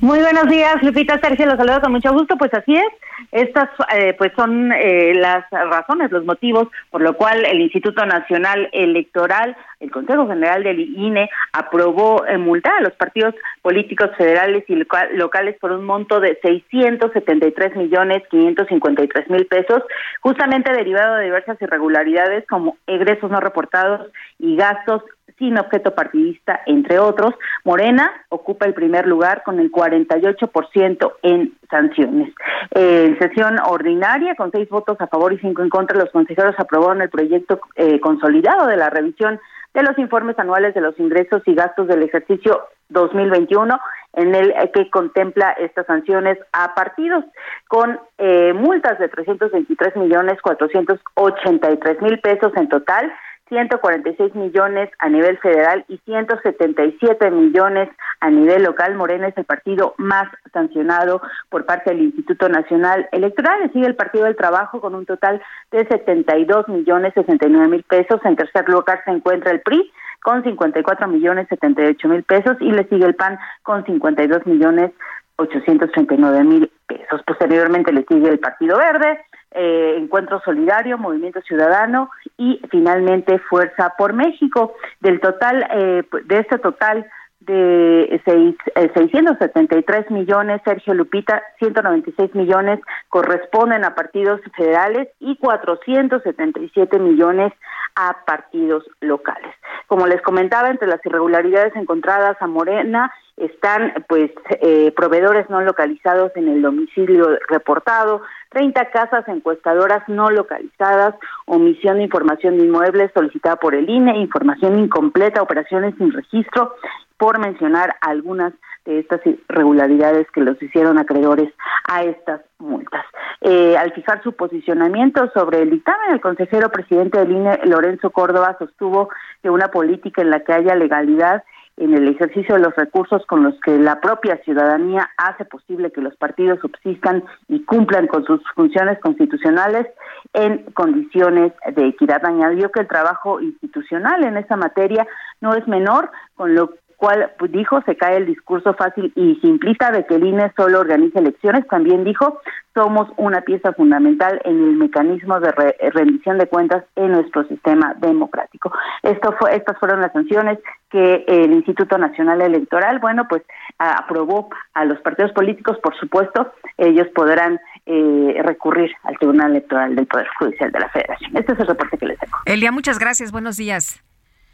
Muy 0.00 0.18
buenos 0.20 0.48
días, 0.48 0.82
Lupita 0.82 1.18
Sergio, 1.20 1.46
los 1.46 1.56
saludo 1.56 1.80
con 1.82 1.92
mucho 1.92 2.12
gusto. 2.12 2.36
Pues 2.36 2.52
así 2.54 2.74
es, 2.74 2.86
estas 3.32 3.68
eh, 3.94 4.14
pues 4.16 4.32
son 4.34 4.72
eh, 4.72 5.12
las 5.14 5.44
razones, 5.50 6.10
los 6.10 6.24
motivos 6.24 6.68
por 6.90 7.02
lo 7.02 7.16
cual 7.16 7.44
el 7.44 7.60
Instituto 7.60 8.04
Nacional 8.06 8.68
Electoral, 8.72 9.56
el 9.80 9.90
Consejo 9.90 10.26
General 10.26 10.62
del 10.62 10.80
INE, 10.80 11.28
aprobó 11.52 12.24
eh, 12.26 12.38
multar 12.38 12.74
a 12.78 12.80
los 12.80 12.94
partidos 12.94 13.34
políticos 13.60 14.10
federales 14.16 14.64
y 14.68 14.74
locales 14.74 15.56
por 15.60 15.72
un 15.72 15.84
monto 15.84 16.18
de 16.18 16.38
673 16.42 17.76
millones 17.76 18.22
553 18.30 19.30
mil 19.30 19.46
pesos, 19.46 19.82
justamente 20.20 20.72
derivado 20.72 21.16
de 21.16 21.24
diversas 21.24 21.60
irregularidades 21.60 22.46
como 22.48 22.78
egresos 22.86 23.30
no 23.30 23.40
reportados 23.40 24.10
y 24.38 24.56
gastos 24.56 25.02
sin 25.38 25.58
objeto 25.58 25.94
partidista, 25.94 26.60
entre 26.66 26.98
otros. 26.98 27.34
Morena 27.64 28.10
ocupa 28.28 28.66
el 28.66 28.74
primer 28.74 29.06
lugar 29.06 29.42
con 29.44 29.60
el 29.60 29.70
48% 29.70 31.12
en 31.22 31.54
sanciones. 31.70 32.32
en 32.70 33.18
sesión 33.18 33.58
ordinaria, 33.66 34.34
con 34.34 34.50
seis 34.50 34.68
votos 34.68 35.00
a 35.00 35.06
favor 35.06 35.32
y 35.32 35.38
cinco 35.38 35.62
en 35.62 35.68
contra, 35.68 35.98
los 35.98 36.10
consejeros 36.10 36.54
aprobaron 36.58 37.02
el 37.02 37.10
proyecto 37.10 37.60
eh, 37.76 38.00
consolidado 38.00 38.66
de 38.66 38.76
la 38.76 38.90
revisión 38.90 39.40
de 39.74 39.82
los 39.82 39.98
informes 39.98 40.38
anuales 40.38 40.72
de 40.74 40.80
los 40.80 40.98
ingresos 41.00 41.42
y 41.46 41.54
gastos 41.54 41.88
del 41.88 42.04
ejercicio 42.04 42.62
2021 42.90 43.78
en 44.14 44.34
el 44.34 44.54
que 44.72 44.88
contempla 44.90 45.50
estas 45.52 45.86
sanciones 45.86 46.38
a 46.52 46.74
partidos 46.74 47.24
con 47.68 47.98
eh, 48.18 48.52
multas 48.52 48.98
de 49.00 49.08
323 49.08 49.96
millones 49.96 50.40
483 50.40 52.02
mil 52.02 52.20
pesos 52.20 52.52
en 52.56 52.68
total 52.68 53.12
146 53.48 54.34
millones 54.34 54.90
a 54.98 55.08
nivel 55.08 55.38
federal 55.38 55.84
y 55.88 55.98
177 55.98 57.30
millones 57.30 57.88
a 58.20 58.30
nivel 58.30 58.62
local. 58.62 58.94
Morena 58.94 59.28
es 59.28 59.36
el 59.36 59.44
partido 59.44 59.94
más 59.98 60.28
sancionado 60.52 61.20
por 61.50 61.66
parte 61.66 61.90
del 61.90 62.02
Instituto 62.02 62.48
Nacional 62.48 63.08
Electoral. 63.12 63.60
Le 63.60 63.68
sigue 63.70 63.86
el 63.86 63.96
Partido 63.96 64.24
del 64.24 64.36
Trabajo 64.36 64.80
con 64.80 64.94
un 64.94 65.06
total 65.06 65.42
de 65.70 65.86
72 65.86 66.68
millones 66.68 67.12
69 67.14 67.68
mil 67.68 67.82
pesos. 67.82 68.20
En 68.24 68.36
tercer 68.36 68.68
lugar 68.68 69.02
se 69.04 69.10
encuentra 69.10 69.50
el 69.50 69.60
PRI 69.60 69.92
con 70.22 70.42
54 70.42 71.06
millones 71.08 71.46
78 71.48 72.08
mil 72.08 72.22
pesos 72.22 72.56
y 72.60 72.72
le 72.72 72.88
sigue 72.88 73.04
el 73.04 73.14
PAN 73.14 73.38
con 73.62 73.84
52 73.84 74.46
millones 74.46 74.90
839 75.36 76.44
mil 76.44 76.70
pesos. 76.86 77.22
Posteriormente 77.26 77.92
le 77.92 78.04
sigue 78.08 78.28
el 78.28 78.38
Partido 78.38 78.78
Verde, 78.78 79.20
eh, 79.54 79.96
Encuentro 79.98 80.40
Solidario, 80.44 80.98
Movimiento 80.98 81.40
Ciudadano 81.42 82.10
y 82.36 82.60
finalmente 82.70 83.38
Fuerza 83.38 83.94
por 83.96 84.12
México. 84.12 84.74
Del 85.00 85.20
total, 85.20 85.66
eh, 85.70 86.02
de 86.24 86.38
este 86.38 86.58
total 86.58 87.06
de 87.40 88.20
seis, 88.24 88.56
673 88.94 90.06
eh, 90.10 90.12
millones, 90.12 90.60
Sergio 90.64 90.94
Lupita, 90.94 91.42
196 91.58 92.34
millones 92.34 92.80
corresponden 93.08 93.84
a 93.84 93.94
partidos 93.94 94.40
federales 94.56 95.08
y 95.20 95.36
477 95.36 96.98
millones 96.98 97.52
a 97.96 98.24
partidos 98.24 98.84
locales. 99.00 99.54
Como 99.86 100.06
les 100.06 100.22
comentaba, 100.22 100.70
entre 100.70 100.88
las 100.88 101.04
irregularidades 101.04 101.76
encontradas 101.76 102.36
a 102.40 102.46
Morena 102.46 103.12
están 103.36 103.92
pues 104.08 104.30
eh, 104.60 104.92
proveedores 104.96 105.50
no 105.50 105.60
localizados 105.60 106.30
en 106.36 106.48
el 106.48 106.62
domicilio 106.62 107.38
reportado, 107.48 108.22
30 108.50 108.90
casas 108.90 109.26
encuestadoras 109.26 110.08
no 110.08 110.30
localizadas, 110.30 111.14
omisión 111.46 111.96
de 111.96 112.04
información 112.04 112.58
de 112.58 112.64
inmuebles 112.64 113.10
solicitada 113.12 113.56
por 113.56 113.74
el 113.74 113.90
INE, 113.90 114.18
información 114.18 114.78
incompleta, 114.78 115.42
operaciones 115.42 115.94
sin 115.98 116.12
registro, 116.12 116.74
por 117.16 117.38
mencionar 117.38 117.96
algunas 118.00 118.52
de 118.84 119.00
estas 119.00 119.20
irregularidades 119.26 120.30
que 120.30 120.42
los 120.42 120.60
hicieron 120.62 120.98
acreedores 120.98 121.52
a 121.88 122.02
estas 122.02 122.42
multas. 122.58 123.04
Eh, 123.40 123.76
al 123.76 123.92
fijar 123.92 124.22
su 124.22 124.34
posicionamiento 124.34 125.30
sobre 125.32 125.62
el 125.62 125.70
dictamen, 125.70 126.12
el 126.12 126.20
consejero 126.20 126.70
presidente 126.70 127.18
del 127.18 127.32
INE, 127.32 127.60
Lorenzo 127.64 128.10
Córdoba, 128.10 128.56
sostuvo 128.58 129.08
que 129.42 129.50
una 129.50 129.68
política 129.68 130.22
en 130.22 130.30
la 130.30 130.40
que 130.40 130.52
haya 130.52 130.74
legalidad 130.74 131.42
en 131.76 131.94
el 131.94 132.08
ejercicio 132.08 132.54
de 132.54 132.60
los 132.60 132.74
recursos 132.76 133.24
con 133.26 133.42
los 133.42 133.54
que 133.60 133.78
la 133.78 134.00
propia 134.00 134.36
ciudadanía 134.44 135.10
hace 135.16 135.44
posible 135.44 135.90
que 135.90 136.00
los 136.00 136.14
partidos 136.16 136.60
subsistan 136.60 137.24
y 137.48 137.64
cumplan 137.64 138.06
con 138.06 138.24
sus 138.24 138.40
funciones 138.54 138.98
constitucionales 139.00 139.86
en 140.32 140.64
condiciones 140.72 141.52
de 141.74 141.88
equidad. 141.88 142.24
Añadió 142.24 142.70
que 142.70 142.80
el 142.80 142.88
trabajo 142.88 143.40
institucional 143.40 144.24
en 144.24 144.36
esa 144.36 144.56
materia 144.56 145.06
no 145.40 145.54
es 145.54 145.66
menor, 145.66 146.10
con 146.36 146.54
lo 146.54 146.74
cual 146.96 147.32
dijo 147.50 147.82
se 147.82 147.96
cae 147.96 148.16
el 148.16 148.26
discurso 148.26 148.74
fácil 148.74 149.12
y 149.14 149.36
simplista 149.36 149.90
de 149.90 150.06
que 150.06 150.16
el 150.16 150.26
INE 150.26 150.52
solo 150.56 150.80
organiza 150.80 151.20
elecciones. 151.20 151.66
También 151.68 152.04
dijo 152.04 152.40
somos 152.74 153.08
una 153.16 153.42
pieza 153.42 153.72
fundamental 153.72 154.40
en 154.44 154.56
el 154.56 154.76
mecanismo 154.76 155.38
de 155.38 155.52
rendición 155.92 156.38
de 156.38 156.48
cuentas 156.48 156.84
en 156.96 157.12
nuestro 157.12 157.46
sistema 157.46 157.94
democrático. 157.98 158.72
Esto 159.02 159.34
fue, 159.38 159.54
estas 159.54 159.78
fueron 159.78 160.00
las 160.00 160.12
sanciones 160.12 160.58
que 160.90 161.24
el 161.28 161.52
Instituto 161.52 161.96
Nacional 161.98 162.42
Electoral, 162.42 162.98
bueno, 162.98 163.26
pues 163.28 163.42
aprobó 163.78 164.48
a 164.74 164.84
los 164.84 165.00
partidos 165.00 165.32
políticos, 165.32 165.78
por 165.82 165.96
supuesto, 165.98 166.52
ellos 166.76 167.06
podrán 167.14 167.60
eh, 167.86 168.40
recurrir 168.42 168.90
al 169.04 169.16
Tribunal 169.18 169.52
Electoral 169.52 169.94
del 169.94 170.06
Poder 170.06 170.26
Judicial 170.38 170.72
de 170.72 170.80
la 170.80 170.88
Federación. 170.88 171.36
Este 171.36 171.52
es 171.52 171.60
el 171.60 171.66
reporte 171.68 171.96
que 171.96 172.06
les 172.06 172.18
tengo. 172.18 172.38
Elia, 172.44 172.72
muchas 172.72 172.98
gracias. 172.98 173.30
Buenos 173.30 173.56
días. 173.56 174.02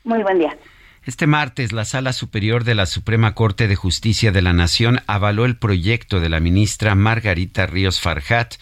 Muy 0.04 0.22
buen 0.22 0.38
día. 0.38 0.56
Este 1.10 1.26
martes, 1.26 1.72
la 1.72 1.84
Sala 1.84 2.12
Superior 2.12 2.62
de 2.62 2.76
la 2.76 2.86
Suprema 2.86 3.34
Corte 3.34 3.66
de 3.66 3.74
Justicia 3.74 4.30
de 4.30 4.42
la 4.42 4.52
Nación 4.52 5.00
avaló 5.08 5.44
el 5.44 5.56
proyecto 5.56 6.20
de 6.20 6.28
la 6.28 6.38
ministra 6.38 6.94
Margarita 6.94 7.66
Ríos 7.66 8.00
Farjat 8.00 8.54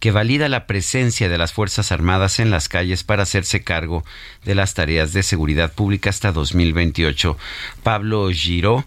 que 0.00 0.10
valida 0.10 0.50
la 0.50 0.66
presencia 0.66 1.30
de 1.30 1.38
las 1.38 1.54
Fuerzas 1.54 1.92
Armadas 1.92 2.40
en 2.40 2.50
las 2.50 2.68
calles 2.68 3.04
para 3.04 3.22
hacerse 3.22 3.64
cargo 3.64 4.04
de 4.44 4.54
las 4.54 4.74
tareas 4.74 5.14
de 5.14 5.22
seguridad 5.22 5.72
pública 5.72 6.10
hasta 6.10 6.30
2028. 6.30 7.38
Pablo 7.82 8.28
Giró 8.30 8.84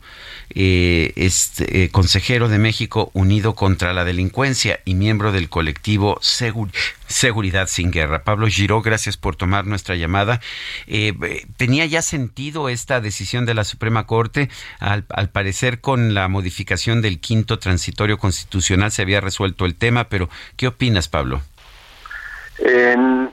eh, 0.59 1.13
es 1.15 1.61
eh, 1.61 1.89
consejero 1.91 2.49
de 2.49 2.57
México 2.57 3.11
Unido 3.13 3.53
contra 3.53 3.93
la 3.93 4.03
Delincuencia 4.03 4.79
y 4.85 4.95
miembro 4.95 5.31
del 5.31 5.49
colectivo 5.49 6.17
Seguridad 6.19 7.67
sin 7.67 7.91
Guerra. 7.91 8.23
Pablo 8.23 8.47
Giró, 8.47 8.81
gracias 8.81 9.17
por 9.17 9.35
tomar 9.35 9.67
nuestra 9.67 9.93
llamada. 9.93 10.39
Eh, 10.87 11.13
¿Tenía 11.57 11.85
ya 11.85 12.01
sentido 12.01 12.69
esta 12.69 13.01
decisión 13.01 13.45
de 13.45 13.53
la 13.53 13.65
Suprema 13.65 14.07
Corte? 14.07 14.49
Al, 14.79 15.03
parecer, 15.31 15.79
con 15.79 16.15
la 16.15 16.27
modificación 16.27 17.03
del 17.03 17.19
quinto 17.19 17.59
transitorio 17.59 18.17
constitucional 18.17 18.89
se 18.89 19.03
había 19.03 19.21
resuelto 19.21 19.63
el 19.63 19.75
tema, 19.75 20.05
pero 20.05 20.27
¿qué 20.55 20.65
opinas, 20.65 21.07
Pablo? 21.07 21.41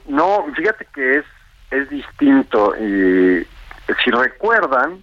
no, 0.07 0.45
fíjate 0.55 0.87
que 0.95 1.17
es, 1.17 1.25
es 1.71 1.89
distinto. 1.89 2.75
Si 2.77 4.11
recuerdan, 4.11 5.03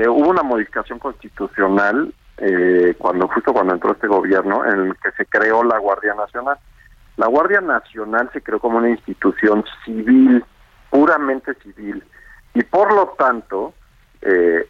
hubo 0.00 0.28
una 0.28 0.42
modificación 0.42 0.98
constitucional 0.98 2.12
eh, 2.38 2.94
cuando 2.98 3.28
justo 3.28 3.52
cuando 3.52 3.74
entró 3.74 3.92
este 3.92 4.08
gobierno 4.08 4.64
en 4.64 4.86
el 4.86 4.96
que 4.96 5.12
se 5.12 5.26
creó 5.26 5.62
la 5.62 5.78
Guardia 5.78 6.14
Nacional. 6.14 6.58
La 7.16 7.28
Guardia 7.28 7.60
Nacional 7.60 8.28
se 8.32 8.42
creó 8.42 8.58
como 8.58 8.78
una 8.78 8.90
institución 8.90 9.64
civil, 9.84 10.44
puramente 10.90 11.54
civil, 11.62 12.02
y 12.54 12.62
por 12.64 12.92
lo 12.92 13.14
tanto, 13.16 13.74
eh, 14.20 14.68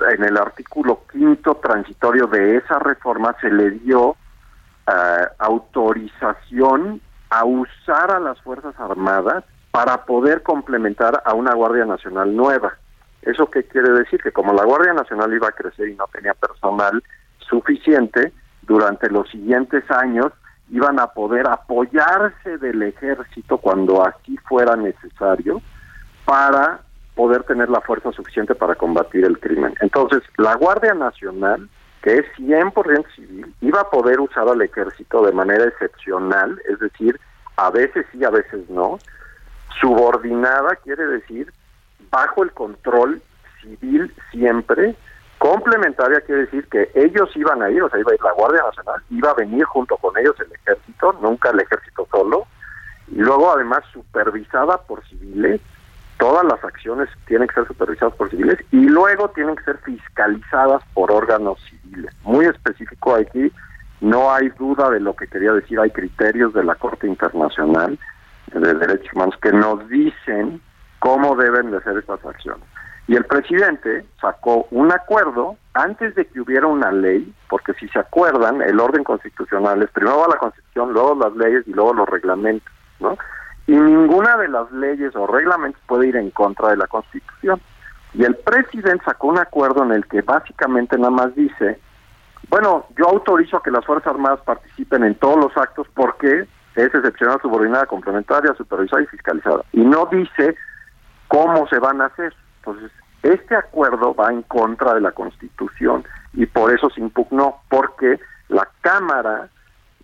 en 0.00 0.24
el 0.24 0.36
artículo 0.36 1.02
quinto 1.10 1.56
transitorio 1.56 2.26
de 2.26 2.56
esa 2.56 2.78
reforma 2.78 3.34
se 3.40 3.50
le 3.50 3.70
dio 3.70 4.16
eh, 4.86 5.26
autorización 5.38 7.00
a 7.30 7.44
usar 7.44 8.10
a 8.10 8.20
las 8.20 8.40
Fuerzas 8.42 8.74
Armadas 8.78 9.44
para 9.70 10.04
poder 10.04 10.42
complementar 10.42 11.22
a 11.24 11.34
una 11.34 11.54
Guardia 11.54 11.84
Nacional 11.84 12.34
nueva. 12.34 12.74
¿Eso 13.22 13.50
qué 13.50 13.64
quiere 13.64 13.90
decir? 13.90 14.20
Que 14.22 14.32
como 14.32 14.52
la 14.52 14.64
Guardia 14.64 14.92
Nacional 14.92 15.32
iba 15.32 15.48
a 15.48 15.52
crecer 15.52 15.88
y 15.88 15.94
no 15.94 16.06
tenía 16.12 16.34
personal 16.34 17.02
suficiente, 17.38 18.32
durante 18.62 19.10
los 19.10 19.28
siguientes 19.30 19.88
años 19.90 20.32
iban 20.70 20.98
a 20.98 21.08
poder 21.08 21.48
apoyarse 21.48 22.58
del 22.58 22.82
ejército 22.82 23.58
cuando 23.58 24.04
así 24.04 24.36
fuera 24.48 24.74
necesario 24.74 25.62
para 26.24 26.80
poder 27.14 27.44
tener 27.44 27.68
la 27.68 27.80
fuerza 27.80 28.10
suficiente 28.12 28.54
para 28.54 28.74
combatir 28.74 29.24
el 29.24 29.38
crimen. 29.38 29.74
Entonces, 29.80 30.22
la 30.36 30.54
Guardia 30.56 30.94
Nacional 30.94 31.68
que 32.06 32.18
es 32.18 32.26
100% 32.38 33.04
civil, 33.16 33.52
iba 33.60 33.80
a 33.80 33.90
poder 33.90 34.20
usar 34.20 34.48
al 34.48 34.62
ejército 34.62 35.26
de 35.26 35.32
manera 35.32 35.64
excepcional, 35.64 36.56
es 36.70 36.78
decir, 36.78 37.18
a 37.56 37.68
veces 37.70 38.06
sí, 38.12 38.24
a 38.24 38.30
veces 38.30 38.70
no. 38.70 39.00
Subordinada 39.80 40.76
quiere 40.84 41.04
decir 41.04 41.52
bajo 42.10 42.42
el 42.42 42.52
control 42.52 43.22
civil 43.60 44.12
siempre. 44.30 44.94
Complementaria 45.38 46.20
quiere 46.22 46.42
decir 46.42 46.66
que 46.68 46.90
ellos 46.94 47.30
iban 47.36 47.62
a 47.62 47.70
ir, 47.70 47.82
o 47.82 47.90
sea, 47.90 48.00
iba 48.00 48.12
a 48.12 48.14
ir 48.14 48.22
la 48.22 48.32
Guardia 48.32 48.62
Nacional, 48.62 49.02
iba 49.10 49.30
a 49.30 49.34
venir 49.34 49.64
junto 49.64 49.96
con 49.98 50.16
ellos 50.16 50.34
el 50.40 50.52
ejército, 50.52 51.12
nunca 51.20 51.50
el 51.50 51.60
ejército 51.60 52.08
solo, 52.10 52.46
y 53.08 53.16
luego 53.16 53.52
además 53.52 53.80
supervisada 53.92 54.78
por 54.78 55.04
civiles, 55.06 55.60
todas 56.18 56.44
las 56.44 56.62
acciones 56.64 57.08
tienen 57.26 57.48
que 57.48 57.54
ser 57.54 57.66
supervisadas 57.66 58.14
por 58.14 58.30
civiles 58.30 58.58
y 58.72 58.88
luego 58.88 59.28
tienen 59.30 59.56
que 59.56 59.64
ser 59.64 59.78
fiscalizadas 59.78 60.82
por 60.94 61.12
órganos 61.12 61.60
civiles. 61.68 62.14
Muy 62.22 62.46
específico 62.46 63.14
aquí, 63.14 63.52
no 64.00 64.32
hay 64.32 64.48
duda 64.50 64.90
de 64.90 65.00
lo 65.00 65.14
que 65.14 65.26
quería 65.26 65.52
decir, 65.52 65.78
hay 65.78 65.90
criterios 65.90 66.54
de 66.54 66.64
la 66.64 66.74
Corte 66.74 67.06
Internacional 67.06 67.98
de 68.52 68.74
Derechos 68.74 69.12
Humanos 69.14 69.36
que 69.42 69.52
nos 69.52 69.86
dicen 69.88 70.60
cómo 70.98 71.36
deben 71.36 71.70
de 71.70 71.80
ser 71.82 71.96
estas 71.98 72.24
acciones. 72.24 72.64
Y 73.08 73.14
el 73.14 73.24
presidente 73.24 74.04
sacó 74.20 74.66
un 74.70 74.92
acuerdo 74.92 75.56
antes 75.74 76.14
de 76.16 76.26
que 76.26 76.40
hubiera 76.40 76.66
una 76.66 76.90
ley, 76.90 77.32
porque 77.48 77.72
si 77.74 77.88
se 77.88 78.00
acuerdan, 78.00 78.62
el 78.62 78.80
orden 78.80 79.04
constitucional 79.04 79.82
es 79.82 79.90
primero 79.90 80.26
la 80.28 80.38
constitución, 80.38 80.92
luego 80.92 81.14
las 81.14 81.36
leyes 81.36 81.68
y 81.68 81.72
luego 81.72 81.94
los 81.94 82.08
reglamentos, 82.08 82.72
¿no? 82.98 83.16
y 83.66 83.72
ninguna 83.72 84.36
de 84.36 84.48
las 84.48 84.70
leyes 84.72 85.14
o 85.16 85.26
reglamentos 85.26 85.80
puede 85.86 86.08
ir 86.08 86.16
en 86.16 86.30
contra 86.30 86.68
de 86.68 86.76
la 86.76 86.86
Constitución. 86.86 87.60
Y 88.14 88.24
el 88.24 88.36
presidente 88.36 89.04
sacó 89.04 89.28
un 89.28 89.38
acuerdo 89.38 89.82
en 89.82 89.92
el 89.92 90.06
que 90.06 90.22
básicamente 90.22 90.96
nada 90.96 91.10
más 91.10 91.34
dice, 91.34 91.78
bueno, 92.48 92.86
yo 92.96 93.08
autorizo 93.08 93.56
a 93.56 93.62
que 93.62 93.72
las 93.72 93.84
Fuerzas 93.84 94.14
Armadas 94.14 94.40
participen 94.44 95.02
en 95.02 95.16
todos 95.16 95.36
los 95.36 95.56
actos 95.56 95.86
porque 95.94 96.46
es 96.76 96.94
excepcional, 96.94 97.40
subordinada, 97.42 97.86
complementaria, 97.86 98.54
supervisada 98.54 99.02
y 99.02 99.06
fiscalizada. 99.06 99.64
Y 99.72 99.80
no 99.80 100.06
dice 100.06 100.54
cómo 101.28 101.66
se 101.68 101.78
van 101.78 102.00
a 102.00 102.06
hacer. 102.06 102.34
Entonces, 102.58 102.90
este 103.22 103.56
acuerdo 103.56 104.14
va 104.14 104.30
en 104.30 104.42
contra 104.42 104.94
de 104.94 105.00
la 105.00 105.12
Constitución 105.12 106.04
y 106.32 106.46
por 106.46 106.72
eso 106.72 106.90
se 106.90 107.00
impugnó, 107.00 107.60
porque 107.68 108.20
la 108.48 108.68
Cámara 108.80 109.48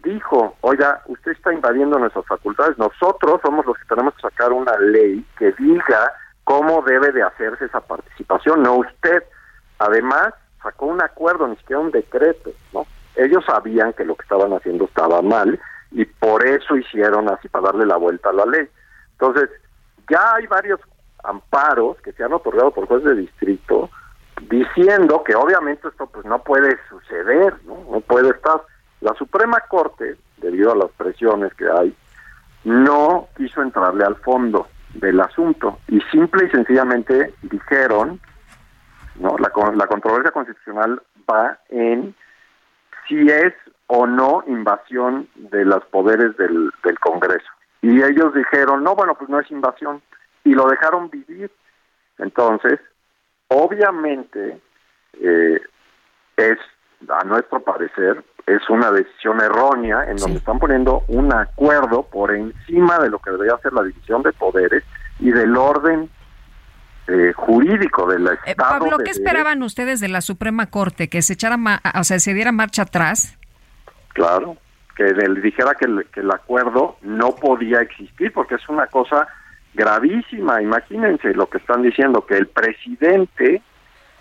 dijo, 0.02 0.56
oiga, 0.62 1.02
usted 1.06 1.32
está 1.32 1.52
invadiendo 1.52 1.98
nuestras 1.98 2.26
facultades, 2.26 2.76
nosotros 2.78 3.40
somos 3.44 3.64
los 3.66 3.76
que 3.78 3.84
tenemos 3.84 4.14
que 4.14 4.22
sacar 4.22 4.52
una 4.52 4.76
ley 4.78 5.24
que 5.38 5.52
diga 5.52 6.12
cómo 6.44 6.82
debe 6.82 7.12
de 7.12 7.22
hacerse 7.22 7.66
esa 7.66 7.80
participación, 7.80 8.62
no 8.62 8.76
usted. 8.76 9.22
Además, 9.78 10.34
sacó 10.62 10.86
un 10.86 11.02
acuerdo, 11.02 11.46
ni 11.46 11.56
siquiera 11.56 11.80
un 11.80 11.90
decreto, 11.90 12.50
¿no? 12.72 12.86
Ellos 13.16 13.44
sabían 13.44 13.92
que 13.92 14.04
lo 14.04 14.16
que 14.16 14.22
estaban 14.22 14.52
haciendo 14.52 14.86
estaba 14.86 15.22
mal 15.22 15.60
y 15.90 16.04
por 16.04 16.46
eso 16.46 16.76
hicieron 16.76 17.28
así 17.28 17.48
para 17.48 17.66
darle 17.66 17.86
la 17.86 17.96
vuelta 17.96 18.30
a 18.30 18.32
la 18.32 18.46
ley. 18.46 18.68
Entonces, 19.12 19.50
ya 20.08 20.34
hay 20.34 20.46
varios 20.46 20.80
amparos 21.24 21.96
que 22.02 22.12
se 22.12 22.24
han 22.24 22.32
otorgado 22.32 22.70
por 22.72 22.86
jueces 22.86 23.08
de 23.08 23.22
distrito 23.22 23.90
diciendo 24.48 25.22
que 25.24 25.34
obviamente 25.34 25.88
esto 25.88 26.06
pues 26.06 26.24
no 26.24 26.42
puede 26.42 26.76
suceder, 26.88 27.54
¿no? 27.64 28.00
Puede 28.00 28.30
estar. 28.30 28.62
La 29.00 29.14
Suprema 29.14 29.60
Corte, 29.68 30.16
debido 30.38 30.72
a 30.72 30.76
las 30.76 30.90
presiones 30.92 31.52
que 31.54 31.68
hay, 31.68 31.94
no 32.64 33.28
quiso 33.36 33.62
entrarle 33.62 34.04
al 34.04 34.16
fondo 34.16 34.68
del 34.94 35.20
asunto 35.20 35.78
y 35.88 36.00
simple 36.12 36.46
y 36.46 36.50
sencillamente 36.50 37.34
dijeron, 37.42 38.20
no, 39.16 39.36
la, 39.38 39.50
la 39.74 39.86
controversia 39.86 40.30
constitucional 40.30 41.02
va 41.28 41.58
en 41.68 42.14
si 43.08 43.28
es 43.28 43.54
o 43.88 44.06
no 44.06 44.44
invasión 44.46 45.28
de 45.34 45.64
los 45.64 45.84
poderes 45.86 46.36
del, 46.36 46.70
del 46.84 46.98
Congreso. 46.98 47.50
Y 47.82 48.02
ellos 48.02 48.32
dijeron, 48.34 48.84
no, 48.84 48.94
bueno, 48.94 49.16
pues 49.16 49.28
no 49.28 49.40
es 49.40 49.50
invasión. 49.50 50.00
Y 50.44 50.54
lo 50.54 50.68
dejaron 50.68 51.10
vivir. 51.10 51.50
Entonces, 52.18 52.80
obviamente, 53.48 54.60
eh, 55.20 55.60
es, 56.36 56.58
a 57.08 57.24
nuestro 57.24 57.60
parecer, 57.60 58.24
es 58.46 58.68
una 58.68 58.90
decisión 58.90 59.40
errónea 59.40 60.04
en 60.08 60.16
donde 60.16 60.38
están 60.38 60.58
poniendo 60.58 61.04
un 61.08 61.32
acuerdo 61.32 62.04
por 62.04 62.34
encima 62.34 62.98
de 62.98 63.10
lo 63.10 63.18
que 63.18 63.30
debería 63.30 63.56
ser 63.58 63.72
la 63.72 63.82
división 63.82 64.22
de 64.22 64.32
poderes 64.32 64.84
y 65.20 65.30
del 65.30 65.56
orden 65.56 66.10
eh, 67.06 67.32
jurídico 67.34 68.06
del 68.06 68.26
eh, 68.26 68.38
Estado. 68.46 68.78
Pablo, 68.80 68.98
¿qué 68.98 69.10
esperaban 69.10 69.62
ustedes 69.62 70.00
de 70.00 70.08
la 70.08 70.20
Suprema 70.20 70.66
Corte? 70.66 71.08
¿Que 71.08 71.22
se 71.22 71.34
echara, 71.34 71.56
o 71.98 72.04
sea, 72.04 72.18
se 72.18 72.34
diera 72.34 72.52
marcha 72.52 72.82
atrás? 72.82 73.38
Claro, 74.08 74.56
que 74.96 75.04
le 75.04 75.40
dijera 75.40 75.74
que 75.74 75.86
el, 75.86 76.06
que 76.12 76.20
el 76.20 76.30
acuerdo 76.30 76.96
no 77.02 77.34
podía 77.34 77.80
existir 77.80 78.32
porque 78.32 78.56
es 78.56 78.68
una 78.68 78.86
cosa 78.86 79.28
gravísima. 79.74 80.62
Imagínense 80.62 81.34
lo 81.34 81.48
que 81.48 81.58
están 81.58 81.82
diciendo, 81.82 82.26
que 82.26 82.36
el 82.36 82.48
presidente 82.48 83.62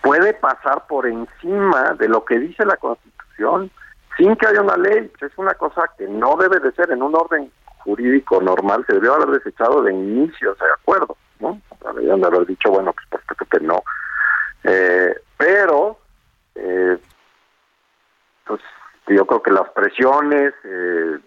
puede 0.02 0.34
pasar 0.34 0.88
por 0.88 1.08
encima 1.08 1.96
de 2.00 2.10
lo 2.10 2.26
que 2.26 2.40
dice 2.40 2.66
la 2.66 2.78
Constitución 2.78 3.72
sin 4.18 4.36
que 4.36 4.48
haya 4.48 4.62
una 4.62 4.78
ley. 4.78 5.12
Es 5.22 5.38
una 5.38 5.54
cosa 5.54 5.90
que 5.98 6.08
no 6.08 6.36
debe 6.38 6.60
de 6.60 6.72
ser 6.74 6.92
en 6.92 7.02
un 7.02 7.16
orden 7.16 7.52
jurídico 7.80 8.42
normal. 8.42 8.84
Se 8.88 8.94
debió 8.94 9.14
haber 9.14 9.30
desechado 9.30 9.82
de 9.82 9.94
inicio 9.94 10.54
ese 10.54 10.66
acuerdo, 10.80 11.18
¿no? 11.40 11.60
Deberían 11.86 12.22
de 12.22 12.28
haber 12.28 12.46
dicho, 12.46 12.70
bueno, 12.70 12.94
pues 13.10 13.24
por 13.26 13.48
que 13.48 13.66
no. 13.66 13.84
Eh, 14.64 15.16
pero, 15.38 15.98
eh, 16.56 16.98
pues 18.46 18.62
yo 19.08 19.26
creo 19.26 19.42
que 19.42 19.52
las 19.52 19.70
presiones 19.72 20.54
eh, 20.64 21.18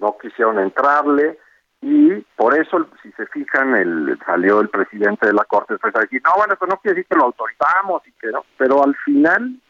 no 0.00 0.16
quisieron 0.18 0.58
entrarle 0.58 1.38
y 1.82 2.14
por 2.36 2.56
eso, 2.56 2.86
si 3.02 3.10
se 3.12 3.26
fijan, 3.26 3.74
el, 3.74 4.18
salió 4.24 4.60
el 4.60 4.68
presidente 4.68 5.26
de 5.26 5.32
la 5.32 5.44
Corte 5.44 5.74
después 5.74 5.94
a 5.96 6.00
decir, 6.00 6.22
no, 6.24 6.30
bueno, 6.36 6.54
eso 6.54 6.66
no 6.66 6.76
quiere 6.76 6.94
decir 6.94 7.08
que 7.10 7.18
lo 7.18 7.24
autorizamos 7.24 8.06
y 8.06 8.12
que 8.12 8.28
no, 8.28 8.44
pero 8.56 8.82
al 8.84 8.94
final 9.04 9.60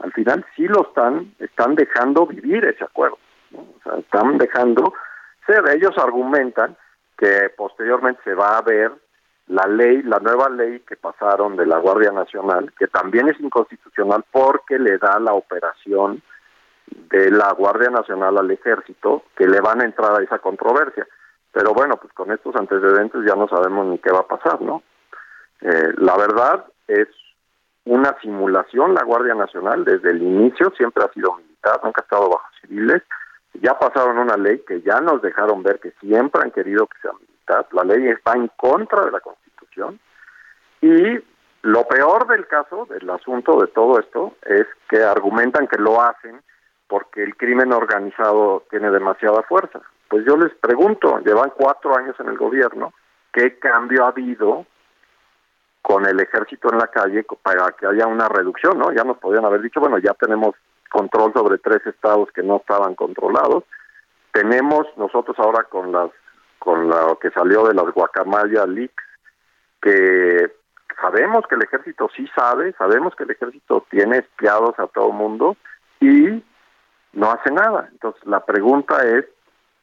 al 0.00 0.12
final 0.12 0.44
sí 0.56 0.66
lo 0.66 0.82
están, 0.88 1.32
están 1.38 1.76
dejando 1.76 2.26
vivir 2.26 2.64
ese 2.64 2.82
acuerdo, 2.82 3.18
o 3.54 3.80
sea, 3.84 3.98
están 3.98 4.36
dejando 4.36 4.92
ser, 5.46 5.62
ellos 5.68 5.96
argumentan 5.96 6.76
que 7.16 7.50
posteriormente 7.56 8.20
se 8.24 8.34
va 8.34 8.58
a 8.58 8.62
ver 8.62 8.92
la 9.46 9.66
ley, 9.66 10.02
la 10.02 10.18
nueva 10.18 10.48
ley 10.48 10.80
que 10.80 10.96
pasaron 10.96 11.56
de 11.56 11.66
la 11.66 11.78
Guardia 11.78 12.10
Nacional, 12.10 12.72
que 12.76 12.88
también 12.88 13.28
es 13.28 13.38
inconstitucional 13.38 14.24
porque 14.30 14.78
le 14.78 14.98
da 14.98 15.20
la 15.20 15.34
operación 15.34 16.22
de 16.86 17.30
la 17.30 17.52
Guardia 17.52 17.90
Nacional 17.90 18.38
al 18.38 18.50
ejército, 18.50 19.24
que 19.36 19.46
le 19.46 19.60
van 19.60 19.80
a 19.80 19.84
entrar 19.84 20.18
a 20.18 20.22
esa 20.22 20.38
controversia. 20.38 21.06
Pero 21.52 21.74
bueno, 21.74 21.96
pues 21.96 22.12
con 22.14 22.32
estos 22.32 22.56
antecedentes 22.56 23.22
ya 23.26 23.34
no 23.34 23.46
sabemos 23.48 23.86
ni 23.86 23.98
qué 23.98 24.10
va 24.10 24.20
a 24.20 24.26
pasar, 24.26 24.60
¿no? 24.62 24.82
Eh, 25.60 25.92
la 25.98 26.16
verdad 26.16 26.64
es 26.88 27.08
una 27.84 28.16
simulación 28.20 28.94
la 28.94 29.04
Guardia 29.04 29.34
Nacional 29.34 29.84
desde 29.84 30.10
el 30.10 30.22
inicio, 30.22 30.72
siempre 30.76 31.04
ha 31.04 31.12
sido 31.12 31.34
militar, 31.36 31.80
nunca 31.82 32.00
ha 32.00 32.04
estado 32.04 32.28
bajo 32.30 32.46
civiles. 32.60 33.02
Ya 33.54 33.78
pasaron 33.78 34.18
una 34.18 34.36
ley 34.36 34.62
que 34.66 34.80
ya 34.80 35.00
nos 35.00 35.20
dejaron 35.20 35.62
ver 35.62 35.78
que 35.78 35.92
siempre 36.00 36.42
han 36.42 36.52
querido 36.52 36.86
que 36.86 36.98
sea 37.00 37.12
militar. 37.12 37.66
La 37.72 37.84
ley 37.84 38.08
está 38.08 38.32
en 38.32 38.48
contra 38.56 39.04
de 39.04 39.10
la 39.10 39.20
Constitución. 39.20 40.00
Y 40.80 41.20
lo 41.62 41.86
peor 41.86 42.26
del 42.28 42.46
caso, 42.46 42.86
del 42.86 43.08
asunto 43.10 43.60
de 43.60 43.66
todo 43.68 44.00
esto, 44.00 44.36
es 44.42 44.66
que 44.88 45.02
argumentan 45.02 45.68
que 45.68 45.78
lo 45.78 46.00
hacen 46.00 46.40
porque 46.88 47.22
el 47.22 47.36
crimen 47.36 47.72
organizado 47.72 48.64
tiene 48.70 48.90
demasiada 48.90 49.42
fuerza. 49.42 49.80
Pues 50.12 50.26
yo 50.26 50.36
les 50.36 50.54
pregunto, 50.56 51.20
llevan 51.20 51.54
cuatro 51.56 51.96
años 51.96 52.14
en 52.20 52.28
el 52.28 52.36
gobierno, 52.36 52.92
¿qué 53.32 53.58
cambio 53.58 54.04
ha 54.04 54.08
habido 54.08 54.66
con 55.80 56.04
el 56.04 56.20
ejército 56.20 56.70
en 56.70 56.76
la 56.76 56.88
calle 56.88 57.24
para 57.42 57.70
que 57.70 57.86
haya 57.86 58.06
una 58.06 58.28
reducción, 58.28 58.78
¿no? 58.78 58.92
Ya 58.92 59.04
nos 59.04 59.16
podían 59.16 59.46
haber 59.46 59.62
dicho, 59.62 59.80
bueno, 59.80 59.96
ya 59.96 60.12
tenemos 60.12 60.54
control 60.90 61.32
sobre 61.32 61.56
tres 61.56 61.86
estados 61.86 62.30
que 62.32 62.42
no 62.42 62.56
estaban 62.56 62.94
controlados. 62.94 63.64
Tenemos 64.32 64.86
nosotros 64.98 65.34
ahora 65.38 65.64
con 65.64 65.92
las 65.92 66.10
con 66.58 66.90
lo 66.90 67.18
que 67.18 67.30
salió 67.30 67.66
de 67.66 67.72
las 67.72 67.90
Guacamaya 67.94 68.66
Leaks 68.66 69.04
que 69.80 70.52
sabemos 71.00 71.46
que 71.48 71.54
el 71.54 71.62
ejército 71.62 72.10
sí 72.14 72.28
sabe, 72.36 72.74
sabemos 72.74 73.16
que 73.16 73.24
el 73.24 73.30
ejército 73.30 73.86
tiene 73.88 74.18
espiados 74.18 74.78
a 74.78 74.88
todo 74.88 75.08
mundo 75.10 75.56
y 76.00 76.44
no 77.14 77.30
hace 77.30 77.50
nada. 77.50 77.88
Entonces 77.90 78.22
la 78.26 78.44
pregunta 78.44 79.02
es, 79.06 79.24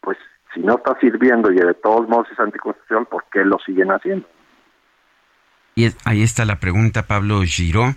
pues 0.02 0.18
si 0.54 0.62
no 0.62 0.76
está 0.76 0.98
sirviendo 1.00 1.52
y 1.52 1.56
de 1.56 1.74
todos 1.74 2.08
modos 2.08 2.28
es 2.32 2.40
anticonstitucional, 2.40 3.06
¿por 3.08 3.26
qué 3.32 3.46
lo 3.46 3.58
siguen 3.60 3.90
haciendo? 3.90 4.28
Y 5.76 5.92
ahí 6.04 6.24
está 6.24 6.46
la 6.46 6.60
pregunta, 6.60 7.08
Pablo 7.08 7.42
Giró, 7.44 7.96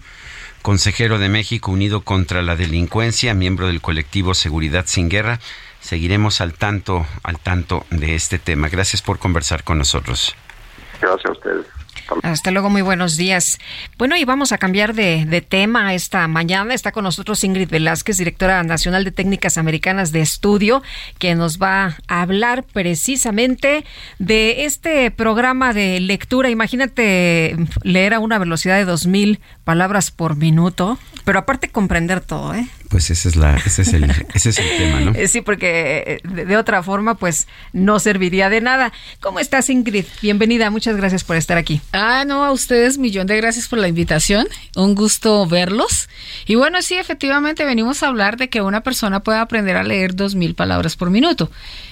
consejero 0.62 1.18
de 1.18 1.28
México 1.28 1.72
Unido 1.72 2.02
contra 2.02 2.42
la 2.42 2.54
Delincuencia, 2.54 3.34
miembro 3.34 3.66
del 3.66 3.80
colectivo 3.80 4.34
Seguridad 4.34 4.84
Sin 4.86 5.08
Guerra. 5.08 5.40
Seguiremos 5.80 6.40
al 6.40 6.52
tanto, 6.52 7.04
al 7.24 7.40
tanto 7.40 7.84
de 7.90 8.14
este 8.14 8.38
tema. 8.38 8.68
Gracias 8.68 9.02
por 9.02 9.18
conversar 9.18 9.64
con 9.64 9.78
nosotros. 9.78 10.36
Gracias 11.00 11.26
a 11.26 11.32
ustedes. 11.32 11.66
Hasta 12.22 12.50
luego, 12.50 12.70
muy 12.70 12.82
buenos 12.82 13.16
días. 13.16 13.58
Bueno, 13.98 14.16
y 14.16 14.24
vamos 14.24 14.52
a 14.52 14.58
cambiar 14.58 14.94
de, 14.94 15.24
de, 15.24 15.40
tema 15.40 15.94
esta 15.94 16.26
mañana. 16.28 16.74
Está 16.74 16.92
con 16.92 17.04
nosotros 17.04 17.42
Ingrid 17.44 17.68
Velázquez, 17.68 18.16
directora 18.16 18.62
nacional 18.62 19.04
de 19.04 19.12
técnicas 19.12 19.58
americanas 19.58 20.12
de 20.12 20.20
estudio, 20.20 20.82
que 21.18 21.34
nos 21.34 21.60
va 21.60 21.96
a 22.08 22.22
hablar 22.22 22.64
precisamente 22.64 23.84
de 24.18 24.64
este 24.64 25.10
programa 25.10 25.72
de 25.72 26.00
lectura. 26.00 26.50
Imagínate 26.50 27.56
leer 27.82 28.14
a 28.14 28.20
una 28.20 28.38
velocidad 28.38 28.76
de 28.76 28.90
2.000 28.90 29.40
palabras 29.64 30.10
por 30.10 30.36
minuto, 30.36 30.98
pero 31.24 31.38
aparte 31.38 31.68
comprender 31.68 32.20
todo, 32.20 32.54
¿eh? 32.54 32.66
Pues 32.92 33.08
ese 33.08 33.30
es, 33.30 33.36
la, 33.36 33.56
ese 33.56 33.80
es, 33.80 33.94
el, 33.94 34.04
ese 34.34 34.50
es 34.50 34.58
el 34.58 34.76
tema, 34.76 35.00
¿no? 35.00 35.14
Sí, 35.26 35.40
porque 35.40 36.04
eh, 36.06 36.28
de, 36.28 36.44
de, 36.44 36.56
otra 36.58 36.82
forma, 36.82 37.14
pues 37.14 37.48
no 37.72 37.98
serviría 37.98 38.50
de 38.50 38.60
nada. 38.60 38.92
¿Cómo 39.20 39.40
estás, 39.40 39.70
Ingrid? 39.70 40.04
Bienvenida, 40.20 40.68
muchas 40.68 40.94
gracias 40.98 41.24
por 41.24 41.36
estar 41.36 41.56
aquí. 41.56 41.80
Ah, 41.94 42.24
no, 42.26 42.44
a 42.44 42.52
ustedes 42.52 42.98
millón 42.98 43.26
de 43.26 43.38
gracias 43.38 43.66
por 43.66 43.78
la 43.78 43.88
invitación. 43.88 44.46
Un 44.76 44.94
gusto 44.94 45.46
verlos. 45.46 46.10
Y 46.44 46.56
bueno, 46.56 46.82
sí, 46.82 46.98
efectivamente 46.98 47.64
venimos 47.64 48.02
a 48.02 48.08
hablar 48.08 48.36
de 48.36 48.50
que 48.50 48.60
una 48.60 48.82
persona 48.82 49.20
puede 49.20 49.38
aprender 49.38 49.78
a 49.78 49.84
leer 49.84 50.14
dos 50.14 50.34
mil 50.34 50.54
palabras 50.54 50.94
por 50.94 51.08
minuto. 51.08 51.50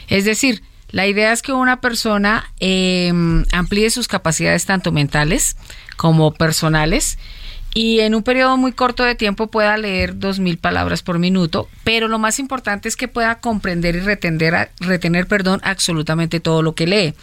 Es 0.09 0.27
decir, 0.27 0.63
la 0.91 1.07
idea 1.07 1.33
es 1.33 1.41
que 1.41 1.55
una 1.55 1.81
persona 1.81 2.53
eh, 2.61 3.11
amplíe 3.53 3.89
sus 3.89 4.07
capacidades 4.07 4.67
tanto 4.67 4.93
mentales 4.93 5.57
como 5.97 6.35
personales 6.35 7.17
y 7.75 8.01
en 8.01 8.15
un 8.15 8.23
periodo 8.23 8.57
muy 8.57 8.73
corto 8.73 9.05
de 9.05 9.15
tiempo 9.15 9.49
pueda 9.49 9.77
leer 9.77 10.19
dos 10.19 10.39
mil 10.41 10.59
palabras 10.59 11.03
por 11.03 11.19
minuto, 11.19 11.69
pero 11.85 12.09
lo 12.09 12.19
más 12.19 12.39
importante 12.39 12.89
es 12.89 12.97
que 12.97 13.09
pueda 13.09 13.39
comprender 13.39 13.97
y 13.97 14.01
retener, 14.01 14.71
retener 14.81 15.27
perdón, 15.27 15.61
absolutamente 15.63 16.41
todo 16.41 16.63
lo 16.63 16.75
que 16.75 16.87
lee. 16.87 17.15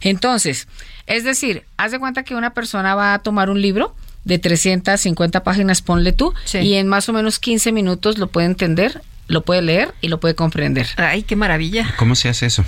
Entonces, 0.00 0.68
es 1.06 1.24
decir, 1.24 1.64
haz 1.76 1.92
de 1.92 1.98
cuenta 1.98 2.22
que 2.22 2.34
una 2.34 2.54
persona 2.54 2.94
va 2.94 3.14
a 3.14 3.18
tomar 3.18 3.50
un 3.50 3.60
libro 3.60 3.94
de 4.24 4.38
350 4.38 5.42
páginas, 5.42 5.82
ponle 5.82 6.12
tú, 6.12 6.34
sí. 6.44 6.58
y 6.58 6.74
en 6.74 6.88
más 6.88 7.08
o 7.08 7.12
menos 7.12 7.38
15 7.38 7.72
minutos 7.72 8.18
lo 8.18 8.28
puede 8.28 8.46
entender 8.46 9.02
lo 9.30 9.42
puede 9.42 9.62
leer 9.62 9.94
y 10.00 10.08
lo 10.08 10.18
puede 10.18 10.34
comprender. 10.34 10.88
Ay, 10.96 11.22
qué 11.22 11.36
maravilla. 11.36 11.94
¿Cómo 11.96 12.16
se 12.16 12.28
hace 12.28 12.46
eso? 12.46 12.64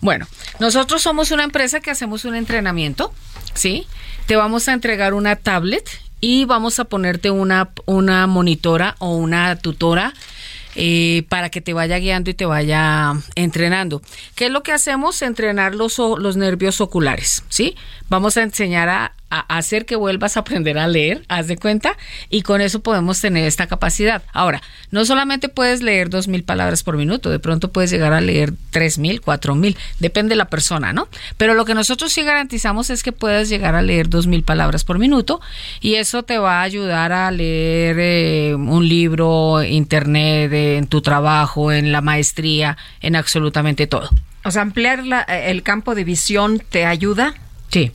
Bueno, 0.00 0.26
nosotros 0.58 1.02
somos 1.02 1.30
una 1.30 1.44
empresa 1.44 1.80
que 1.80 1.90
hacemos 1.90 2.24
un 2.24 2.34
entrenamiento, 2.34 3.12
¿sí? 3.52 3.86
Te 4.24 4.34
vamos 4.34 4.66
a 4.68 4.72
entregar 4.72 5.12
una 5.12 5.36
tablet 5.36 5.86
y 6.20 6.44
vamos 6.44 6.78
a 6.78 6.84
ponerte 6.84 7.30
una, 7.30 7.70
una 7.84 8.26
monitora 8.26 8.96
o 8.98 9.16
una 9.16 9.56
tutora 9.56 10.14
eh, 10.78 11.24
para 11.30 11.48
que 11.48 11.62
te 11.62 11.72
vaya 11.72 11.98
guiando 11.98 12.30
y 12.30 12.34
te 12.34 12.44
vaya 12.44 13.14
entrenando. 13.34 14.02
¿Qué 14.34 14.46
es 14.46 14.50
lo 14.50 14.62
que 14.62 14.72
hacemos? 14.72 15.22
Entrenar 15.22 15.74
los, 15.74 15.98
los 15.98 16.36
nervios 16.36 16.82
oculares, 16.82 17.44
¿sí? 17.48 17.76
Vamos 18.10 18.36
a 18.36 18.42
enseñar 18.42 18.88
a, 18.90 19.12
a, 19.30 19.40
hacer 19.56 19.86
que 19.86 19.96
vuelvas 19.96 20.36
a 20.36 20.40
aprender 20.40 20.78
a 20.78 20.86
leer, 20.88 21.24
haz 21.28 21.46
de 21.46 21.56
cuenta, 21.56 21.96
y 22.30 22.42
con 22.42 22.60
eso 22.60 22.80
podemos 22.80 23.20
tener 23.20 23.44
esta 23.44 23.66
capacidad. 23.66 24.22
Ahora, 24.32 24.62
no 24.90 25.04
solamente 25.04 25.48
puedes 25.48 25.82
leer 25.82 26.10
dos 26.10 26.28
mil 26.28 26.44
palabras 26.44 26.82
por 26.82 26.96
minuto, 26.96 27.30
de 27.30 27.38
pronto 27.38 27.72
puedes 27.72 27.90
llegar 27.90 28.12
a 28.12 28.20
leer 28.20 28.52
tres 28.70 28.98
mil, 28.98 29.20
cuatro 29.20 29.54
mil, 29.54 29.76
depende 29.98 30.30
de 30.30 30.36
la 30.36 30.48
persona, 30.48 30.92
¿no? 30.92 31.08
Pero 31.36 31.54
lo 31.54 31.64
que 31.64 31.74
nosotros 31.74 32.12
sí 32.12 32.22
garantizamos 32.22 32.90
es 32.90 33.02
que 33.02 33.12
puedes 33.12 33.48
llegar 33.48 33.74
a 33.74 33.82
leer 33.82 34.08
dos 34.08 34.26
mil 34.26 34.42
palabras 34.42 34.84
por 34.84 34.98
minuto 34.98 35.40
y 35.80 35.94
eso 35.94 36.22
te 36.22 36.38
va 36.38 36.60
a 36.60 36.62
ayudar 36.62 37.12
a 37.12 37.30
leer 37.30 37.96
eh, 37.98 38.54
un 38.54 38.88
libro, 38.88 39.62
internet, 39.62 40.52
eh, 40.52 40.76
en 40.76 40.86
tu 40.86 41.00
trabajo, 41.00 41.72
en 41.72 41.92
la 41.92 42.00
maestría, 42.00 42.76
en 43.00 43.16
absolutamente 43.16 43.86
todo. 43.86 44.10
O 44.44 44.50
sea, 44.50 44.62
ampliar 44.62 45.04
la, 45.04 45.22
el 45.22 45.62
campo 45.62 45.94
de 45.94 46.04
visión 46.04 46.62
te 46.70 46.86
ayuda. 46.86 47.34
Sí. 47.68 47.92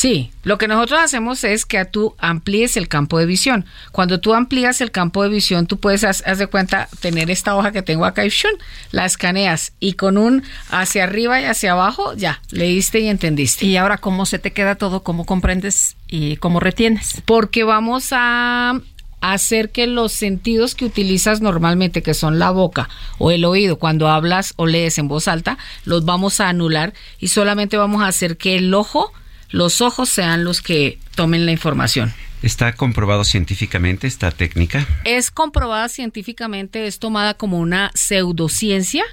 Sí, 0.00 0.30
lo 0.44 0.56
que 0.56 0.66
nosotros 0.66 0.98
hacemos 0.98 1.44
es 1.44 1.66
que 1.66 1.84
tú 1.84 2.14
amplíes 2.16 2.78
el 2.78 2.88
campo 2.88 3.18
de 3.18 3.26
visión. 3.26 3.66
Cuando 3.92 4.18
tú 4.18 4.32
amplías 4.32 4.80
el 4.80 4.92
campo 4.92 5.22
de 5.22 5.28
visión, 5.28 5.66
tú 5.66 5.78
puedes, 5.78 6.04
haz, 6.04 6.22
haz 6.26 6.38
de 6.38 6.46
cuenta, 6.46 6.88
tener 7.00 7.30
esta 7.30 7.54
hoja 7.54 7.70
que 7.70 7.82
tengo 7.82 8.06
acá 8.06 8.24
y 8.24 8.30
shun, 8.30 8.50
la 8.92 9.04
escaneas 9.04 9.74
y 9.78 9.92
con 9.92 10.16
un 10.16 10.42
hacia 10.70 11.04
arriba 11.04 11.38
y 11.42 11.44
hacia 11.44 11.72
abajo, 11.72 12.14
ya, 12.14 12.40
leíste 12.50 13.00
y 13.00 13.08
entendiste. 13.08 13.66
Y 13.66 13.76
ahora, 13.76 13.98
¿cómo 13.98 14.24
se 14.24 14.38
te 14.38 14.54
queda 14.54 14.76
todo? 14.76 15.02
¿Cómo 15.02 15.26
comprendes 15.26 15.96
y 16.08 16.36
cómo 16.36 16.60
retienes? 16.60 17.20
Porque 17.26 17.64
vamos 17.64 18.08
a 18.12 18.80
hacer 19.20 19.68
que 19.68 19.86
los 19.86 20.12
sentidos 20.12 20.74
que 20.74 20.86
utilizas 20.86 21.42
normalmente, 21.42 22.02
que 22.02 22.14
son 22.14 22.38
la 22.38 22.50
boca 22.50 22.88
o 23.18 23.32
el 23.32 23.44
oído, 23.44 23.76
cuando 23.76 24.08
hablas 24.08 24.54
o 24.56 24.66
lees 24.66 24.96
en 24.96 25.08
voz 25.08 25.28
alta, 25.28 25.58
los 25.84 26.06
vamos 26.06 26.40
a 26.40 26.48
anular 26.48 26.94
y 27.18 27.28
solamente 27.28 27.76
vamos 27.76 28.00
a 28.00 28.06
hacer 28.06 28.38
que 28.38 28.56
el 28.56 28.72
ojo 28.72 29.12
los 29.50 29.80
ojos 29.80 30.08
sean 30.08 30.44
los 30.44 30.60
que 30.62 30.98
tomen 31.14 31.46
la 31.46 31.52
información. 31.52 32.12
¿Está 32.42 32.72
comprobado 32.74 33.24
científicamente 33.24 34.06
esta 34.06 34.30
técnica? 34.30 34.86
Es 35.04 35.30
comprobada 35.30 35.88
científicamente, 35.88 36.86
es 36.86 36.98
tomada 36.98 37.34
como 37.34 37.58
una 37.58 37.90
pseudociencia 37.94 39.04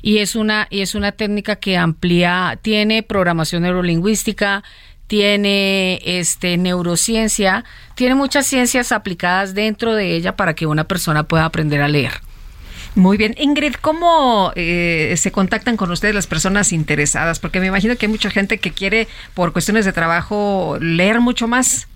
y 0.00 0.18
es 0.18 0.34
una, 0.34 0.68
y 0.70 0.80
es 0.80 0.94
una 0.94 1.12
técnica 1.12 1.56
que 1.56 1.76
amplía, 1.76 2.58
tiene 2.62 3.02
programación 3.02 3.62
neurolingüística, 3.62 4.64
tiene 5.06 6.00
este 6.04 6.56
neurociencia, 6.56 7.64
tiene 7.94 8.14
muchas 8.14 8.46
ciencias 8.46 8.92
aplicadas 8.92 9.54
dentro 9.54 9.94
de 9.94 10.16
ella 10.16 10.36
para 10.36 10.54
que 10.54 10.66
una 10.66 10.84
persona 10.84 11.24
pueda 11.24 11.44
aprender 11.44 11.82
a 11.82 11.88
leer. 11.88 12.12
Muy 12.94 13.16
bien. 13.16 13.34
Ingrid, 13.38 13.74
¿cómo 13.80 14.52
eh, 14.54 15.14
se 15.16 15.32
contactan 15.32 15.76
con 15.76 15.90
ustedes 15.90 16.14
las 16.14 16.26
personas 16.26 16.72
interesadas? 16.72 17.38
Porque 17.40 17.58
me 17.58 17.66
imagino 17.66 17.96
que 17.96 18.06
hay 18.06 18.12
mucha 18.12 18.30
gente 18.30 18.58
que 18.58 18.70
quiere, 18.70 19.08
por 19.34 19.52
cuestiones 19.52 19.84
de 19.84 19.92
trabajo, 19.92 20.76
leer 20.80 21.20
mucho 21.20 21.48
más. 21.48 21.88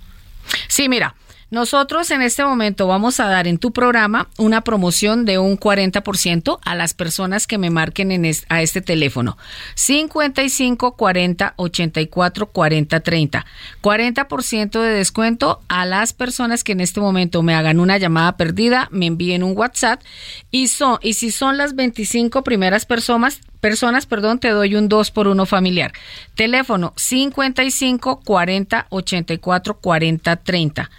Sí, 0.69 0.89
mira. 0.89 1.15
Nosotros 1.49 2.11
en 2.11 2.23
este 2.23 2.45
momento 2.45 2.89
vamos 2.89 3.21
a 3.21 3.29
dar 3.29 3.47
en 3.47 3.59
tu 3.59 3.73
programa 3.73 4.29
una 4.37 4.63
promoción 4.63 5.25
de 5.25 5.39
un 5.39 5.57
40% 5.57 6.59
a 6.61 6.75
las 6.75 6.93
personas 6.93 7.47
que 7.47 7.57
me 7.57 7.71
marquen 7.71 8.11
en 8.11 8.25
es, 8.25 8.45
a 8.49 8.63
este 8.63 8.81
teléfono. 8.81 9.39
55 9.77 10.97
40 10.97 11.55
84 11.57 12.47
40 12.47 13.01
30. 13.01 13.47
40% 13.81 14.81
de 14.81 14.89
descuento 14.89 15.61
a 15.69 15.87
las 15.87 16.13
personas 16.13 16.65
que 16.65 16.73
en 16.73 16.81
este 16.81 17.01
momento 17.01 17.45
me 17.45 17.55
hagan 17.55 17.79
una 17.79 17.97
llamada 17.97 18.37
perdida, 18.37 18.89
me 18.91 19.07
envíen 19.07 19.45
un 19.45 19.57
WhatsApp 19.57 20.03
y 20.51 20.67
son 20.67 20.99
y 21.01 21.15
si 21.15 21.31
son 21.31 21.59
las 21.59 21.77
25 21.77 22.43
primeras 22.43 22.87
personas 22.87 23.41
personas, 23.61 24.07
perdón, 24.07 24.39
te 24.39 24.51
doy 24.51 24.75
un 24.75 24.89
2 24.89 25.11
por 25.13 25.29
1 25.29 25.47
familiar. 25.47 25.93
Teléfono 26.35 26.93
55 26.97 28.21
40 28.25 28.87
84 28.91 29.79
40 29.79 30.37
30. 30.37 30.91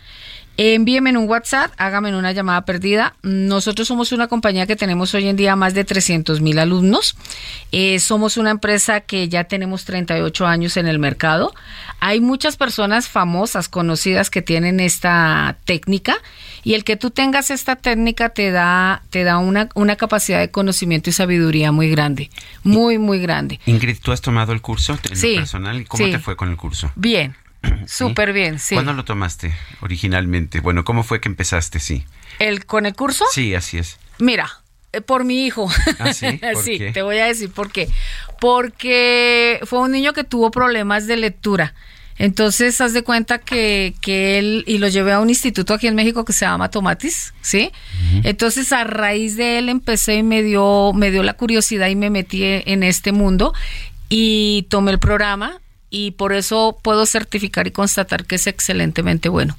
Envíeme 0.59 1.15
un 1.15 1.29
WhatsApp, 1.29 1.71
hágame 1.77 2.15
una 2.15 2.31
llamada 2.31 2.65
perdida. 2.65 3.15
Nosotros 3.21 3.87
somos 3.87 4.11
una 4.11 4.27
compañía 4.27 4.65
que 4.65 4.75
tenemos 4.75 5.13
hoy 5.13 5.27
en 5.27 5.35
día 5.35 5.55
más 5.55 5.75
de 5.75 5.85
300 5.85 6.41
mil 6.41 6.57
alumnos. 6.57 7.15
Eh, 7.71 7.99
somos 7.99 8.37
una 8.37 8.49
empresa 8.49 9.01
que 9.01 9.29
ya 9.29 9.43
tenemos 9.43 9.85
38 9.85 10.47
años 10.47 10.75
en 10.77 10.87
el 10.87 10.97
mercado. 10.97 11.53
Hay 11.99 12.21
muchas 12.21 12.57
personas 12.57 13.07
famosas, 13.07 13.69
conocidas 13.69 14.31
que 14.31 14.41
tienen 14.41 14.79
esta 14.79 15.57
técnica 15.65 16.17
y 16.63 16.73
el 16.73 16.83
que 16.83 16.97
tú 16.97 17.11
tengas 17.11 17.51
esta 17.51 17.75
técnica 17.75 18.29
te 18.29 18.49
da, 18.49 19.03
te 19.11 19.23
da 19.23 19.37
una, 19.37 19.69
una 19.75 19.95
capacidad 19.95 20.39
de 20.39 20.49
conocimiento 20.49 21.11
y 21.11 21.13
sabiduría 21.13 21.71
muy 21.71 21.91
grande, 21.91 22.31
muy, 22.63 22.97
muy 22.97 23.19
grande. 23.19 23.59
Ingrid, 23.67 23.97
¿tú 24.01 24.11
has 24.11 24.21
tomado 24.21 24.53
el 24.53 24.61
curso 24.61 24.97
sí, 25.13 25.35
personal? 25.35 25.87
¿Cómo 25.87 26.03
sí. 26.03 26.11
te 26.11 26.17
fue 26.17 26.35
con 26.35 26.49
el 26.49 26.57
curso? 26.57 26.91
Bien, 26.95 27.35
Súper 27.87 28.33
bien, 28.33 28.59
sí. 28.59 28.75
¿Cuándo 28.75 28.93
lo 28.93 29.05
tomaste 29.05 29.53
originalmente? 29.81 30.59
Bueno, 30.59 30.83
¿cómo 30.83 31.03
fue 31.03 31.21
que 31.21 31.29
empezaste? 31.29 31.79
Sí. 31.79 32.05
¿El, 32.39 32.65
¿Con 32.65 32.85
el 32.85 32.95
curso? 32.95 33.25
Sí, 33.31 33.55
así 33.55 33.77
es. 33.77 33.97
Mira, 34.19 34.49
eh, 34.93 35.01
por 35.01 35.23
mi 35.25 35.45
hijo. 35.45 35.69
¿Ah, 35.99 36.13
sí? 36.13 36.39
sí, 36.63 36.79
te 36.93 37.01
voy 37.01 37.17
a 37.17 37.25
decir 37.25 37.51
por 37.51 37.71
qué. 37.71 37.89
Porque 38.39 39.59
fue 39.63 39.79
un 39.79 39.91
niño 39.91 40.13
que 40.13 40.23
tuvo 40.23 40.51
problemas 40.51 41.07
de 41.07 41.17
lectura. 41.17 41.73
Entonces, 42.19 42.81
haz 42.81 42.93
de 42.93 43.03
cuenta 43.03 43.37
que, 43.37 43.93
que 44.01 44.39
él, 44.39 44.63
y 44.65 44.79
lo 44.79 44.87
llevé 44.87 45.11
a 45.13 45.19
un 45.19 45.29
instituto 45.29 45.75
aquí 45.75 45.85
en 45.85 45.93
México 45.93 46.25
que 46.25 46.33
se 46.33 46.45
llama 46.45 46.69
Tomatis, 46.69 47.35
¿sí? 47.41 47.71
Uh 47.71 48.17
-huh. 48.17 48.21
Entonces, 48.23 48.71
a 48.71 48.83
raíz 48.83 49.37
de 49.37 49.59
él 49.59 49.69
empecé 49.69 50.15
y 50.15 50.23
me 50.23 50.41
dio, 50.41 50.93
me 50.93 51.11
dio 51.11 51.21
la 51.21 51.33
curiosidad 51.33 51.89
y 51.89 51.95
me 51.95 52.09
metí 52.09 52.43
en 52.43 52.81
este 52.81 53.11
mundo 53.11 53.53
y 54.09 54.65
tomé 54.69 54.91
el 54.91 54.99
programa 54.99 55.59
y 55.89 56.11
por 56.11 56.33
eso 56.33 56.77
puedo 56.81 57.05
certificar 57.05 57.67
y 57.67 57.71
constatar 57.71 58.25
que 58.25 58.35
es 58.35 58.47
excelentemente 58.47 59.29
bueno. 59.29 59.57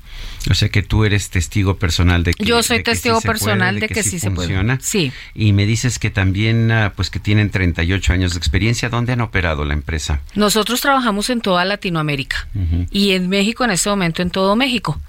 O 0.51 0.55
sea 0.55 0.69
que 0.69 0.83
tú 0.83 1.05
eres 1.05 1.31
testigo 1.31 1.79
personal 1.79 2.23
de 2.23 2.35
que 2.35 2.45
yo 2.45 2.63
soy 2.63 2.83
testigo 2.83 3.21
personal 3.21 3.81
de, 3.81 3.89
que, 3.89 4.03
sí, 4.03 4.19
se 4.19 4.31
funciona. 4.31 4.79
Sí. 4.83 5.13
Y 5.35 5.53
me 5.53 5.65
dices 5.67 5.99
que 5.99 6.11
también 6.11 6.71
uh, 6.71 6.91
pues 6.95 7.11
que 7.11 7.19
tienen 7.19 7.51
38 7.51 8.13
años 8.13 8.33
de 8.33 8.39
experiencia. 8.39 8.89
¿Dónde 8.89 9.13
han 9.13 9.21
operado 9.21 9.65
la 9.65 9.75
empresa? 9.75 10.21
Nosotros 10.35 10.81
trabajamos 10.81 11.31
en 11.31 11.41
toda 11.41 11.65
Latinoamérica 11.65 12.47
uh 12.55 12.59
-huh. 12.59 12.89
y 12.91 13.13
en 13.13 13.29
México 13.29 13.65
en 13.65 13.71
este 13.71 13.89
momento 13.89 14.23
en 14.23 14.31
todo 14.31 14.55
México. 14.55 15.01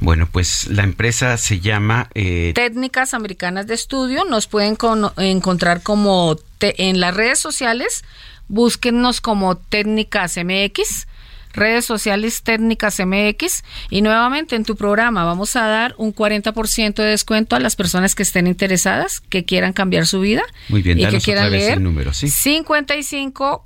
Bueno, 0.00 0.28
pues 0.30 0.68
la 0.68 0.84
empresa 0.84 1.36
se 1.36 1.60
llama... 1.60 2.08
Eh... 2.14 2.52
Técnicas 2.54 3.14
Americanas 3.14 3.66
de 3.66 3.74
Estudio. 3.74 4.24
Nos 4.24 4.46
pueden 4.46 4.76
con, 4.76 5.10
encontrar 5.16 5.82
como 5.82 6.36
te, 6.58 6.88
en 6.88 7.00
las 7.00 7.14
redes 7.14 7.38
sociales 7.38 8.04
búsquennos 8.48 9.20
como 9.20 9.56
Técnicas 9.56 10.36
MX. 10.36 11.06
redes 11.54 11.86
sociales 11.86 12.42
técnicas 12.42 13.00
MX 13.00 13.64
y 13.90 14.02
nuevamente 14.02 14.54
en 14.54 14.64
tu 14.64 14.76
programa 14.76 15.24
vamos 15.24 15.56
a 15.56 15.66
dar 15.66 15.94
un 15.98 16.14
40% 16.14 16.94
de 16.94 17.04
descuento 17.04 17.56
a 17.56 17.60
las 17.60 17.74
personas 17.74 18.14
que 18.14 18.22
estén 18.22 18.46
interesadas, 18.46 19.20
que 19.20 19.44
quieran 19.44 19.72
cambiar 19.72 20.06
su 20.06 20.20
vida 20.20 20.42
Muy 20.68 20.82
bien, 20.82 21.00
y 21.00 21.06
que 21.06 21.20
quieran 21.20 21.50
leer. 21.50 21.78
el 21.78 21.82
número, 21.82 22.12
¿sí? 22.12 22.28
55 22.28 23.64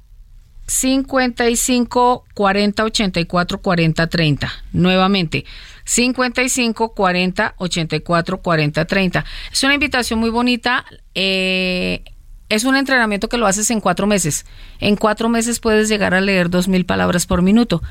55 0.67 2.25
40 2.35 2.85
84 2.85 3.59
40 3.61 4.07
30. 4.07 4.53
Nuevamente, 4.73 5.45
55 5.85 6.95
40 6.95 7.55
84 7.59 8.41
40 8.43 8.85
30. 8.85 9.25
Es 9.53 9.63
una 9.65 9.75
invitación 9.75 10.19
muy 10.19 10.31
bonita. 10.31 10.85
eh, 11.15 12.03
es 12.55 12.65
un 12.65 12.77
entrenamiento 12.77 13.31
que 13.31 13.39
lo 13.39 13.47
haces 13.47 13.71
en 13.71 13.81
cuatro 13.81 14.07
meses. 14.07 14.45
En 14.79 14.97
cuatro 14.97 15.31
meses 15.31 15.59
puedes 15.59 15.89
llegar 15.89 16.13
a 16.13 16.21
leer 16.21 16.51
dos 16.51 16.69
mil 16.69 16.85
palabras 16.85 17.27
por 17.27 17.41
minuto. 17.41 17.83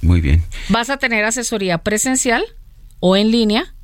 Muy 0.00 0.22
bien. 0.22 0.42
Vas 0.70 0.88
a 0.88 0.96
tener 0.96 1.24
asesoría 1.24 1.78
presencial 1.78 2.42
o 3.00 3.16
en 3.16 3.30
línea 3.30 3.74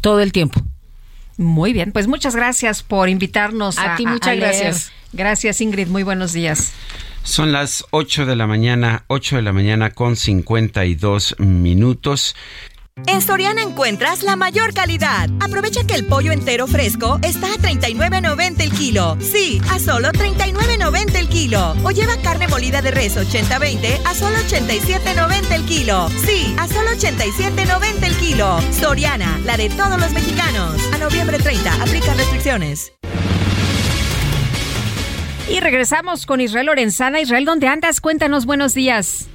todo 0.00 0.20
el 0.20 0.30
tiempo. 0.30 0.62
Muy 1.36 1.72
bien, 1.72 1.90
pues 1.90 2.06
muchas 2.06 2.36
gracias 2.36 2.84
por 2.84 3.08
invitarnos. 3.08 3.78
A 3.78 3.96
ti 3.96 4.06
muchas 4.06 4.36
leer. 4.36 4.40
gracias. 4.40 4.92
Gracias 5.12 5.60
Ingrid, 5.60 5.88
muy 5.88 6.04
buenos 6.04 6.32
días. 6.32 6.72
Son 7.24 7.50
las 7.50 7.84
8 7.90 8.26
de 8.26 8.36
la 8.36 8.46
mañana, 8.46 9.04
8 9.08 9.36
de 9.36 9.42
la 9.42 9.52
mañana 9.52 9.90
con 9.90 10.14
52 10.14 11.36
minutos. 11.38 12.36
En 13.06 13.22
Soriana 13.22 13.62
encuentras 13.62 14.22
la 14.22 14.36
mayor 14.36 14.72
calidad. 14.74 15.28
Aprovecha 15.40 15.84
que 15.86 15.94
el 15.94 16.06
pollo 16.06 16.32
entero 16.32 16.66
fresco 16.66 17.18
está 17.22 17.48
a 17.48 17.56
39.90 17.56 18.60
el 18.60 18.72
kilo. 18.72 19.16
Sí, 19.20 19.60
a 19.70 19.78
solo 19.78 20.10
39.90 20.10 21.14
el 21.16 21.28
kilo. 21.28 21.74
O 21.84 21.90
lleva 21.90 22.16
carne 22.22 22.48
molida 22.48 22.82
de 22.82 22.90
res 22.90 23.16
80-20 23.16 24.00
a 24.04 24.14
solo 24.14 24.36
87.90 24.36 25.52
el 25.52 25.64
kilo. 25.64 26.08
Sí, 26.24 26.54
a 26.58 26.66
solo 26.68 26.90
87.90 26.90 28.04
el 28.04 28.16
kilo. 28.16 28.60
Soriana, 28.72 29.38
la 29.44 29.56
de 29.56 29.68
todos 29.70 29.98
los 30.00 30.12
mexicanos. 30.12 30.76
A 30.94 30.98
noviembre 30.98 31.38
30, 31.38 31.82
aplica 31.82 32.14
restricciones. 32.14 32.92
Y 35.48 35.58
regresamos 35.58 36.26
con 36.26 36.40
Israel 36.40 36.66
Lorenzana. 36.66 37.20
Israel, 37.20 37.44
¿dónde 37.44 37.66
andas? 37.66 38.00
Cuéntanos, 38.00 38.46
buenos 38.46 38.72
días. 38.72 39.28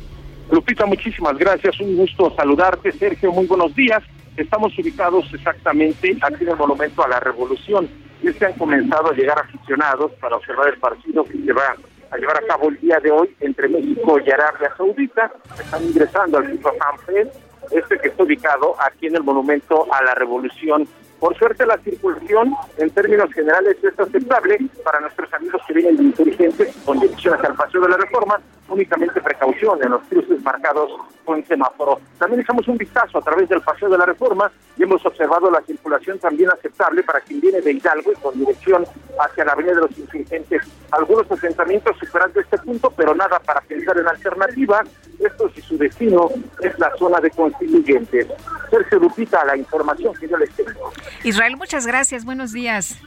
Lupita, 0.52 0.86
muchísimas 0.86 1.38
gracias. 1.38 1.80
Un 1.80 1.98
gusto 1.98 2.34
saludarte. 2.36 2.92
Sergio, 2.92 3.32
muy 3.32 3.48
buenos 3.48 3.76
días. 3.76 4.04
Estamos 4.38 4.78
ubicados 4.78 5.26
exactamente 5.34 6.18
aquí 6.22 6.44
en 6.44 6.50
el 6.50 6.56
Monumento 6.56 7.04
a 7.04 7.08
la 7.08 7.20
Revolución. 7.20 7.90
Y 8.22 8.28
es 8.28 8.36
que 8.36 8.46
han 8.46 8.54
comenzado 8.54 9.12
a 9.12 9.14
llegar 9.14 9.40
aficionados 9.40 10.12
para 10.14 10.36
observar 10.36 10.70
el 10.70 10.80
partido 10.80 11.24
que 11.24 11.38
se 11.38 11.54
va 11.54 11.76
a 12.12 12.18
llevar 12.18 12.38
a 12.38 12.48
cabo 12.48 12.70
el 12.70 12.80
día 12.80 13.00
de 13.00 13.12
hoy 13.12 13.36
entre 13.40 13.68
México 13.68 14.20
y 14.20 14.32
Arabia 14.32 14.72
Saudita. 14.78 15.32
Están 15.60 15.84
ingresando 15.84 16.38
al 16.38 16.52
sitio 16.52 16.72
Sanfed, 16.78 17.28
este 17.72 17.98
que 18.00 18.08
está 18.10 18.24
ubicado 18.24 18.76
aquí 18.80 19.08
en 19.08 19.16
el 19.16 19.24
Monumento 19.24 19.92
a 19.92 20.04
la 20.04 20.14
Revolución. 20.14 20.88
Por 21.20 21.38
suerte 21.38 21.66
la 21.66 21.78
circulación 21.78 22.54
en 22.78 22.90
términos 22.90 23.32
generales 23.34 23.78
es 23.82 24.00
aceptable 24.00 24.60
para 24.84 25.00
nuestros 25.00 25.34
amigos 25.34 25.62
que 25.68 25.74
vienen 25.74 25.98
de 25.98 26.04
inteligentes 26.04 26.76
con 26.86 27.00
dirección 27.00 27.34
hacia 27.34 27.50
el 27.50 27.56
Paseo 27.56 27.82
de 27.82 27.90
la 27.90 27.98
Reforma, 27.98 28.40
únicamente 28.68 29.22
precaución 29.22 29.82
en 29.84 29.92
los 29.92 30.02
cruces 30.04 30.42
marcados 30.44 30.92
con 31.24 31.44
semáforo. 31.46 32.00
También 32.20 32.42
echamos 32.42 32.68
un 32.68 32.78
vistazo 32.78 33.18
a 33.18 33.22
través 33.22 33.48
del 33.48 33.62
Paseo 33.62 33.90
de 33.90 33.98
la 33.98 34.06
Reforma 34.06 34.52
y 34.78 34.84
hemos 34.84 35.06
observado 35.06 35.50
la 35.50 35.62
circulación 35.62 36.20
también 36.20 36.50
aceptable 36.52 37.02
para 37.04 37.22
quien 37.22 37.40
viene 37.40 37.62
de 37.62 37.72
Hidalgo 37.72 38.12
y 38.12 38.16
con 38.16 38.38
dirección 38.38 38.86
hacia 39.20 39.46
la 39.46 39.54
Avenida 39.54 39.76
de 39.76 39.82
los 39.82 39.98
Insurgentes. 39.98 40.62
Algunos 40.92 41.32
asentamientos 41.32 41.98
superando 41.98 42.40
este 42.40 42.58
punto, 42.58 42.92
pero 42.92 43.16
nada 43.16 43.40
para 43.40 43.62
pensar 43.62 43.98
en 43.98 44.08
alternativas. 44.08 44.88
Esto 45.20 45.50
si 45.54 45.62
su 45.62 45.78
destino 45.78 46.30
es 46.62 46.78
la 46.80 46.92
zona 46.98 47.20
de 47.20 47.30
constituyentes. 47.32 48.28
Sergio 48.70 49.00
Lupita, 49.00 49.44
la 49.46 49.58
información 49.58 50.14
que 50.20 50.28
yo 50.28 50.38
les 50.38 50.50
tengo. 50.52 50.92
Israel, 51.24 51.58
muchas 51.58 51.88
gracias. 51.88 52.26
Buenos 52.26 52.52
días. 52.52 52.98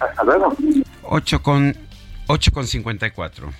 Hasta 0.00 0.24
luego. 0.24 0.54
8 1.02 1.42
con, 1.42 1.76
8 2.26 2.52
con 2.52 2.66
54. 2.66 3.50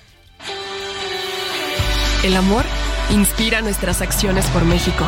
El 2.25 2.37
amor 2.37 2.65
inspira 3.11 3.63
nuestras 3.63 4.01
acciones 4.01 4.47
por 4.47 4.65
México. 4.65 5.07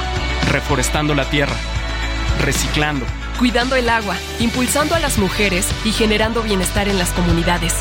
Reforestando 0.50 1.14
la 1.14 1.28
tierra, 1.30 1.54
reciclando, 2.40 3.06
Cuidando 3.38 3.74
el 3.74 3.88
agua, 3.88 4.14
impulsando 4.38 4.94
a 4.94 5.00
las 5.00 5.18
mujeres 5.18 5.68
y 5.84 5.90
generando 5.90 6.42
bienestar 6.42 6.88
en 6.88 6.98
las 6.98 7.10
comunidades. 7.10 7.74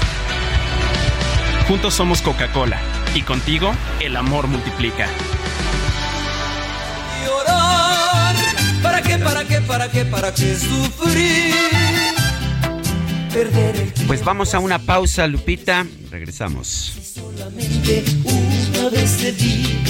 Juntos 1.67 1.93
somos 1.93 2.23
Coca-Cola 2.23 2.79
y 3.15 3.21
contigo 3.21 3.73
el 3.99 4.15
amor 4.15 4.47
multiplica. 4.47 5.07
llorar. 7.25 8.35
¿Para 8.81 9.01
qué, 9.01 9.17
para 9.17 9.43
qué, 9.45 9.61
para 9.61 9.89
qué, 9.89 10.05
para 10.05 10.33
qué 10.33 10.55
sufrir? 10.55 11.53
Perder 13.33 13.75
el 13.75 14.05
Pues 14.07 14.23
vamos 14.23 14.53
a 14.53 14.59
una 14.59 14.79
pausa, 14.79 15.27
Lupita. 15.27 15.85
Regresamos. 16.11 16.93
solamente 17.15 18.03
una 18.23 18.89
vez 18.89 19.21
de 19.21 19.33
ti. 19.33 19.83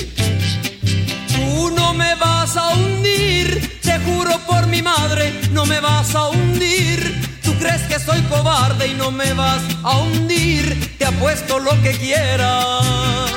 Tú 1.28 1.72
no 1.72 1.94
me 1.94 2.16
vas 2.16 2.56
a 2.56 2.70
hundir, 2.76 3.80
te 3.82 4.00
juro 4.00 4.40
por 4.48 4.68
mi 4.68 4.82
madre, 4.82 5.34
no 5.52 5.66
me 5.66 5.80
vas 5.80 6.16
a 6.16 6.30
hundir. 6.30 7.34
Crees 7.64 7.84
que 7.84 7.98
soy 7.98 8.22
cobarde 8.24 8.88
y 8.88 8.94
no 8.94 9.10
me 9.10 9.32
vas 9.32 9.62
a 9.84 9.98
hundir, 10.00 10.98
te 10.98 11.06
apuesto 11.06 11.60
lo 11.60 11.72
que 11.82 11.92
quieras, 11.92 13.32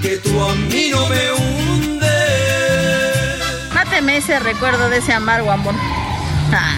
que 0.00 0.16
tú 0.16 0.42
a 0.42 0.54
mí 0.54 0.88
no 0.90 1.06
me 1.08 1.32
hundes. 1.32 2.08
Máteme 3.74 4.16
ese 4.16 4.38
recuerdo 4.38 4.88
de 4.88 4.96
ese 4.96 5.12
amargo 5.12 5.50
amor. 5.50 5.74
Ah. 6.54 6.77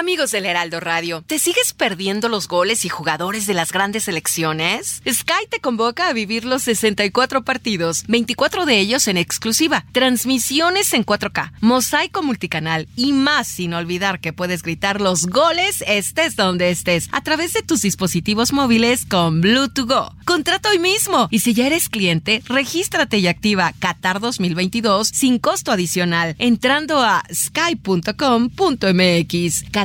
Amigos 0.00 0.30
del 0.30 0.46
Heraldo 0.46 0.80
Radio, 0.80 1.22
¿te 1.26 1.38
sigues 1.38 1.74
perdiendo 1.74 2.30
los 2.30 2.48
goles 2.48 2.86
y 2.86 2.88
jugadores 2.88 3.44
de 3.44 3.52
las 3.52 3.70
grandes 3.70 4.04
selecciones? 4.04 5.02
Sky 5.06 5.46
te 5.50 5.60
convoca 5.60 6.08
a 6.08 6.14
vivir 6.14 6.46
los 6.46 6.62
64 6.62 7.44
partidos, 7.44 8.04
24 8.08 8.64
de 8.64 8.78
ellos 8.78 9.08
en 9.08 9.18
exclusiva, 9.18 9.84
transmisiones 9.92 10.94
en 10.94 11.04
4K, 11.04 11.52
mosaico 11.60 12.22
multicanal 12.22 12.88
y 12.96 13.12
más 13.12 13.46
sin 13.46 13.74
olvidar 13.74 14.20
que 14.20 14.32
puedes 14.32 14.62
gritar 14.62 15.02
los 15.02 15.26
goles 15.26 15.84
estés 15.86 16.34
donde 16.34 16.70
estés 16.70 17.10
a 17.12 17.20
través 17.20 17.52
de 17.52 17.60
tus 17.60 17.82
dispositivos 17.82 18.54
móviles 18.54 19.04
con 19.04 19.42
Bluetooth 19.42 19.86
Go. 19.86 20.14
Contrata 20.24 20.70
hoy 20.70 20.78
mismo 20.78 21.28
y 21.30 21.40
si 21.40 21.52
ya 21.52 21.66
eres 21.66 21.90
cliente, 21.90 22.42
regístrate 22.46 23.18
y 23.18 23.26
activa 23.26 23.74
Qatar 23.78 24.20
2022 24.20 25.08
sin 25.08 25.38
costo 25.38 25.72
adicional 25.72 26.36
entrando 26.38 27.02
a 27.02 27.22
sky.com.mx. 27.30 28.10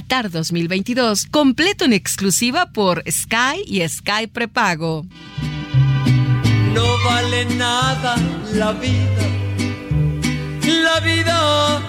Qatar 0.07 0.29
2022, 0.29 1.25
completo 1.31 1.83
en 1.83 1.91
exclusiva 1.91 2.67
por 2.67 3.03
Sky 3.09 3.63
y 3.65 3.87
Sky 3.89 4.27
Prepago. 4.31 5.03
No 6.75 6.85
vale 7.03 7.45
nada 7.55 8.15
la 8.53 8.71
vida. 8.73 9.25
La 10.83 10.99
vida 10.99 11.79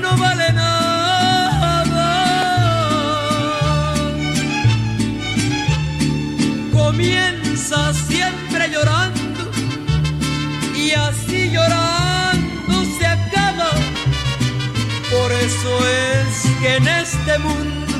no 0.00 0.16
vale 0.16 0.52
nada. 0.52 0.84
Comienza 6.72 7.92
siempre 7.94 8.70
llorando 8.70 9.50
y 10.76 10.92
así 10.92 11.50
llorando 11.50 12.84
se 12.96 13.06
acaba. 13.06 13.70
eso 15.42 15.86
es 15.86 16.49
que 16.60 16.76
en 16.76 16.88
este 16.88 17.38
mundo 17.38 17.96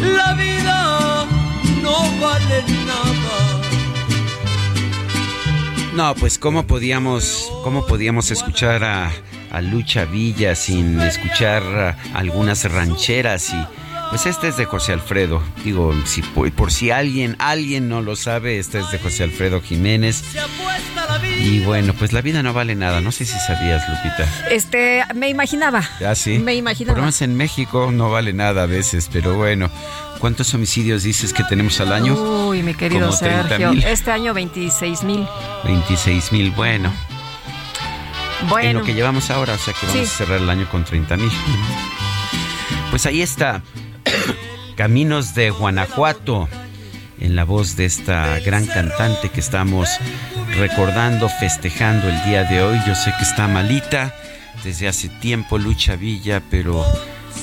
la 0.00 0.32
vida 0.34 1.26
no 1.82 2.20
vale 2.20 2.62
nada. 2.86 3.60
No, 5.94 6.14
pues 6.14 6.38
cómo 6.38 6.66
podíamos, 6.66 7.52
cómo 7.62 7.86
podíamos 7.86 8.30
escuchar 8.30 8.84
a, 8.84 9.10
a 9.50 9.60
Lucha 9.60 10.04
Villa 10.06 10.54
sin 10.54 11.00
escuchar 11.00 11.96
algunas 12.14 12.70
rancheras 12.70 13.52
y 13.52 13.66
pues 14.10 14.26
este 14.26 14.48
es 14.48 14.56
de 14.56 14.64
José 14.64 14.92
Alfredo. 14.92 15.40
Digo, 15.64 15.94
si 16.04 16.22
por, 16.22 16.72
si 16.72 16.90
alguien, 16.90 17.36
alguien 17.38 17.88
no 17.88 18.02
lo 18.02 18.16
sabe, 18.16 18.58
este 18.58 18.80
es 18.80 18.90
de 18.90 18.98
José 18.98 19.22
Alfredo 19.22 19.62
Jiménez. 19.62 20.24
Y 21.38 21.60
bueno, 21.60 21.94
pues 21.94 22.12
la 22.12 22.20
vida 22.20 22.42
no 22.42 22.52
vale 22.52 22.74
nada. 22.74 23.00
No 23.00 23.12
sé 23.12 23.24
si 23.24 23.38
sabías, 23.38 23.88
Lupita. 23.88 24.28
Este, 24.50 25.04
me 25.14 25.28
imaginaba. 25.28 25.88
Ah, 26.04 26.16
sí. 26.16 26.40
Me 26.40 26.54
imaginaba. 26.56 26.94
Por 26.94 27.02
menos 27.02 27.22
en 27.22 27.36
México 27.36 27.90
no 27.92 28.10
vale 28.10 28.32
nada 28.32 28.64
a 28.64 28.66
veces, 28.66 29.08
pero 29.12 29.34
bueno. 29.34 29.70
¿Cuántos 30.18 30.52
homicidios 30.52 31.02
dices 31.02 31.32
que 31.32 31.44
tenemos 31.44 31.80
al 31.80 31.92
año? 31.92 32.14
Uy, 32.14 32.62
mi 32.62 32.74
querido 32.74 33.10
Sergio. 33.12 33.70
Este 33.72 34.10
año 34.10 34.34
26 34.34 35.02
mil. 35.04 35.26
26 35.64 36.32
mil, 36.32 36.50
bueno. 36.50 36.92
Bueno. 38.48 38.68
En 38.68 38.76
lo 38.76 38.84
que 38.84 38.92
llevamos 38.92 39.30
ahora, 39.30 39.54
o 39.54 39.58
sea 39.58 39.72
que 39.72 39.86
vamos 39.86 40.12
a 40.12 40.16
cerrar 40.16 40.40
el 40.40 40.50
año 40.50 40.68
con 40.68 40.84
30 40.84 41.16
mil. 41.16 41.30
Pues 42.90 43.06
ahí 43.06 43.22
está. 43.22 43.62
Caminos 44.76 45.34
de 45.34 45.50
Guanajuato, 45.50 46.48
en 47.18 47.36
la 47.36 47.44
voz 47.44 47.76
de 47.76 47.84
esta 47.84 48.38
gran 48.40 48.66
cantante 48.66 49.28
que 49.28 49.40
estamos 49.40 49.88
recordando, 50.56 51.28
festejando 51.28 52.08
el 52.08 52.24
día 52.24 52.44
de 52.44 52.62
hoy. 52.62 52.78
Yo 52.86 52.94
sé 52.94 53.12
que 53.18 53.24
está 53.24 53.46
malita 53.46 54.14
desde 54.64 54.88
hace 54.88 55.08
tiempo, 55.08 55.58
Lucha 55.58 55.96
Villa, 55.96 56.42
pero 56.50 56.84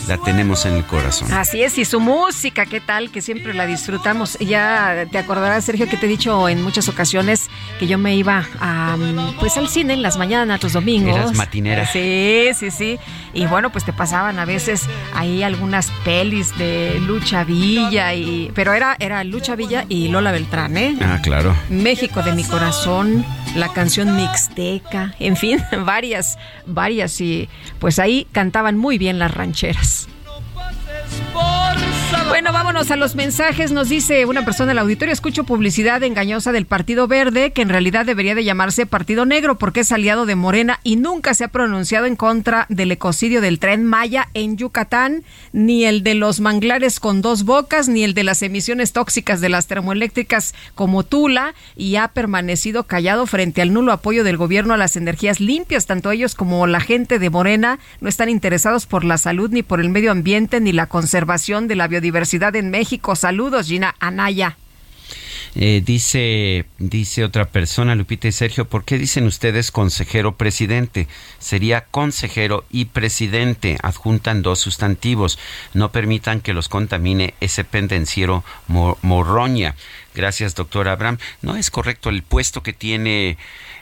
la 0.08 0.18
tenemos 0.18 0.66
en 0.66 0.74
el 0.74 0.86
corazón. 0.86 1.32
Así 1.34 1.62
es, 1.62 1.78
y 1.78 1.86
su 1.86 2.00
música, 2.00 2.66
¿qué 2.66 2.80
tal? 2.80 3.12
Que 3.12 3.22
siempre 3.22 3.54
la 3.54 3.66
disfrutamos. 3.66 4.38
Ya 4.40 5.06
te 5.12 5.18
acordarás, 5.18 5.66
Sergio, 5.66 5.88
que 5.88 5.98
te 5.98 6.06
he 6.06 6.10
dicho 6.10 6.48
en 6.50 6.62
muchas 6.62 6.88
ocasiones 6.90 7.50
que 7.80 7.88
yo 7.88 7.98
me 7.98 8.16
iba 8.16 8.46
a, 8.60 8.98
pues 9.40 9.58
al 9.58 9.70
cine 9.70 9.94
en 9.94 10.02
las 10.02 10.18
mañanas, 10.18 10.62
los 10.64 10.74
domingos. 10.74 11.16
Eras 11.16 11.34
matinera. 11.34 11.86
Sí, 11.88 12.50
sí, 12.56 12.72
sí. 12.72 13.00
Y 13.34 13.46
bueno, 13.46 13.72
pues 13.72 13.86
te 13.86 13.94
pasaban 13.94 14.40
a 14.40 14.46
veces 14.46 14.84
ahí 15.14 15.44
algunas 15.44 15.92
pelis 16.04 16.58
de 16.58 17.00
Lucha 17.02 17.44
Villa, 17.44 18.14
y, 18.14 18.52
pero 18.56 18.74
era, 18.74 18.96
era 19.00 19.24
Lucha 19.24 19.56
Villa 19.56 19.86
y 19.90 20.08
Lola 20.08 20.32
Beltrán, 20.32 20.78
¿eh? 20.78 20.98
Ah, 21.02 21.20
claro. 21.22 21.56
México 21.70 22.24
de 22.24 22.34
mi 22.34 22.44
corazón, 22.44 23.26
la 23.56 23.70
canción 23.74 24.16
Mixteca, 24.16 25.14
en 25.20 25.36
fin, 25.36 25.64
varias, 25.86 26.38
varias. 26.66 27.20
Y 27.22 27.50
pues 27.80 28.00
ahí 28.00 28.28
cantaban 28.32 28.78
muy 28.78 28.98
bien 28.98 29.20
las 29.20 29.34
rancheras. 29.34 29.87
Yes. 29.88 30.17
Bueno, 32.30 32.52
vámonos 32.52 32.92
a 32.92 32.98
los 32.98 33.16
mensajes. 33.16 33.72
Nos 33.72 33.88
dice 33.88 34.26
una 34.26 34.44
persona 34.44 34.70
del 34.70 34.80
auditorio, 34.80 35.14
escucho 35.14 35.46
publicidad 35.46 36.04
engañosa 36.04 36.52
del 36.52 36.66
Partido 36.66 37.08
Verde, 37.08 37.52
que 37.52 37.62
en 37.62 37.70
realidad 37.70 38.06
debería 38.06 38.36
de 38.36 38.44
llamarse 38.44 38.86
Partido 38.86 39.26
Negro 39.26 39.58
porque 39.58 39.80
es 39.80 39.92
aliado 39.94 40.26
de 40.26 40.36
Morena 40.36 40.82
y 40.84 40.98
nunca 40.98 41.34
se 41.34 41.46
ha 41.46 41.48
pronunciado 41.48 42.06
en 42.06 42.18
contra 42.18 42.66
del 42.68 42.92
ecocidio 42.92 43.40
del 43.40 43.60
tren 43.60 43.86
Maya 43.86 44.28
en 44.34 44.58
Yucatán, 44.58 45.24
ni 45.54 45.86
el 45.86 46.04
de 46.04 46.16
los 46.16 46.42
manglares 46.42 47.00
con 47.00 47.22
dos 47.22 47.44
bocas, 47.44 47.88
ni 47.88 48.04
el 48.04 48.14
de 48.14 48.26
las 48.26 48.42
emisiones 48.42 48.92
tóxicas 48.92 49.40
de 49.40 49.50
las 49.50 49.68
termoeléctricas 49.68 50.54
como 50.76 51.04
Tula, 51.04 51.56
y 51.78 51.96
ha 51.96 52.10
permanecido 52.10 52.84
callado 52.84 53.26
frente 53.26 53.62
al 53.62 53.74
nulo 53.74 53.94
apoyo 53.94 54.26
del 54.26 54.38
gobierno 54.38 54.74
a 54.74 54.78
las 54.78 54.98
energías 54.98 55.40
limpias. 55.40 55.86
Tanto 55.86 56.12
ellos 56.12 56.36
como 56.36 56.68
la 56.68 56.82
gente 56.82 57.20
de 57.20 57.30
Morena 57.30 57.80
no 58.02 58.10
están 58.10 58.28
interesados 58.28 58.86
por 58.86 59.06
la 59.06 59.18
salud, 59.18 59.50
ni 59.50 59.64
por 59.64 59.80
el 59.80 59.90
medio 59.90 60.12
ambiente, 60.12 60.60
ni 60.60 60.74
la 60.74 60.88
conservación 60.88 61.70
de 61.70 61.78
la 61.78 61.88
biodiversidad 61.88 62.17
en 62.56 62.70
México. 62.70 63.16
Saludos, 63.16 63.68
Gina 63.68 63.96
Anaya. 64.00 64.58
Eh, 65.56 65.82
dice, 65.84 66.66
dice 66.78 67.24
otra 67.24 67.46
persona, 67.46 67.96
Lupita 67.96 68.28
y 68.28 68.32
Sergio, 68.32 68.68
¿por 68.68 68.84
qué 68.84 69.00
dicen 69.00 69.26
ustedes 69.26 69.72
consejero 69.72 70.36
presidente? 70.36 71.08
Sería 71.40 71.86
consejero 71.86 72.66
y 72.70 72.86
presidente. 72.86 73.78
Adjuntan 73.82 74.44
dos 74.44 74.60
sustantivos. 74.60 75.40
No 75.74 75.92
permitan 75.92 76.42
que 76.42 76.54
los 76.54 76.70
contamine 76.70 77.34
ese 77.40 77.64
pendenciero 77.64 78.44
morroña. 78.68 79.76
Gracias, 80.14 80.54
doctor 80.54 80.88
Abraham. 80.90 81.18
No 81.42 81.56
es 81.56 81.72
correcto 81.72 82.10
el 82.10 82.24
puesto 82.24 82.62
que 82.62 82.74
tiene 82.74 83.38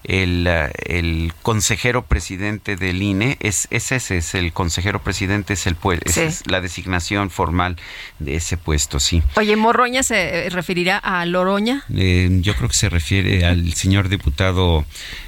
el, 0.07 0.47
el 0.85 1.33
consejero 1.41 2.05
presidente 2.05 2.75
del 2.75 3.01
INE, 3.01 3.37
es, 3.39 3.67
ese, 3.71 3.95
es 3.95 4.35
el 4.35 4.53
consejero 4.53 5.01
presidente, 5.01 5.53
es, 5.53 5.67
el, 5.67 5.77
es 6.05 6.43
la 6.47 6.61
designación 6.61 7.29
formal 7.29 7.77
de 8.19 8.35
ese 8.35 8.57
puesto, 8.57 8.99
sí. 8.99 9.21
Oye, 9.35 9.55
¿Morroña 9.55 10.03
se 10.03 10.49
referirá 10.49 10.97
a 10.97 11.25
Loroña? 11.25 11.83
Eh, 11.93 12.29
yo 12.41 12.55
creo 12.55 12.69
que 12.69 12.75
se 12.75 12.89
refiere 12.89 13.45
al 13.45 13.73
señor 13.73 14.09
diputado 14.09 14.85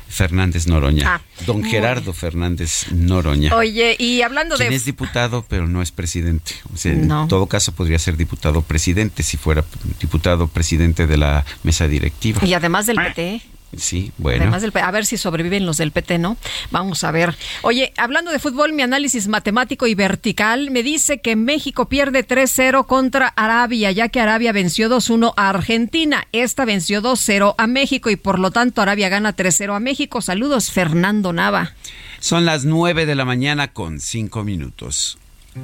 Fernández 0.09 0.67
Noroña. 0.67 1.15
Ah, 1.15 1.21
Don 1.45 1.63
Gerardo 1.63 2.13
Fernández 2.13 2.91
Noroña. 2.91 3.55
Oye, 3.55 3.95
y 3.99 4.21
hablando 4.21 4.57
de... 4.57 4.73
es 4.73 4.85
diputado, 4.85 5.45
pero 5.47 5.67
no 5.67 5.81
es 5.81 5.91
presidente. 5.91 6.53
En 6.83 7.07
todo 7.27 7.47
caso 7.47 7.73
podría 7.73 7.99
ser 7.99 8.15
diputado 8.15 8.61
presidente 8.61 9.23
si 9.23 9.37
fuera 9.37 9.65
diputado 9.99 10.47
presidente 10.47 11.07
de 11.07 11.17
la 11.17 11.45
mesa 11.63 11.87
directiva. 11.87 12.45
Y 12.45 12.53
además 12.53 12.85
del 12.85 12.97
PT. 12.97 13.41
Sí, 13.75 14.11
bueno. 14.17 14.55
a 14.55 14.91
ver 14.91 15.05
si 15.05 15.17
sobreviven 15.17 15.65
los 15.65 15.77
del 15.77 15.91
PT, 15.91 16.19
¿no? 16.19 16.37
Vamos 16.71 17.03
a 17.03 17.11
ver. 17.11 17.35
Oye, 17.63 17.93
hablando 17.97 18.31
de 18.31 18.39
fútbol, 18.39 18.71
mi 18.71 18.81
análisis 18.81 19.27
matemático 19.27 19.87
y 19.87 19.95
vertical 19.95 20.71
me 20.71 20.83
dice 20.83 21.19
que 21.19 21.35
México 21.35 21.89
pierde 21.89 22.25
3-0 22.25 22.85
contra 22.85 23.27
Arabia, 23.27 23.91
ya 23.91 24.07
que 24.07 24.21
Arabia 24.21 24.53
venció 24.53 24.89
2-1 24.89 25.33
a 25.35 25.49
Argentina. 25.49 26.27
Esta 26.31 26.63
venció 26.63 27.01
2-0 27.01 27.55
a 27.57 27.67
México 27.67 28.09
y 28.09 28.15
por 28.15 28.39
lo 28.39 28.51
tanto 28.51 28.81
Arabia 28.81 29.09
gana 29.09 29.35
3-0 29.35 29.75
a 29.75 29.79
México. 29.79 30.21
Saludos, 30.21 30.71
Fernando 30.71 31.33
Nava. 31.33 31.73
Son 32.19 32.45
las 32.45 32.65
9 32.65 33.05
de 33.05 33.15
la 33.15 33.25
mañana 33.25 33.73
con 33.73 33.99
5 33.99 34.43
minutos. 34.43 35.17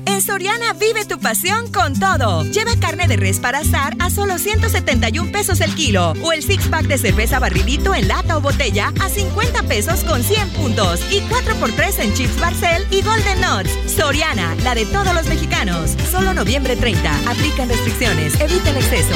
En 0.05 0.21
Soriana 0.21 0.73
vive 0.73 1.05
tu 1.05 1.19
pasión 1.19 1.71
con 1.71 1.99
todo. 1.99 2.43
Lleva 2.43 2.75
carne 2.79 3.07
de 3.07 3.17
res 3.17 3.39
para 3.39 3.59
asar 3.59 3.95
a 3.99 4.09
solo 4.09 4.37
171 4.37 5.31
pesos 5.31 5.61
el 5.61 5.73
kilo. 5.75 6.13
O 6.21 6.31
el 6.31 6.43
six 6.43 6.67
pack 6.67 6.87
de 6.87 6.97
cerveza 6.97 7.39
barrilito 7.39 7.95
en 7.95 8.07
lata 8.07 8.37
o 8.37 8.41
botella 8.41 8.93
a 8.99 9.09
50 9.09 9.63
pesos 9.63 10.03
con 10.03 10.23
100 10.23 10.49
puntos. 10.49 10.99
Y 11.11 11.21
4x3 11.21 11.99
en 11.99 12.13
chips 12.13 12.39
Barcel 12.39 12.85
y 12.91 13.01
Golden 13.01 13.41
Nuts. 13.41 13.93
Soriana, 13.95 14.55
la 14.63 14.75
de 14.75 14.85
todos 14.85 15.13
los 15.13 15.27
mexicanos. 15.27 15.95
Solo 16.11 16.33
noviembre 16.33 16.75
30. 16.75 17.29
Aplican 17.29 17.69
restricciones. 17.69 18.39
Evita 18.39 18.69
el 18.69 18.77
exceso. 18.77 19.15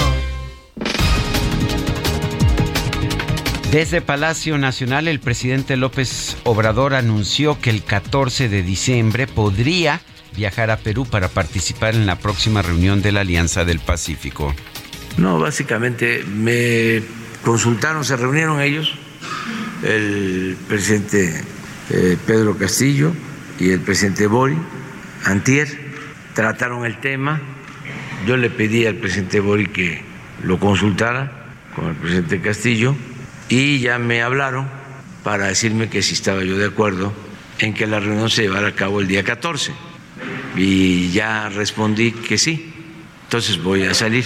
Desde 3.72 4.02
Palacio 4.02 4.58
Nacional, 4.58 5.10
el 5.10 5.20
presidente 5.20 5.76
López 5.76 6.38
Obrador 6.46 6.94
anunció 6.94 7.60
que 7.60 7.70
el 7.70 7.84
14 7.84 8.48
de 8.48 8.64
diciembre 8.64 9.28
podría 9.28 10.00
viajar 10.38 10.70
a 10.70 10.78
Perú 10.78 11.06
para 11.06 11.30
participar 11.30 11.96
en 11.96 12.06
la 12.06 12.20
próxima 12.20 12.62
reunión 12.62 13.02
de 13.02 13.12
la 13.12 13.22
Alianza 13.22 13.66
del 13.66 13.80
Pacífico? 13.80 14.56
No, 15.18 15.40
básicamente 15.40 16.24
me 16.24 17.02
consultaron, 17.44 18.06
se 18.06 18.16
reunieron 18.16 18.62
ellos, 18.62 18.94
el 19.84 20.56
presidente 20.68 21.44
eh, 21.90 22.18
Pedro 22.26 22.56
Castillo 22.56 23.14
y 23.60 23.72
el 23.72 23.82
presidente 23.82 24.28
Bori, 24.28 24.58
Antier, 25.26 25.68
trataron 26.36 26.86
el 26.86 27.00
tema. 27.00 27.42
Yo 28.28 28.38
le 28.38 28.52
pedí 28.52 28.86
al 28.86 28.96
presidente 28.96 29.40
Bori 29.40 29.68
que 29.68 30.04
lo 30.44 30.60
consultara 30.60 31.48
con 31.76 31.88
el 31.88 31.96
presidente 31.96 32.42
Castillo 32.42 32.96
y 33.50 33.80
ya 33.80 33.98
me 33.98 34.22
hablaron 34.22 34.68
para 35.24 35.48
decirme 35.48 35.90
que 35.90 36.04
si 36.04 36.14
estaba 36.14 36.44
yo 36.44 36.58
de 36.60 36.68
acuerdo 36.68 37.12
en 37.58 37.74
que 37.74 37.88
la 37.88 38.00
reunión 38.00 38.30
se 38.30 38.44
llevara 38.44 38.68
a 38.68 38.76
cabo 38.76 39.02
el 39.02 39.08
día 39.08 39.24
14 39.24 39.87
y 40.56 41.12
ya 41.12 41.50
respondí 41.50 42.12
que 42.12 42.38
sí. 42.38 42.74
Entonces 43.24 43.62
voy 43.62 43.84
a 43.84 43.94
salir. 43.94 44.26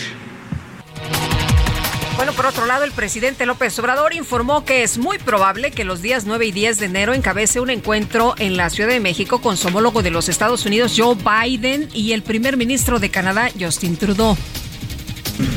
Bueno, 2.21 2.33
por 2.33 2.45
otro 2.45 2.67
lado, 2.67 2.83
el 2.83 2.91
presidente 2.91 3.47
López 3.47 3.79
Obrador 3.79 4.13
informó 4.13 4.63
que 4.63 4.83
es 4.83 4.99
muy 4.99 5.17
probable 5.17 5.71
que 5.71 5.83
los 5.83 6.03
días 6.03 6.25
9 6.25 6.45
y 6.45 6.51
10 6.51 6.77
de 6.77 6.85
enero 6.85 7.13
encabece 7.15 7.59
un 7.59 7.71
encuentro 7.71 8.35
en 8.37 8.57
la 8.57 8.69
Ciudad 8.69 8.89
de 8.89 8.99
México 8.99 9.41
con 9.41 9.57
su 9.57 9.69
homólogo 9.69 10.03
de 10.03 10.11
los 10.11 10.29
Estados 10.29 10.67
Unidos, 10.67 10.93
Joe 10.95 11.15
Biden, 11.15 11.89
y 11.95 12.11
el 12.11 12.21
primer 12.21 12.57
ministro 12.57 12.99
de 12.99 13.09
Canadá, 13.09 13.49
Justin 13.59 13.97
Trudeau. 13.97 14.37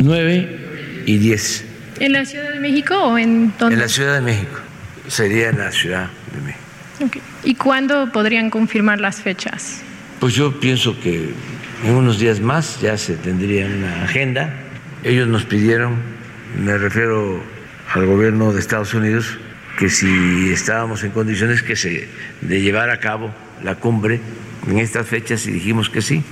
9 0.00 1.04
y 1.04 1.18
10. 1.18 1.64
¿En 2.00 2.12
la 2.14 2.24
Ciudad 2.24 2.50
de 2.50 2.60
México 2.60 2.96
o 2.96 3.18
en 3.18 3.52
dónde? 3.58 3.74
En 3.74 3.80
la 3.80 3.88
Ciudad 3.88 4.14
de 4.14 4.20
México. 4.22 4.58
Sería 5.06 5.50
en 5.50 5.58
la 5.58 5.70
Ciudad 5.70 6.08
de 6.32 6.40
México. 6.40 7.20
¿Y 7.44 7.56
cuándo 7.56 8.10
podrían 8.10 8.48
confirmar 8.48 9.00
las 9.00 9.20
fechas? 9.20 9.82
Pues 10.24 10.36
yo 10.36 10.58
pienso 10.58 10.98
que 11.00 11.34
en 11.84 11.94
unos 11.94 12.18
días 12.18 12.40
más 12.40 12.80
ya 12.80 12.96
se 12.96 13.14
tendría 13.14 13.66
una 13.66 14.04
agenda. 14.04 14.54
Ellos 15.02 15.28
nos 15.28 15.44
pidieron, 15.44 15.98
me 16.58 16.78
refiero 16.78 17.42
al 17.92 18.06
gobierno 18.06 18.50
de 18.50 18.58
Estados 18.58 18.94
Unidos, 18.94 19.36
que 19.78 19.90
si 19.90 20.50
estábamos 20.50 21.04
en 21.04 21.10
condiciones 21.10 21.62
que 21.62 21.76
se, 21.76 22.08
de 22.40 22.62
llevar 22.62 22.88
a 22.88 23.00
cabo 23.00 23.34
la 23.62 23.74
cumbre 23.74 24.18
en 24.66 24.78
estas 24.78 25.06
fechas 25.06 25.46
y 25.46 25.50
dijimos 25.50 25.90
que 25.90 26.00
sí. 26.00 26.24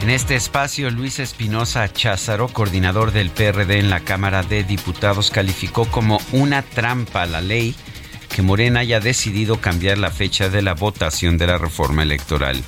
En 0.00 0.10
este 0.10 0.36
espacio, 0.36 0.88
Luis 0.90 1.18
Espinosa 1.18 1.92
Cházaro, 1.92 2.46
coordinador 2.46 3.10
del 3.10 3.30
PRD 3.30 3.80
en 3.80 3.90
la 3.90 3.98
Cámara 3.98 4.44
de 4.44 4.62
Diputados, 4.62 5.32
calificó 5.32 5.86
como 5.86 6.20
una 6.30 6.62
trampa 6.62 7.26
la 7.26 7.40
ley 7.40 7.74
Morena 8.42 8.80
haya 8.80 9.00
decidido 9.00 9.60
cambiar 9.60 9.98
la 9.98 10.10
fecha 10.10 10.48
de 10.48 10.62
la 10.62 10.74
votación 10.74 11.38
de 11.38 11.46
la 11.46 11.58
reforma 11.58 12.02
electoral. 12.02 12.62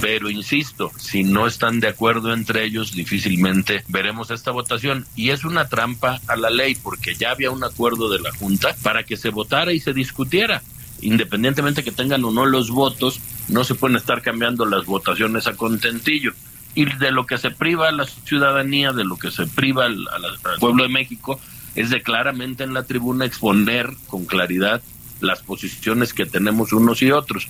Pero 0.00 0.28
insisto, 0.28 0.92
si 0.98 1.24
no 1.24 1.46
están 1.46 1.80
de 1.80 1.88
acuerdo 1.88 2.34
entre 2.34 2.64
ellos, 2.64 2.92
difícilmente 2.92 3.82
veremos 3.88 4.30
esta 4.30 4.50
votación. 4.50 5.06
Y 5.16 5.30
es 5.30 5.44
una 5.44 5.68
trampa 5.68 6.20
a 6.26 6.36
la 6.36 6.50
ley, 6.50 6.74
porque 6.74 7.14
ya 7.14 7.30
había 7.30 7.50
un 7.50 7.64
acuerdo 7.64 8.10
de 8.10 8.20
la 8.20 8.30
Junta 8.32 8.76
para 8.82 9.04
que 9.04 9.16
se 9.16 9.30
votara 9.30 9.72
y 9.72 9.80
se 9.80 9.94
discutiera. 9.94 10.62
Independientemente 11.00 11.82
que 11.82 11.92
tengan 11.92 12.24
o 12.24 12.30
no 12.30 12.44
los 12.44 12.70
votos, 12.70 13.20
no 13.48 13.64
se 13.64 13.74
pueden 13.74 13.96
estar 13.96 14.20
cambiando 14.20 14.66
las 14.66 14.84
votaciones 14.84 15.46
a 15.46 15.56
contentillo. 15.56 16.32
Y 16.74 16.84
de 16.84 17.10
lo 17.10 17.24
que 17.24 17.38
se 17.38 17.50
priva 17.50 17.88
a 17.88 17.92
la 17.92 18.04
ciudadanía, 18.04 18.92
de 18.92 19.04
lo 19.04 19.16
que 19.16 19.30
se 19.30 19.46
priva 19.46 19.86
al, 19.86 20.06
al 20.12 20.58
pueblo 20.60 20.82
de 20.82 20.90
México, 20.90 21.40
es 21.76 21.90
de 21.90 22.02
claramente 22.02 22.64
en 22.64 22.74
la 22.74 22.82
tribuna 22.82 23.24
exponer 23.24 23.90
con 24.08 24.24
claridad 24.24 24.82
las 25.20 25.42
posiciones 25.42 26.12
que 26.12 26.26
tenemos 26.26 26.72
unos 26.72 27.02
y 27.02 27.10
otros. 27.12 27.48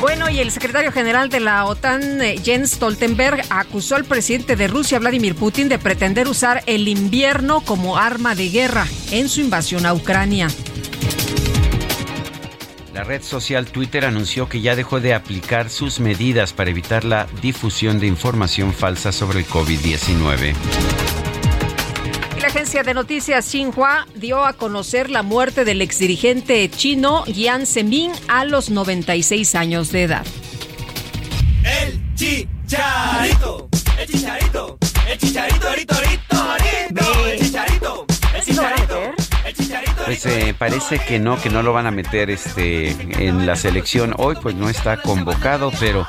Bueno, 0.00 0.30
y 0.30 0.38
el 0.38 0.52
secretario 0.52 0.92
general 0.92 1.28
de 1.28 1.40
la 1.40 1.64
OTAN, 1.64 2.22
eh, 2.22 2.36
Jens 2.42 2.72
Stoltenberg, 2.72 3.42
acusó 3.50 3.96
al 3.96 4.04
presidente 4.04 4.54
de 4.54 4.68
Rusia, 4.68 5.00
Vladimir 5.00 5.34
Putin, 5.34 5.68
de 5.68 5.80
pretender 5.80 6.28
usar 6.28 6.62
el 6.66 6.86
invierno 6.86 7.62
como 7.62 7.98
arma 7.98 8.36
de 8.36 8.48
guerra 8.48 8.86
en 9.10 9.28
su 9.28 9.40
invasión 9.40 9.86
a 9.86 9.94
Ucrania. 9.94 10.48
La 12.94 13.02
red 13.02 13.22
social 13.22 13.66
Twitter 13.66 14.04
anunció 14.04 14.48
que 14.48 14.60
ya 14.60 14.76
dejó 14.76 15.00
de 15.00 15.14
aplicar 15.14 15.68
sus 15.68 15.98
medidas 15.98 16.52
para 16.52 16.70
evitar 16.70 17.04
la 17.04 17.26
difusión 17.42 17.98
de 17.98 18.06
información 18.06 18.72
falsa 18.72 19.10
sobre 19.10 19.40
el 19.40 19.46
COVID-19. 19.46 20.54
La 22.68 22.70
agencia 22.70 22.92
de 22.92 22.94
noticias 22.94 23.46
Xinhua 23.46 24.06
dio 24.14 24.44
a 24.44 24.52
conocer 24.52 25.08
la 25.08 25.22
muerte 25.22 25.64
del 25.64 25.80
exdirigente 25.80 26.68
chino 26.68 27.24
Jiang 27.24 27.64
Zemin 27.64 28.12
a 28.28 28.44
los 28.44 28.68
96 28.68 29.54
años 29.54 29.90
de 29.90 30.02
edad. 30.02 30.26
El 31.64 32.14
chicharito, 32.14 33.70
el 33.98 34.06
chicharito, 34.06 34.78
el 35.08 35.16
chicharito, 35.16 35.66
chicharito, 35.76 36.27
Pues 40.20 40.34
eh, 40.36 40.52
parece 40.52 40.98
que 40.98 41.20
no, 41.20 41.40
que 41.40 41.48
no 41.48 41.62
lo 41.62 41.72
van 41.72 41.86
a 41.86 41.92
meter 41.92 42.28
este 42.28 42.90
en 43.24 43.46
la 43.46 43.54
selección 43.54 44.14
hoy, 44.18 44.34
pues 44.42 44.56
no 44.56 44.68
está 44.68 45.00
convocado, 45.00 45.70
pero 45.78 46.08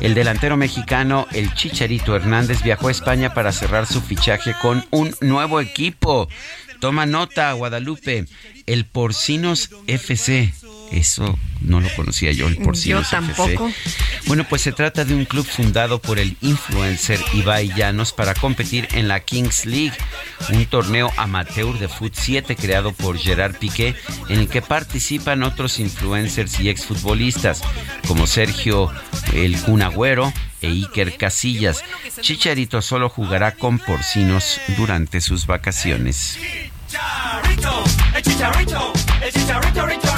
el 0.00 0.14
delantero 0.14 0.56
mexicano, 0.56 1.26
el 1.32 1.52
Chicharito 1.54 2.14
Hernández, 2.14 2.62
viajó 2.62 2.86
a 2.86 2.92
España 2.92 3.34
para 3.34 3.50
cerrar 3.50 3.86
su 3.86 4.00
fichaje 4.00 4.54
con 4.62 4.86
un 4.90 5.12
nuevo 5.22 5.60
equipo. 5.60 6.28
Toma 6.78 7.04
nota, 7.04 7.52
Guadalupe, 7.52 8.26
el 8.66 8.84
Porcinos 8.84 9.70
FC. 9.88 10.52
Eso 10.92 11.38
no 11.60 11.80
lo 11.80 11.88
conocía 11.96 12.32
yo, 12.32 12.48
el 12.48 12.56
Porcinos 12.56 13.10
Yo 13.10 13.10
tampoco. 13.10 13.70
Bueno, 14.26 14.44
pues 14.48 14.62
se 14.62 14.72
trata 14.72 15.04
de 15.04 15.14
un 15.14 15.24
club 15.24 15.46
fundado 15.46 16.00
por 16.00 16.18
el 16.18 16.36
influencer 16.40 17.20
Ibai 17.34 17.72
Llanos 17.74 18.12
para 18.12 18.34
competir 18.34 18.88
en 18.92 19.08
la 19.08 19.20
Kings 19.20 19.66
League, 19.66 19.96
un 20.50 20.64
torneo 20.66 21.12
amateur 21.16 21.78
de 21.78 21.88
Foot 21.88 22.14
7 22.14 22.56
creado 22.56 22.92
por 22.92 23.18
Gerard 23.18 23.56
Piqué, 23.56 23.94
en 24.28 24.40
el 24.40 24.48
que 24.48 24.62
participan 24.62 25.42
otros 25.42 25.78
influencers 25.78 26.60
y 26.60 26.68
exfutbolistas 26.68 27.62
como 28.06 28.26
Sergio 28.26 28.90
El 29.32 29.60
Kun 29.62 29.82
Agüero 29.82 30.32
e 30.60 30.68
Iker 30.68 31.16
Casillas. 31.16 31.82
Chicharito 32.20 32.82
solo 32.82 33.08
jugará 33.08 33.52
con 33.52 33.78
porcinos 33.78 34.60
durante 34.76 35.20
sus 35.20 35.46
vacaciones. 35.46 36.38
Chicharito, 36.88 37.84
el 38.14 38.22
chicharito, 38.22 38.92
el 39.22 39.32
chicharito, 39.32 39.86
rito, 39.86 39.86
rito, 39.86 40.17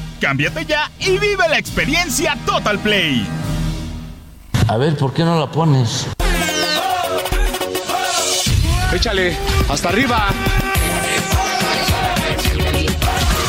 Cámbiate 0.21 0.65
ya 0.65 0.91
y 0.99 1.17
vive 1.17 1.49
la 1.49 1.57
experiencia 1.57 2.37
Total 2.45 2.77
Play. 2.77 3.27
A 4.67 4.77
ver, 4.77 4.95
¿por 4.95 5.15
qué 5.15 5.23
no 5.23 5.39
la 5.39 5.51
pones? 5.51 6.05
Échale, 8.93 9.35
hasta 9.67 9.89
arriba. 9.89 10.27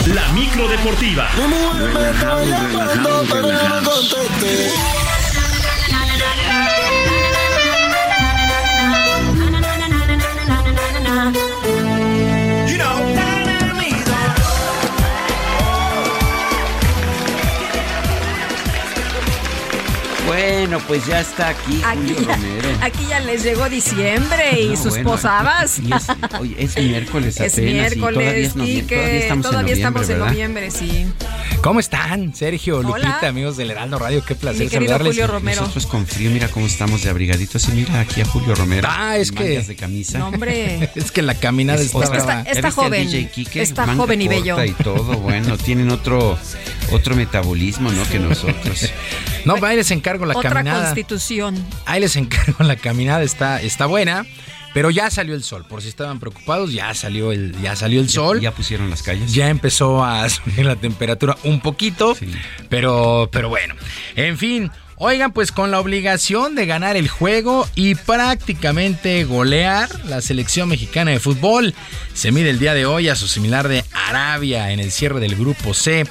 La 0.06 0.28
micro 0.32 0.66
deportiva. 0.66 1.28
Bueno, 20.32 20.78
pues 20.88 21.04
ya 21.06 21.20
está 21.20 21.48
aquí, 21.50 21.82
Aquí 21.84 22.00
Julio 22.14 22.20
ya, 22.26 22.36
Romero. 22.36 22.68
aquí 22.80 23.06
ya 23.06 23.20
les 23.20 23.42
llegó 23.42 23.68
diciembre 23.68 24.62
y 24.62 24.68
No, 24.70 24.76
sus 24.76 24.88
bueno, 24.90 25.10
posadas. 25.10 25.78
y 25.78 25.92
es, 25.92 26.06
oye, 26.40 26.56
es 26.58 26.76
miércoles 26.78 27.38
Es 27.38 27.52
apenas 27.52 27.92
y 27.92 27.96
todavía 27.96 28.22
miércoles, 28.22 28.46
es 28.46 28.56
noviembre, 28.56 28.82
Quique. 28.82 28.96
todavía 28.96 29.18
estamos 29.20 29.46
Todavía 29.46 29.72
en 29.72 29.78
estamos 29.78 30.08
en 30.08 30.18
noviembre, 30.18 30.68
noviembre, 30.68 30.70
sí. 30.70 31.56
¿Cómo 31.62 31.80
están? 31.80 32.34
Sergio, 32.34 32.78
Hola. 32.78 32.88
Lupita, 33.08 33.28
amigos 33.28 33.56
del 33.58 33.70
Heraldo 33.72 33.98
Radio, 33.98 34.24
qué 34.24 34.34
placer 34.34 34.62
Mi 34.64 34.70
saludarles. 34.70 35.08
Julio 35.12 35.26
Romero. 35.26 35.60
Nosotros 35.60 35.86
con 35.86 36.06
frío, 36.06 36.30
mira 36.30 36.48
cómo 36.48 36.66
estamos 36.66 37.02
de 37.02 37.10
abrigaditos. 37.10 37.68
Y 37.68 37.72
mira 37.72 38.00
aquí 38.00 38.20
a 38.22 38.24
Julio 38.24 38.54
Romero. 38.54 38.88
Ah, 38.90 39.16
es 39.18 39.30
que- 39.30 39.60
de 39.60 39.76
camisa. 39.76 40.18
No, 40.18 40.28
hombre. 40.28 40.90
Es 40.96 41.12
que 41.12 41.20
la 41.22 41.34
caminada 41.34 41.78
Es- 41.80 41.86
está 41.94 42.04
está- 42.04 42.16
está- 42.18 42.44
¿Ya 42.44 42.50
viste 42.52 42.66
al 42.66 42.72
joven, 42.72 43.30
está 43.54 43.94
joven 43.94 44.22
y 44.22 44.28
bello. 44.28 44.64
Y 44.64 44.70
todo, 44.72 45.18
bueno, 45.18 45.56
tienen 45.58 45.90
otro, 45.90 46.36
otro 46.92 47.16
metabolismo, 47.16 47.90
¿no? 47.90 48.08
Que 48.08 48.18
nosotros. 48.18 48.90
No, 49.44 49.56
ahí 49.66 49.76
les 49.76 49.90
encargo 49.90 50.24
la 50.24 50.36
Otra 50.38 50.50
caminada. 50.50 50.84
constitución. 50.84 51.66
Ahí 51.84 52.00
les 52.00 52.14
encargo 52.14 52.62
la 52.62 52.76
caminada, 52.76 53.24
está, 53.24 53.60
está 53.60 53.86
buena. 53.86 54.24
Pero 54.72 54.88
ya 54.90 55.10
salió 55.10 55.34
el 55.34 55.42
sol, 55.42 55.66
por 55.68 55.82
si 55.82 55.88
estaban 55.88 56.20
preocupados, 56.20 56.72
ya 56.72 56.94
salió 56.94 57.32
el, 57.32 57.60
ya 57.60 57.74
salió 57.74 58.00
el 58.00 58.08
sol. 58.08 58.40
Ya 58.40 58.52
pusieron 58.52 58.88
las 58.88 59.02
calles. 59.02 59.34
Ya 59.34 59.48
empezó 59.50 60.04
a 60.04 60.28
subir 60.30 60.64
la 60.64 60.76
temperatura 60.76 61.36
un 61.42 61.60
poquito, 61.60 62.16
pero, 62.68 63.28
pero 63.32 63.48
bueno. 63.48 63.74
En 64.14 64.38
fin, 64.38 64.70
oigan, 64.96 65.32
pues 65.32 65.50
con 65.52 65.72
la 65.72 65.80
obligación 65.80 66.54
de 66.54 66.64
ganar 66.66 66.96
el 66.96 67.08
juego 67.08 67.68
y 67.74 67.96
prácticamente 67.96 69.24
golear, 69.24 69.90
la 70.06 70.20
selección 70.22 70.68
mexicana 70.68 71.10
de 71.10 71.18
fútbol 71.20 71.74
se 72.14 72.32
mide 72.32 72.48
el 72.50 72.58
día 72.58 72.74
de 72.74 72.86
hoy 72.86 73.08
a 73.08 73.16
su 73.16 73.28
similar 73.28 73.68
de 73.68 73.84
Arabia 73.92 74.70
en 74.70 74.78
el 74.80 74.90
cierre 74.92 75.20
del 75.20 75.34
grupo 75.34 75.74
C. 75.74 76.06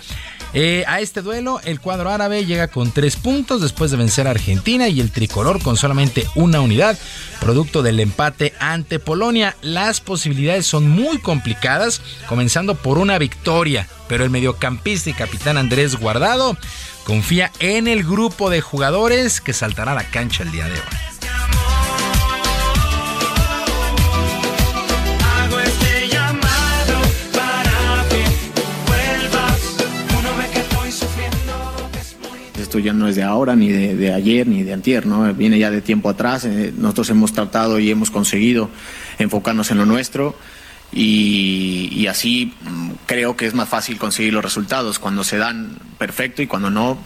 Eh, 0.53 0.84
a 0.88 0.99
este 0.99 1.22
duelo, 1.22 1.61
el 1.64 1.80
cuadro 1.80 2.10
árabe 2.10 2.45
llega 2.45 2.68
con 2.68 2.91
tres 2.91 3.15
puntos 3.15 3.61
después 3.61 3.90
de 3.91 3.98
vencer 3.98 4.28
a 4.28 4.32
Argentina 4.32 4.90
y 4.90 4.99
el 4.99 5.11
tricolor 5.11 5.61
con 5.61 5.78
solamente 5.78 6.28
una 6.36 6.60
unidad, 6.60 6.98
producto 7.40 7.82
del 7.84 7.99
empate 8.02 8.53
ante 8.60 8.99
Polonia. 8.99 9.56
Las 9.61 10.02
posibilidades 10.02 10.65
son 10.65 10.90
muy 10.90 11.19
complicadas, 11.19 12.02
comenzando 12.28 12.76
por 12.76 12.98
una 12.98 13.18
victoria, 13.18 13.88
pero 14.10 14.26
el 14.26 14.30
mediocampista 14.30 15.10
y 15.10 15.14
capitán 15.14 15.57
Andrés 15.57 15.95
Guardado 15.95 16.57
confía 17.06 17.52
en 17.60 17.88
el 17.88 18.03
grupo 18.03 18.49
de 18.49 18.61
jugadores 18.61 19.40
que 19.40 19.53
saltará 19.53 19.94
a 19.94 19.95
la 19.95 20.03
cancha 20.03 20.44
el 20.44 20.52
día 20.52 20.65
de 20.65 20.73
hoy. 20.73 21.41
Esto 32.72 32.80
ya 32.80 32.93
no 32.93 33.10
es 33.10 33.18
de 33.18 33.23
ahora, 33.23 33.53
ni 33.53 33.68
de, 33.68 33.98
de 33.98 34.14
ayer, 34.14 34.48
ni 34.48 34.64
de 34.64 34.72
antier, 34.72 35.06
¿no? 35.06 35.34
Viene 35.34 35.60
ya 35.60 35.69
de 35.69 35.81
tiempo 35.81 36.07
atrás. 36.07 36.45
Eh, 36.45 36.73
nosotros 36.73 37.10
hemos 37.10 37.34
tratado 37.34 37.80
y 37.80 37.91
hemos 37.91 38.10
conseguido 38.10 38.69
enfocarnos 39.19 39.72
en 39.72 39.77
lo 39.80 39.85
nuestro 39.85 40.38
y, 40.93 41.89
y, 41.91 42.07
así 42.07 42.53
mm, 42.61 42.91
creo 43.07 43.35
que 43.35 43.45
es 43.45 43.53
más 43.53 43.68
fácil 43.68 43.98
conseguir 43.98 44.31
los 44.31 44.41
resultados 44.41 44.99
cuando 44.99 45.26
se 45.26 45.35
dan 45.35 45.80
perfecto 45.98 46.41
y 46.41 46.48
cuando 46.48 46.69
no 46.69 46.98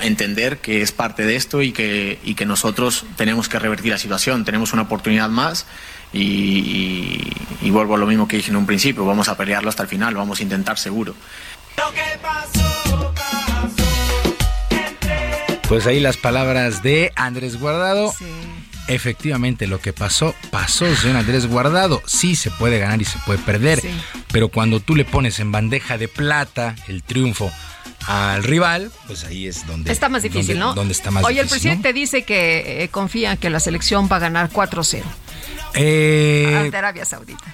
entender 0.00 0.58
que 0.58 0.82
es 0.82 0.90
parte 0.90 1.24
de 1.24 1.36
esto 1.36 1.62
y 1.62 1.70
que, 1.70 2.18
y 2.24 2.34
que 2.34 2.44
nosotros 2.44 3.04
tenemos 3.14 3.48
que 3.48 3.60
revertir 3.60 3.92
la 3.92 3.98
situación, 3.98 4.44
tenemos 4.44 4.72
una 4.72 4.82
oportunidad 4.82 5.28
más 5.28 5.66
y, 6.12 6.20
y, 6.20 7.32
y 7.62 7.70
vuelvo 7.70 7.94
a 7.94 7.98
lo 7.98 8.08
mismo 8.08 8.26
que 8.26 8.38
dije 8.38 8.50
en 8.50 8.56
un 8.56 8.66
principio, 8.66 9.06
vamos 9.06 9.28
a 9.28 9.36
pelearlo 9.36 9.68
hasta 9.68 9.84
el 9.84 9.88
final, 9.88 10.16
vamos 10.16 10.40
a 10.40 10.42
intentar 10.42 10.78
seguro. 10.78 11.14
Pues 15.72 15.86
ahí 15.86 16.00
las 16.00 16.18
palabras 16.18 16.82
de 16.82 17.12
Andrés 17.16 17.58
Guardado. 17.58 18.12
Sí. 18.12 18.26
Efectivamente, 18.88 19.66
lo 19.66 19.80
que 19.80 19.94
pasó, 19.94 20.34
pasó, 20.50 20.84
señor 20.96 21.16
Andrés 21.16 21.46
Guardado. 21.46 22.02
Sí 22.04 22.36
se 22.36 22.50
puede 22.50 22.78
ganar 22.78 23.00
y 23.00 23.06
se 23.06 23.18
puede 23.20 23.38
perder, 23.38 23.80
sí. 23.80 23.88
pero 24.30 24.50
cuando 24.50 24.80
tú 24.80 24.94
le 24.94 25.06
pones 25.06 25.40
en 25.40 25.50
bandeja 25.50 25.96
de 25.96 26.08
plata 26.08 26.76
el 26.88 27.02
triunfo 27.02 27.50
al 28.06 28.44
rival, 28.44 28.92
pues 29.06 29.24
ahí 29.24 29.46
es 29.46 29.66
donde 29.66 29.90
está 29.90 30.10
más 30.10 30.22
difícil, 30.22 30.58
donde, 30.58 30.60
¿no? 30.60 30.74
Donde 30.74 30.92
está 30.92 31.10
más 31.10 31.24
Oye, 31.24 31.36
difícil, 31.36 31.42
el 31.42 31.48
presidente 31.48 31.88
¿no? 31.88 31.94
dice 31.94 32.22
que 32.24 32.82
eh, 32.82 32.88
confía 32.90 33.36
que 33.36 33.48
la 33.48 33.58
selección 33.58 34.10
va 34.12 34.16
a 34.16 34.18
ganar 34.18 34.50
4-0 34.50 35.02
eh... 35.72 36.54
ante 36.54 36.76
Arabia 36.76 37.06
Saudita. 37.06 37.46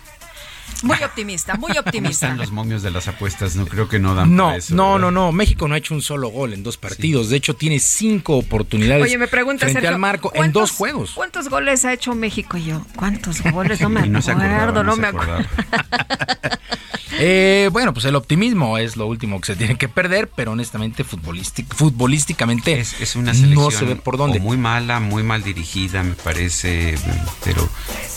Muy 0.82 1.02
optimista, 1.02 1.56
muy 1.56 1.76
optimista. 1.76 2.26
están 2.26 2.38
los 2.38 2.50
momios 2.52 2.82
de 2.82 2.90
las 2.90 3.08
apuestas? 3.08 3.56
No 3.56 3.66
creo 3.66 3.88
que 3.88 3.98
no 3.98 4.14
dan 4.14 4.34
No, 4.36 4.46
para 4.46 4.56
eso, 4.58 4.74
no, 4.74 4.92
¿verdad? 4.94 4.98
no, 5.00 5.10
no. 5.10 5.32
México 5.32 5.66
no 5.68 5.74
ha 5.74 5.78
hecho 5.78 5.94
un 5.94 6.02
solo 6.02 6.28
gol 6.28 6.52
en 6.52 6.62
dos 6.62 6.76
partidos. 6.76 7.26
Sí. 7.26 7.30
De 7.32 7.36
hecho, 7.36 7.54
tiene 7.54 7.78
cinco 7.80 8.36
oportunidades 8.36 9.02
Oye, 9.04 9.18
me 9.18 9.28
pregunta, 9.28 9.60
frente 9.66 9.80
Sergio, 9.80 9.94
al 9.94 9.98
marco 10.00 10.30
en 10.34 10.52
dos 10.52 10.70
juegos. 10.70 11.12
¿Cuántos 11.14 11.48
goles 11.48 11.84
ha 11.84 11.92
hecho 11.92 12.14
México 12.14 12.56
y 12.56 12.64
yo? 12.66 12.86
¿Cuántos 12.96 13.42
goles? 13.42 13.80
No 13.80 13.88
me 13.90 14.06
no 14.08 14.22
se 14.22 14.30
acordaba, 14.30 14.56
acuerdo, 14.58 14.84
no, 14.84 14.96
me 14.96 15.06
acuerdo. 15.08 15.38
Eh, 17.12 17.68
bueno, 17.72 17.92
pues 17.92 18.04
el 18.04 18.14
optimismo 18.16 18.78
es 18.78 18.96
lo 18.96 19.06
último 19.06 19.40
que 19.40 19.46
se 19.46 19.56
tiene 19.56 19.76
que 19.76 19.88
perder, 19.88 20.28
pero 20.28 20.52
honestamente 20.52 21.04
futbolístic, 21.04 21.74
futbolísticamente 21.74 22.78
es, 22.78 23.00
es 23.00 23.16
una 23.16 23.34
selección 23.34 23.64
no 23.64 23.70
se 23.70 23.84
ve 23.84 23.96
por 23.96 24.16
dónde. 24.16 24.40
muy 24.40 24.56
mala, 24.56 25.00
muy 25.00 25.22
mal 25.22 25.42
dirigida, 25.42 26.02
me 26.02 26.14
parece, 26.14 26.94
pero, 27.44 27.68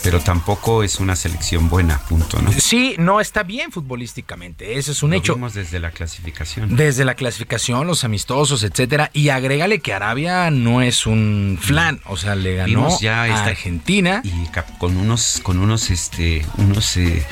pero 0.02 0.20
tampoco 0.20 0.82
es 0.82 1.00
una 1.00 1.16
selección 1.16 1.68
buena, 1.68 1.98
punto, 2.00 2.40
¿no? 2.40 2.52
Sí, 2.52 2.94
no 2.98 3.20
está 3.20 3.42
bien 3.42 3.72
futbolísticamente, 3.72 4.78
eso 4.78 4.92
es 4.92 5.02
un 5.02 5.10
lo 5.10 5.16
hecho. 5.16 5.34
Vimos 5.34 5.54
desde 5.54 5.80
la 5.80 5.90
clasificación. 5.90 6.76
Desde 6.76 7.04
la 7.04 7.14
clasificación, 7.14 7.86
los 7.86 8.04
amistosos, 8.04 8.62
etcétera, 8.62 9.10
y 9.12 9.30
agrégale 9.30 9.80
que 9.80 9.92
Arabia 9.92 10.50
no 10.50 10.82
es 10.82 11.06
un 11.06 11.58
flan, 11.60 12.00
o 12.06 12.16
sea, 12.16 12.34
le 12.34 12.56
ganó 12.56 12.68
Vimos 12.68 13.00
ya 13.00 13.22
a 13.22 13.28
esta, 13.28 13.46
Argentina 13.46 14.22
y 14.24 14.48
con 14.78 14.96
unos, 14.96 15.40
con 15.42 15.58
unos, 15.58 15.90
este, 15.90 16.44
unos 16.58 16.96
eh, 16.96 17.24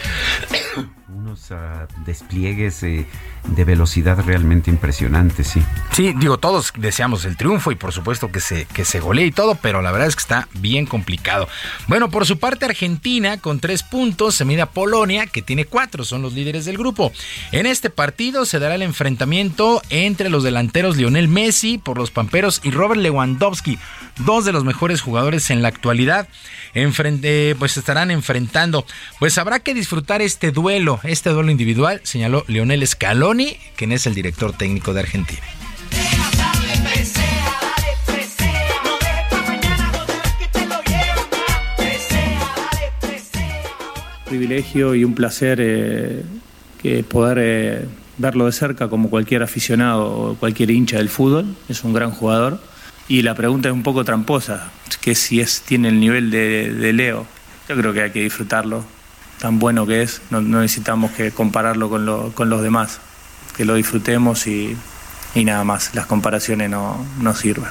unos 1.17 1.51
uh, 1.51 1.57
despliegues 2.05 2.83
eh, 2.83 3.07
de 3.49 3.65
velocidad 3.65 4.23
realmente 4.25 4.71
impresionantes, 4.71 5.49
sí. 5.49 5.63
Sí, 5.93 6.15
digo, 6.17 6.39
todos 6.39 6.73
deseamos 6.77 7.25
el 7.25 7.37
triunfo 7.37 7.73
y 7.73 7.75
por 7.75 7.93
supuesto 7.93 8.31
que 8.31 8.41
se, 8.41 8.67
que 8.67 8.85
se 8.85 9.01
golee 9.01 9.27
y 9.27 9.33
todo, 9.33 9.57
pero 9.57 9.83
la 9.83 9.93
verdad 9.93 10.09
es 10.09 10.17
que 10.17 10.21
está 10.21 10.49
bien 10.55 10.87
complicado. 10.87 11.49
Bueno, 11.89 12.11
por 12.11 12.27
su 12.27 12.39
parte, 12.39 12.65
Argentina 12.65 13.39
con 13.39 13.61
tres 13.61 13.83
puntos 13.83 14.35
se 14.35 14.45
mide 14.45 14.63
a 14.63 14.67
Polonia, 14.67 15.27
que 15.27 15.43
tiene 15.43 15.65
cuatro, 15.65 16.05
son 16.05 16.23
los 16.23 16.33
líderes 16.33 16.65
del 16.65 16.79
grupo. 16.79 17.13
En 17.53 17.67
este 17.67 17.91
partido 17.91 18.45
se 18.45 18.59
dará 18.59 18.75
el 18.75 18.83
enfrentamiento 18.83 19.83
entre 19.91 20.31
los 20.31 20.45
delanteros 20.45 20.97
Lionel 20.97 21.29
Messi 21.29 21.79
por 21.79 21.99
los 21.99 22.11
Pamperos 22.11 22.61
y 22.63 22.71
Robert 22.71 23.01
Lewandowski, 23.01 23.79
dos 24.25 24.45
de 24.45 24.53
los 24.53 24.65
mejores 24.65 25.01
jugadores 25.01 25.51
en 25.51 25.63
la 25.63 25.69
actualidad. 25.69 26.29
Enfrente, 26.75 27.57
pues 27.59 27.77
estarán 27.77 28.11
enfrentando. 28.11 28.87
Pues 29.19 29.39
habrá 29.39 29.61
que 29.61 29.75
disfrutar 29.75 30.23
este 30.23 30.53
duelo, 30.53 31.01
este 31.05 31.31
duelo 31.31 31.51
individual, 31.51 32.01
señaló 32.05 32.45
Lionel 32.47 32.87
Scaloni, 32.87 33.57
quien 33.77 33.93
es 33.93 34.07
el 34.07 34.15
director 34.15 34.53
técnico 34.53 34.93
de 34.95 35.01
Argentina. 35.01 35.43
privilegio 44.31 44.95
y 44.95 45.03
un 45.03 45.15
placer 45.15 45.59
eh, 45.61 46.23
que 46.81 47.03
poder 47.03 47.39
eh, 47.41 47.89
verlo 48.17 48.47
de 48.47 48.53
cerca 48.53 48.89
como 48.89 49.11
cualquier 49.11 49.43
aficionado 49.43 50.07
o 50.07 50.35
cualquier 50.37 50.71
hincha 50.71 50.99
del 50.99 51.09
fútbol. 51.09 51.57
Es 51.69 51.83
un 51.83 51.93
gran 51.93 52.13
jugador. 52.13 52.61
Y 53.11 53.23
la 53.23 53.35
pregunta 53.35 53.69
es 53.69 53.75
un 53.75 53.83
poco 53.83 54.05
tramposa, 54.05 54.71
que 55.01 55.17
si 55.17 55.41
es, 55.41 55.63
tiene 55.63 55.89
el 55.89 55.99
nivel 55.99 56.31
de, 56.31 56.73
de 56.73 56.93
Leo. 56.93 57.27
Yo 57.69 57.77
creo 57.77 57.93
que 57.93 58.03
hay 58.03 58.13
que 58.13 58.23
disfrutarlo, 58.23 58.85
tan 59.41 59.59
bueno 59.59 59.85
que 59.85 60.03
es, 60.03 60.23
no, 60.31 60.41
necesitamos 60.41 61.11
que 61.11 61.33
compararlo 61.33 61.91
con, 61.91 62.07
lo, 62.07 62.33
con, 62.33 62.49
los 62.49 62.63
demás, 62.63 63.01
que 63.57 63.65
lo 63.65 63.75
disfrutemos 63.75 64.47
y, 64.47 64.77
y 65.35 65.45
nada 65.45 65.65
más, 65.65 65.93
las 65.97 66.07
comparaciones 66.07 66.71
no, 66.71 67.05
no 67.21 67.35
sirven. 67.35 67.71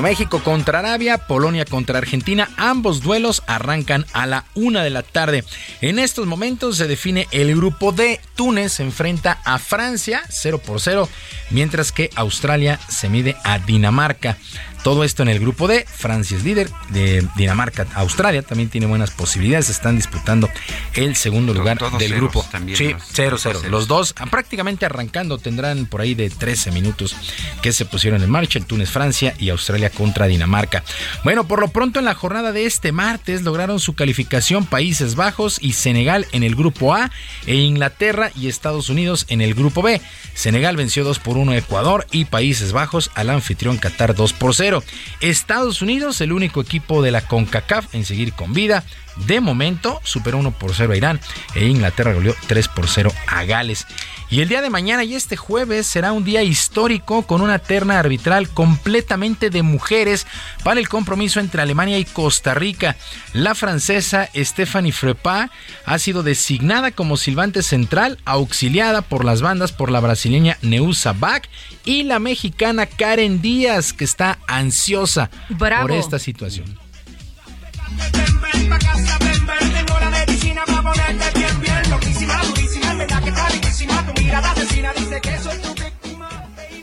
México 0.00 0.42
contra 0.42 0.78
Arabia, 0.78 1.18
Polonia 1.18 1.64
contra 1.64 1.98
Argentina, 1.98 2.48
ambos 2.56 3.02
duelos 3.02 3.42
arrancan 3.46 4.06
a 4.12 4.26
la 4.26 4.44
una 4.54 4.82
de 4.82 4.90
la 4.90 5.02
tarde. 5.02 5.44
En 5.80 5.98
estos 5.98 6.26
momentos 6.26 6.78
se 6.78 6.86
define 6.86 7.28
el 7.32 7.54
grupo 7.54 7.92
D. 7.92 8.20
Túnez 8.34 8.74
se 8.74 8.84
enfrenta 8.84 9.40
a 9.44 9.58
Francia 9.58 10.22
0 10.30 10.58
por 10.64 10.80
0, 10.80 11.08
mientras 11.50 11.92
que 11.92 12.10
Australia 12.14 12.80
se 12.88 13.08
mide 13.08 13.36
a 13.44 13.58
Dinamarca. 13.58 14.38
Todo 14.82 15.04
esto 15.04 15.22
en 15.22 15.28
el 15.28 15.38
grupo 15.38 15.68
D. 15.68 15.86
Francia 15.88 16.36
es 16.36 16.44
líder 16.44 16.68
de 16.90 17.26
Dinamarca. 17.36 17.86
Australia 17.94 18.42
también 18.42 18.68
tiene 18.68 18.86
buenas 18.86 19.12
posibilidades. 19.12 19.70
Están 19.70 19.96
disputando 19.96 20.48
el 20.94 21.14
segundo 21.16 21.54
lugar 21.54 21.78
Todos 21.78 21.98
del 21.98 22.14
grupo. 22.14 22.44
también, 22.50 22.76
sí, 22.76 22.92
¿no? 22.92 22.98
0-0. 22.98 23.68
Los 23.68 23.86
dos 23.86 24.14
ah, 24.18 24.26
prácticamente 24.26 24.84
arrancando 24.86 25.38
tendrán 25.38 25.86
por 25.86 26.00
ahí 26.00 26.14
de 26.14 26.30
13 26.30 26.72
minutos 26.72 27.16
que 27.62 27.72
se 27.72 27.84
pusieron 27.84 28.22
en 28.22 28.30
marcha. 28.30 28.58
El 28.58 28.66
Túnez 28.66 28.90
Francia 28.90 29.34
y 29.38 29.50
Australia 29.50 29.90
contra 29.90 30.26
Dinamarca. 30.26 30.82
Bueno, 31.24 31.44
por 31.46 31.60
lo 31.60 31.68
pronto 31.68 31.98
en 31.98 32.04
la 32.04 32.14
jornada 32.14 32.52
de 32.52 32.66
este 32.66 32.92
martes 32.92 33.42
lograron 33.42 33.78
su 33.80 33.94
calificación 33.94 34.66
Países 34.66 35.14
Bajos 35.14 35.58
y 35.60 35.74
Senegal 35.74 36.26
en 36.32 36.42
el 36.42 36.56
grupo 36.56 36.94
A 36.94 37.10
e 37.46 37.56
Inglaterra 37.56 38.30
y 38.34 38.48
Estados 38.48 38.88
Unidos 38.88 39.26
en 39.28 39.40
el 39.40 39.54
grupo 39.54 39.82
B. 39.82 40.00
Senegal 40.34 40.76
venció 40.76 41.04
2 41.04 41.18
por 41.18 41.36
1 41.36 41.52
a 41.52 41.56
Ecuador 41.56 42.06
y 42.10 42.24
Países 42.24 42.72
Bajos 42.72 43.10
al 43.14 43.30
anfitrión 43.30 43.78
Qatar 43.78 44.14
2 44.14 44.32
por 44.32 44.54
0. 44.54 44.71
Estados 45.20 45.82
Unidos, 45.82 46.20
el 46.20 46.32
único 46.32 46.60
equipo 46.60 47.02
de 47.02 47.10
la 47.10 47.26
CONCACAF 47.26 47.94
en 47.94 48.04
seguir 48.04 48.32
con 48.32 48.52
vida. 48.52 48.84
De 49.26 49.40
momento, 49.40 50.00
superó 50.04 50.38
1 50.38 50.52
por 50.52 50.74
0 50.74 50.92
a 50.92 50.96
Irán 50.96 51.20
e 51.54 51.66
Inglaterra 51.66 52.14
goleó 52.14 52.34
3 52.46 52.68
por 52.68 52.88
0 52.88 53.12
a 53.26 53.44
Gales. 53.44 53.86
Y 54.32 54.40
el 54.40 54.48
día 54.48 54.62
de 54.62 54.70
mañana 54.70 55.04
y 55.04 55.14
este 55.14 55.36
jueves 55.36 55.86
será 55.86 56.12
un 56.12 56.24
día 56.24 56.42
histórico 56.42 57.26
con 57.26 57.42
una 57.42 57.58
terna 57.58 57.98
arbitral 57.98 58.48
completamente 58.48 59.50
de 59.50 59.60
mujeres 59.60 60.26
para 60.64 60.80
el 60.80 60.88
compromiso 60.88 61.38
entre 61.38 61.60
Alemania 61.60 61.98
y 61.98 62.06
Costa 62.06 62.54
Rica. 62.54 62.96
La 63.34 63.54
francesa 63.54 64.30
Stephanie 64.34 64.90
Frepa 64.90 65.50
ha 65.84 65.98
sido 65.98 66.22
designada 66.22 66.92
como 66.92 67.18
silbante 67.18 67.62
central, 67.62 68.20
auxiliada 68.24 69.02
por 69.02 69.26
las 69.26 69.42
bandas 69.42 69.70
por 69.70 69.90
la 69.90 70.00
brasileña 70.00 70.56
Neusa 70.62 71.12
Bach 71.12 71.42
y 71.84 72.04
la 72.04 72.18
mexicana 72.18 72.86
Karen 72.86 73.42
Díaz, 73.42 73.92
que 73.92 74.04
está 74.04 74.38
ansiosa 74.46 75.28
Bravo. 75.50 75.88
por 75.88 75.92
esta 75.92 76.18
situación. 76.18 76.78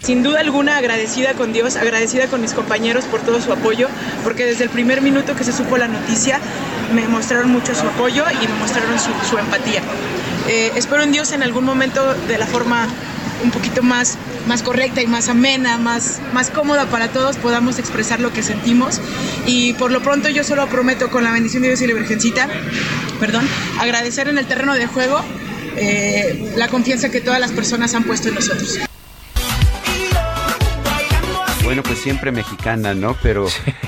Sin 0.04 0.24
duda 0.24 0.40
alguna 0.40 0.78
agradecida 0.78 1.34
con 1.34 1.54
Dios, 1.54 1.76
agradecida 1.76 2.28
con 2.28 2.42
mis 2.42 2.54
compañeros 2.54 3.06
por 3.06 3.22
todo 3.22 3.42
su 3.42 3.52
apoyo, 3.52 3.88
porque 4.24 4.46
desde 4.46 4.64
el 4.64 4.70
primer 4.70 5.02
minuto 5.02 5.36
que 5.36 5.44
se 5.44 5.52
supo 5.52 5.78
la 5.78 5.88
noticia 5.88 6.40
me 6.94 7.08
mostraron 7.08 7.52
mucho 7.52 7.76
su 7.76 7.88
apoyo 7.88 8.24
y 8.42 8.48
me 8.48 8.54
mostraron 8.56 8.98
su, 9.00 9.12
su 9.30 9.38
empatía. 9.38 9.82
Eh, 10.48 10.72
espero 10.76 11.04
en 11.04 11.12
Dios 11.12 11.32
en 11.32 11.44
algún 11.44 11.64
momento 11.64 12.14
de 12.28 12.38
la 12.38 12.48
forma 12.48 12.88
un 13.44 13.52
poquito 13.52 13.84
más, 13.84 14.18
más 14.48 14.64
correcta 14.64 15.02
y 15.02 15.08
más 15.08 15.30
amena, 15.30 15.78
más, 15.78 16.20
más 16.34 16.50
cómoda 16.50 16.88
para 16.88 17.10
todos, 17.10 17.38
podamos 17.38 17.80
expresar 17.80 18.20
lo 18.20 18.34
que 18.34 18.44
sentimos. 18.44 19.00
Y 19.46 19.74
por 19.74 19.92
lo 19.92 20.02
pronto 20.02 20.30
yo 20.30 20.44
solo 20.44 20.68
prometo 20.68 21.10
con 21.10 21.24
la 21.24 21.32
bendición 21.32 21.62
de 21.62 21.70
Dios 21.70 21.82
y 21.82 21.88
la 21.88 21.94
Virgencita, 21.94 22.48
perdón, 23.20 23.48
agradecer 23.80 24.28
en 24.28 24.38
el 24.38 24.46
terreno 24.46 24.74
de 24.74 24.88
juego 24.88 25.24
eh, 25.78 26.54
la 26.56 26.68
confianza 26.68 27.10
que 27.10 27.22
todas 27.22 27.40
las 27.40 27.52
personas 27.52 27.94
han 27.94 28.04
puesto 28.04 28.30
en 28.30 28.36
nosotros. 28.36 28.80
Bueno, 31.70 31.84
pues 31.84 32.00
siempre 32.00 32.32
mexicana, 32.32 32.96
¿no? 32.96 33.16
Pero 33.22 33.46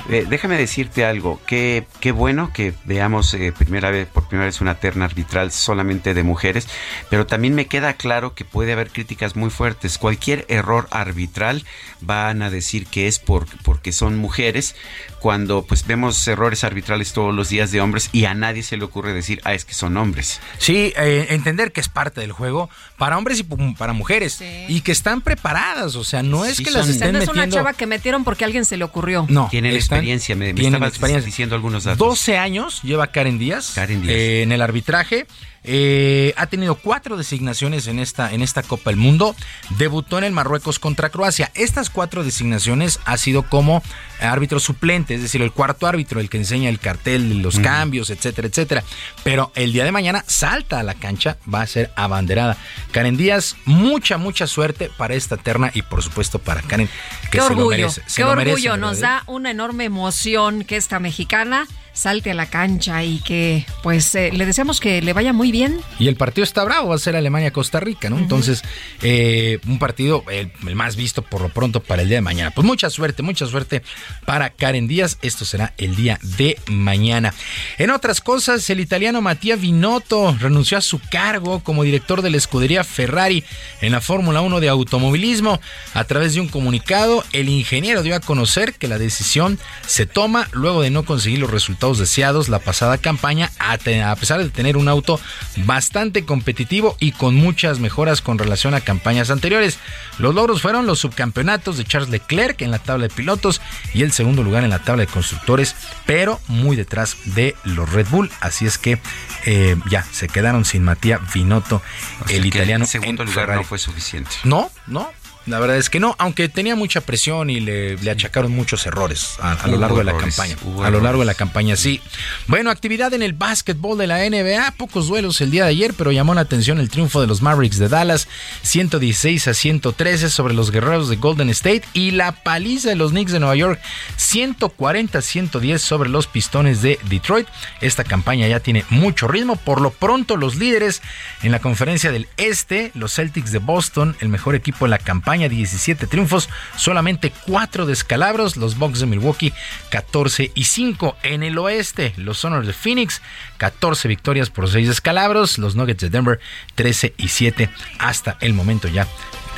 eh, 0.08 0.24
déjame 0.28 0.56
decirte 0.56 1.04
algo, 1.04 1.40
qué, 1.48 1.84
qué 1.98 2.12
bueno 2.12 2.52
que 2.52 2.74
veamos 2.84 3.34
eh, 3.34 3.52
primera 3.52 3.90
vez, 3.90 4.06
por 4.06 4.28
primera 4.28 4.46
vez 4.46 4.60
una 4.60 4.76
terna 4.76 5.04
arbitral 5.04 5.50
solamente 5.50 6.14
de 6.14 6.22
mujeres, 6.22 6.68
pero 7.10 7.26
también 7.26 7.56
me 7.56 7.66
queda 7.66 7.94
claro 7.94 8.36
que 8.36 8.44
puede 8.44 8.72
haber 8.72 8.90
críticas 8.90 9.34
muy 9.34 9.50
fuertes. 9.50 9.98
Cualquier 9.98 10.46
error 10.48 10.86
arbitral 10.92 11.64
van 12.00 12.42
a 12.42 12.50
decir 12.50 12.86
que 12.86 13.08
es 13.08 13.18
por, 13.18 13.46
porque 13.64 13.90
son 13.90 14.16
mujeres, 14.16 14.76
cuando 15.18 15.62
pues 15.62 15.84
vemos 15.84 16.26
errores 16.28 16.62
arbitrales 16.62 17.12
todos 17.12 17.34
los 17.34 17.48
días 17.48 17.72
de 17.72 17.80
hombres 17.80 18.10
y 18.12 18.26
a 18.26 18.34
nadie 18.34 18.62
se 18.62 18.76
le 18.76 18.84
ocurre 18.84 19.12
decir, 19.12 19.40
ah, 19.42 19.54
es 19.54 19.64
que 19.64 19.74
son 19.74 19.96
hombres. 19.96 20.40
Sí, 20.58 20.92
eh, 20.96 21.26
entender 21.30 21.72
que 21.72 21.80
es 21.80 21.88
parte 21.88 22.20
del 22.20 22.30
juego 22.30 22.70
para 23.02 23.18
hombres 23.18 23.40
y 23.40 23.74
para 23.74 23.92
mujeres 23.92 24.40
y 24.68 24.80
que 24.80 24.92
están 24.92 25.22
preparadas, 25.22 25.96
o 25.96 26.04
sea, 26.04 26.22
no 26.22 26.44
es 26.44 26.60
que 26.60 26.70
las 26.70 26.88
estén 26.88 27.10
metiendo... 27.10 27.32
es 27.32 27.36
una 27.36 27.48
chava 27.48 27.72
que 27.72 27.84
metieron 27.84 28.22
porque 28.22 28.44
a 28.44 28.46
alguien 28.46 28.64
se 28.64 28.76
le 28.76 28.84
ocurrió. 28.84 29.26
No. 29.28 29.48
Tienen 29.50 29.74
experiencia, 29.74 30.36
me, 30.36 30.54
me 30.54 30.68
experiencia. 30.86 31.26
diciendo 31.26 31.56
algunos 31.56 31.82
datos. 31.82 31.98
12 31.98 32.38
años 32.38 32.80
lleva 32.84 33.08
Karen 33.08 33.40
Díaz, 33.40 33.72
Karen 33.74 34.02
Díaz. 34.02 34.14
Eh, 34.14 34.42
en 34.42 34.52
el 34.52 34.62
arbitraje. 34.62 35.26
Eh, 35.64 36.34
ha 36.36 36.46
tenido 36.46 36.74
cuatro 36.74 37.16
designaciones 37.16 37.86
en 37.86 37.98
esta, 37.98 38.32
en 38.32 38.42
esta 38.42 38.62
Copa 38.62 38.90
del 38.90 38.96
Mundo. 38.96 39.36
Debutó 39.78 40.18
en 40.18 40.24
el 40.24 40.32
Marruecos 40.32 40.78
contra 40.78 41.10
Croacia. 41.10 41.50
Estas 41.54 41.90
cuatro 41.90 42.24
designaciones 42.24 43.00
ha 43.04 43.16
sido 43.16 43.42
como 43.44 43.82
árbitro 44.20 44.60
suplente, 44.60 45.14
es 45.14 45.22
decir, 45.22 45.42
el 45.42 45.52
cuarto 45.52 45.86
árbitro, 45.86 46.20
el 46.20 46.28
que 46.28 46.38
enseña 46.38 46.68
el 46.68 46.78
cartel, 46.78 47.42
los 47.42 47.58
cambios, 47.58 48.10
etcétera, 48.10 48.48
etcétera. 48.48 48.84
Pero 49.24 49.52
el 49.54 49.72
día 49.72 49.84
de 49.84 49.92
mañana 49.92 50.24
salta 50.26 50.80
a 50.80 50.82
la 50.82 50.94
cancha, 50.94 51.38
va 51.52 51.62
a 51.62 51.66
ser 51.66 51.92
abanderada. 51.96 52.56
Karen 52.92 53.16
Díaz, 53.16 53.56
mucha, 53.64 54.18
mucha 54.18 54.46
suerte 54.46 54.90
para 54.96 55.14
esta 55.14 55.36
terna 55.36 55.70
y 55.74 55.82
por 55.82 56.02
supuesto 56.02 56.38
para 56.38 56.62
Karen, 56.62 56.88
que 57.22 57.30
qué 57.30 57.38
se 57.38 57.44
orgullo, 57.44 57.64
lo 57.64 57.68
merece. 57.70 58.02
qué 58.14 58.24
orgullo, 58.24 58.76
nos 58.76 59.00
da 59.00 59.24
una 59.26 59.50
enorme 59.50 59.84
emoción 59.84 60.64
que 60.64 60.76
esta 60.76 61.00
mexicana 61.00 61.66
salte 61.92 62.30
a 62.30 62.34
la 62.34 62.46
cancha 62.46 63.04
y 63.04 63.18
que 63.18 63.66
pues 63.82 64.14
eh, 64.14 64.30
le 64.32 64.46
deseamos 64.46 64.80
que 64.80 65.02
le 65.02 65.12
vaya 65.12 65.32
muy 65.32 65.52
bien. 65.52 65.80
Y 65.98 66.08
el 66.08 66.16
partido 66.16 66.44
está 66.44 66.64
bravo, 66.64 66.88
va 66.88 66.94
a 66.94 66.98
ser 66.98 67.16
Alemania-Costa 67.16 67.80
Rica, 67.80 68.08
¿no? 68.08 68.18
Entonces, 68.18 68.62
eh, 69.02 69.58
un 69.66 69.78
partido 69.78 70.24
el, 70.30 70.50
más 70.74 70.96
visto 70.96 71.22
por 71.22 71.40
lo 71.40 71.48
pronto 71.50 71.80
para 71.80 72.02
el 72.02 72.08
día 72.08 72.18
de 72.18 72.22
mañana. 72.22 72.50
Pues 72.50 72.66
mucha 72.66 72.90
suerte, 72.90 73.22
mucha 73.22 73.46
suerte 73.46 73.82
para 74.24 74.50
Karen 74.50 74.88
Díaz. 74.88 75.18
Esto 75.22 75.44
será 75.44 75.74
el 75.76 75.96
día 75.96 76.18
de 76.22 76.58
mañana. 76.66 77.34
En 77.78 77.90
otras 77.90 78.20
cosas, 78.20 78.68
el 78.70 78.80
italiano 78.80 79.20
Mattia 79.20 79.56
Binotto 79.56 80.36
renunció 80.38 80.78
a 80.78 80.82
su 80.82 80.98
cargo 80.98 81.60
como 81.60 81.82
director 81.82 82.22
de 82.22 82.30
la 82.30 82.36
escudería 82.36 82.84
Ferrari 82.84 83.44
en 83.80 83.92
la 83.92 84.00
Fórmula 84.00 84.40
1 84.40 84.60
de 84.60 84.68
automovilismo. 84.68 85.60
A 85.94 86.04
través 86.04 86.34
de 86.34 86.40
un 86.40 86.48
comunicado, 86.48 87.24
el 87.32 87.48
ingeniero 87.48 88.02
dio 88.02 88.16
a 88.16 88.20
conocer 88.20 88.74
que 88.74 88.88
la 88.88 88.98
decisión 88.98 89.58
se 89.86 90.06
toma 90.06 90.48
luego 90.52 90.82
de 90.82 90.90
no 90.90 91.04
conseguir 91.04 91.38
los 91.38 91.50
resultados 91.50 91.81
deseados 91.90 92.48
la 92.48 92.60
pasada 92.60 92.98
campaña, 92.98 93.50
a, 93.58 93.76
pesar 93.76 94.42
de 94.42 94.50
tener 94.50 94.76
un 94.76 94.88
auto 94.88 95.20
bastante 95.64 96.24
competitivo 96.24 96.96
y 97.00 97.12
con 97.12 97.34
muchas 97.34 97.80
mejoras 97.80 98.22
con 98.22 98.38
relación 98.38 98.74
a 98.74 98.80
campañas 98.80 99.30
anteriores. 99.30 99.78
Los 100.18 100.34
logros 100.34 100.62
fueron 100.62 100.86
los 100.86 101.00
subcampeonatos 101.00 101.76
de 101.76 101.84
Charles 101.84 102.10
Leclerc 102.10 102.62
en 102.62 102.70
la 102.70 102.78
tabla 102.78 103.08
de 103.08 103.14
pilotos 103.14 103.60
y 103.94 104.02
el 104.02 104.12
segundo 104.12 104.42
lugar 104.42 104.62
en 104.64 104.70
la 104.70 104.78
tabla 104.78 105.02
de 105.02 105.12
constructores, 105.12 105.74
pero 106.06 106.40
muy 106.48 106.76
detrás 106.76 107.16
de 107.24 107.56
los 107.64 107.90
Red 107.90 108.06
Bull. 108.10 108.30
Así 108.40 108.64
es 108.64 108.78
que 108.78 109.00
eh, 109.44 109.76
ya 109.90 110.04
se 110.04 110.28
quedaron 110.28 110.64
sin 110.64 110.84
Matías 110.84 111.20
Binotto, 111.34 111.82
el 112.28 112.46
italiano. 112.46 112.84
El 112.84 112.90
segundo 112.90 113.24
lugar 113.24 113.56
no 113.56 113.64
fue 113.64 113.78
suficiente. 113.78 114.30
No, 114.44 114.70
no, 114.86 115.10
la 115.46 115.58
verdad 115.58 115.76
es 115.76 115.90
que 115.90 115.98
no, 115.98 116.14
aunque 116.18 116.48
tenía 116.48 116.76
mucha 116.76 117.00
presión 117.00 117.50
y 117.50 117.58
le, 117.58 117.98
achacaron 118.10 118.52
muchos 118.52 118.86
errores 118.86 119.36
a, 119.40 119.66
lo 119.66 119.76
largo 119.76 119.98
de 119.98 120.04
la 120.04 120.16
campaña. 120.16 120.56
A 120.84 120.90
lo 120.90 121.00
largo 121.00 121.20
de 121.20 121.26
la 121.26 121.34
campaña, 121.34 121.74
sí. 121.74 122.00
Bueno, 122.46 122.70
actividad 122.70 123.12
en 123.12 123.22
el 123.22 123.32
básquetbol 123.32 123.98
de 123.98 124.06
la 124.06 124.18
NBA, 124.18 124.74
pocos 124.76 125.08
duelos 125.08 125.40
el 125.40 125.50
día 125.50 125.64
de 125.64 125.70
ayer, 125.70 125.94
pero 125.94 126.12
llamó 126.12 126.34
la 126.34 126.42
atención 126.42 126.78
el 126.78 126.90
triunfo 126.90 127.20
de 127.20 127.26
los 127.26 127.42
Mavericks 127.42 127.78
de 127.78 127.88
Dallas, 127.88 128.28
116 128.62 129.48
a 129.48 129.54
113 129.54 130.30
sobre 130.30 130.54
los 130.54 130.70
guerreros 130.70 131.08
de 131.08 131.16
Golden 131.16 131.50
State 131.50 131.82
y 131.92 132.12
la 132.12 132.32
paliza 132.32 132.90
de 132.90 132.96
los 132.96 133.10
Knicks 133.10 133.32
de 133.32 133.40
Nueva 133.40 133.56
York, 133.56 133.80
140 134.16 135.18
a 135.18 135.22
110 135.22 135.82
sobre 135.82 136.08
los 136.08 136.28
Pistones 136.28 136.82
de 136.82 137.00
Detroit. 137.08 137.48
Esta 137.80 138.04
campaña 138.04 138.46
ya 138.46 138.60
tiene 138.60 138.84
mucho 138.90 139.26
ritmo. 139.26 139.56
Por 139.56 139.80
lo 139.80 139.90
pronto, 139.90 140.36
los 140.36 140.54
líderes 140.54 141.02
en 141.42 141.50
la 141.50 141.58
conferencia 141.58 142.12
del 142.12 142.28
Este, 142.36 142.92
los 142.94 143.14
Celtics 143.14 143.50
de 143.50 143.58
Boston, 143.58 144.16
el 144.20 144.28
mejor 144.28 144.54
equipo 144.54 144.84
en 144.84 144.90
la 144.90 144.98
campaña 144.98 145.31
17 145.40 146.06
triunfos, 146.06 146.48
solamente 146.76 147.32
4 147.46 147.86
descalabros, 147.86 148.56
los 148.56 148.78
Bucks 148.78 149.00
de 149.00 149.06
Milwaukee 149.06 149.52
14 149.90 150.52
y 150.54 150.64
5 150.64 151.16
en 151.22 151.42
el 151.42 151.58
oeste, 151.58 152.12
los 152.16 152.38
Sonors 152.38 152.66
de 152.66 152.72
Phoenix 152.72 153.22
14 153.58 154.08
victorias 154.08 154.50
por 154.50 154.70
6 154.70 154.88
descalabros, 154.88 155.58
los 155.58 155.76
Nuggets 155.76 156.02
de 156.02 156.10
Denver 156.10 156.40
13 156.74 157.14
y 157.16 157.28
7 157.28 157.70
hasta 157.98 158.36
el 158.40 158.54
momento 158.54 158.88
ya 158.88 159.06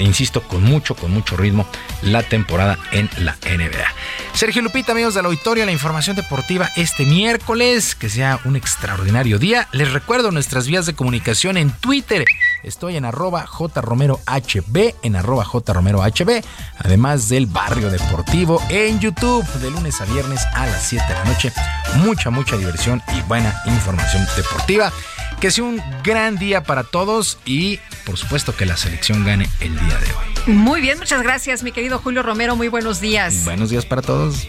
insisto, 0.02 0.42
con 0.42 0.62
mucho, 0.62 0.94
con 0.94 1.12
mucho 1.12 1.36
ritmo 1.36 1.66
la 2.02 2.22
temporada 2.22 2.78
en 2.90 3.08
la 3.18 3.36
NBA. 3.44 3.86
Sergio 4.32 4.62
Lupita, 4.62 4.92
amigos 4.92 5.14
del 5.14 5.26
auditorio, 5.26 5.64
la 5.64 5.72
información 5.72 6.16
deportiva 6.16 6.68
este 6.76 7.04
miércoles, 7.04 7.94
que 7.94 8.08
sea 8.08 8.40
un 8.44 8.56
extraordinario 8.56 9.38
día. 9.38 9.68
Les 9.72 9.92
recuerdo 9.92 10.30
nuestras 10.32 10.66
vías 10.66 10.86
de 10.86 10.94
comunicación 10.94 11.56
en 11.56 11.70
Twitter. 11.70 12.24
Estoy 12.64 12.96
en 12.96 13.04
arroba 13.04 13.46
jromerohb, 13.46 14.94
en 15.02 15.16
arroba 15.16 15.44
jromerohb, 15.44 16.42
además 16.78 17.28
del 17.28 17.46
barrio 17.46 17.90
deportivo 17.90 18.60
en 18.70 19.00
YouTube, 19.00 19.44
de 19.60 19.70
lunes 19.70 20.00
a 20.00 20.06
viernes 20.06 20.44
a 20.54 20.66
las 20.66 20.82
7 20.82 21.04
de 21.06 21.14
la 21.14 21.24
noche. 21.24 21.52
Mucha, 21.96 22.30
mucha 22.30 22.56
diversión 22.56 23.02
y 23.16 23.20
buena 23.22 23.54
información 23.66 24.26
deportiva. 24.36 24.92
Que 25.40 25.50
sea 25.50 25.64
un 25.64 25.82
gran 26.02 26.36
día 26.36 26.62
para 26.62 26.84
todos 26.84 27.38
y 27.44 27.78
por 28.06 28.16
supuesto 28.16 28.56
que 28.56 28.64
la 28.64 28.76
selección 28.76 29.24
gane 29.24 29.48
el 29.60 29.78
día 29.78 29.98
de 29.98 30.06
hoy. 30.06 30.54
Muy 30.54 30.80
bien, 30.80 30.98
muchas 30.98 31.22
gracias 31.22 31.62
mi 31.62 31.72
querido 31.72 31.98
Julio 31.98 32.22
Romero, 32.22 32.56
muy 32.56 32.68
buenos 32.68 33.00
días. 33.00 33.44
Buenos 33.44 33.70
días 33.70 33.84
para 33.84 34.00
todos. 34.00 34.46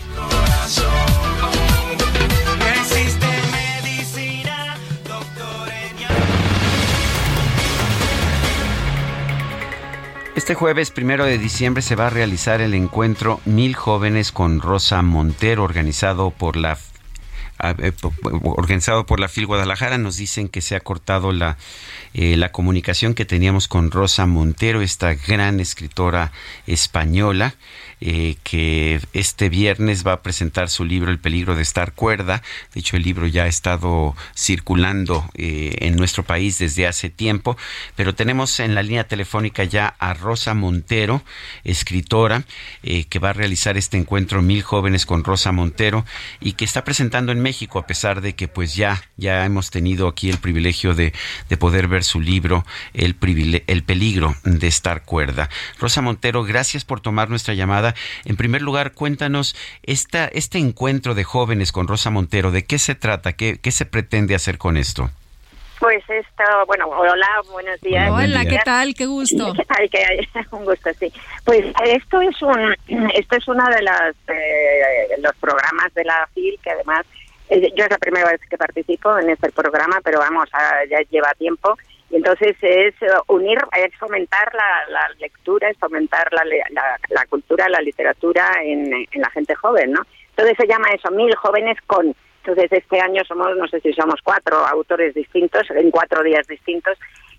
Este 10.35 10.53
jueves 10.53 10.91
primero 10.91 11.23
de 11.23 11.37
diciembre 11.37 11.81
se 11.81 11.95
va 11.95 12.07
a 12.07 12.09
realizar 12.09 12.59
el 12.59 12.73
encuentro 12.73 13.39
Mil 13.45 13.73
Jóvenes 13.73 14.33
con 14.33 14.59
Rosa 14.59 15.01
Montero, 15.01 15.63
organizado 15.63 16.29
por 16.29 16.57
la 16.57 16.77
eh, 17.63 17.93
organizado 18.43 19.05
por 19.05 19.21
la 19.21 19.29
FIL 19.29 19.45
Guadalajara, 19.45 19.97
nos 19.97 20.17
dicen 20.17 20.49
que 20.49 20.59
se 20.59 20.75
ha 20.75 20.81
cortado 20.81 21.31
la, 21.31 21.55
eh, 22.13 22.35
la 22.35 22.51
comunicación 22.51 23.13
que 23.13 23.23
teníamos 23.23 23.69
con 23.69 23.91
Rosa 23.91 24.25
Montero, 24.25 24.81
esta 24.81 25.13
gran 25.13 25.61
escritora 25.61 26.33
española. 26.67 27.55
Eh, 28.01 28.35
que 28.43 28.99
este 29.13 29.47
viernes 29.47 30.05
va 30.05 30.13
a 30.13 30.21
presentar 30.21 30.69
su 30.69 30.83
libro 30.83 31.11
El 31.11 31.19
peligro 31.19 31.55
de 31.55 31.61
estar 31.61 31.93
cuerda. 31.93 32.41
De 32.73 32.81
hecho, 32.81 32.97
el 32.97 33.03
libro 33.03 33.25
ya 33.25 33.43
ha 33.43 33.47
estado 33.47 34.15
circulando 34.35 35.29
eh, 35.35 35.75
en 35.79 35.95
nuestro 35.95 36.23
país 36.23 36.59
desde 36.59 36.87
hace 36.87 37.09
tiempo, 37.09 37.57
pero 37.95 38.13
tenemos 38.13 38.59
en 38.59 38.75
la 38.75 38.83
línea 38.83 39.05
telefónica 39.05 39.63
ya 39.63 39.95
a 39.99 40.13
Rosa 40.13 40.53
Montero, 40.53 41.23
escritora, 41.63 42.43
eh, 42.83 43.05
que 43.05 43.19
va 43.19 43.29
a 43.29 43.33
realizar 43.33 43.77
este 43.77 43.97
encuentro 43.97 44.41
Mil 44.41 44.61
Jóvenes 44.61 45.05
con 45.05 45.23
Rosa 45.23 45.53
Montero 45.53 46.05
y 46.41 46.53
que 46.53 46.65
está 46.65 46.83
presentando 46.83 47.31
en 47.31 47.41
México, 47.41 47.79
a 47.79 47.87
pesar 47.87 48.19
de 48.21 48.35
que 48.35 48.47
pues 48.47 48.75
ya, 48.75 49.03
ya 49.15 49.45
hemos 49.45 49.71
tenido 49.71 50.07
aquí 50.07 50.29
el 50.29 50.37
privilegio 50.37 50.95
de, 50.95 51.13
de 51.49 51.57
poder 51.57 51.87
ver 51.87 52.03
su 52.03 52.19
libro 52.19 52.65
el, 52.93 53.15
el 53.67 53.83
peligro 53.83 54.35
de 54.43 54.67
estar 54.67 55.03
cuerda. 55.03 55.49
Rosa 55.79 56.01
Montero, 56.01 56.43
gracias 56.43 56.83
por 56.83 56.99
tomar 56.99 57.29
nuestra 57.29 57.53
llamada 57.53 57.84
en 58.23 58.37
primer 58.37 58.61
lugar, 58.61 58.93
cuéntanos 58.93 59.55
esta, 59.83 60.25
este 60.27 60.57
encuentro 60.57 61.13
de 61.13 61.23
jóvenes 61.23 61.71
con 61.71 61.87
Rosa 61.87 62.09
Montero, 62.09 62.51
¿de 62.51 62.65
qué 62.65 62.79
se 62.79 62.95
trata? 62.95 63.33
¿Qué, 63.33 63.59
qué 63.61 63.71
se 63.71 63.85
pretende 63.85 64.33
hacer 64.33 64.57
con 64.57 64.77
esto? 64.77 65.11
Pues 65.79 66.03
esto, 66.09 66.43
bueno, 66.67 66.87
hola, 66.87 67.27
buenos 67.51 67.79
días. 67.81 68.09
Hola, 68.09 68.45
¿qué 68.45 68.59
tal? 68.63 68.95
Qué 68.95 69.05
gusto. 69.05 69.53
un 70.51 70.65
gusto, 70.65 70.89
sí. 70.97 71.11
Pues 71.43 71.65
esto 71.83 72.21
es 72.21 72.41
un, 72.41 72.75
esto 73.13 73.35
es 73.35 73.47
uno 73.47 73.63
de 73.69 73.81
las, 73.81 74.15
eh, 74.29 75.15
los 75.19 75.35
programas 75.35 75.93
de 75.93 76.05
la 76.05 76.27
FIL 76.33 76.57
que 76.63 76.71
además, 76.71 77.05
eh, 77.49 77.71
yo 77.75 77.83
es 77.83 77.91
la 77.91 77.97
primera 77.97 78.31
vez 78.31 78.39
que 78.49 78.57
participo 78.57 79.17
en 79.19 79.29
este 79.29 79.51
programa, 79.51 79.99
pero 80.03 80.19
vamos, 80.19 80.49
ya 80.89 80.99
lleva 81.09 81.33
tiempo 81.37 81.77
entonces 82.15 82.55
es 82.61 82.93
eh, 83.01 83.07
unir, 83.27 83.57
es 83.75 83.93
fomentar 83.97 84.49
la, 84.87 85.09
lectura, 85.19 85.69
es 85.69 85.77
fomentar 85.77 86.31
la, 86.31 86.45
la, 87.09 87.25
cultura, 87.25 87.67
la 87.67 87.81
literatura 87.81 88.53
en, 88.63 89.05
la 89.15 89.29
gente 89.31 89.53
joven, 89.53 89.91
¿no? 89.91 90.01
Entonces 90.29 90.55
se 90.57 90.65
llama 90.65 90.87
eso, 90.93 91.11
Mil 91.11 91.35
Jóvenes 91.35 91.77
con. 91.85 92.15
Entonces 92.37 92.71
este 92.71 93.01
año 93.01 93.21
somos, 93.27 93.57
no 93.57 93.67
sé 93.67 93.81
si 93.81 93.91
somos 93.91 94.21
cuatro 94.23 94.55
autores 94.65 95.13
distintos, 95.13 95.69
en 95.71 95.91
cuatro 95.91 96.23
días 96.23 96.47
distintos, 96.47 96.97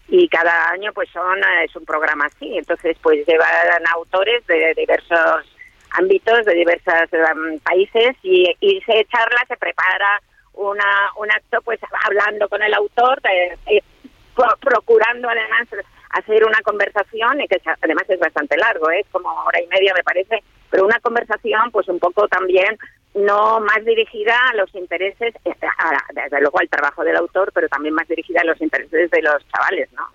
y 0.08 0.28
cada 0.28 0.68
año 0.68 0.92
pues 0.92 1.08
son, 1.08 1.38
eh, 1.38 1.64
es 1.64 1.74
un 1.74 1.86
programa 1.86 2.26
así. 2.26 2.58
Entonces 2.58 2.98
pues 3.00 3.26
llevan 3.26 3.86
autores 3.94 4.46
de 4.46 4.74
diversos 4.76 5.56
ámbitos, 5.92 6.44
de 6.44 6.52
diversos 6.52 7.12
em, 7.12 7.58
países, 7.60 8.14
y, 8.22 8.54
y 8.60 8.82
se 8.82 9.06
charla, 9.06 9.42
se 9.48 9.56
prepara 9.56 10.20
una, 10.52 11.12
un 11.16 11.30
acto 11.30 11.62
pues 11.62 11.80
hablando 12.04 12.46
con 12.50 12.62
el 12.62 12.74
autor, 12.74 13.22
eh, 13.24 13.80
procurando 14.60 15.28
además 15.28 15.68
hacer 16.10 16.44
una 16.44 16.60
conversación, 16.62 17.40
y 17.40 17.48
que 17.48 17.60
además 17.82 18.04
es 18.08 18.18
bastante 18.18 18.56
largo, 18.56 18.90
¿eh? 18.90 19.00
es 19.00 19.06
como 19.10 19.28
hora 19.44 19.60
y 19.60 19.66
media 19.66 19.92
me 19.94 20.02
parece, 20.02 20.42
pero 20.70 20.84
una 20.84 20.98
conversación 21.00 21.70
pues 21.72 21.88
un 21.88 21.98
poco 21.98 22.28
también 22.28 22.78
no 23.14 23.60
más 23.60 23.84
dirigida 23.84 24.36
a 24.50 24.54
los 24.54 24.74
intereses, 24.74 25.34
desde 26.12 26.40
luego 26.40 26.60
al 26.60 26.68
trabajo 26.68 27.02
del 27.02 27.16
autor, 27.16 27.50
pero 27.52 27.68
también 27.68 27.94
más 27.94 28.06
dirigida 28.08 28.40
a 28.42 28.44
los 28.44 28.60
intereses 28.60 29.10
de 29.10 29.22
los 29.22 29.46
chavales, 29.48 29.90
¿no? 29.92 30.06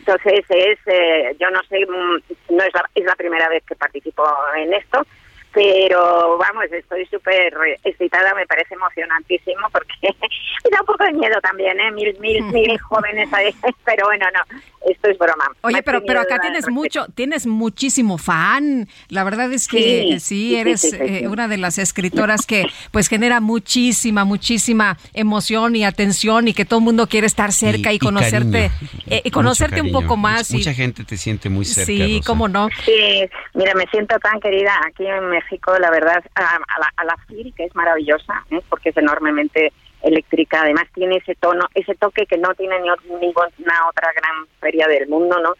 Entonces 0.00 0.44
es, 0.48 1.38
yo 1.38 1.48
no 1.50 1.62
sé, 1.68 1.86
mm, 1.86 2.56
no 2.56 2.64
es 2.64 2.72
es 2.96 3.04
la 3.04 3.14
primera 3.14 3.48
vez 3.48 3.62
que 3.64 3.76
participo 3.76 4.24
en 4.56 4.74
esto, 4.74 5.06
pero 5.52 6.38
vamos, 6.38 6.64
estoy 6.70 7.06
súper 7.06 7.54
excitada, 7.84 8.34
me 8.34 8.46
parece 8.46 8.74
emocionantísimo 8.74 9.68
porque 9.70 9.94
me 10.64 10.70
da 10.70 10.80
un 10.80 10.86
poco 10.86 11.04
de 11.04 11.12
miedo 11.12 11.40
también, 11.42 11.78
¿eh? 11.78 11.90
Mil, 11.92 12.18
mil, 12.20 12.42
mil 12.52 12.78
jóvenes 12.78 13.32
ahí, 13.32 13.54
pero 13.84 14.06
bueno, 14.06 14.26
no, 14.32 14.58
esto 14.90 15.10
es 15.10 15.18
broma. 15.18 15.50
Oye, 15.62 15.82
pero, 15.82 16.02
pero 16.06 16.20
acá 16.20 16.38
tienes 16.40 16.68
mucho, 16.70 17.06
tienes 17.14 17.46
muchísimo 17.46 18.18
fan, 18.18 18.88
la 19.08 19.24
verdad 19.24 19.52
es 19.52 19.68
que 19.68 20.18
sí, 20.20 20.56
eres 20.56 20.92
eh, 20.92 21.28
una 21.28 21.48
de 21.48 21.58
las 21.58 21.78
escritoras 21.78 22.46
que 22.46 22.66
pues 22.90 23.08
genera 23.08 23.40
muchísima, 23.40 24.24
muchísima 24.24 24.96
emoción 25.12 25.76
y 25.76 25.84
atención 25.84 26.48
y 26.48 26.54
que 26.54 26.64
todo 26.64 26.78
el 26.78 26.84
mundo 26.84 27.06
quiere 27.06 27.26
estar 27.26 27.52
cerca 27.52 27.92
y, 27.92 27.98
conocerte, 27.98 28.70
y, 29.06 29.14
eh, 29.14 29.30
conocerte 29.30 29.80
un 29.82 29.92
poco 29.92 30.16
más. 30.16 30.50
Mucha, 30.52 30.72
gente 30.72 31.04
te 31.04 31.16
siente 31.16 31.48
muy 31.48 31.64
cerca. 31.64 31.86
Sí, 31.86 32.20
cómo 32.26 32.48
no. 32.48 32.68
Sí, 32.84 33.28
mira, 33.54 33.74
me 33.74 33.86
siento 33.86 34.18
tan 34.18 34.40
querida 34.40 34.72
aquí 34.86 35.06
en 35.06 35.41
La 35.80 35.90
verdad, 35.90 36.24
a, 36.34 36.58
la, 36.80 36.92
a 36.96 37.04
la 37.04 37.16
FIL, 37.28 37.52
que 37.56 37.64
es 37.64 37.74
maravillosa, 37.74 38.44
¿eh? 38.50 38.60
porque 38.68 38.90
es 38.90 38.96
enormemente 38.96 39.72
eléctrica, 40.02 40.62
además 40.62 40.86
tiene 40.94 41.16
ese 41.16 41.34
tono, 41.36 41.68
ese 41.74 41.94
toque 41.94 42.26
que 42.26 42.38
no 42.38 42.54
tiene 42.54 42.80
ni 42.80 42.88
ninguna 43.20 43.88
otra 43.88 44.12
gran 44.12 44.46
feria 44.60 44.86
del 44.88 45.08
mundo, 45.08 45.38
¿no? 45.40 45.54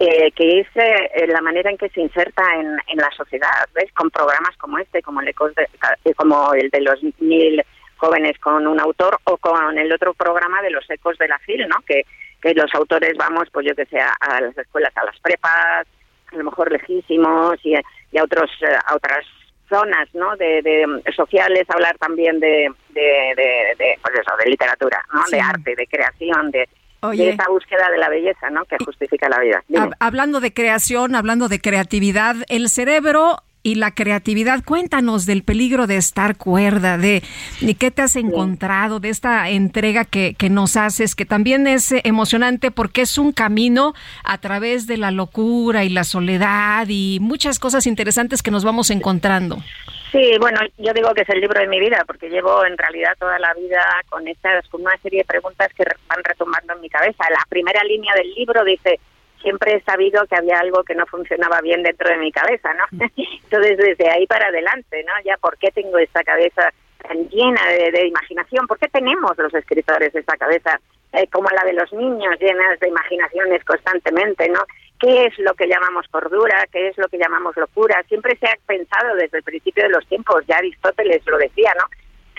Eh, 0.00 0.30
que 0.32 0.60
es 0.60 0.68
eh, 0.76 1.26
la 1.26 1.40
manera 1.40 1.70
en 1.70 1.78
que 1.78 1.88
se 1.88 2.00
inserta 2.00 2.42
en, 2.54 2.76
la 2.96 3.10
sociedad, 3.16 3.68
¿ves? 3.74 3.90
Con 3.92 4.10
programas 4.10 4.56
como 4.56 4.78
este, 4.78 5.02
como 5.02 5.20
el, 5.20 5.26
de, 5.26 6.14
como 6.14 6.54
el 6.54 6.70
de 6.70 6.80
los 6.82 7.02
mil 7.18 7.64
jóvenes 7.96 8.38
con 8.38 8.66
un 8.66 8.78
autor 8.78 9.18
o 9.24 9.38
con 9.38 9.76
el 9.76 9.92
otro 9.92 10.14
programa 10.14 10.62
de 10.62 10.70
los 10.70 10.88
ecos 10.88 11.18
de 11.18 11.26
la 11.26 11.38
FIL, 11.40 11.66
¿no? 11.68 11.76
Que 11.86 12.04
los 12.54 12.72
autores 12.74 13.16
vamos, 13.16 13.48
pues 13.52 13.66
yo 13.66 13.74
que 13.74 13.86
sé, 13.86 13.98
a 14.00 14.40
las 14.40 14.56
escuelas, 14.56 14.96
a 14.96 15.04
las 15.04 15.18
prepas, 15.18 15.86
a 16.32 16.36
lo 16.36 16.44
mejor 16.44 16.70
lejísimos 16.72 17.56
y, 17.64 17.74
y 18.12 18.18
a 18.18 18.24
otros 18.24 18.50
a 18.86 18.94
otras 18.94 19.24
zonas 19.68 20.08
¿no? 20.14 20.36
de, 20.36 20.62
de 20.62 21.12
sociales 21.14 21.64
hablar 21.68 21.96
también 21.98 22.40
de 22.40 22.72
de, 22.90 23.34
de, 23.78 23.98
pues 24.02 24.14
eso, 24.14 24.36
de 24.42 24.50
literatura 24.50 25.04
¿no? 25.12 25.22
de 25.30 25.40
arte 25.40 25.74
de 25.76 25.86
creación 25.86 26.50
de 26.50 26.68
esa 27.02 27.48
búsqueda 27.48 27.90
de 27.90 27.98
la 27.98 28.08
belleza, 28.08 28.50
¿no? 28.50 28.64
Que 28.64 28.76
justifica 28.84 29.28
la 29.28 29.38
vida. 29.38 29.62
Hablando 30.00 30.40
de 30.40 30.52
creación, 30.52 31.14
hablando 31.14 31.48
de 31.48 31.60
creatividad, 31.60 32.34
el 32.48 32.68
cerebro 32.68 33.42
y 33.62 33.74
la 33.76 33.94
creatividad. 33.94 34.64
Cuéntanos 34.64 35.26
del 35.26 35.42
peligro 35.42 35.86
de 35.86 35.96
estar 35.96 36.36
cuerda, 36.36 36.98
de, 36.98 37.22
qué 37.78 37.90
te 37.90 38.02
has 38.02 38.16
encontrado, 38.16 39.00
de 39.00 39.08
esta 39.10 39.48
entrega 39.50 40.04
que, 40.04 40.34
que, 40.38 40.50
nos 40.50 40.76
haces, 40.76 41.14
que 41.14 41.26
también 41.26 41.66
es 41.66 41.92
eh, 41.92 42.00
emocionante 42.04 42.70
porque 42.70 43.02
es 43.02 43.18
un 43.18 43.32
camino 43.32 43.94
a 44.24 44.38
través 44.38 44.86
de 44.86 44.96
la 44.96 45.10
locura 45.10 45.84
y 45.84 45.88
la 45.88 46.04
soledad 46.04 46.86
y 46.88 47.18
muchas 47.20 47.58
cosas 47.58 47.86
interesantes 47.86 48.42
que 48.42 48.50
nos 48.50 48.64
vamos 48.64 48.90
encontrando. 48.90 49.58
Sí, 50.12 50.36
bueno, 50.40 50.60
yo 50.78 50.94
digo 50.94 51.12
que 51.12 51.22
es 51.22 51.28
el 51.28 51.40
libro 51.40 51.60
de 51.60 51.66
mi 51.66 51.78
vida 51.80 52.02
porque 52.06 52.30
llevo 52.30 52.64
en 52.64 52.78
realidad 52.78 53.14
toda 53.18 53.38
la 53.38 53.52
vida 53.52 53.82
con 54.08 54.26
estas, 54.26 54.66
con 54.68 54.80
una 54.80 54.96
serie 55.02 55.20
de 55.20 55.24
preguntas 55.26 55.68
que 55.74 55.84
van 56.08 56.24
retomando 56.24 56.72
en 56.72 56.80
mi 56.80 56.88
cabeza. 56.88 57.24
La 57.30 57.44
primera 57.48 57.82
línea 57.84 58.14
del 58.14 58.32
libro 58.32 58.64
dice 58.64 58.98
siempre 59.42 59.76
he 59.76 59.80
sabido 59.82 60.26
que 60.26 60.36
había 60.36 60.58
algo 60.58 60.82
que 60.84 60.94
no 60.94 61.06
funcionaba 61.06 61.60
bien 61.60 61.82
dentro 61.82 62.08
de 62.08 62.16
mi 62.18 62.32
cabeza, 62.32 62.72
¿no? 62.74 62.84
Mm. 62.92 63.10
Entonces, 63.44 63.78
desde 63.78 64.10
ahí 64.10 64.26
para 64.26 64.48
adelante, 64.48 65.04
¿no? 65.04 65.12
Ya, 65.24 65.36
¿por 65.38 65.56
qué 65.58 65.70
tengo 65.70 65.98
esta 65.98 66.22
cabeza 66.22 66.72
tan 67.02 67.28
llena 67.28 67.60
de, 67.68 68.06
imaginación? 68.06 68.66
¿Por 68.66 68.78
qué 68.78 68.88
tenemos 68.88 69.36
los 69.38 69.54
escritores 69.54 70.14
esta 70.14 70.36
cabeza 70.36 70.80
eh, 71.12 71.26
como 71.28 71.48
la 71.50 71.64
de 71.64 71.72
los 71.72 71.92
niños, 71.92 72.38
llenas 72.40 72.78
de 72.80 72.88
imaginaciones 72.88 73.64
constantemente, 73.64 74.48
¿no? 74.48 74.60
¿Qué 75.00 75.26
es 75.26 75.38
lo 75.38 75.54
que 75.54 75.68
llamamos 75.68 76.06
cordura? 76.08 76.66
¿Qué 76.72 76.88
es 76.88 76.98
lo 76.98 77.08
que 77.08 77.18
llamamos 77.18 77.56
locura? 77.56 78.02
Siempre 78.08 78.36
se 78.36 78.46
ha 78.46 78.56
pensado 78.66 79.14
desde 79.14 79.38
el 79.38 79.44
principio 79.44 79.84
de 79.84 79.90
los 79.90 80.06
tiempos, 80.08 80.44
ya 80.46 80.56
Aristóteles 80.56 81.24
lo 81.26 81.38
decía, 81.38 81.72
¿no? 81.78 81.84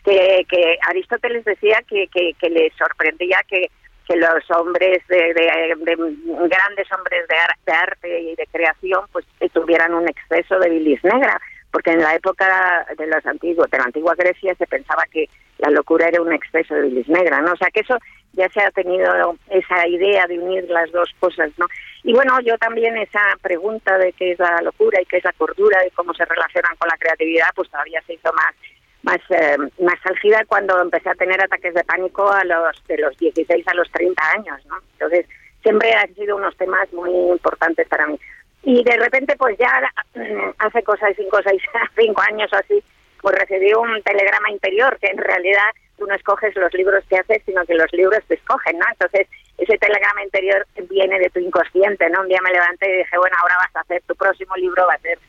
Que, 0.04 0.46
que 0.50 0.78
Aristóteles 0.88 1.46
decía 1.46 1.82
que, 1.88 2.08
que, 2.08 2.34
que 2.40 2.50
le 2.50 2.72
sorprendía 2.78 3.40
que 3.48 3.70
que 4.10 4.16
los 4.16 4.50
hombres 4.58 5.06
de, 5.08 5.34
grandes 5.36 6.92
hombres 6.92 7.28
de, 7.28 7.72
arte 7.72 8.22
y 8.22 8.36
de 8.36 8.48
creación 8.52 9.02
pues 9.12 9.24
tuvieran 9.54 9.94
un 9.94 10.10
exceso 10.10 10.58
de 10.58 10.70
bilis 10.70 11.04
negra 11.04 11.40
porque 11.72 11.92
en 11.92 12.02
la 12.02 12.16
época 12.16 12.88
de 12.98 13.06
los 13.06 13.24
antiguos 13.28 13.70
de 13.70 13.78
la 13.78 13.84
antigua 13.84 14.16
Grecia 14.18 14.56
se 14.56 14.66
pensaba 14.66 15.04
que 15.12 15.30
la 15.60 15.70
locura 15.70 16.08
era 16.08 16.24
un 16.24 16.34
exceso 16.34 16.74
de 16.74 16.90
bilis 16.90 17.08
negra 17.08 17.40
no 17.42 17.54
o 17.54 17.58
sea 17.58 17.70
que 17.72 17.82
eso 17.82 18.00
ya 18.34 18.50
se 18.50 18.62
ha 18.64 18.72
tenido 18.72 19.38
esa 19.52 19.88
idea 19.88 20.26
de 20.26 20.40
unir 20.40 20.68
las 20.72 20.92
dos 20.92 21.12
cosas 21.20 21.52
no 21.58 21.68
y 22.02 22.12
bueno 22.12 22.40
yo 22.40 22.58
también 22.58 22.98
esa 22.98 23.22
pregunta 23.44 23.96
de 24.00 24.14
qué 24.14 24.32
es 24.32 24.40
la 24.40 24.60
locura 24.64 25.00
y 25.00 25.06
qué 25.06 25.18
es 25.18 25.24
la 25.24 25.34
cordura 25.34 25.86
y 25.86 25.92
cómo 25.92 26.16
se 26.16 26.26
relacionan 26.26 26.76
con 26.78 26.88
la 26.88 26.98
creatividad 26.98 27.50
pues 27.54 27.70
todavía 27.70 28.02
se 28.08 28.14
hizo 28.14 28.34
más 28.34 28.56
más, 29.04 29.20
eh, 29.30 29.58
más 29.80 30.00
álgida 30.04 30.44
cuando 30.48 30.80
empecé 30.82 31.10
a 31.10 31.16
tener 31.16 31.42
ataques 31.42 31.74
de 31.74 31.84
pánico 31.84 32.30
a 32.30 32.44
los 32.44 32.84
de 32.88 32.98
los 32.98 33.18
16 33.18 33.68
a 33.68 33.74
los 33.74 33.90
30 33.92 34.22
años, 34.32 34.66
¿no? 34.68 34.78
Entonces, 34.94 35.26
siempre 35.62 35.94
han 35.94 36.14
sido 36.16 36.36
unos 36.36 36.56
temas 36.58 36.92
muy 36.94 37.12
importantes 37.12 37.88
para 37.88 38.08
mí. 38.08 38.20
Y 38.64 38.84
de 38.84 38.98
repente, 38.98 39.36
pues 39.38 39.58
ya 39.58 39.72
hace 40.60 40.84
cosas, 40.84 41.14
cinco, 41.16 41.40
seis, 41.44 41.62
cinco 41.98 42.22
años 42.22 42.52
o 42.54 42.58
así, 42.58 42.84
pues 43.22 43.36
recibí 43.38 43.74
un 43.74 44.02
telegrama 44.04 44.50
interior 44.52 44.98
que 45.00 45.08
en 45.08 45.18
realidad 45.18 45.70
tú 45.98 46.06
no 46.06 46.16
escoges 46.16 46.56
los 46.56 46.74
libros 46.74 47.04
que 47.10 47.18
haces, 47.18 47.42
sino 47.46 47.66
que 47.66 47.76
los 47.76 47.92
libros 47.92 48.24
te 48.28 48.36
escogen, 48.36 48.80
¿no? 48.80 48.86
Entonces, 48.92 49.28
ese 49.58 49.78
telegrama 49.78 50.24
interior 50.24 50.66
viene 50.90 51.20
de 51.20 51.30
tu 51.30 51.40
inconsciente, 51.40 52.10
¿no? 52.10 52.22
Un 52.22 52.30
día 52.30 52.40
me 52.42 52.52
levanté 52.52 52.90
y 52.90 52.98
dije, 53.00 53.18
bueno, 53.18 53.36
ahora 53.42 53.58
vas 53.58 53.76
a 53.76 53.82
hacer 53.82 54.02
tu 54.08 54.16
próximo 54.16 54.56
libro, 54.56 54.88
va 54.88 54.94
a 54.94 55.00
ser 55.00 55.20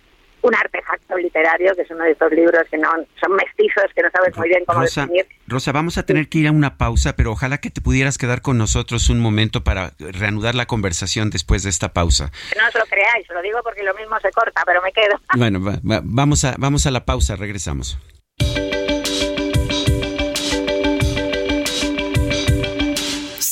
un 0.43 0.55
artefacto 0.55 1.17
literario, 1.17 1.75
que 1.75 1.83
es 1.83 1.91
uno 1.91 2.05
de 2.05 2.13
estos 2.13 2.33
libros 2.33 2.63
que 2.71 2.79
no 2.79 2.91
son 3.21 3.37
mestizos, 3.37 3.85
que 3.95 4.03
no 4.03 4.11
sabes 4.11 4.37
muy 4.37 4.49
bien 4.49 4.65
cómo 4.67 4.81
Rosa, 4.81 5.03
definir. 5.03 5.27
Rosa, 5.47 5.73
vamos 5.73 5.99
a 5.99 6.05
tener 6.05 6.29
que 6.29 6.39
ir 6.39 6.49
a 6.49 6.53
una 6.53 6.77
pausa, 6.79 7.17
pero 7.17 7.33
ojalá 7.33 7.59
que 7.59 7.71
te 7.71 7.81
pudieras 7.81 8.19
quedar 8.19 8.43
con 8.43 8.59
nosotros 8.59 9.11
un 9.11 9.21
momento 9.21 9.63
para 9.63 9.93
reanudar 9.99 10.55
la 10.55 10.67
conversación 10.67 11.31
después 11.31 11.63
de 11.63 11.71
esta 11.71 11.93
pausa. 11.93 12.31
no 12.57 12.69
os 12.69 12.75
lo 12.75 12.85
creáis, 12.87 13.29
lo 13.31 13.43
digo 13.43 13.61
porque 13.63 13.83
lo 13.83 13.95
mismo 13.95 14.19
se 14.21 14.31
corta, 14.31 14.63
pero 14.65 14.81
me 14.83 14.93
quedo. 14.93 15.21
Bueno, 15.37 15.61
vamos, 15.83 16.45
a, 16.45 16.55
vamos 16.59 16.87
a 16.87 16.91
la 16.91 17.05
pausa, 17.05 17.37
regresamos. 17.37 17.99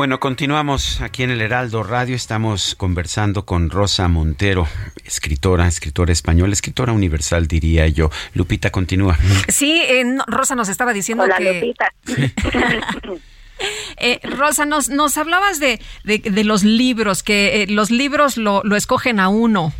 Bueno, 0.00 0.18
continuamos 0.18 1.02
aquí 1.02 1.24
en 1.24 1.30
el 1.30 1.42
Heraldo 1.42 1.82
Radio. 1.82 2.16
Estamos 2.16 2.74
conversando 2.74 3.44
con 3.44 3.68
Rosa 3.68 4.08
Montero, 4.08 4.66
escritora, 5.04 5.66
escritora 5.66 6.10
española, 6.10 6.54
escritora 6.54 6.94
universal, 6.94 7.46
diría 7.46 7.86
yo. 7.86 8.08
Lupita, 8.32 8.70
continúa. 8.70 9.18
Sí, 9.48 9.82
eh, 9.86 10.02
Rosa 10.26 10.54
nos 10.54 10.70
estaba 10.70 10.94
diciendo 10.94 11.24
Hola, 11.24 11.36
que. 11.36 11.52
Lupita. 11.52 11.92
Eh, 13.98 14.20
Rosa, 14.22 14.64
nos, 14.64 14.88
nos 14.88 15.18
hablabas 15.18 15.60
de, 15.60 15.78
de, 16.04 16.44
los 16.44 16.64
libros, 16.64 17.22
que 17.22 17.62
eh, 17.62 17.66
los 17.68 17.90
libros 17.90 18.38
lo, 18.38 18.62
lo 18.64 18.74
escogen 18.74 19.20
a 19.20 19.28
uno. 19.28 19.74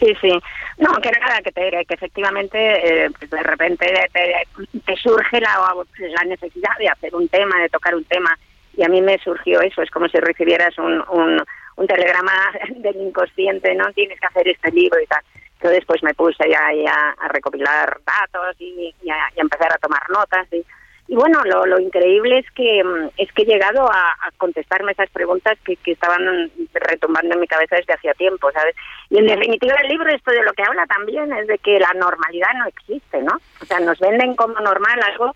Sí, 0.00 0.12
sí. 0.20 0.32
No, 0.78 0.92
que 0.94 1.12
nada, 1.12 1.40
que, 1.42 1.52
te, 1.52 1.70
que 1.86 1.94
efectivamente 1.94 3.04
eh, 3.04 3.10
pues 3.16 3.30
de 3.30 3.42
repente 3.44 3.86
te, 4.12 4.96
surge 4.96 5.40
la, 5.40 5.60
la 5.98 6.24
necesidad 6.24 6.76
de 6.76 6.88
hacer 6.88 7.14
un 7.14 7.28
tema, 7.28 7.60
de 7.60 7.68
tocar 7.68 7.94
un 7.94 8.02
tema. 8.02 8.36
Y 8.76 8.82
a 8.82 8.88
mí 8.88 9.00
me 9.00 9.18
surgió 9.18 9.60
eso, 9.60 9.82
es 9.82 9.90
como 9.90 10.08
si 10.08 10.18
recibieras 10.18 10.76
un, 10.78 11.02
un, 11.10 11.86
telegrama 11.86 12.32
del 12.76 12.96
inconsciente, 12.96 13.74
¿no? 13.74 13.92
Tienes 13.92 14.18
que 14.18 14.26
hacer 14.26 14.48
este 14.48 14.70
libro 14.72 15.00
y 15.00 15.06
tal. 15.06 15.22
Entonces, 15.54 15.84
pues 15.86 16.02
me 16.02 16.14
puse 16.14 16.48
ya, 16.48 17.14
a 17.18 17.28
recopilar 17.28 17.98
datos 18.04 18.56
y, 18.58 18.94
a, 19.10 19.28
empezar 19.36 19.72
a 19.72 19.78
tomar 19.78 20.02
notas. 20.10 20.46
Y, 20.52 20.64
y 21.06 21.14
bueno, 21.14 21.40
lo, 21.44 21.66
lo 21.66 21.78
increíble 21.78 22.38
es 22.38 22.50
que 22.50 22.82
mm, 22.82 23.10
es 23.16 23.32
que 23.32 23.42
he 23.42 23.46
llegado 23.46 23.90
a, 23.90 24.10
a 24.10 24.30
contestarme 24.36 24.92
esas 24.92 25.10
preguntas 25.10 25.58
que, 25.64 25.76
que, 25.76 25.92
estaban 25.92 26.50
retumbando 26.74 27.34
en 27.34 27.40
mi 27.40 27.46
cabeza 27.46 27.76
desde 27.76 27.94
hacía 27.94 28.14
tiempo, 28.14 28.50
¿sabes? 28.52 28.74
Y 29.10 29.18
en 29.18 29.26
definitiva 29.26 29.76
el 29.82 29.88
libro 29.88 30.10
esto 30.10 30.32
de 30.32 30.42
lo 30.42 30.52
que 30.52 30.64
habla 30.64 30.86
también 30.86 31.32
es 31.32 31.46
de 31.46 31.58
que 31.58 31.78
la 31.78 31.92
normalidad 31.94 32.52
no 32.56 32.66
existe, 32.66 33.22
¿no? 33.22 33.38
O 33.62 33.64
sea, 33.64 33.80
nos 33.80 33.98
venden 34.00 34.34
como 34.34 34.58
normal 34.60 35.00
algo 35.02 35.32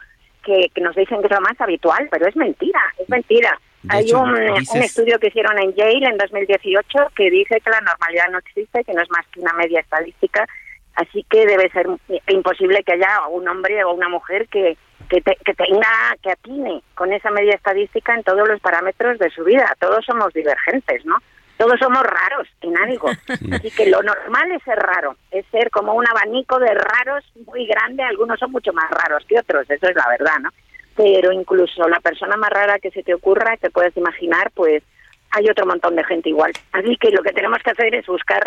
que, 0.48 0.70
que 0.74 0.80
nos 0.80 0.96
dicen 0.96 1.20
que 1.20 1.26
es 1.26 1.32
lo 1.32 1.42
más 1.42 1.60
habitual, 1.60 2.08
pero 2.10 2.26
es 2.26 2.34
mentira, 2.34 2.80
es 2.98 3.08
mentira. 3.10 3.60
Hay 3.90 4.10
un, 4.12 4.30
un, 4.30 4.82
estudio 4.82 5.18
que 5.18 5.28
hicieron 5.28 5.58
en 5.58 5.74
Yale 5.74 6.08
en 6.08 6.16
2018 6.16 6.98
que 7.14 7.30
dice 7.30 7.60
que 7.60 7.70
la 7.70 7.80
normalidad 7.80 8.30
no 8.30 8.38
existe, 8.38 8.82
que 8.82 8.94
no 8.94 9.02
es 9.02 9.10
más 9.10 9.26
que 9.28 9.40
una 9.40 9.52
media 9.52 9.80
estadística, 9.80 10.46
así 10.94 11.24
que 11.30 11.46
debe 11.46 11.70
ser 11.70 11.86
imposible 12.28 12.82
que 12.82 12.94
haya 12.94 13.28
un 13.30 13.46
hombre 13.46 13.84
o 13.84 13.92
una 13.92 14.08
mujer 14.08 14.48
que 14.48 14.76
que, 15.08 15.22
que 15.22 15.54
tenga, 15.54 16.16
que 16.22 16.30
atine 16.30 16.82
con 16.94 17.12
esa 17.12 17.30
media 17.30 17.54
estadística 17.54 18.14
en 18.14 18.24
todos 18.24 18.46
los 18.46 18.60
parámetros 18.60 19.18
de 19.18 19.30
su 19.30 19.42
vida. 19.42 19.74
Todos 19.80 20.04
somos 20.04 20.34
divergentes, 20.34 21.04
¿no? 21.06 21.16
Todos 21.59 21.78
somos 21.80 22.02
raros 22.02 22.48
en 22.62 22.78
algo. 22.78 23.09
Así 23.52 23.70
que 23.72 23.90
lo 23.90 24.02
normal 24.02 24.52
es 24.52 24.62
ser 24.62 24.78
raro, 24.78 25.16
es 25.30 25.44
ser 25.51 25.70
como 25.70 25.93
un 25.93 26.06
abanico 26.09 26.59
de 26.59 26.72
raros 26.72 27.24
muy 27.47 27.66
grande. 27.66 28.05
Algunos 28.05 28.39
son 28.39 28.52
mucho 28.52 28.72
más 28.72 28.89
raros 28.90 29.24
que 29.28 29.39
otros, 29.39 29.68
eso 29.68 29.89
es 29.89 29.97
la 29.97 30.09
verdad, 30.09 30.39
¿no? 30.40 30.51
Pero 30.97 31.32
incluso 31.32 31.86
la 31.89 32.01
persona 32.01 32.36
más 32.36 32.51
rara 32.51 32.78
que 32.78 32.90
se 32.90 33.02
te 33.02 33.12
ocurra, 33.12 33.56
te 33.56 33.70
puedes 33.70 33.97
imaginar, 33.97 34.51
pues 34.55 34.82
hay 35.30 35.48
otro 35.51 35.66
montón 35.66 35.97
de 35.97 36.05
gente 36.05 36.28
igual. 36.28 36.52
Así 36.72 36.97
que 36.97 37.10
lo 37.10 37.22
que 37.22 37.32
tenemos 37.32 37.59
que 37.62 37.70
hacer 37.70 37.94
es 37.94 38.06
buscar 38.06 38.43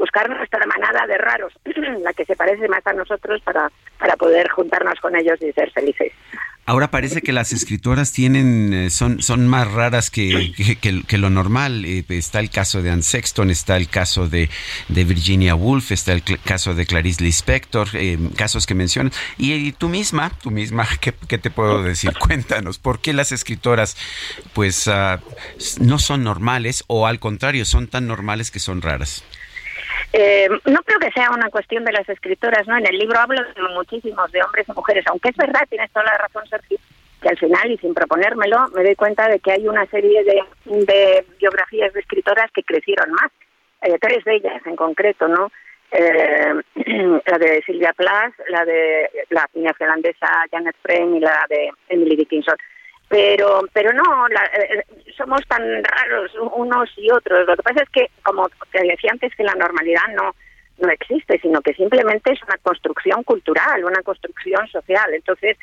buscar 0.00 0.30
nuestra 0.30 0.64
manada 0.66 1.06
de 1.06 1.18
raros, 1.18 1.52
la 2.02 2.12
que 2.14 2.24
se 2.24 2.34
parece 2.34 2.66
más 2.68 2.86
a 2.86 2.94
nosotros 2.94 3.40
para, 3.42 3.70
para 3.98 4.16
poder 4.16 4.48
juntarnos 4.48 4.98
con 4.98 5.14
ellos 5.14 5.40
y 5.42 5.52
ser 5.52 5.70
felices. 5.72 6.12
Ahora 6.70 6.92
parece 6.92 7.20
que 7.20 7.32
las 7.32 7.52
escritoras 7.52 8.12
tienen 8.12 8.72
eh, 8.72 8.90
son 8.90 9.20
son 9.22 9.48
más 9.48 9.68
raras 9.68 10.08
que, 10.08 10.52
que, 10.80 11.18
lo 11.18 11.28
normal. 11.28 11.84
Eh, 11.84 12.04
está 12.10 12.38
el 12.38 12.48
caso 12.48 12.80
de 12.80 12.90
Anne 12.90 13.02
Sexton, 13.02 13.50
está 13.50 13.76
el 13.76 13.88
caso 13.88 14.28
de, 14.28 14.48
de 14.86 15.04
Virginia 15.04 15.56
Woolf, 15.56 15.90
está 15.90 16.12
el 16.12 16.22
caso 16.22 16.76
de 16.76 16.86
Clarice 16.86 17.24
Lispector, 17.24 17.88
eh, 17.94 18.16
casos 18.36 18.68
que 18.68 18.76
mencionas. 18.76 19.14
Y, 19.36 19.72
tú 19.72 19.88
misma, 19.88 20.30
tú 20.44 20.52
misma, 20.52 20.86
¿qué, 21.00 21.12
¿qué, 21.26 21.38
te 21.38 21.50
puedo 21.50 21.82
decir? 21.82 22.12
Cuéntanos, 22.16 22.78
¿por 22.78 23.00
qué 23.00 23.14
las 23.14 23.32
escritoras 23.32 23.96
pues 24.52 24.86
ah, 24.86 25.18
no 25.80 25.98
son 25.98 26.22
normales 26.22 26.84
o 26.86 27.08
al 27.08 27.18
contrario 27.18 27.64
son 27.64 27.88
tan 27.88 28.06
normales 28.06 28.52
que 28.52 28.60
son 28.60 28.80
raras? 28.80 29.24
Eh, 30.12 30.48
no 30.64 30.80
creo 30.82 30.98
que 30.98 31.12
sea 31.12 31.30
una 31.30 31.50
cuestión 31.50 31.84
de 31.84 31.92
las 31.92 32.08
escritoras, 32.08 32.66
¿no? 32.66 32.76
En 32.76 32.86
el 32.86 32.98
libro 32.98 33.18
hablo 33.18 33.42
de 33.42 33.62
muchísimos, 33.74 34.30
de 34.32 34.42
hombres 34.42 34.68
y 34.68 34.72
mujeres, 34.72 35.04
aunque 35.06 35.30
es 35.30 35.36
verdad, 35.36 35.66
tienes 35.68 35.90
toda 35.92 36.06
la 36.06 36.18
razón, 36.18 36.46
Sergio, 36.48 36.78
que 37.22 37.28
al 37.28 37.38
final, 37.38 37.70
y 37.70 37.78
sin 37.78 37.94
proponérmelo, 37.94 38.68
me 38.74 38.82
doy 38.82 38.94
cuenta 38.94 39.28
de 39.28 39.38
que 39.38 39.52
hay 39.52 39.68
una 39.68 39.86
serie 39.86 40.24
de, 40.24 41.24
biografías 41.38 41.92
de 41.92 42.00
escritoras 42.00 42.50
que 42.52 42.62
crecieron 42.62 43.12
más, 43.12 43.30
eh, 43.82 43.98
tres 44.00 44.24
de 44.24 44.36
ellas 44.36 44.62
en 44.66 44.76
concreto, 44.76 45.28
¿no? 45.28 45.50
Eh, 45.92 46.54
la 47.26 47.38
de 47.38 47.62
Silvia 47.66 47.92
Plath, 47.92 48.34
la 48.48 48.64
de 48.64 49.10
la 49.30 49.48
neozelandesa 49.54 50.44
Janet 50.50 50.76
Frame 50.82 51.18
y 51.18 51.20
la 51.20 51.46
de 51.48 51.70
Emily 51.88 52.16
Dickinson 52.16 52.56
pero 53.10 53.62
pero 53.72 53.92
no 53.92 54.28
la, 54.28 54.44
eh, 54.54 54.84
somos 55.16 55.40
tan 55.48 55.60
raros 55.82 56.30
unos 56.54 56.88
y 56.96 57.10
otros 57.10 57.44
lo 57.44 57.56
que 57.56 57.62
pasa 57.64 57.82
es 57.82 57.90
que 57.90 58.08
como 58.22 58.48
te 58.70 58.86
decía 58.86 59.10
antes 59.10 59.34
que 59.34 59.42
la 59.42 59.56
normalidad 59.56 60.06
no 60.14 60.32
no 60.78 60.88
existe 60.90 61.40
sino 61.40 61.60
que 61.60 61.74
simplemente 61.74 62.32
es 62.32 62.40
una 62.44 62.56
construcción 62.58 63.24
cultural 63.24 63.84
una 63.84 64.00
construcción 64.02 64.64
social 64.68 65.12
entonces 65.12 65.58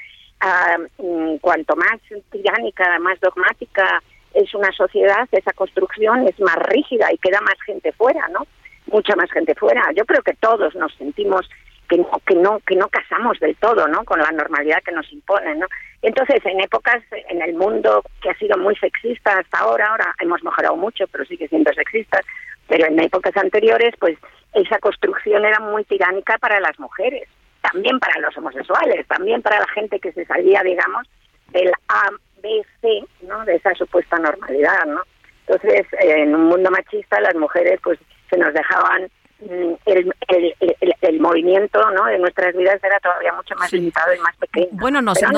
uh, 0.98 1.40
cuanto 1.40 1.78
más 1.78 2.02
tiránica 2.32 3.00
más 3.00 3.18
dogmática 3.22 4.04
es 4.34 4.54
una 4.54 4.72
sociedad 4.74 5.26
esa 5.32 5.54
construcción 5.54 6.28
es 6.28 6.38
más 6.42 6.58
rígida 6.58 7.08
y 7.14 7.18
queda 7.18 7.40
más 7.40 7.56
gente 7.66 7.94
fuera 7.94 8.28
no 8.28 8.46
mucha 8.88 9.16
más 9.16 9.32
gente 9.32 9.56
fuera 9.56 9.84
yo 9.96 10.04
creo 10.04 10.22
que 10.22 10.34
todos 10.34 10.76
nos 10.76 10.94
sentimos 10.96 11.50
que 11.88 11.98
no, 11.98 12.12
que 12.26 12.36
no, 12.36 12.60
que 12.68 12.76
no 12.76 12.90
casamos 12.90 13.40
del 13.40 13.56
todo, 13.56 13.88
¿no? 13.88 14.04
Con 14.04 14.20
la 14.20 14.32
normalidad 14.32 14.84
que 14.84 14.92
nos 14.92 15.12
imponen, 15.12 15.60
¿no? 15.60 15.68
Entonces, 16.02 16.46
en 16.46 16.62
épocas, 16.62 17.04
en 17.12 17.42
el 17.42 17.56
mundo 17.56 18.04
que 18.22 18.30
ha 18.30 18.38
sido 18.38 18.58
muy 18.58 18.76
sexista 18.76 19.40
hasta 19.40 19.60
ahora, 19.60 19.88
ahora 19.88 20.16
hemos 20.20 20.44
mejorado 20.44 20.76
mucho, 20.76 21.06
pero 21.08 21.26
sigue 21.26 21.48
siendo 21.48 21.74
sexista, 21.74 22.22
pero 22.68 22.86
en 22.88 23.00
épocas 23.00 23.36
anteriores, 23.38 23.94
pues 24.00 24.18
esa 24.54 24.78
construcción 24.80 25.46
era 25.46 25.60
muy 25.60 25.84
tiránica 25.86 26.38
para 26.38 26.60
las 26.60 26.80
mujeres, 26.80 27.28
también 27.62 28.00
para 28.00 28.20
los 28.20 28.38
homosexuales, 28.38 29.08
también 29.08 29.42
para 29.42 29.60
la 29.60 29.68
gente 29.70 30.00
que 30.00 30.12
se 30.12 30.26
salía, 30.26 30.62
digamos, 30.64 31.08
del 31.50 31.72
A, 31.88 32.10
B, 32.42 32.64
C, 32.82 33.04
¿no? 33.22 33.44
De 33.46 33.56
esa 33.56 33.74
supuesta 33.74 34.18
normalidad, 34.20 34.86
¿no? 34.86 35.02
Entonces, 35.48 35.88
en 36.00 36.36
un 36.36 36.46
mundo 36.46 36.70
machista, 36.70 37.20
las 37.22 37.36
mujeres, 37.36 37.80
pues, 37.82 38.00
se 38.30 38.38
nos 38.38 38.54
dejaban 38.54 39.10
Mm, 39.40 39.74
el, 39.86 40.14
el, 40.30 40.96
el, 41.02 41.20
movimiento 41.20 41.80
¿no? 41.92 42.06
de 42.06 42.18
nuestras 42.18 42.56
vidas 42.56 42.84
era 42.84 43.00
todavía 43.00 43.32
mucho 43.34 43.54
más 43.56 43.72
limitado 43.72 44.14
y 44.16 44.20
más 44.20 44.36
pequeño. 44.38 44.70
Bueno, 44.72 45.00
no, 45.00 45.14
no, 45.14 45.32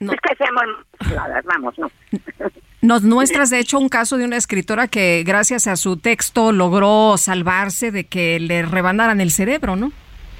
no, 0.00 0.12
es, 0.12 0.20
que 0.20 0.34
seamos 0.36 0.64
vamos, 1.44 1.78
no. 1.78 1.90
Nos 2.82 3.02
muestras, 3.02 3.50
de 3.50 3.58
hecho, 3.58 3.78
un 3.78 3.88
caso 3.88 4.18
de 4.18 4.24
una 4.24 4.36
escritora 4.36 4.86
que, 4.86 5.24
gracias 5.26 5.66
a 5.66 5.76
su 5.76 5.98
texto, 5.98 6.52
logró 6.52 7.16
salvarse 7.16 7.90
de 7.90 8.04
que 8.04 8.38
le 8.38 8.62
rebanaran 8.62 9.20
el 9.20 9.32
cerebro, 9.32 9.74
¿no? 9.74 9.90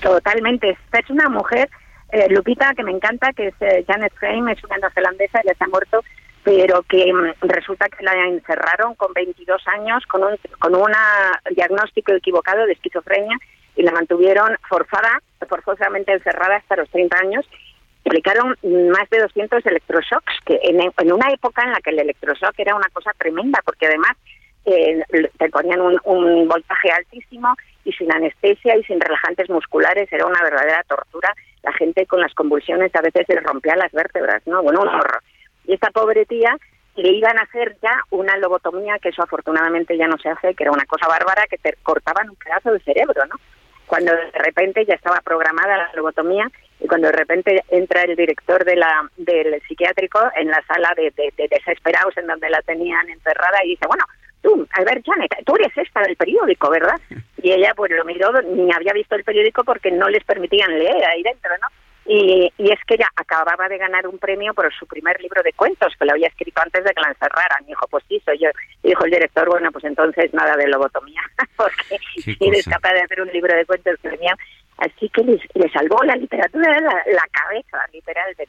Totalmente. 0.01 0.78
Es 0.93 1.10
una 1.10 1.28
mujer, 1.28 1.68
eh, 2.12 2.28
Lupita, 2.30 2.74
que 2.76 2.85
me 2.85 2.93
encanta, 2.93 3.32
que 3.32 3.48
es 3.48 3.55
eh, 3.60 3.85
Janet 3.89 4.12
Frame, 4.20 4.52
es 4.52 4.62
una 4.62 4.76
neozelandesa, 4.78 5.40
ya 5.44 5.55
se 5.55 5.64
ha 5.64 5.68
muerto, 5.68 6.05
pero 6.49 6.83
que 6.83 7.12
mm, 7.12 7.47
resulta 7.47 7.89
que 7.91 8.03
la 8.03 8.15
encerraron 8.27 8.95
con 8.95 9.12
22 9.12 9.61
años 9.69 10.03
con 10.07 10.25
un 10.25 10.37
con 10.59 10.75
una 10.75 11.41
diagnóstico 11.51 12.12
equivocado 12.12 12.65
de 12.65 12.73
esquizofrenia 12.73 13.37
y 13.77 13.83
la 13.83 13.93
mantuvieron 13.93 14.57
forzada, 14.66 15.20
forzosamente 15.47 16.12
encerrada 16.12 16.57
hasta 16.57 16.77
los 16.77 16.89
30 16.89 17.19
años. 17.19 17.47
Aplicaron 18.07 18.57
más 18.62 19.11
de 19.11 19.20
200 19.20 19.65
electroshocks, 19.66 20.33
que 20.47 20.59
en, 20.62 21.12
una 21.12 21.31
época 21.31 21.62
en 21.62 21.73
la 21.73 21.81
que 21.81 21.91
el 21.91 21.99
electroshock 21.99 22.55
era 22.57 22.75
una 22.75 22.89
cosa 22.93 23.12
tremenda, 23.19 23.61
porque 23.65 23.87
además 23.87 24.12
eh, 24.65 25.03
te 25.39 25.51
ponían 25.51 25.83
un, 25.83 26.01
un 26.05 26.49
voltaje 26.49 26.91
altísimo 26.91 27.55
y 27.85 27.93
sin 27.93 28.11
anestesia 28.11 28.77
y 28.77 28.85
sin 28.85 29.01
relajantes 29.01 29.51
musculares, 29.51 30.11
era 30.11 30.25
una 30.25 30.43
verdadera 30.43 30.83
tortura. 30.89 31.35
La 31.62 31.73
gente 31.75 32.07
con 32.07 32.20
las 32.20 32.33
convulsiones 32.33 32.95
a 32.95 33.03
veces 33.03 33.27
se 33.27 33.39
rompía 33.41 33.77
las 33.77 33.93
vértebras, 33.93 34.43
¿no? 34.47 34.62
Bueno, 34.62 34.81
un 34.81 34.89
horror. 34.89 35.20
Y 35.69 35.74
esta 35.74 35.90
pobre 35.90 36.24
tía 36.24 36.57
le 36.97 37.11
iban 37.11 37.39
a 37.39 37.43
hacer 37.43 37.77
ya 37.81 37.93
una 38.11 38.36
lobotomía, 38.39 38.99
que 38.99 39.11
eso 39.11 39.23
afortunadamente 39.23 39.97
ya 39.97 40.09
no 40.09 40.19
se 40.19 40.31
hace, 40.31 40.55
que 40.55 40.65
era 40.65 40.73
una 40.73 40.86
cosa 40.86 41.07
bárbara, 41.07 41.45
que 41.49 41.59
te 41.59 41.74
cortaban 41.82 42.31
un 42.31 42.36
pedazo 42.36 42.73
de 42.73 42.81
cerebro, 42.81 43.24
¿no? 43.27 43.36
Cuando 43.86 44.12
de 44.12 44.31
repente 44.32 44.85
ya 44.86 44.95
estaba 44.95 45.20
programada 45.20 45.77
la 45.77 45.90
lobotomía 45.95 46.51
y 46.81 46.89
cuando 46.89 47.09
de 47.09 47.12
repente 47.12 47.65
entra 47.69 48.03
el 48.03 48.16
director 48.16 48.65
de 48.65 48.77
la 48.77 49.09
del 49.16 49.61
psiquiátrico 49.69 50.20
en 50.36 50.49
la 50.49 50.62
sala 50.66 50.93
de, 50.97 51.12
de, 51.16 51.49
desesperados 51.49 52.16
en 52.16 52.27
donde 52.27 52.49
la 52.49 52.62
tenían 52.62 53.09
encerrada 53.11 53.59
y 53.65 53.70
dice, 53.70 53.86
bueno, 53.86 54.05
tú, 54.43 54.66
a 54.73 54.85
ver, 54.85 55.03
Janet, 55.05 55.31
tú 55.45 55.55
eres 55.57 55.77
esta 55.77 56.01
del 56.01 56.16
periódico, 56.16 56.70
¿verdad? 56.70 56.99
Y 57.43 57.53
ella 57.53 57.74
pues 57.77 57.93
lo 57.93 58.05
miró, 58.07 58.32
ni 58.43 58.73
había 58.73 58.95
visto 58.95 59.15
el 59.15 59.24
periódico 59.24 59.65
porque 59.65 59.90
no 59.90 60.09
les 60.09 60.24
permitían 60.24 60.78
leer 60.78 61.05
ahí 61.05 61.23
dentro, 61.23 61.51
¿no? 61.61 61.69
Y, 62.09 62.51
y, 62.56 62.72
es 62.72 62.78
que 62.86 62.94
ella 62.94 63.09
acababa 63.14 63.68
de 63.68 63.76
ganar 63.76 64.06
un 64.06 64.18
premio 64.18 64.55
por 64.55 64.72
su 64.74 64.86
primer 64.86 65.20
libro 65.20 65.43
de 65.43 65.52
cuentos, 65.52 65.93
que 65.98 66.06
lo 66.06 66.12
había 66.12 66.28
escrito 66.28 66.62
antes 66.62 66.82
de 66.82 66.90
que 66.94 67.02
la 67.02 67.09
encerraran. 67.09 67.62
Y 67.64 67.68
dijo, 67.68 67.86
pues 67.89 68.02
sí, 68.09 68.20
soy 68.24 68.39
yo. 68.39 68.48
Y 68.82 68.89
dijo 68.89 69.05
el 69.05 69.10
director, 69.10 69.47
bueno, 69.48 69.70
pues 69.70 69.85
entonces 69.85 70.32
nada 70.32 70.56
de 70.56 70.68
lobotomía, 70.68 71.20
porque 71.56 71.98
eres 72.40 72.64
capaz 72.64 72.94
de 72.94 73.02
hacer 73.02 73.20
un 73.20 73.28
libro 73.28 73.55
de 73.55 73.66
cuentos 73.66 73.94
venía. 74.02 74.35
Así 74.78 75.09
que 75.10 75.22
le 75.22 75.70
salvó 75.70 76.02
la 76.05 76.16
literatura 76.16 76.80
la, 76.80 77.02
la 77.12 77.24
cabeza, 77.32 77.78
literalmente. 77.93 78.48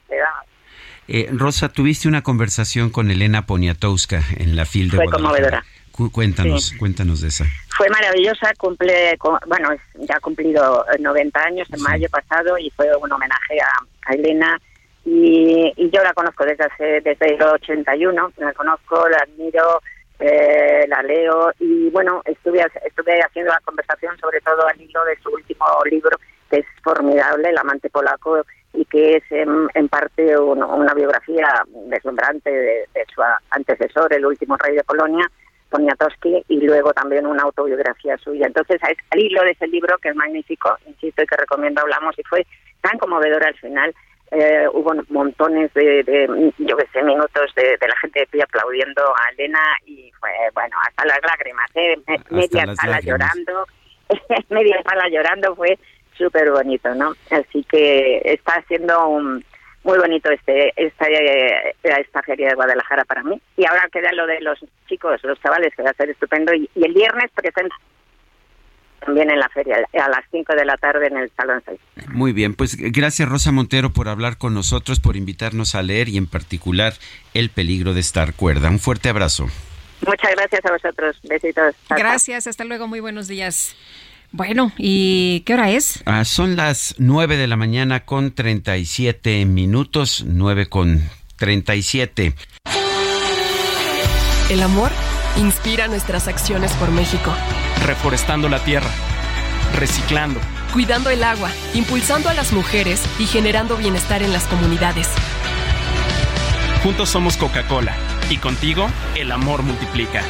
Eh, 1.08 1.28
Rosa, 1.32 1.68
tuviste 1.68 2.06
una 2.06 2.22
conversación 2.22 2.90
con 2.90 3.10
Elena 3.10 3.44
Poniatowska 3.44 4.22
en 4.38 4.54
la 4.54 4.64
FIL 4.64 4.90
de 4.90 4.96
Fue 4.96 5.06
conmovedora. 5.06 5.64
Cuéntanos, 6.12 6.72
cuéntanos 6.78 7.20
de 7.20 7.28
esa. 7.28 7.44
Fue 7.76 7.88
maravillosa, 7.90 8.52
cumple, 8.56 9.18
bueno, 9.46 9.68
ya 9.94 10.16
ha 10.16 10.20
cumplido 10.20 10.84
90 10.98 11.40
años 11.40 11.68
en 11.72 11.82
mayo 11.82 12.08
pasado 12.10 12.56
y 12.58 12.70
fue 12.70 12.86
un 12.96 13.12
homenaje 13.12 13.58
a, 13.60 14.14
Elena. 14.14 14.58
Y, 15.04 15.72
yo 15.90 16.02
la 16.02 16.12
conozco 16.12 16.44
desde 16.44 16.64
hace, 16.64 17.00
desde 17.00 17.34
el 17.34 17.42
81, 17.42 18.32
la 18.38 18.52
conozco, 18.52 19.08
la 19.08 19.18
admiro, 19.18 19.80
eh, 20.18 20.84
la 20.88 21.02
leo 21.02 21.50
y 21.58 21.88
bueno, 21.88 22.20
estuve, 22.26 22.64
estuve 22.84 23.22
haciendo 23.22 23.52
la 23.52 23.60
conversación 23.64 24.18
sobre 24.18 24.40
todo 24.42 24.66
al 24.66 24.78
hilo 24.80 25.02
de 25.04 25.16
su 25.22 25.30
último 25.30 25.64
libro, 25.90 26.18
que 26.50 26.58
es 26.58 26.66
formidable, 26.82 27.48
El 27.48 27.58
amante 27.58 27.88
polaco, 27.88 28.44
y 28.72 28.84
que 28.84 29.16
es 29.16 29.24
en, 29.30 29.88
parte 29.88 30.36
una 30.38 30.94
biografía 30.94 31.48
deslumbrante 31.86 32.50
de, 32.50 33.06
su 33.14 33.22
antecesor, 33.50 34.12
el 34.12 34.26
último 34.26 34.56
rey 34.58 34.76
de 34.76 34.84
Polonia, 34.84 35.28
Poniatowski, 35.70 36.44
y 36.48 36.60
luego 36.60 36.92
también 36.92 37.26
una 37.26 37.44
autobiografía 37.44 38.18
suya. 38.18 38.46
Entonces, 38.46 38.80
al 38.82 39.18
hilo 39.18 39.42
de 39.42 39.52
ese 39.52 39.66
libro, 39.68 39.96
que 39.98 40.10
es 40.10 40.16
magnífico, 40.16 40.76
insisto, 40.86 41.22
y 41.22 41.26
que 41.26 41.36
recomiendo 41.36 41.80
hablamos, 41.80 42.18
y 42.18 42.22
fue 42.24 42.46
tan 42.80 42.98
conmovedor 42.98 43.44
al 43.44 43.54
final, 43.54 43.94
eh, 44.32 44.66
hubo 44.72 44.92
montones 45.08 45.72
de, 45.74 46.04
yo 46.58 46.76
qué 46.76 46.86
sé, 46.92 47.02
minutos 47.02 47.52
de, 47.56 47.76
la 47.80 47.96
gente 48.00 48.20
de 48.20 48.26
pie 48.26 48.42
aplaudiendo 48.42 49.02
a 49.02 49.30
Elena 49.32 49.58
y 49.86 50.12
fue, 50.20 50.30
bueno, 50.54 50.76
hasta 50.86 51.04
las 51.04 51.18
lágrimas, 51.22 51.70
¿eh? 51.74 51.96
media 52.30 52.74
sala 52.76 53.00
llorando, 53.00 53.66
media 54.50 54.80
sala 54.84 55.08
llorando, 55.08 55.56
fue 55.56 55.76
súper 56.16 56.50
bonito, 56.52 56.94
¿no? 56.94 57.12
Así 57.30 57.64
que 57.64 58.20
está 58.24 58.62
siendo 58.68 59.08
un, 59.08 59.44
muy 59.82 59.98
bonito 59.98 60.30
este 60.30 60.72
esta, 60.76 61.06
esta 61.82 62.22
feria 62.22 62.48
de 62.48 62.54
Guadalajara 62.54 63.04
para 63.04 63.22
mí. 63.22 63.40
Y 63.56 63.66
ahora 63.66 63.88
queda 63.92 64.12
lo 64.12 64.26
de 64.26 64.40
los 64.40 64.58
chicos, 64.88 65.22
los 65.22 65.40
chavales, 65.40 65.74
que 65.74 65.82
va 65.82 65.90
a 65.90 65.94
ser 65.94 66.10
estupendo. 66.10 66.52
Y, 66.54 66.68
y 66.74 66.84
el 66.84 66.92
viernes 66.92 67.30
presenta 67.34 67.74
también 69.00 69.30
en 69.30 69.38
la 69.38 69.48
feria, 69.48 69.78
a 69.94 70.08
las 70.08 70.24
5 70.30 70.54
de 70.54 70.64
la 70.64 70.76
tarde 70.76 71.06
en 71.06 71.16
el 71.16 71.30
Salón 71.36 71.62
6. 71.64 71.80
Muy 72.08 72.32
bien, 72.32 72.54
pues 72.54 72.76
gracias 72.76 73.28
Rosa 73.28 73.50
Montero 73.50 73.90
por 73.90 74.08
hablar 74.08 74.36
con 74.36 74.54
nosotros, 74.54 75.00
por 75.00 75.16
invitarnos 75.16 75.74
a 75.74 75.82
leer 75.82 76.08
y 76.08 76.18
en 76.18 76.26
particular 76.26 76.92
El 77.34 77.50
peligro 77.50 77.94
de 77.94 78.00
estar 78.00 78.34
cuerda. 78.34 78.68
Un 78.68 78.78
fuerte 78.78 79.08
abrazo. 79.08 79.46
Muchas 80.06 80.30
gracias 80.34 80.64
a 80.64 80.72
vosotros. 80.72 81.18
Besitos. 81.22 81.74
Gracias, 81.90 82.46
hasta 82.46 82.64
luego, 82.64 82.86
muy 82.86 83.00
buenos 83.00 83.28
días. 83.28 83.76
Bueno, 84.32 84.72
¿y 84.78 85.40
qué 85.40 85.54
hora 85.54 85.70
es? 85.70 86.02
Ah, 86.06 86.24
son 86.24 86.56
las 86.56 86.94
9 86.98 87.36
de 87.36 87.46
la 87.46 87.56
mañana 87.56 88.04
con 88.04 88.32
37 88.32 89.44
minutos, 89.44 90.24
9 90.26 90.66
con 90.66 91.02
37. 91.36 92.34
El 94.50 94.62
amor 94.62 94.90
inspira 95.36 95.88
nuestras 95.88 96.28
acciones 96.28 96.72
por 96.74 96.90
México 96.90 97.34
reforestando 97.84 98.48
la 98.48 98.62
tierra, 98.62 98.90
reciclando, 99.74 100.40
cuidando 100.72 101.10
el 101.10 101.24
agua, 101.24 101.50
impulsando 101.74 102.28
a 102.28 102.34
las 102.34 102.52
mujeres 102.52 103.02
y 103.18 103.26
generando 103.26 103.76
bienestar 103.76 104.22
en 104.22 104.32
las 104.32 104.44
comunidades. 104.44 105.08
Juntos 106.82 107.08
somos 107.08 107.36
Coca-Cola 107.36 107.94
y 108.30 108.38
contigo 108.38 108.88
el 109.16 109.32
amor 109.32 109.62
multiplica. 109.62 110.22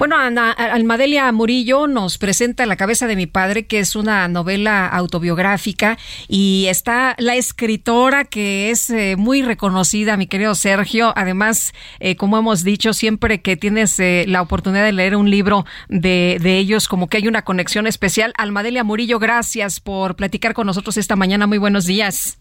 Bueno, 0.00 0.16
Almadelia 0.16 1.30
Murillo 1.30 1.86
nos 1.86 2.16
presenta 2.16 2.64
La 2.64 2.76
cabeza 2.76 3.06
de 3.06 3.16
mi 3.16 3.26
padre, 3.26 3.66
que 3.66 3.80
es 3.80 3.94
una 3.94 4.28
novela 4.28 4.86
autobiográfica, 4.86 5.98
y 6.26 6.64
está 6.70 7.14
la 7.18 7.34
escritora 7.34 8.24
que 8.24 8.70
es 8.70 8.88
eh, 8.88 9.16
muy 9.18 9.42
reconocida, 9.42 10.16
mi 10.16 10.26
querido 10.26 10.54
Sergio. 10.54 11.12
Además, 11.16 11.74
eh, 11.98 12.16
como 12.16 12.38
hemos 12.38 12.64
dicho, 12.64 12.94
siempre 12.94 13.42
que 13.42 13.58
tienes 13.58 14.00
eh, 14.00 14.24
la 14.26 14.40
oportunidad 14.40 14.86
de 14.86 14.92
leer 14.92 15.16
un 15.16 15.28
libro 15.28 15.66
de, 15.90 16.38
de 16.40 16.56
ellos, 16.56 16.88
como 16.88 17.06
que 17.06 17.18
hay 17.18 17.28
una 17.28 17.42
conexión 17.42 17.86
especial. 17.86 18.32
Almadelia 18.38 18.84
Murillo, 18.84 19.18
gracias 19.18 19.80
por 19.80 20.16
platicar 20.16 20.54
con 20.54 20.66
nosotros 20.66 20.96
esta 20.96 21.14
mañana. 21.14 21.46
Muy 21.46 21.58
buenos 21.58 21.84
días. 21.84 22.38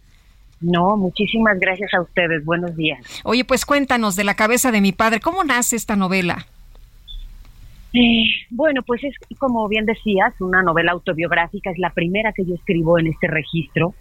No, 0.61 0.95
muchísimas 0.95 1.59
gracias 1.59 1.93
a 1.93 1.99
ustedes. 2.03 2.45
Buenos 2.45 2.77
días. 2.77 3.05
Oye, 3.25 3.43
pues 3.43 3.65
cuéntanos 3.65 4.15
de 4.15 4.23
la 4.23 4.35
cabeza 4.35 4.71
de 4.71 4.79
mi 4.79 4.93
padre. 4.93 5.19
¿Cómo 5.19 5.43
nace 5.43 5.75
esta 5.75 5.97
novela? 5.97 6.47
Eh, 7.93 8.23
bueno, 8.51 8.83
pues 8.83 9.03
es 9.03 9.15
como 9.39 9.67
bien 9.67 9.85
decías, 9.85 10.39
una 10.41 10.61
novela 10.61 10.91
autobiográfica, 10.91 11.71
es 11.71 11.79
la 11.79 11.91
primera 11.91 12.33
que 12.33 12.45
yo 12.45 12.53
escribo 12.53 12.99
en 12.99 13.07
este 13.07 13.27
registro 13.27 13.95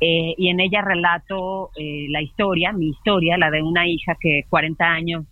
eh, 0.00 0.34
y 0.36 0.48
en 0.50 0.60
ella 0.60 0.82
relato 0.82 1.70
eh, 1.76 2.06
la 2.10 2.22
historia, 2.22 2.72
mi 2.72 2.90
historia, 2.90 3.36
la 3.36 3.50
de 3.50 3.62
una 3.62 3.88
hija 3.88 4.16
que 4.20 4.44
40 4.48 4.84
años 4.84 5.24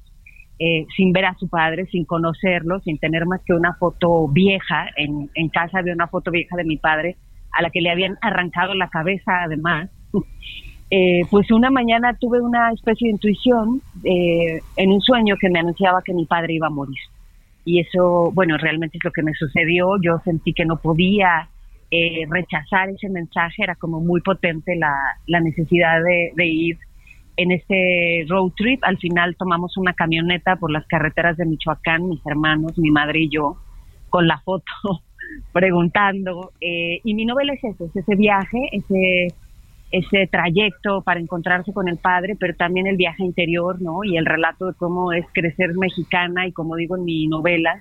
sin 0.97 1.13
ver 1.13 1.25
a 1.25 1.35
su 1.35 1.49
padre, 1.49 1.87
sin 1.87 2.05
conocerlo, 2.05 2.79
sin 2.79 2.97
tener 2.97 3.27
más 3.27 3.41
que 3.45 3.53
una 3.53 3.75
foto 3.75 4.29
vieja, 4.29 4.87
en, 4.97 5.29
en 5.35 5.49
casa 5.49 5.81
había 5.81 5.93
una 5.93 6.07
foto 6.07 6.31
vieja 6.31 6.55
de 6.55 6.63
mi 6.63 6.77
padre 6.77 7.17
a 7.51 7.63
la 7.63 7.71
que 7.71 7.81
le 7.81 7.91
habían 7.91 8.17
arrancado 8.21 8.73
la 8.75 8.89
cabeza 8.89 9.43
además. 9.43 9.91
pues 11.31 11.51
una 11.51 11.69
mañana 11.69 12.15
tuve 12.15 12.41
una 12.41 12.71
especie 12.71 13.09
de 13.09 13.13
intuición 13.15 13.83
en 14.05 14.93
un 14.93 15.01
sueño 15.01 15.35
que 15.41 15.51
me 15.51 15.59
anunciaba 15.59 16.01
que 16.05 16.15
mi 16.15 16.27
padre 16.27 16.55
iba 16.55 16.69
a 16.69 16.71
morir 16.71 17.01
y 17.65 17.81
eso, 17.81 18.31
bueno, 18.33 18.57
realmente 18.59 18.99
es 18.99 19.05
lo 19.05 19.13
que 19.13 19.23
me 19.23 19.35
sucedió. 19.35 19.97
Yo 20.03 20.21
sentí 20.25 20.53
que 20.53 20.65
no 20.65 20.77
podía 20.81 21.49
eh, 21.91 22.27
rechazar 22.29 22.89
ese 22.91 23.09
mensaje, 23.09 23.63
era 23.63 23.75
como 23.77 24.01
muy 24.01 24.21
potente 24.21 24.75
la, 24.77 24.95
la 25.27 25.41
necesidad 25.41 26.03
de, 26.03 26.47
ir 26.47 26.79
en 27.37 27.53
este 27.53 28.25
road 28.29 28.53
trip. 28.57 28.83
Al 28.83 28.99
final 28.99 29.37
tomamos 29.37 29.77
una 29.77 29.93
camioneta 29.93 30.57
por 30.57 30.71
las 30.71 30.87
carreteras 30.87 31.37
de 31.37 31.47
Michoacán, 31.47 32.09
mis 32.09 32.25
hermanos, 32.27 32.79
mi 32.79 32.91
madre 32.91 33.21
y 33.21 33.29
yo, 33.29 33.57
con 34.09 34.27
la 34.27 34.39
foto 34.41 34.65
preguntando. 35.53 36.53
Eh, 36.61 37.01
y 37.05 37.15
mi 37.15 37.25
novela 37.25 37.53
es 37.53 37.63
eso, 37.63 37.85
es 37.85 37.95
ese 37.95 38.17
viaje, 38.17 38.59
ese 38.73 39.29
ese 39.93 40.27
trayecto 40.27 41.03
para 41.03 41.21
encontrarse 41.21 41.73
con 41.73 41.87
el 41.87 41.99
padre, 41.99 42.35
pero 42.41 42.55
también 42.57 42.87
el 42.87 42.97
viaje 42.97 43.23
interior, 43.23 43.81
¿no? 43.81 44.03
Y 44.05 44.17
el 44.17 44.25
relato 44.25 44.67
de 44.67 44.75
cómo 44.75 45.13
es 45.13 45.27
crecer 45.33 45.75
mexicana 45.75 46.47
y 46.47 46.53
como 46.53 46.77
digo 46.77 46.97
en 46.97 47.05
mi 47.05 47.27
novela, 47.27 47.79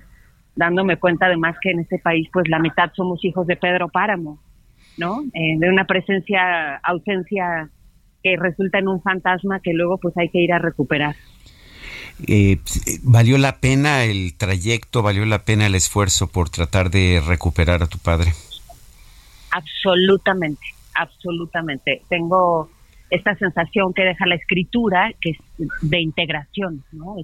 dándome 0.54 0.98
cuenta 0.98 1.26
además 1.26 1.56
que 1.62 1.70
en 1.70 1.80
este 1.80 1.98
país 1.98 2.28
pues 2.30 2.48
la 2.48 2.58
mitad 2.58 2.92
somos 2.94 3.24
hijos 3.24 3.46
de 3.46 3.56
Pedro 3.56 3.88
Páramo, 3.88 4.38
¿no? 4.98 5.22
Eh, 5.32 5.56
de 5.58 5.70
una 5.70 5.86
presencia, 5.86 6.76
ausencia 6.82 7.70
que 8.22 8.36
resulta 8.36 8.78
en 8.78 8.88
un 8.88 9.02
fantasma 9.02 9.60
que 9.60 9.72
luego 9.72 9.96
pues 9.96 10.14
hay 10.18 10.28
que 10.28 10.38
ir 10.38 10.52
a 10.52 10.58
recuperar. 10.58 11.16
Eh, 12.28 12.58
¿Valió 13.02 13.38
la 13.38 13.56
pena 13.58 14.04
el 14.04 14.36
trayecto, 14.36 15.00
valió 15.02 15.24
la 15.24 15.46
pena 15.46 15.66
el 15.66 15.74
esfuerzo 15.74 16.30
por 16.30 16.50
tratar 16.50 16.90
de 16.90 17.22
recuperar 17.26 17.82
a 17.82 17.86
tu 17.86 17.96
padre? 17.96 18.32
Absolutamente 19.50 20.81
absolutamente. 20.94 22.02
Tengo 22.08 22.70
esta 23.10 23.34
sensación 23.36 23.92
que 23.92 24.04
deja 24.04 24.26
la 24.26 24.36
escritura, 24.36 25.12
que 25.20 25.30
es 25.30 25.38
de 25.82 26.00
integración, 26.00 26.82
¿no? 26.92 27.16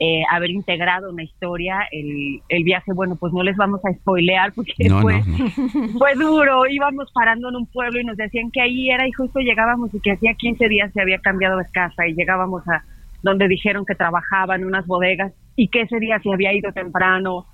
Eh, 0.00 0.22
haber 0.30 0.50
integrado 0.50 1.10
una 1.10 1.24
historia, 1.24 1.80
el, 1.90 2.40
el, 2.48 2.62
viaje, 2.62 2.92
bueno, 2.92 3.16
pues 3.16 3.32
no 3.32 3.42
les 3.42 3.56
vamos 3.56 3.80
a 3.84 3.92
spoilear 3.92 4.52
porque 4.52 4.72
fue, 5.02 5.22
fue 5.98 6.14
duro, 6.14 6.66
íbamos 6.70 7.10
parando 7.12 7.48
en 7.48 7.56
un 7.56 7.66
pueblo 7.66 7.98
y 7.98 8.04
nos 8.04 8.16
decían 8.16 8.52
que 8.52 8.60
ahí 8.60 8.90
era 8.90 9.08
y 9.08 9.12
justo 9.12 9.40
llegábamos 9.40 9.92
y 9.92 9.98
que 9.98 10.12
hacía 10.12 10.34
15 10.34 10.68
días 10.68 10.92
se 10.92 11.00
había 11.00 11.18
cambiado 11.18 11.58
de 11.58 11.64
casa 11.72 12.06
y 12.06 12.14
llegábamos 12.14 12.62
a 12.68 12.84
donde 13.22 13.48
dijeron 13.48 13.84
que 13.84 13.96
trabajaba 13.96 14.54
en 14.54 14.66
unas 14.66 14.86
bodegas 14.86 15.32
y 15.56 15.66
que 15.66 15.80
ese 15.80 15.98
día 15.98 16.20
se 16.20 16.32
había 16.32 16.52
ido 16.52 16.70
temprano, 16.72 17.46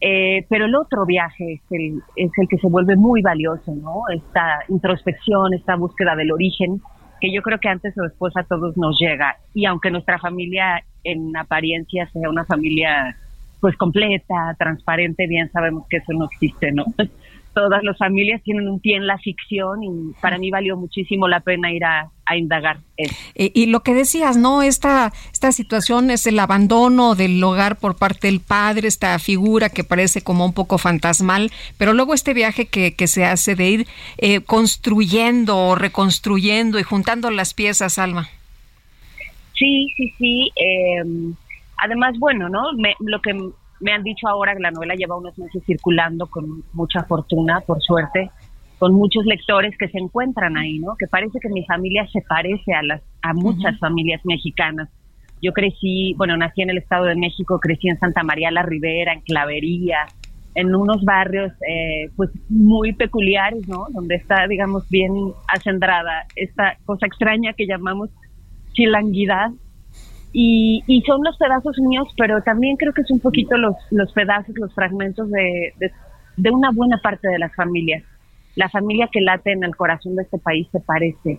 eh, 0.00 0.46
pero 0.48 0.64
el 0.64 0.74
otro 0.74 1.04
viaje 1.04 1.54
es 1.54 1.60
el, 1.70 2.02
es 2.16 2.30
el 2.38 2.48
que 2.48 2.58
se 2.58 2.68
vuelve 2.68 2.96
muy 2.96 3.20
valioso, 3.20 3.74
¿no? 3.74 4.02
Esta 4.12 4.60
introspección, 4.68 5.52
esta 5.54 5.76
búsqueda 5.76 6.16
del 6.16 6.32
origen, 6.32 6.80
que 7.20 7.32
yo 7.32 7.42
creo 7.42 7.58
que 7.58 7.68
antes 7.68 7.96
o 7.98 8.02
después 8.02 8.34
a 8.36 8.44
todos 8.44 8.76
nos 8.76 8.98
llega. 8.98 9.36
Y 9.52 9.66
aunque 9.66 9.90
nuestra 9.90 10.18
familia 10.18 10.82
en 11.04 11.36
apariencia 11.36 12.08
sea 12.12 12.30
una 12.30 12.44
familia 12.44 13.16
pues 13.60 13.76
completa, 13.76 14.54
transparente, 14.58 15.26
bien 15.26 15.50
sabemos 15.52 15.86
que 15.88 15.98
eso 15.98 16.14
no 16.14 16.24
existe, 16.24 16.72
¿no? 16.72 16.86
Todas 17.54 17.82
las 17.82 17.98
familias 17.98 18.42
tienen 18.42 18.68
un 18.68 18.80
pie 18.80 18.96
en 18.96 19.06
la 19.06 19.18
ficción 19.18 19.82
y 19.82 20.12
para 20.20 20.38
mí 20.38 20.50
valió 20.50 20.76
muchísimo 20.76 21.28
la 21.28 21.40
pena 21.40 21.72
ir 21.72 21.84
a, 21.84 22.10
indagar 22.36 22.78
eso. 22.96 23.12
Y, 23.34 23.66
lo 23.66 23.80
que 23.80 23.92
decías, 23.92 24.36
¿no? 24.36 24.62
Esta, 24.62 25.12
esta 25.32 25.50
situación 25.50 26.12
es 26.12 26.28
el 26.28 26.38
abandono 26.38 27.16
del 27.16 27.42
hogar 27.42 27.76
por 27.80 27.96
parte 27.96 28.28
del 28.28 28.38
padre, 28.38 28.86
esta 28.86 29.18
figura 29.18 29.68
que 29.68 29.82
parece 29.82 30.22
como 30.22 30.44
un 30.44 30.52
poco 30.52 30.78
fantasmal, 30.78 31.50
pero 31.76 31.92
luego 31.92 32.14
este 32.14 32.32
viaje 32.32 32.66
que, 32.66 32.94
que 32.94 33.08
se 33.08 33.24
hace 33.24 33.56
de 33.56 33.68
ir 33.68 33.86
eh, 34.18 34.42
construyendo 34.42 35.58
o 35.58 35.74
reconstruyendo 35.74 36.78
y 36.78 36.84
juntando 36.84 37.32
las 37.32 37.52
piezas, 37.52 37.98
Alma. 37.98 38.28
Sí, 39.60 39.92
sí, 39.96 40.14
sí. 40.16 40.52
Em, 40.54 41.34
además, 41.76 42.18
bueno, 42.18 42.48
¿no? 42.48 42.62
lo 43.00 43.20
que 43.20 43.34
me 43.80 43.92
han 43.92 44.02
dicho 44.02 44.28
ahora 44.28 44.54
que 44.54 44.62
la 44.62 44.70
novela 44.70 44.94
lleva 44.94 45.16
unos 45.16 45.36
meses 45.38 45.62
circulando 45.64 46.26
con 46.26 46.62
mucha 46.72 47.02
fortuna, 47.04 47.60
por 47.60 47.80
suerte, 47.80 48.30
con 48.78 48.94
muchos 48.94 49.24
lectores 49.26 49.76
que 49.78 49.88
se 49.88 49.98
encuentran 49.98 50.56
ahí, 50.56 50.78
¿no? 50.78 50.96
Que 50.98 51.06
parece 51.06 51.38
que 51.40 51.48
mi 51.48 51.64
familia 51.66 52.06
se 52.12 52.22
parece 52.22 52.72
a 52.72 52.82
las 52.82 53.02
a 53.22 53.34
muchas 53.34 53.78
familias 53.78 54.20
mexicanas. 54.24 54.88
Yo 55.42 55.52
crecí, 55.52 56.14
bueno, 56.16 56.36
nací 56.36 56.62
en 56.62 56.70
el 56.70 56.78
Estado 56.78 57.04
de 57.04 57.16
México, 57.16 57.58
crecí 57.60 57.88
en 57.88 57.98
Santa 57.98 58.22
María 58.22 58.50
la 58.50 58.62
Ribera, 58.62 59.12
en 59.12 59.20
Clavería, 59.20 60.06
en 60.54 60.74
unos 60.74 61.04
barrios 61.04 61.52
eh, 61.66 62.10
pues 62.16 62.30
muy 62.48 62.92
peculiares, 62.92 63.66
¿no? 63.68 63.86
Donde 63.90 64.16
está, 64.16 64.46
digamos, 64.48 64.88
bien 64.88 65.12
acendrada 65.48 66.26
esta 66.36 66.76
cosa 66.84 67.06
extraña 67.06 67.52
que 67.54 67.66
llamamos 67.66 68.10
chilanguidad. 68.72 69.50
Y, 70.32 70.84
y 70.86 71.02
son 71.02 71.22
los 71.24 71.36
pedazos 71.36 71.76
míos, 71.78 72.08
pero 72.16 72.42
también 72.42 72.76
creo 72.76 72.92
que 72.92 73.02
es 73.02 73.10
un 73.10 73.20
poquito 73.20 73.56
los, 73.56 73.74
los 73.90 74.12
pedazos, 74.12 74.54
los 74.56 74.72
fragmentos 74.74 75.28
de, 75.30 75.74
de, 76.36 76.50
una 76.50 76.70
buena 76.70 76.98
parte 76.98 77.28
de 77.28 77.38
las 77.38 77.54
familias. 77.54 78.04
La 78.54 78.68
familia 78.68 79.08
que 79.12 79.20
late 79.20 79.52
en 79.52 79.64
el 79.64 79.74
corazón 79.74 80.16
de 80.16 80.22
este 80.22 80.38
país 80.38 80.68
se 80.70 80.80
parece. 80.80 81.38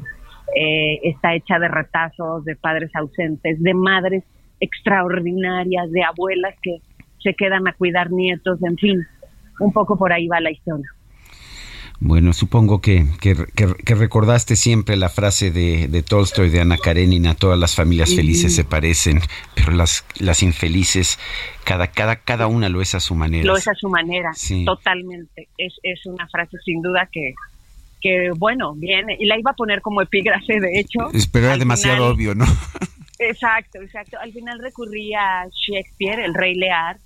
Eh, 0.56 1.00
está 1.03 1.34
hecha 1.34 1.60
de 1.60 1.70
retazos, 1.70 2.44
de 2.44 2.56
padres 2.58 2.92
ausentes, 2.95 3.61
de 3.61 3.74
madres 3.74 4.24
extraordinarias, 4.60 5.90
de 5.92 6.03
abuelas 6.03 6.56
que 6.61 6.82
se 7.24 7.34
quedan 7.34 7.68
a 7.68 7.74
cuidar 7.74 8.11
nietos, 8.11 8.61
en 8.64 8.78
fin, 8.78 9.02
un 9.60 9.72
poco 9.72 9.98
por 9.98 10.11
ahí 10.11 10.28
va 10.28 10.42
la 10.42 10.52
historia. 10.52 10.88
Bueno, 12.03 12.33
supongo 12.33 12.81
que, 12.81 13.05
que, 13.19 13.35
recordaste 13.93 14.55
siempre 14.55 14.97
la 14.97 15.07
frase 15.07 15.51
de, 15.51 15.88
de, 15.88 16.01
Tolstoy, 16.01 16.49
de 16.49 16.59
Ana 16.59 16.77
Karenina, 16.77 17.35
todas 17.35 17.59
las 17.59 17.75
familias 17.75 18.15
felices 18.15 18.55
se 18.55 18.63
parecen, 18.63 19.19
pero 19.53 19.71
las, 19.71 20.03
las 20.17 20.41
infelices, 20.41 21.19
cada, 21.63 21.85
cada, 21.91 22.15
cada 22.15 22.47
una 22.47 22.69
lo 22.69 22.81
es 22.81 22.95
a 22.95 22.99
su 22.99 23.13
manera. 23.13 23.45
Lo 23.45 23.55
es 23.55 23.67
a 23.67 23.75
su 23.75 23.88
manera, 23.88 24.31
totalmente. 24.65 25.47
Es, 25.59 25.75
es 25.83 26.03
una 26.07 26.27
frase 26.27 26.57
sin 26.65 26.81
duda 26.81 27.07
que, 27.11 27.35
que, 28.01 28.31
bueno, 28.35 28.73
viene, 28.73 29.15
y 29.19 29.27
la 29.27 29.38
iba 29.38 29.51
a 29.51 29.55
poner 29.55 29.81
como 29.81 30.01
epígrafe, 30.01 30.59
de 30.59 30.80
hecho. 30.80 31.11
Pero 31.31 31.45
era 31.45 31.57
demasiado 31.57 32.07
obvio, 32.07 32.33
¿no? 32.33 32.45
Exacto, 33.19 33.80
exacto. 33.80 34.17
Al 34.19 34.33
final 34.33 34.57
recurría 34.57 35.41
a 35.41 35.47
Shakespeare, 35.49 36.21
el 36.25 36.33
rey 36.33 36.55
Lear, 36.55 36.97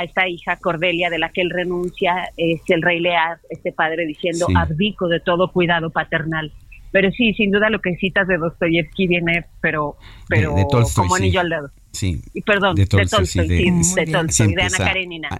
a 0.00 0.04
esta 0.04 0.28
hija 0.28 0.56
Cordelia 0.56 1.10
de 1.10 1.18
la 1.18 1.28
que 1.30 1.42
él 1.42 1.50
renuncia, 1.50 2.30
es 2.36 2.60
el 2.68 2.82
rey 2.82 3.00
Lear, 3.00 3.38
este 3.50 3.72
padre 3.72 4.06
diciendo, 4.06 4.46
abdico 4.54 5.08
de 5.08 5.20
todo 5.20 5.52
cuidado 5.52 5.90
paternal. 5.90 6.52
Pero 6.92 7.10
sí, 7.12 7.34
sin 7.34 7.52
duda 7.52 7.70
lo 7.70 7.80
que 7.80 7.94
citas 7.96 8.26
de 8.26 8.36
Dostoyevsky 8.36 9.06
viene, 9.06 9.46
pero, 9.60 9.96
pero 10.28 10.56
como 10.94 11.14
anillo 11.14 11.40
al 11.40 11.48
dedo. 11.48 11.70
Sí. 11.92 12.20
Y 12.34 12.40
perdón, 12.40 12.74
de 12.74 12.86
Tolstoy, 12.86 13.26
sí, 13.26 13.40
de, 13.46 14.06
Tolstoy, 14.10 14.54
de 14.54 14.62
Ana 14.62 14.78
Karenina. 14.78 15.28
Ah, 15.30 15.38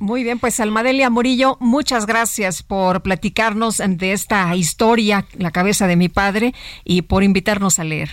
Muy 0.00 0.22
bien, 0.22 0.38
pues 0.38 0.60
Almadelia 0.60 1.10
Murillo, 1.10 1.56
muchas 1.60 2.06
gracias 2.06 2.62
por 2.62 3.02
platicarnos 3.02 3.78
de 3.86 4.12
esta 4.12 4.54
historia, 4.56 5.26
La 5.36 5.50
cabeza 5.50 5.86
de 5.86 5.96
mi 5.96 6.08
padre, 6.08 6.54
y 6.84 7.02
por 7.02 7.22
invitarnos 7.22 7.78
a 7.78 7.84
leer. 7.84 8.08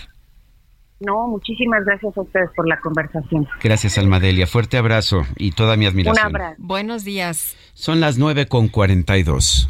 No, 1.00 1.28
muchísimas 1.28 1.84
gracias 1.84 2.16
a 2.16 2.20
ustedes 2.22 2.50
por 2.56 2.66
la 2.66 2.80
conversación. 2.80 3.46
Gracias, 3.62 3.98
Almadelia. 3.98 4.46
Fuerte 4.46 4.78
abrazo 4.78 5.22
y 5.36 5.52
toda 5.52 5.76
mi 5.76 5.86
admiración. 5.86 6.26
Un 6.26 6.36
abrazo. 6.36 6.56
Buenos 6.58 7.04
días. 7.04 7.56
Son 7.74 8.00
las 8.00 8.16
9 8.16 8.46
con 8.46 8.68
42. 8.68 9.68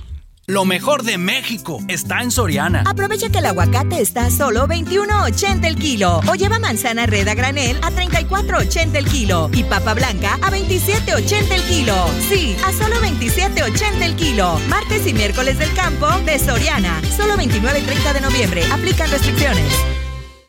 Lo 0.48 0.64
mejor 0.64 1.02
de 1.02 1.18
México 1.18 1.80
está 1.88 2.22
en 2.22 2.30
Soriana. 2.30 2.84
Aprovecha 2.86 3.28
que 3.30 3.38
el 3.38 3.46
aguacate 3.46 4.00
está 4.00 4.26
a 4.26 4.30
solo 4.30 4.68
21.80 4.68 5.66
el 5.66 5.74
kilo. 5.74 6.20
O 6.30 6.36
lleva 6.36 6.60
manzana 6.60 7.04
red 7.06 7.26
a 7.26 7.34
granel 7.34 7.76
a 7.82 7.90
34.80 7.90 8.94
el 8.94 9.06
kilo. 9.06 9.50
Y 9.52 9.64
papa 9.64 9.94
blanca 9.94 10.34
a 10.34 10.50
27.80 10.52 11.50
el 11.50 11.62
kilo. 11.62 11.94
Sí, 12.28 12.56
a 12.64 12.70
solo 12.70 12.94
27.80 13.00 14.02
el 14.02 14.14
kilo. 14.14 14.60
Martes 14.68 15.04
y 15.08 15.14
miércoles 15.14 15.58
del 15.58 15.74
campo 15.74 16.06
de 16.24 16.38
Soriana. 16.38 17.02
Solo 17.16 17.36
29 17.36 17.80
y 17.80 17.82
30 17.82 18.12
de 18.12 18.20
noviembre. 18.20 18.62
Aplican 18.72 19.10
restricciones. 19.10 19.95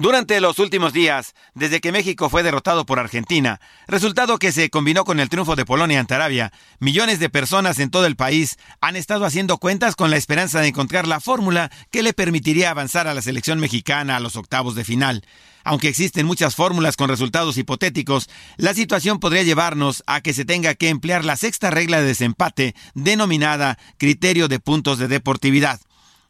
Durante 0.00 0.40
los 0.40 0.58
últimos 0.58 0.94
días, 0.94 1.34
desde 1.52 1.82
que 1.82 1.92
México 1.92 2.30
fue 2.30 2.42
derrotado 2.42 2.86
por 2.86 2.98
Argentina, 2.98 3.60
resultado 3.86 4.38
que 4.38 4.50
se 4.50 4.70
combinó 4.70 5.04
con 5.04 5.20
el 5.20 5.28
triunfo 5.28 5.56
de 5.56 5.66
Polonia 5.66 6.00
ante 6.00 6.14
Arabia, 6.14 6.54
millones 6.78 7.18
de 7.18 7.28
personas 7.28 7.78
en 7.80 7.90
todo 7.90 8.06
el 8.06 8.16
país 8.16 8.56
han 8.80 8.96
estado 8.96 9.26
haciendo 9.26 9.58
cuentas 9.58 9.96
con 9.96 10.08
la 10.08 10.16
esperanza 10.16 10.62
de 10.62 10.68
encontrar 10.68 11.06
la 11.06 11.20
fórmula 11.20 11.70
que 11.90 12.02
le 12.02 12.14
permitiría 12.14 12.70
avanzar 12.70 13.08
a 13.08 13.14
la 13.14 13.20
selección 13.20 13.60
mexicana 13.60 14.16
a 14.16 14.20
los 14.20 14.36
octavos 14.36 14.74
de 14.74 14.84
final. 14.84 15.22
Aunque 15.64 15.88
existen 15.88 16.24
muchas 16.24 16.54
fórmulas 16.54 16.96
con 16.96 17.10
resultados 17.10 17.58
hipotéticos, 17.58 18.30
la 18.56 18.72
situación 18.72 19.20
podría 19.20 19.42
llevarnos 19.42 20.02
a 20.06 20.22
que 20.22 20.32
se 20.32 20.46
tenga 20.46 20.74
que 20.76 20.88
emplear 20.88 21.26
la 21.26 21.36
sexta 21.36 21.68
regla 21.68 22.00
de 22.00 22.06
desempate 22.06 22.74
denominada 22.94 23.76
criterio 23.98 24.48
de 24.48 24.60
puntos 24.60 24.96
de 24.96 25.08
deportividad. 25.08 25.78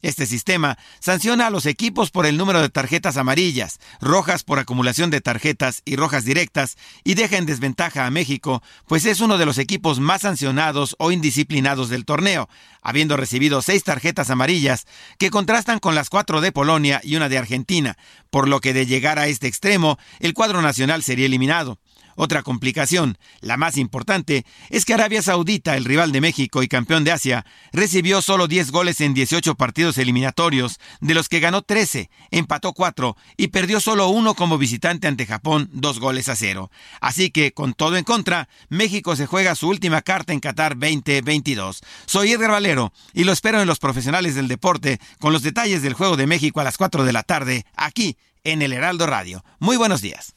Este 0.03 0.25
sistema 0.25 0.79
sanciona 0.99 1.47
a 1.47 1.51
los 1.51 1.67
equipos 1.67 2.11
por 2.11 2.25
el 2.25 2.39
número 2.39 2.63
de 2.63 2.71
tarjetas 2.71 3.19
amarillas, 3.19 3.81
rojas 4.01 4.45
por 4.45 4.59
acumulación 4.59 5.11
de 5.11 5.21
tarjetas 5.21 5.83
y 5.85 5.97
rojas 5.97 6.25
directas, 6.25 6.79
y 7.05 7.15
deja 7.15 7.37
en 7.37 7.45
desventaja 7.45 8.07
a 8.07 8.11
México, 8.11 8.63
pues 8.87 9.05
es 9.05 9.21
uno 9.21 9.37
de 9.37 9.45
los 9.45 9.59
equipos 9.59 10.01
más 10.01 10.23
sancionados 10.23 10.97
o 10.99 11.13
indisciplinados 11.13 11.91
del 11.91 12.07
torneo, 12.07 12.49
habiendo 12.81 13.19
recibido 13.19 13.61
seis 13.61 13.85
tarjetas 13.85 14.31
amarillas, 14.31 14.87
que 15.19 15.29
contrastan 15.29 15.81
con 15.81 15.95
las 15.95 16.09
cuatro 16.09 16.41
de 16.41 16.53
Polonia 16.53 17.03
y 17.05 17.17
una 17.17 17.29
de 17.29 17.37
Argentina, 17.37 17.99
por 18.31 18.49
lo 18.49 18.61
que 18.61 18.73
de 18.73 18.87
llegar 18.87 19.19
a 19.19 19.27
este 19.27 19.49
extremo, 19.49 19.99
el 20.19 20.33
cuadro 20.33 20.63
nacional 20.63 21.03
sería 21.03 21.27
eliminado. 21.27 21.79
Otra 22.17 22.43
complicación, 22.43 23.19
la 23.41 23.57
más 23.57 23.77
importante, 23.77 24.45
es 24.69 24.85
que 24.85 24.95
Arabia 24.95 25.23
Saudita, 25.23 25.77
el 25.77 25.85
rival 25.85 26.13
de 26.13 26.21
México 26.21 26.63
y 26.63 26.69
campeón 26.69 27.05
de 27.05 27.13
Asia, 27.13 27.47
recibió 27.73 28.23
solo 28.23 28.49
10 28.49 28.71
goles 28.71 29.01
en 29.01 29.15
18 29.15 29.55
partidos 29.55 29.99
eliminatorios, 29.99 30.79
de 31.01 31.15
los 31.15 31.29
que 31.29 31.41
ganó 31.41 31.63
13, 31.63 32.11
empató 32.31 32.73
4 32.73 33.17
y 33.37 33.49
perdió 33.49 33.81
solo 33.81 34.09
uno 34.09 34.35
como 34.35 34.59
visitante 34.59 35.09
ante 35.09 35.27
Japón, 35.27 35.69
dos 35.73 36.01
goles 36.01 36.29
a 36.29 36.37
cero. 36.37 36.71
Así 37.01 37.31
que, 37.31 37.53
con 37.53 37.75
todo 37.75 37.97
en 37.97 38.05
contra, 38.05 38.49
México 38.69 39.17
se 39.17 39.27
juega 39.27 39.55
su 39.55 39.69
última 39.69 40.03
carta 40.03 40.33
en 40.33 40.41
Qatar 40.41 40.79
2022. 40.79 41.81
Soy 42.07 42.33
Edgar 42.33 42.51
Valero 42.51 42.93
y 43.13 43.25
lo 43.25 43.33
espero 43.33 43.61
en 43.61 43.69
los 43.69 43.79
profesionales 43.79 44.35
del 44.35 44.49
deporte 44.49 45.01
con 45.19 45.33
los 45.33 45.43
detalles 45.43 45.83
del 45.83 45.95
Juego 45.95 46.17
de 46.17 46.27
México 46.27 46.61
a 46.61 46.65
las 46.65 46.77
4 46.77 47.05
de 47.05 47.13
la 47.13 47.23
tarde, 47.23 47.65
aquí 47.77 48.17
en 48.45 48.63
el 48.63 48.73
Heraldo 48.73 49.07
Radio. 49.07 49.45
Muy 49.59 49.77
buenos 49.77 50.01
días. 50.01 50.35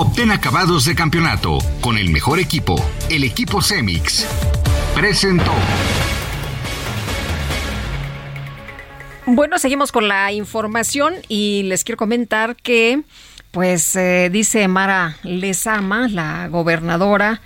Obtén 0.00 0.30
acabados 0.30 0.84
de 0.84 0.94
campeonato 0.94 1.58
con 1.80 1.98
el 1.98 2.10
mejor 2.10 2.38
equipo, 2.38 2.76
el 3.10 3.24
equipo 3.24 3.60
Cemix. 3.60 4.28
Presentó. 4.94 5.50
Bueno, 9.26 9.58
seguimos 9.58 9.90
con 9.90 10.06
la 10.06 10.30
información 10.30 11.14
y 11.26 11.64
les 11.64 11.82
quiero 11.82 11.96
comentar 11.96 12.54
que, 12.54 13.02
pues, 13.50 13.96
eh, 13.96 14.30
dice 14.30 14.68
Mara 14.68 15.16
Lezama, 15.24 16.06
la 16.06 16.46
gobernadora 16.46 17.40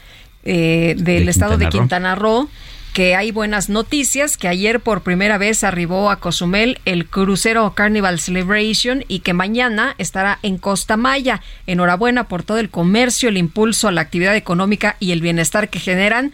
eh, 0.44 0.94
del 0.98 1.30
estado 1.30 1.56
de 1.56 1.70
Quintana 1.70 2.16
Roo, 2.16 2.50
que 2.92 3.16
hay 3.16 3.30
buenas 3.30 3.68
noticias, 3.68 4.36
que 4.36 4.48
ayer 4.48 4.80
por 4.80 5.02
primera 5.02 5.38
vez 5.38 5.64
arribó 5.64 6.10
a 6.10 6.16
Cozumel 6.16 6.78
el 6.84 7.06
crucero 7.06 7.72
Carnival 7.74 8.20
Celebration 8.20 9.04
y 9.08 9.20
que 9.20 9.32
mañana 9.32 9.94
estará 9.98 10.38
en 10.42 10.58
Costa 10.58 10.96
Maya. 10.96 11.40
Enhorabuena 11.66 12.28
por 12.28 12.42
todo 12.42 12.58
el 12.58 12.68
comercio, 12.68 13.30
el 13.30 13.38
impulso 13.38 13.88
a 13.88 13.92
la 13.92 14.02
actividad 14.02 14.36
económica 14.36 14.96
y 15.00 15.12
el 15.12 15.22
bienestar 15.22 15.70
que 15.70 15.80
generan. 15.80 16.32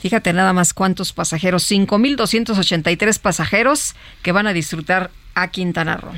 Fíjate 0.00 0.32
nada 0.32 0.52
más 0.52 0.74
cuántos 0.74 1.12
pasajeros, 1.12 1.70
5.283 1.70 3.20
pasajeros 3.20 3.94
que 4.22 4.32
van 4.32 4.48
a 4.48 4.52
disfrutar 4.52 5.12
a 5.34 5.48
Quintana 5.52 5.96
Roo. 5.96 6.12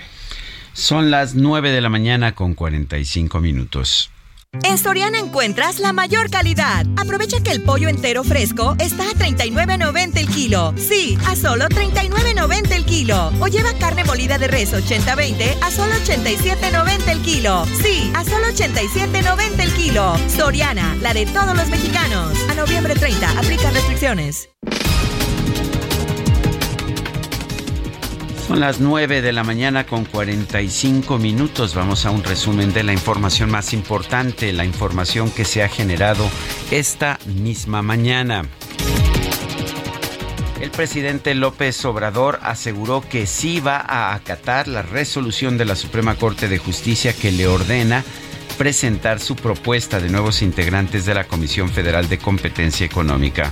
Son 0.73 1.11
las 1.11 1.35
9 1.35 1.71
de 1.71 1.81
la 1.83 1.91
mañana 1.91 2.35
con 2.35 2.55
45 2.55 3.41
minutos. 3.41 4.11
En 4.63 4.79
Soriana 4.79 5.19
encuentras 5.19 5.79
la 5.81 5.93
mayor 5.93 6.31
calidad. 6.31 6.87
Aprovecha 6.97 7.43
que 7.43 7.51
el 7.51 7.63
pollo 7.63 7.89
entero 7.89 8.25
fresco 8.25 8.77
está 8.79 9.05
a 9.05 9.13
39.90 9.13 10.17
el 10.19 10.29
kilo. 10.29 10.75
Sí, 10.77 11.19
a 11.27 11.37
solo 11.37 11.67
39.90 11.67 12.71
el 12.73 12.85
kilo. 12.85 13.33
O 13.41 13.49
lleva 13.49 13.73
carne 13.75 14.05
molida 14.05 14.39
de 14.39 14.49
res 14.49 14.73
80-20 14.73 15.57
a 15.61 15.71
solo 15.71 15.93
87.90 15.95 17.09
el 17.09 17.23
kilo. 17.23 17.67
Sí, 17.83 18.13
a 18.15 18.25
solo 18.25 18.47
87.90 18.47 19.61
el 19.61 19.73
kilo. 19.75 20.15
Soriana, 20.29 20.97
la 21.01 21.13
de 21.13 21.27
todos 21.27 21.57
los 21.57 21.69
mexicanos. 21.69 22.33
A 22.51 22.55
noviembre 22.55 22.95
30, 22.95 23.39
aplica 23.39 23.71
restricciones. 23.71 24.49
Son 28.47 28.61
las 28.61 28.79
9 28.79 29.23
de 29.23 29.33
la 29.33 29.43
mañana 29.43 29.87
con 29.87 30.05
45 30.05 31.17
minutos. 31.17 31.75
Vamos 31.75 32.05
a 32.05 32.11
un 32.11 32.23
resumen 32.23 32.75
de 32.75 32.83
la 32.83 32.93
información 32.93 33.51
más 33.51 33.73
importante, 33.73 34.53
la 34.53 34.67
información 34.67 35.31
que 35.31 35.47
se 35.47 35.63
ha 35.63 35.69
generado 35.69 36.29
esta 36.71 37.19
misma 37.25 37.81
mañana. 37.81 38.43
El 40.61 40.71
presidente 40.71 41.35
López 41.35 41.83
Obrador 41.87 42.39
aseguró 42.43 43.03
que 43.09 43.27
sí 43.27 43.61
va 43.61 43.79
a 43.79 44.15
acatar 44.15 44.69
la 44.69 44.83
resolución 44.83 45.57
de 45.57 45.65
la 45.65 45.75
Suprema 45.75 46.17
Corte 46.17 46.47
de 46.47 46.59
Justicia 46.59 47.15
que 47.15 47.33
le 47.33 47.47
ordena 47.47 48.05
presentar 48.59 49.21
su 49.21 49.37
propuesta 49.37 50.01
de 50.01 50.11
nuevos 50.11 50.43
integrantes 50.43 51.07
de 51.07 51.15
la 51.15 51.25
Comisión 51.25 51.71
Federal 51.71 52.11
de 52.11 52.19
Competencia 52.19 52.85
Económica. 52.85 53.51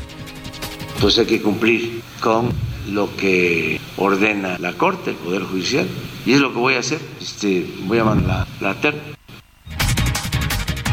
Pues 1.01 1.19
hay 1.19 1.27
que 1.27 1.41
cumplir 1.41 2.03
con 2.21 2.53
lo 2.93 3.15
que 3.17 3.81
ordena 3.97 4.59
la 4.59 4.75
Corte, 4.75 5.11
el 5.11 5.17
Poder 5.17 5.43
Judicial, 5.43 5.89
y 6.25 6.33
es 6.33 6.41
lo 6.41 6.53
que 6.53 6.59
voy 6.59 6.75
a 6.75 6.81
hacer. 6.81 7.01
Este, 7.21 7.67
voy 7.85 7.99
a 7.99 8.05
mandar 8.05 8.47
la, 8.61 8.75
la 8.75 8.95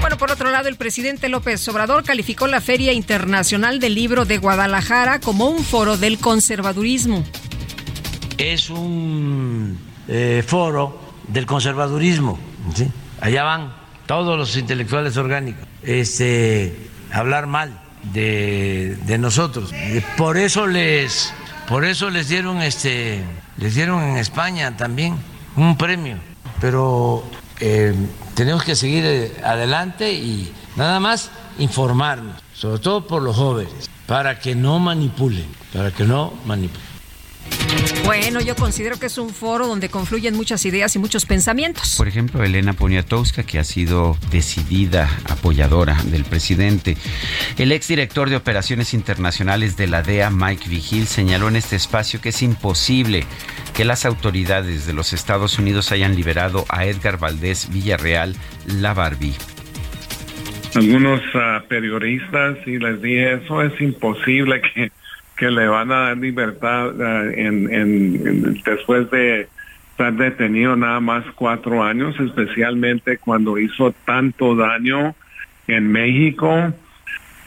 Bueno, 0.01 0.17
por 0.17 0.31
otro 0.31 0.49
lado, 0.51 0.69
el 0.69 0.75
presidente 0.75 1.29
López 1.29 1.67
Obrador 1.67 2.03
calificó 2.03 2.47
la 2.47 2.61
Feria 2.61 2.93
Internacional 2.93 3.79
del 3.79 3.95
Libro 3.95 4.25
de 4.25 4.37
Guadalajara 4.37 5.19
como 5.19 5.49
un 5.49 5.63
foro 5.63 5.97
del 5.97 6.17
conservadurismo. 6.17 7.23
Es 8.37 8.69
un 8.69 9.77
eh, 10.07 10.43
foro 10.45 10.99
del 11.27 11.45
conservadurismo. 11.45 12.39
¿sí? 12.75 12.87
Allá 13.21 13.43
van 13.43 13.73
todos 14.07 14.37
los 14.37 14.55
intelectuales 14.57 15.17
orgánicos 15.17 15.69
este, 15.83 16.75
hablar 17.11 17.47
mal 17.47 17.79
de, 18.13 18.97
de 19.05 19.17
nosotros. 19.17 19.73
Por 20.17 20.37
eso 20.37 20.67
les 20.67 21.33
por 21.69 21.85
eso 21.85 22.09
les 22.09 22.27
dieron 22.27 22.64
este, 22.64 23.23
les 23.57 23.75
dieron 23.75 24.01
en 24.01 24.17
España 24.17 24.75
también 24.75 25.15
un 25.56 25.77
premio. 25.77 26.17
Pero 26.59 27.23
eh, 27.59 27.93
tenemos 28.33 28.64
que 28.64 28.75
seguir 28.75 29.06
eh, 29.06 29.38
adelante 29.43 30.11
y 30.11 30.51
nada 30.75 30.99
más 30.99 31.30
informarnos, 31.59 32.41
sobre 32.53 32.80
todo 32.80 33.06
por 33.06 33.22
los 33.22 33.35
jóvenes, 33.35 33.89
para 34.07 34.39
que 34.39 34.56
no 34.56 34.80
manipulen, 34.80 35.45
para 35.72 35.91
que 35.91 36.06
no 36.06 36.33
manipulen. 36.45 36.88
Bueno, 38.03 38.41
yo 38.41 38.56
considero 38.56 38.99
que 38.99 39.06
es 39.06 39.17
un 39.17 39.30
foro 39.30 39.67
donde 39.67 39.89
confluyen 39.89 40.35
muchas 40.35 40.65
ideas 40.65 40.95
y 40.95 40.99
muchos 40.99 41.25
pensamientos. 41.25 41.95
Por 41.98 42.07
ejemplo, 42.07 42.43
Elena 42.43 42.73
Poniatowska, 42.73 43.43
que 43.43 43.59
ha 43.59 43.64
sido 43.64 44.17
decidida 44.31 45.09
apoyadora 45.30 45.95
del 46.06 46.25
presidente. 46.25 46.98
El 47.57 47.72
exdirector 47.72 48.30
de 48.30 48.35
Operaciones 48.35 48.93
Internacionales 48.93 49.77
de 49.77 49.88
la 49.88 50.01
DEA, 50.01 50.30
Mike 50.30 50.69
Vigil, 50.69 51.07
señaló 51.07 51.48
en 51.48 51.56
este 51.56 51.75
espacio 51.75 52.22
que 52.22 52.30
es 52.30 52.41
imposible 52.41 53.25
que 53.73 53.85
las 53.85 54.06
autoridades 54.06 54.88
de 54.88 54.93
los 54.93 55.14
Estados 55.14 55.59
Unidos 55.59 55.91
hayan 55.91 56.15
liberado 56.15 56.65
a 56.69 56.85
Edgar 56.85 57.19
Valdés 57.19 57.69
Villarreal, 57.72 58.35
la 58.65 58.93
Barbie 58.93 59.35
algunos 60.75 61.22
uh, 61.33 61.67
periodistas 61.67 62.57
y 62.65 62.77
les 62.77 63.01
dije 63.01 63.33
eso 63.33 63.64
es 63.64 63.80
imposible 63.81 64.61
que 64.61 64.91
que 65.39 65.49
le 65.49 65.67
van 65.69 65.89
a 65.91 65.99
dar 65.99 66.17
libertad 66.17 66.93
uh, 66.95 67.31
en, 67.33 67.73
en, 67.73 68.61
después 68.61 69.09
de 69.09 69.47
estar 69.91 70.13
detenido 70.13 70.75
nada 70.75 70.99
más 70.99 71.23
cuatro 71.35 71.81
años, 71.81 72.13
especialmente 72.19 73.17
cuando 73.17 73.57
hizo 73.57 73.93
tanto 74.05 74.55
daño 74.55 75.15
en 75.67 75.89
México. 75.91 76.73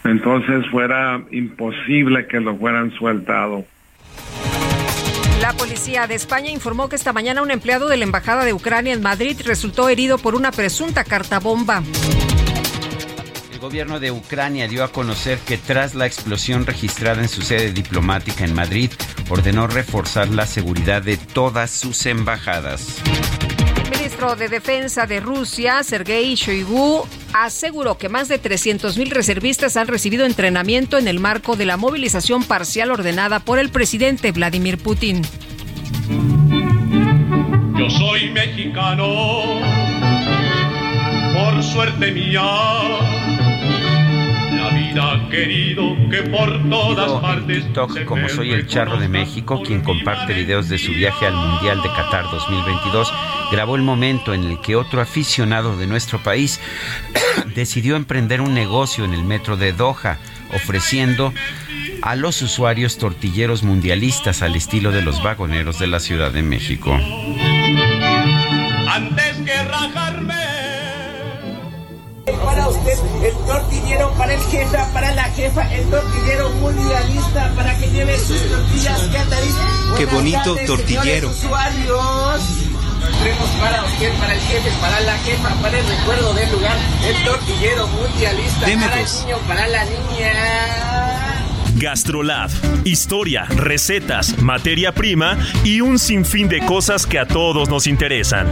Entonces 0.04 0.66
fuera 0.70 1.20
imposible 1.30 2.26
que 2.26 2.40
lo 2.40 2.56
fueran 2.56 2.90
sueltado. 2.92 3.64
La 5.42 5.52
policía 5.52 6.06
de 6.06 6.14
España 6.14 6.50
informó 6.50 6.88
que 6.88 6.96
esta 6.96 7.12
mañana 7.12 7.42
un 7.42 7.50
empleado 7.50 7.88
de 7.88 7.98
la 7.98 8.04
Embajada 8.04 8.44
de 8.44 8.52
Ucrania 8.52 8.94
en 8.94 9.02
Madrid 9.02 9.36
resultó 9.44 9.88
herido 9.88 10.16
por 10.16 10.34
una 10.34 10.50
presunta 10.50 11.04
carta 11.04 11.40
bomba 11.40 11.82
gobierno 13.62 14.00
de 14.00 14.10
Ucrania 14.10 14.66
dio 14.66 14.82
a 14.82 14.88
conocer 14.88 15.38
que 15.38 15.56
tras 15.56 15.94
la 15.94 16.04
explosión 16.04 16.66
registrada 16.66 17.22
en 17.22 17.28
su 17.28 17.42
sede 17.42 17.72
diplomática 17.72 18.44
en 18.44 18.54
Madrid, 18.54 18.90
ordenó 19.30 19.68
reforzar 19.68 20.28
la 20.28 20.46
seguridad 20.46 21.00
de 21.00 21.16
todas 21.16 21.70
sus 21.70 22.04
embajadas. 22.06 23.00
El 23.84 23.90
ministro 23.90 24.34
de 24.34 24.48
Defensa 24.48 25.06
de 25.06 25.20
Rusia, 25.20 25.84
Sergei 25.84 26.34
Shoigu, 26.34 27.06
aseguró 27.32 27.98
que 27.98 28.08
más 28.08 28.26
de 28.26 28.42
300.000 28.42 29.08
reservistas 29.10 29.76
han 29.76 29.86
recibido 29.86 30.26
entrenamiento 30.26 30.98
en 30.98 31.06
el 31.06 31.20
marco 31.20 31.54
de 31.54 31.64
la 31.64 31.76
movilización 31.76 32.42
parcial 32.42 32.90
ordenada 32.90 33.38
por 33.38 33.60
el 33.60 33.70
presidente 33.70 34.32
Vladimir 34.32 34.76
Putin. 34.76 35.22
Yo 37.78 37.88
soy 37.90 38.28
mexicano, 38.30 39.06
por 41.32 41.62
suerte 41.62 42.10
mía 42.10 43.21
querido, 45.30 45.96
que 46.10 46.22
por 46.22 46.68
todas 46.68 47.20
partes. 47.20 47.64
TikTok, 47.64 48.04
como 48.04 48.28
soy 48.28 48.52
el 48.52 48.66
charro 48.66 48.98
de 48.98 49.08
México, 49.08 49.62
quien 49.64 49.80
comparte 49.80 50.34
videos 50.34 50.68
de 50.68 50.78
su 50.78 50.92
viaje 50.92 51.26
al 51.26 51.34
Mundial 51.34 51.82
de 51.82 51.88
Qatar 51.88 52.30
2022, 52.30 53.12
grabó 53.50 53.76
el 53.76 53.82
momento 53.82 54.34
en 54.34 54.44
el 54.44 54.60
que 54.60 54.76
otro 54.76 55.00
aficionado 55.00 55.76
de 55.76 55.86
nuestro 55.86 56.18
país 56.22 56.60
decidió 57.54 57.96
emprender 57.96 58.40
un 58.40 58.54
negocio 58.54 59.04
en 59.04 59.14
el 59.14 59.24
metro 59.24 59.56
de 59.56 59.72
Doha, 59.72 60.18
ofreciendo 60.54 61.32
a 62.02 62.16
los 62.16 62.42
usuarios 62.42 62.98
tortilleros 62.98 63.62
mundialistas 63.62 64.42
al 64.42 64.56
estilo 64.56 64.90
de 64.90 65.02
los 65.02 65.22
vagoneros 65.22 65.78
de 65.78 65.86
la 65.86 66.00
Ciudad 66.00 66.32
de 66.32 66.42
México. 66.42 66.92
Antes 68.88 69.36
que 69.44 69.62
rajarme 69.64 70.51
usted, 72.72 72.98
el 73.24 73.34
tortillero 73.46 74.10
para 74.12 74.34
el 74.34 74.40
jefe, 74.40 74.78
para 74.92 75.12
la 75.14 75.24
jefa, 75.24 75.74
el 75.74 75.84
tortillero 75.90 76.50
mundialista 76.50 77.52
para 77.56 77.76
que 77.78 77.90
lleve 77.90 78.18
sus 78.18 78.40
tortillas 78.50 79.00
Catarín. 79.12 79.54
Qué 79.96 80.06
bonito 80.06 80.56
tortillero. 80.66 81.28
Usuarios. 81.30 82.42
Tenemos 83.22 83.50
para 83.60 83.84
usted, 83.84 84.12
para 84.18 84.34
el 84.34 84.40
jefe, 84.40 84.70
para 84.80 85.00
la 85.00 85.18
jefa, 85.18 85.48
para 85.60 85.78
el 85.78 85.86
recuerdo 85.86 86.34
del 86.34 86.52
lugar, 86.52 86.76
el 87.04 87.24
tortillero 87.24 87.88
mundialista, 87.88 88.66
Deme 88.66 88.84
para 88.86 89.00
dos. 89.00 89.20
el 89.20 89.26
niño, 89.26 89.38
para 89.48 89.68
la 89.68 89.84
niña. 89.84 90.32
Gastrolab. 91.76 92.50
Historia, 92.84 93.44
recetas, 93.44 94.38
materia 94.38 94.92
prima 94.92 95.36
y 95.64 95.80
un 95.80 95.98
sinfín 95.98 96.48
de 96.48 96.60
cosas 96.64 97.06
que 97.06 97.18
a 97.18 97.26
todos 97.26 97.68
nos 97.68 97.86
interesan. 97.88 98.46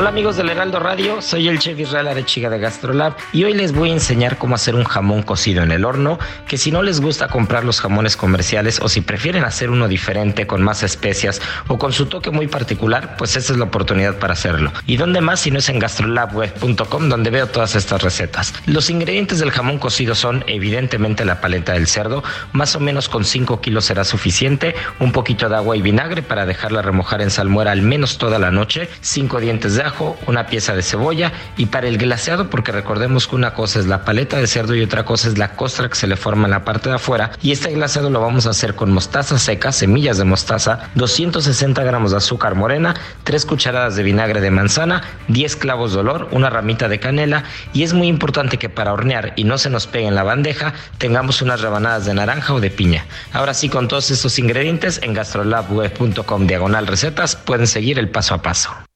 Hola 0.00 0.08
amigos 0.08 0.38
del 0.38 0.48
Heraldo 0.48 0.80
Radio, 0.80 1.20
soy 1.20 1.48
el 1.48 1.58
chef 1.58 1.78
Israel 1.78 2.08
Arechiga 2.08 2.48
de 2.48 2.58
Gastrolab 2.58 3.16
y 3.34 3.44
hoy 3.44 3.52
les 3.52 3.72
voy 3.72 3.90
a 3.90 3.92
enseñar 3.92 4.38
cómo 4.38 4.54
hacer 4.54 4.74
un 4.74 4.84
jamón 4.84 5.22
cocido 5.22 5.62
en 5.62 5.72
el 5.72 5.84
horno, 5.84 6.18
que 6.48 6.56
si 6.56 6.72
no 6.72 6.82
les 6.82 7.02
gusta 7.02 7.28
comprar 7.28 7.64
los 7.64 7.82
jamones 7.82 8.16
comerciales 8.16 8.80
o 8.80 8.88
si 8.88 9.02
prefieren 9.02 9.44
hacer 9.44 9.68
uno 9.68 9.88
diferente 9.88 10.46
con 10.46 10.62
más 10.62 10.82
especias 10.82 11.42
o 11.68 11.76
con 11.76 11.92
su 11.92 12.06
toque 12.06 12.30
muy 12.30 12.46
particular, 12.46 13.16
pues 13.18 13.36
esa 13.36 13.52
es 13.52 13.58
la 13.58 13.66
oportunidad 13.66 14.18
para 14.18 14.32
hacerlo. 14.32 14.72
¿Y 14.86 14.96
dónde 14.96 15.20
más 15.20 15.40
si 15.40 15.50
no 15.50 15.58
es 15.58 15.68
en 15.68 15.78
gastrolabweb.com 15.78 17.10
donde 17.10 17.28
veo 17.28 17.48
todas 17.48 17.74
estas 17.74 18.02
recetas? 18.02 18.54
Los 18.64 18.88
ingredientes 18.88 19.38
del 19.38 19.50
jamón 19.50 19.78
cocido 19.78 20.14
son 20.14 20.44
evidentemente 20.46 21.26
la 21.26 21.42
paleta 21.42 21.74
del 21.74 21.86
cerdo, 21.86 22.24
más 22.54 22.74
o 22.74 22.80
menos 22.80 23.10
con 23.10 23.26
5 23.26 23.60
kilos 23.60 23.84
será 23.84 24.04
suficiente, 24.04 24.74
un 24.98 25.12
poquito 25.12 25.50
de 25.50 25.56
agua 25.56 25.76
y 25.76 25.82
vinagre 25.82 26.22
para 26.22 26.46
dejarla 26.46 26.80
remojar 26.80 27.20
en 27.20 27.28
salmuera 27.28 27.72
al 27.72 27.82
menos 27.82 28.16
toda 28.16 28.38
la 28.38 28.50
noche, 28.50 28.88
5 29.02 29.40
dientes 29.40 29.74
de 29.74 29.89
una 30.26 30.46
pieza 30.46 30.74
de 30.74 30.82
cebolla 30.82 31.32
y 31.56 31.66
para 31.66 31.88
el 31.88 31.98
glaseado, 31.98 32.50
porque 32.50 32.72
recordemos 32.72 33.26
que 33.26 33.36
una 33.36 33.54
cosa 33.54 33.78
es 33.78 33.86
la 33.86 34.04
paleta 34.04 34.38
de 34.38 34.46
cerdo 34.46 34.74
y 34.74 34.82
otra 34.82 35.04
cosa 35.04 35.28
es 35.28 35.38
la 35.38 35.52
costra 35.56 35.88
que 35.88 35.94
se 35.94 36.06
le 36.06 36.16
forma 36.16 36.46
en 36.46 36.52
la 36.52 36.64
parte 36.64 36.88
de 36.88 36.96
afuera. 36.96 37.32
Y 37.42 37.52
este 37.52 37.72
glaseado 37.72 38.10
lo 38.10 38.20
vamos 38.20 38.46
a 38.46 38.50
hacer 38.50 38.74
con 38.74 38.92
mostaza 38.92 39.38
seca, 39.38 39.72
semillas 39.72 40.18
de 40.18 40.24
mostaza, 40.24 40.90
260 40.94 41.82
gramos 41.84 42.10
de 42.10 42.18
azúcar 42.18 42.54
morena, 42.54 42.94
3 43.24 43.46
cucharadas 43.46 43.96
de 43.96 44.02
vinagre 44.02 44.40
de 44.40 44.50
manzana, 44.50 45.02
10 45.28 45.56
clavos 45.56 45.92
de 45.92 46.00
olor, 46.00 46.28
una 46.32 46.50
ramita 46.50 46.88
de 46.88 47.00
canela 47.00 47.44
y 47.72 47.82
es 47.82 47.92
muy 47.92 48.08
importante 48.08 48.58
que 48.58 48.68
para 48.68 48.92
hornear 48.92 49.32
y 49.36 49.44
no 49.44 49.58
se 49.58 49.70
nos 49.70 49.86
pegue 49.86 50.06
en 50.06 50.14
la 50.14 50.22
bandeja 50.22 50.74
tengamos 50.98 51.42
unas 51.42 51.60
rebanadas 51.60 52.06
de 52.06 52.14
naranja 52.14 52.54
o 52.54 52.60
de 52.60 52.70
piña. 52.70 53.06
Ahora 53.32 53.54
sí, 53.54 53.68
con 53.68 53.88
todos 53.88 54.10
estos 54.10 54.38
ingredientes 54.38 55.00
en 55.02 55.14
gastrolabweb.com 55.14 56.46
diagonal 56.46 56.86
recetas 56.86 57.36
pueden 57.36 57.66
seguir 57.66 57.98
el 57.98 58.10
paso 58.10 58.34
a 58.34 58.42
paso. 58.42 58.89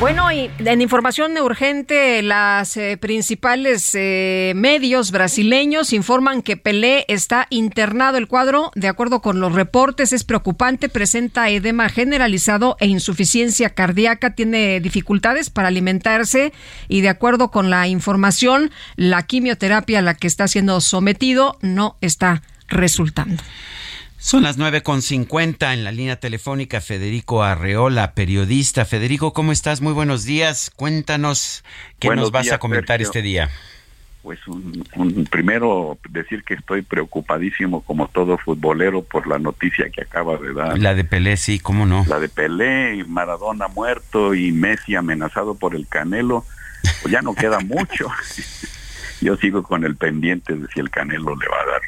Bueno, 0.00 0.30
y 0.30 0.48
en 0.58 0.80
información 0.80 1.36
urgente, 1.38 2.22
las 2.22 2.76
eh, 2.76 2.96
principales 2.98 3.90
eh, 3.94 4.52
medios 4.54 5.10
brasileños 5.10 5.92
informan 5.92 6.42
que 6.42 6.56
Pelé 6.56 7.04
está 7.08 7.48
internado. 7.50 8.16
El 8.16 8.28
cuadro, 8.28 8.70
de 8.76 8.86
acuerdo 8.86 9.20
con 9.20 9.40
los 9.40 9.54
reportes, 9.54 10.12
es 10.12 10.22
preocupante, 10.22 10.88
presenta 10.88 11.50
edema 11.50 11.88
generalizado 11.88 12.76
e 12.78 12.86
insuficiencia 12.86 13.70
cardíaca, 13.70 14.36
tiene 14.36 14.78
dificultades 14.78 15.50
para 15.50 15.66
alimentarse 15.66 16.52
y 16.88 17.00
de 17.00 17.08
acuerdo 17.08 17.50
con 17.50 17.68
la 17.68 17.88
información, 17.88 18.70
la 18.94 19.24
quimioterapia 19.24 19.98
a 19.98 20.02
la 20.02 20.14
que 20.14 20.28
está 20.28 20.46
siendo 20.46 20.80
sometido 20.80 21.58
no 21.60 21.96
está 22.00 22.42
resultando. 22.68 23.42
Son 24.20 24.42
las 24.42 24.58
9.50 24.58 25.72
en 25.72 25.84
la 25.84 25.92
línea 25.92 26.16
telefónica 26.16 26.80
Federico 26.80 27.44
Arreola, 27.44 28.14
periodista. 28.14 28.84
Federico, 28.84 29.32
¿cómo 29.32 29.52
estás? 29.52 29.80
Muy 29.80 29.92
buenos 29.92 30.24
días. 30.24 30.72
Cuéntanos 30.74 31.62
qué 32.00 32.08
nos 32.08 32.32
vas 32.32 32.50
a 32.50 32.58
comentar 32.58 33.00
este 33.00 33.22
día. 33.22 33.48
Pues 34.22 34.40
un, 34.48 35.28
primero 35.30 35.98
decir 36.10 36.42
que 36.42 36.54
estoy 36.54 36.82
preocupadísimo 36.82 37.82
como 37.82 38.08
todo 38.08 38.36
futbolero 38.38 39.04
por 39.04 39.28
la 39.28 39.38
noticia 39.38 39.88
que 39.88 40.02
acaba 40.02 40.36
de 40.36 40.52
dar. 40.52 40.76
La 40.80 40.94
de 40.94 41.04
Pelé, 41.04 41.36
sí, 41.36 41.60
cómo 41.60 41.86
no. 41.86 42.04
La 42.08 42.18
de 42.18 42.28
Pelé 42.28 42.96
y 42.96 43.04
Maradona 43.04 43.68
muerto 43.68 44.34
y 44.34 44.50
Messi 44.50 44.96
amenazado 44.96 45.54
por 45.54 45.76
el 45.76 45.86
Canelo. 45.86 46.44
Pues 47.02 47.12
ya 47.12 47.22
no 47.22 47.36
queda 47.36 47.60
mucho. 47.64 48.08
Yo 49.20 49.36
sigo 49.36 49.62
con 49.62 49.84
el 49.84 49.94
pendiente 49.94 50.56
de 50.56 50.66
si 50.74 50.80
el 50.80 50.90
Canelo 50.90 51.36
le 51.36 51.46
va 51.46 51.62
a 51.62 51.70
dar 51.70 51.82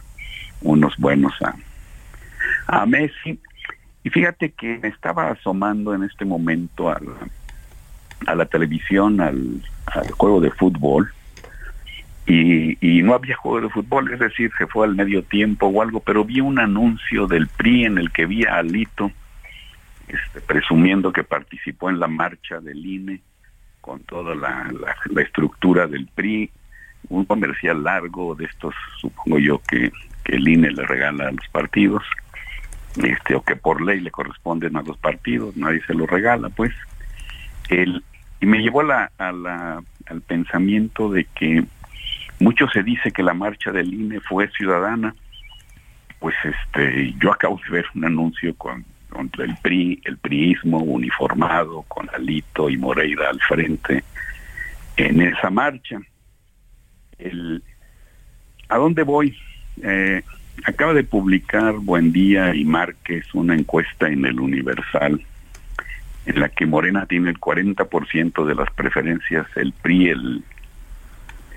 unos 0.62 0.96
buenos 0.96 1.32
a, 1.42 1.56
a 2.70 2.86
Messi. 2.86 3.38
Y 4.02 4.10
fíjate 4.10 4.50
que 4.52 4.78
me 4.78 4.88
estaba 4.88 5.30
asomando 5.30 5.94
en 5.94 6.04
este 6.04 6.24
momento 6.24 6.88
a 6.88 8.34
la, 8.34 8.46
televisión, 8.46 9.20
al, 9.20 9.62
juego 10.16 10.40
de 10.40 10.50
fútbol, 10.52 11.12
y, 12.26 13.02
no 13.02 13.14
había 13.14 13.34
juego 13.34 13.60
de 13.60 13.68
fútbol, 13.70 14.12
es 14.12 14.20
decir, 14.20 14.52
se 14.56 14.66
fue 14.68 14.86
al 14.86 14.94
medio 14.94 15.24
tiempo 15.24 15.66
o 15.66 15.82
algo, 15.82 16.00
pero 16.00 16.24
vi 16.24 16.40
un 16.40 16.60
anuncio 16.60 17.26
del 17.26 17.48
PRI 17.48 17.86
en 17.86 17.98
el 17.98 18.12
que 18.12 18.26
vi 18.26 18.44
a 18.44 18.58
Alito 18.58 19.10
este, 20.06 20.40
presumiendo 20.40 21.12
que 21.12 21.24
participó 21.24 21.90
en 21.90 21.98
la 21.98 22.06
marcha 22.06 22.60
del 22.60 22.86
INE 22.86 23.20
con 23.80 24.00
toda 24.00 24.34
la, 24.36 24.70
la 25.10 25.22
estructura 25.22 25.88
del 25.88 26.06
PRI, 26.06 26.50
un 27.08 27.24
comercial 27.24 27.82
largo 27.82 28.36
de 28.36 28.44
estos, 28.44 28.74
supongo 29.00 29.38
yo, 29.40 29.60
que, 29.68 29.90
que 30.22 30.36
el 30.36 30.46
INE 30.46 30.70
le 30.70 30.86
regala 30.86 31.28
a 31.28 31.32
los 31.32 31.48
partidos 31.48 32.04
este 32.96 33.34
o 33.34 33.42
que 33.42 33.56
por 33.56 33.80
ley 33.80 34.00
le 34.00 34.10
corresponden 34.10 34.76
a 34.76 34.82
los 34.82 34.98
partidos, 34.98 35.56
nadie 35.56 35.82
se 35.86 35.94
lo 35.94 36.06
regala, 36.06 36.48
pues. 36.48 36.72
El, 37.68 38.02
y 38.40 38.46
me 38.46 38.58
llevó 38.58 38.80
a 38.80 38.84
la, 38.84 39.12
a 39.18 39.32
la, 39.32 39.82
al 40.06 40.20
pensamiento 40.22 41.10
de 41.10 41.24
que 41.24 41.64
mucho 42.40 42.68
se 42.68 42.82
dice 42.82 43.12
que 43.12 43.22
la 43.22 43.34
marcha 43.34 43.70
del 43.70 43.92
INE 43.92 44.20
fue 44.20 44.48
ciudadana, 44.48 45.14
pues 46.18 46.34
este 46.44 47.14
yo 47.18 47.32
acabo 47.32 47.60
de 47.64 47.70
ver 47.70 47.86
un 47.94 48.04
anuncio 48.04 48.54
con 48.56 48.84
contra 49.10 49.44
el 49.44 49.56
PRI, 49.56 50.00
el 50.04 50.16
priismo 50.16 50.78
uniformado 50.78 51.82
con 51.82 52.08
Alito 52.14 52.70
y 52.70 52.78
Moreira 52.78 53.28
al 53.28 53.40
frente 53.40 54.04
en 54.96 55.20
esa 55.20 55.50
marcha. 55.50 56.00
El, 57.18 57.62
¿A 58.68 58.78
dónde 58.78 59.02
voy? 59.02 59.36
Eh, 59.82 60.22
Acaba 60.64 60.92
de 60.94 61.04
publicar 61.04 61.74
Buen 61.74 62.12
Día 62.12 62.54
y 62.54 62.64
Márquez 62.64 63.34
una 63.34 63.54
encuesta 63.54 64.08
en 64.08 64.24
el 64.24 64.40
Universal 64.40 65.24
en 66.26 66.40
la 66.40 66.48
que 66.48 66.66
Morena 66.66 67.06
tiene 67.06 67.30
el 67.30 67.40
40% 67.40 68.44
de 68.44 68.54
las 68.54 68.70
preferencias, 68.72 69.46
el 69.56 69.72
PRI 69.72 70.08
el, 70.10 70.44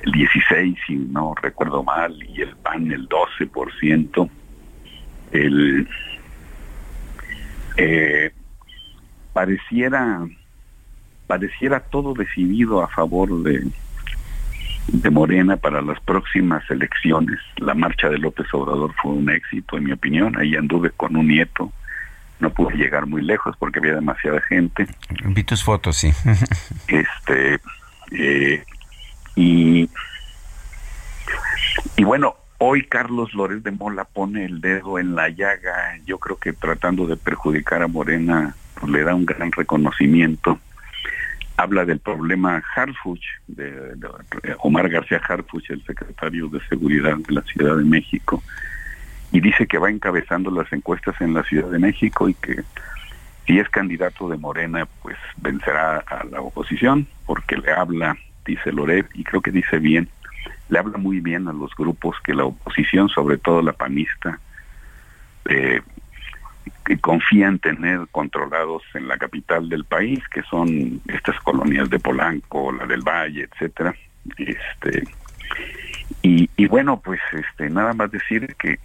el 0.03 0.11
16, 0.11 0.77
si 0.87 0.95
no 0.95 1.35
recuerdo 1.35 1.83
mal, 1.83 2.17
y 2.23 2.41
el 2.41 2.55
PAN 2.55 2.91
el 2.91 3.07
12%. 3.09 4.29
El, 5.31 5.87
eh, 7.77 8.31
pareciera 9.33 10.25
pareciera 11.27 11.79
todo 11.79 12.13
decidido 12.13 12.83
a 12.83 12.87
favor 12.87 13.41
de, 13.43 13.67
de 14.87 15.09
Morena 15.09 15.57
para 15.57 15.81
las 15.81 15.99
próximas 16.01 16.63
elecciones. 16.69 17.39
La 17.57 17.73
marcha 17.73 18.09
de 18.09 18.17
López 18.17 18.47
Obrador 18.53 18.93
fue 19.01 19.13
un 19.13 19.29
éxito, 19.29 19.77
en 19.77 19.85
mi 19.85 19.91
opinión. 19.91 20.37
Ahí 20.37 20.55
anduve 20.55 20.91
con 20.91 21.15
un 21.15 21.27
nieto. 21.27 21.71
No 22.39 22.49
pude 22.49 22.75
llegar 22.75 23.05
muy 23.05 23.21
lejos 23.21 23.55
porque 23.57 23.79
había 23.79 23.95
demasiada 23.95 24.41
gente. 24.41 24.87
Vi 25.25 25.43
tus 25.43 25.63
fotos, 25.63 25.97
sí. 25.97 26.11
este 26.87 27.59
eh, 28.11 28.63
y 29.35 29.89
y 31.95 32.03
bueno, 32.03 32.35
hoy 32.57 32.85
Carlos 32.85 33.33
Lórez 33.33 33.63
de 33.63 33.71
Mola 33.71 34.03
pone 34.05 34.45
el 34.45 34.61
dedo 34.61 34.99
en 34.99 35.15
la 35.15 35.29
llaga. 35.29 35.97
Yo 36.05 36.17
creo 36.17 36.37
que 36.37 36.53
tratando 36.53 37.07
de 37.07 37.17
perjudicar 37.17 37.81
a 37.81 37.87
Morena, 37.87 38.55
pues, 38.79 38.91
le 38.91 39.03
da 39.03 39.15
un 39.15 39.25
gran 39.25 39.51
reconocimiento 39.51 40.59
habla 41.57 41.85
del 41.85 41.99
problema 41.99 42.63
Harfuch, 42.75 43.23
de, 43.47 43.95
Omar 44.59 44.89
García 44.89 45.21
Harfuch, 45.27 45.69
el 45.69 45.83
secretario 45.85 46.47
de 46.47 46.59
Seguridad 46.67 47.17
de 47.17 47.33
la 47.33 47.41
Ciudad 47.41 47.77
de 47.77 47.83
México, 47.83 48.41
y 49.31 49.39
dice 49.39 49.67
que 49.67 49.77
va 49.77 49.89
encabezando 49.89 50.51
las 50.51 50.71
encuestas 50.73 51.19
en 51.21 51.33
la 51.33 51.43
Ciudad 51.43 51.69
de 51.69 51.79
México 51.79 52.29
y 52.29 52.33
que 52.35 52.63
si 53.45 53.59
es 53.59 53.67
candidato 53.69 54.29
de 54.29 54.37
Morena, 54.37 54.87
pues 55.01 55.17
vencerá 55.37 55.97
a 55.99 56.23
la 56.25 56.41
oposición, 56.41 57.07
porque 57.25 57.57
le 57.57 57.71
habla, 57.71 58.15
dice 58.45 58.71
Loret, 58.71 59.07
y 59.13 59.23
creo 59.23 59.41
que 59.41 59.51
dice 59.51 59.79
bien, 59.79 60.07
le 60.69 60.79
habla 60.79 60.97
muy 60.97 61.19
bien 61.19 61.47
a 61.47 61.53
los 61.53 61.75
grupos 61.75 62.15
que 62.23 62.33
la 62.33 62.45
oposición, 62.45 63.09
sobre 63.09 63.37
todo 63.37 63.61
la 63.61 63.73
panista, 63.73 64.39
eh, 65.45 65.81
que 66.85 66.97
confían 66.97 67.59
tener 67.59 68.01
controlados 68.11 68.83
en 68.93 69.07
la 69.07 69.17
capital 69.17 69.69
del 69.69 69.85
país, 69.85 70.19
que 70.29 70.41
son 70.43 71.01
estas 71.07 71.39
colonias 71.41 71.89
de 71.89 71.99
Polanco, 71.99 72.71
la 72.71 72.85
del 72.85 73.01
Valle, 73.01 73.47
etcétera. 73.51 73.95
Este 74.37 75.03
y, 76.21 76.49
y 76.55 76.67
bueno, 76.67 76.99
pues 76.99 77.19
este 77.31 77.69
nada 77.69 77.93
más 77.93 78.11
decir 78.11 78.55
que 78.57 78.79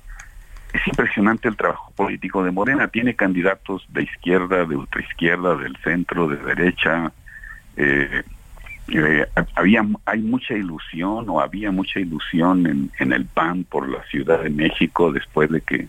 es 0.72 0.86
impresionante 0.86 1.48
el 1.48 1.56
trabajo 1.56 1.92
político 1.96 2.44
de 2.44 2.50
Morena. 2.50 2.88
Tiene 2.88 3.14
candidatos 3.14 3.86
de 3.88 4.02
izquierda, 4.02 4.64
de 4.64 4.76
ultraizquierda, 4.76 5.56
del 5.56 5.76
centro, 5.78 6.28
de 6.28 6.36
derecha. 6.36 7.12
Eh, 7.76 8.22
eh, 8.88 9.26
había 9.54 9.86
hay 10.06 10.20
mucha 10.20 10.54
ilusión 10.54 11.28
o 11.28 11.40
había 11.40 11.70
mucha 11.70 12.00
ilusión 12.00 12.66
en, 12.66 12.90
en 12.98 13.12
el 13.12 13.26
PAN 13.26 13.64
por 13.64 13.88
la 13.88 14.02
Ciudad 14.04 14.42
de 14.42 14.50
México 14.50 15.12
después 15.12 15.50
de 15.50 15.60
que 15.60 15.88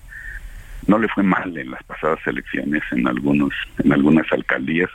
no 0.87 0.97
le 0.97 1.07
fue 1.09 1.23
mal 1.23 1.57
en 1.57 1.71
las 1.71 1.83
pasadas 1.83 2.19
elecciones 2.25 2.81
en 2.91 3.07
algunos 3.07 3.53
en 3.83 3.93
algunas 3.93 4.31
alcaldías 4.31 4.89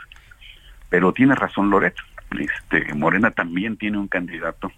pero 0.89 1.13
tiene 1.13 1.35
razón 1.35 1.69
Loret 1.69 1.95
este 2.39 2.93
Morena 2.93 3.31
también 3.31 3.77
tiene 3.77 3.97
un 3.97 4.07
candidato 4.07 4.71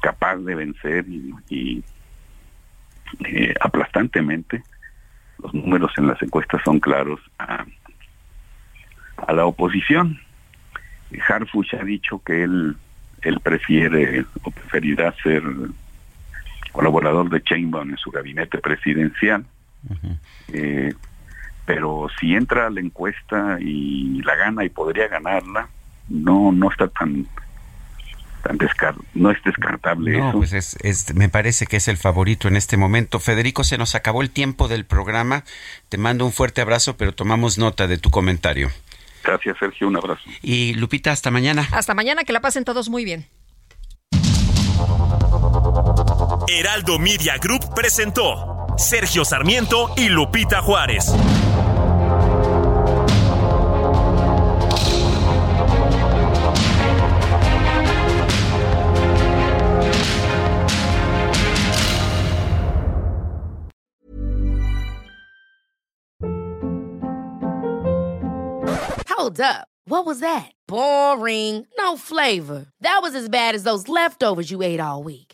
capaz 0.00 0.36
de 0.36 0.54
vencer 0.54 1.06
y, 1.48 1.82
eh, 3.24 3.54
aplastantemente. 3.60 4.62
Los 5.42 5.54
números 5.54 5.92
en 5.96 6.06
las 6.08 6.20
encuestas 6.22 6.60
son 6.64 6.78
claros 6.78 7.20
a, 7.38 7.64
a 9.26 9.32
la 9.32 9.46
oposición. 9.46 10.20
Harfuch 11.26 11.74
ha 11.74 11.84
dicho 11.84 12.20
que 12.24 12.42
él 12.42 12.76
él 13.22 13.40
prefiere 13.40 14.26
o 14.42 14.50
preferirá 14.50 15.14
ser 15.22 15.42
colaborador 16.72 17.30
de 17.30 17.42
Chainbaum 17.42 17.90
en 17.90 17.96
su 17.96 18.10
gabinete 18.10 18.58
presidencial 18.58 19.46
eh, 20.52 20.92
pero 21.66 22.08
si 22.20 22.34
entra 22.34 22.66
a 22.66 22.70
la 22.70 22.80
encuesta 22.80 23.58
y 23.60 24.22
la 24.22 24.36
gana 24.36 24.64
y 24.64 24.68
podría 24.68 25.08
ganarla, 25.08 25.68
no 26.08 26.52
no 26.52 26.70
está 26.70 26.88
tan 26.88 27.26
tan 28.42 28.58
no 29.14 29.30
es 29.30 29.42
descartable 29.42 30.18
no, 30.18 30.32
Pues 30.32 30.52
es, 30.52 31.14
me 31.14 31.30
parece 31.30 31.66
que 31.66 31.78
es 31.78 31.88
el 31.88 31.96
favorito 31.96 32.46
en 32.48 32.56
este 32.56 32.76
momento. 32.76 33.18
Federico, 33.18 33.64
se 33.64 33.78
nos 33.78 33.94
acabó 33.94 34.22
el 34.22 34.30
tiempo 34.30 34.68
del 34.68 34.84
programa. 34.84 35.44
Te 35.88 35.96
mando 35.96 36.26
un 36.26 36.32
fuerte 36.32 36.60
abrazo, 36.60 36.96
pero 36.96 37.14
tomamos 37.14 37.58
nota 37.58 37.86
de 37.86 37.96
tu 37.96 38.10
comentario. 38.10 38.70
Gracias, 39.24 39.56
Sergio. 39.58 39.88
Un 39.88 39.96
abrazo. 39.96 40.22
Y 40.42 40.74
Lupita, 40.74 41.10
hasta 41.10 41.30
mañana. 41.30 41.66
Hasta 41.72 41.94
mañana, 41.94 42.24
que 42.24 42.34
la 42.34 42.40
pasen 42.40 42.64
todos 42.64 42.90
muy 42.90 43.04
bien. 43.04 43.26
Heraldo 46.48 46.98
Media 46.98 47.38
Group 47.38 47.74
presentó 47.74 48.53
Sergio 48.76 49.24
Sarmiento 49.24 49.92
y 49.96 50.08
Lupita 50.08 50.60
Juárez. 50.60 51.12
Hold 69.08 69.40
up. 69.40 69.68
What 69.86 70.06
was 70.06 70.20
that? 70.20 70.50
Boring. 70.66 71.66
No 71.78 71.96
flavor. 71.96 72.66
That 72.80 72.98
was 73.02 73.14
as 73.14 73.28
bad 73.28 73.54
as 73.54 73.62
those 73.62 73.88
leftovers 73.88 74.50
you 74.50 74.62
ate 74.62 74.80
all 74.80 75.02
week. 75.02 75.33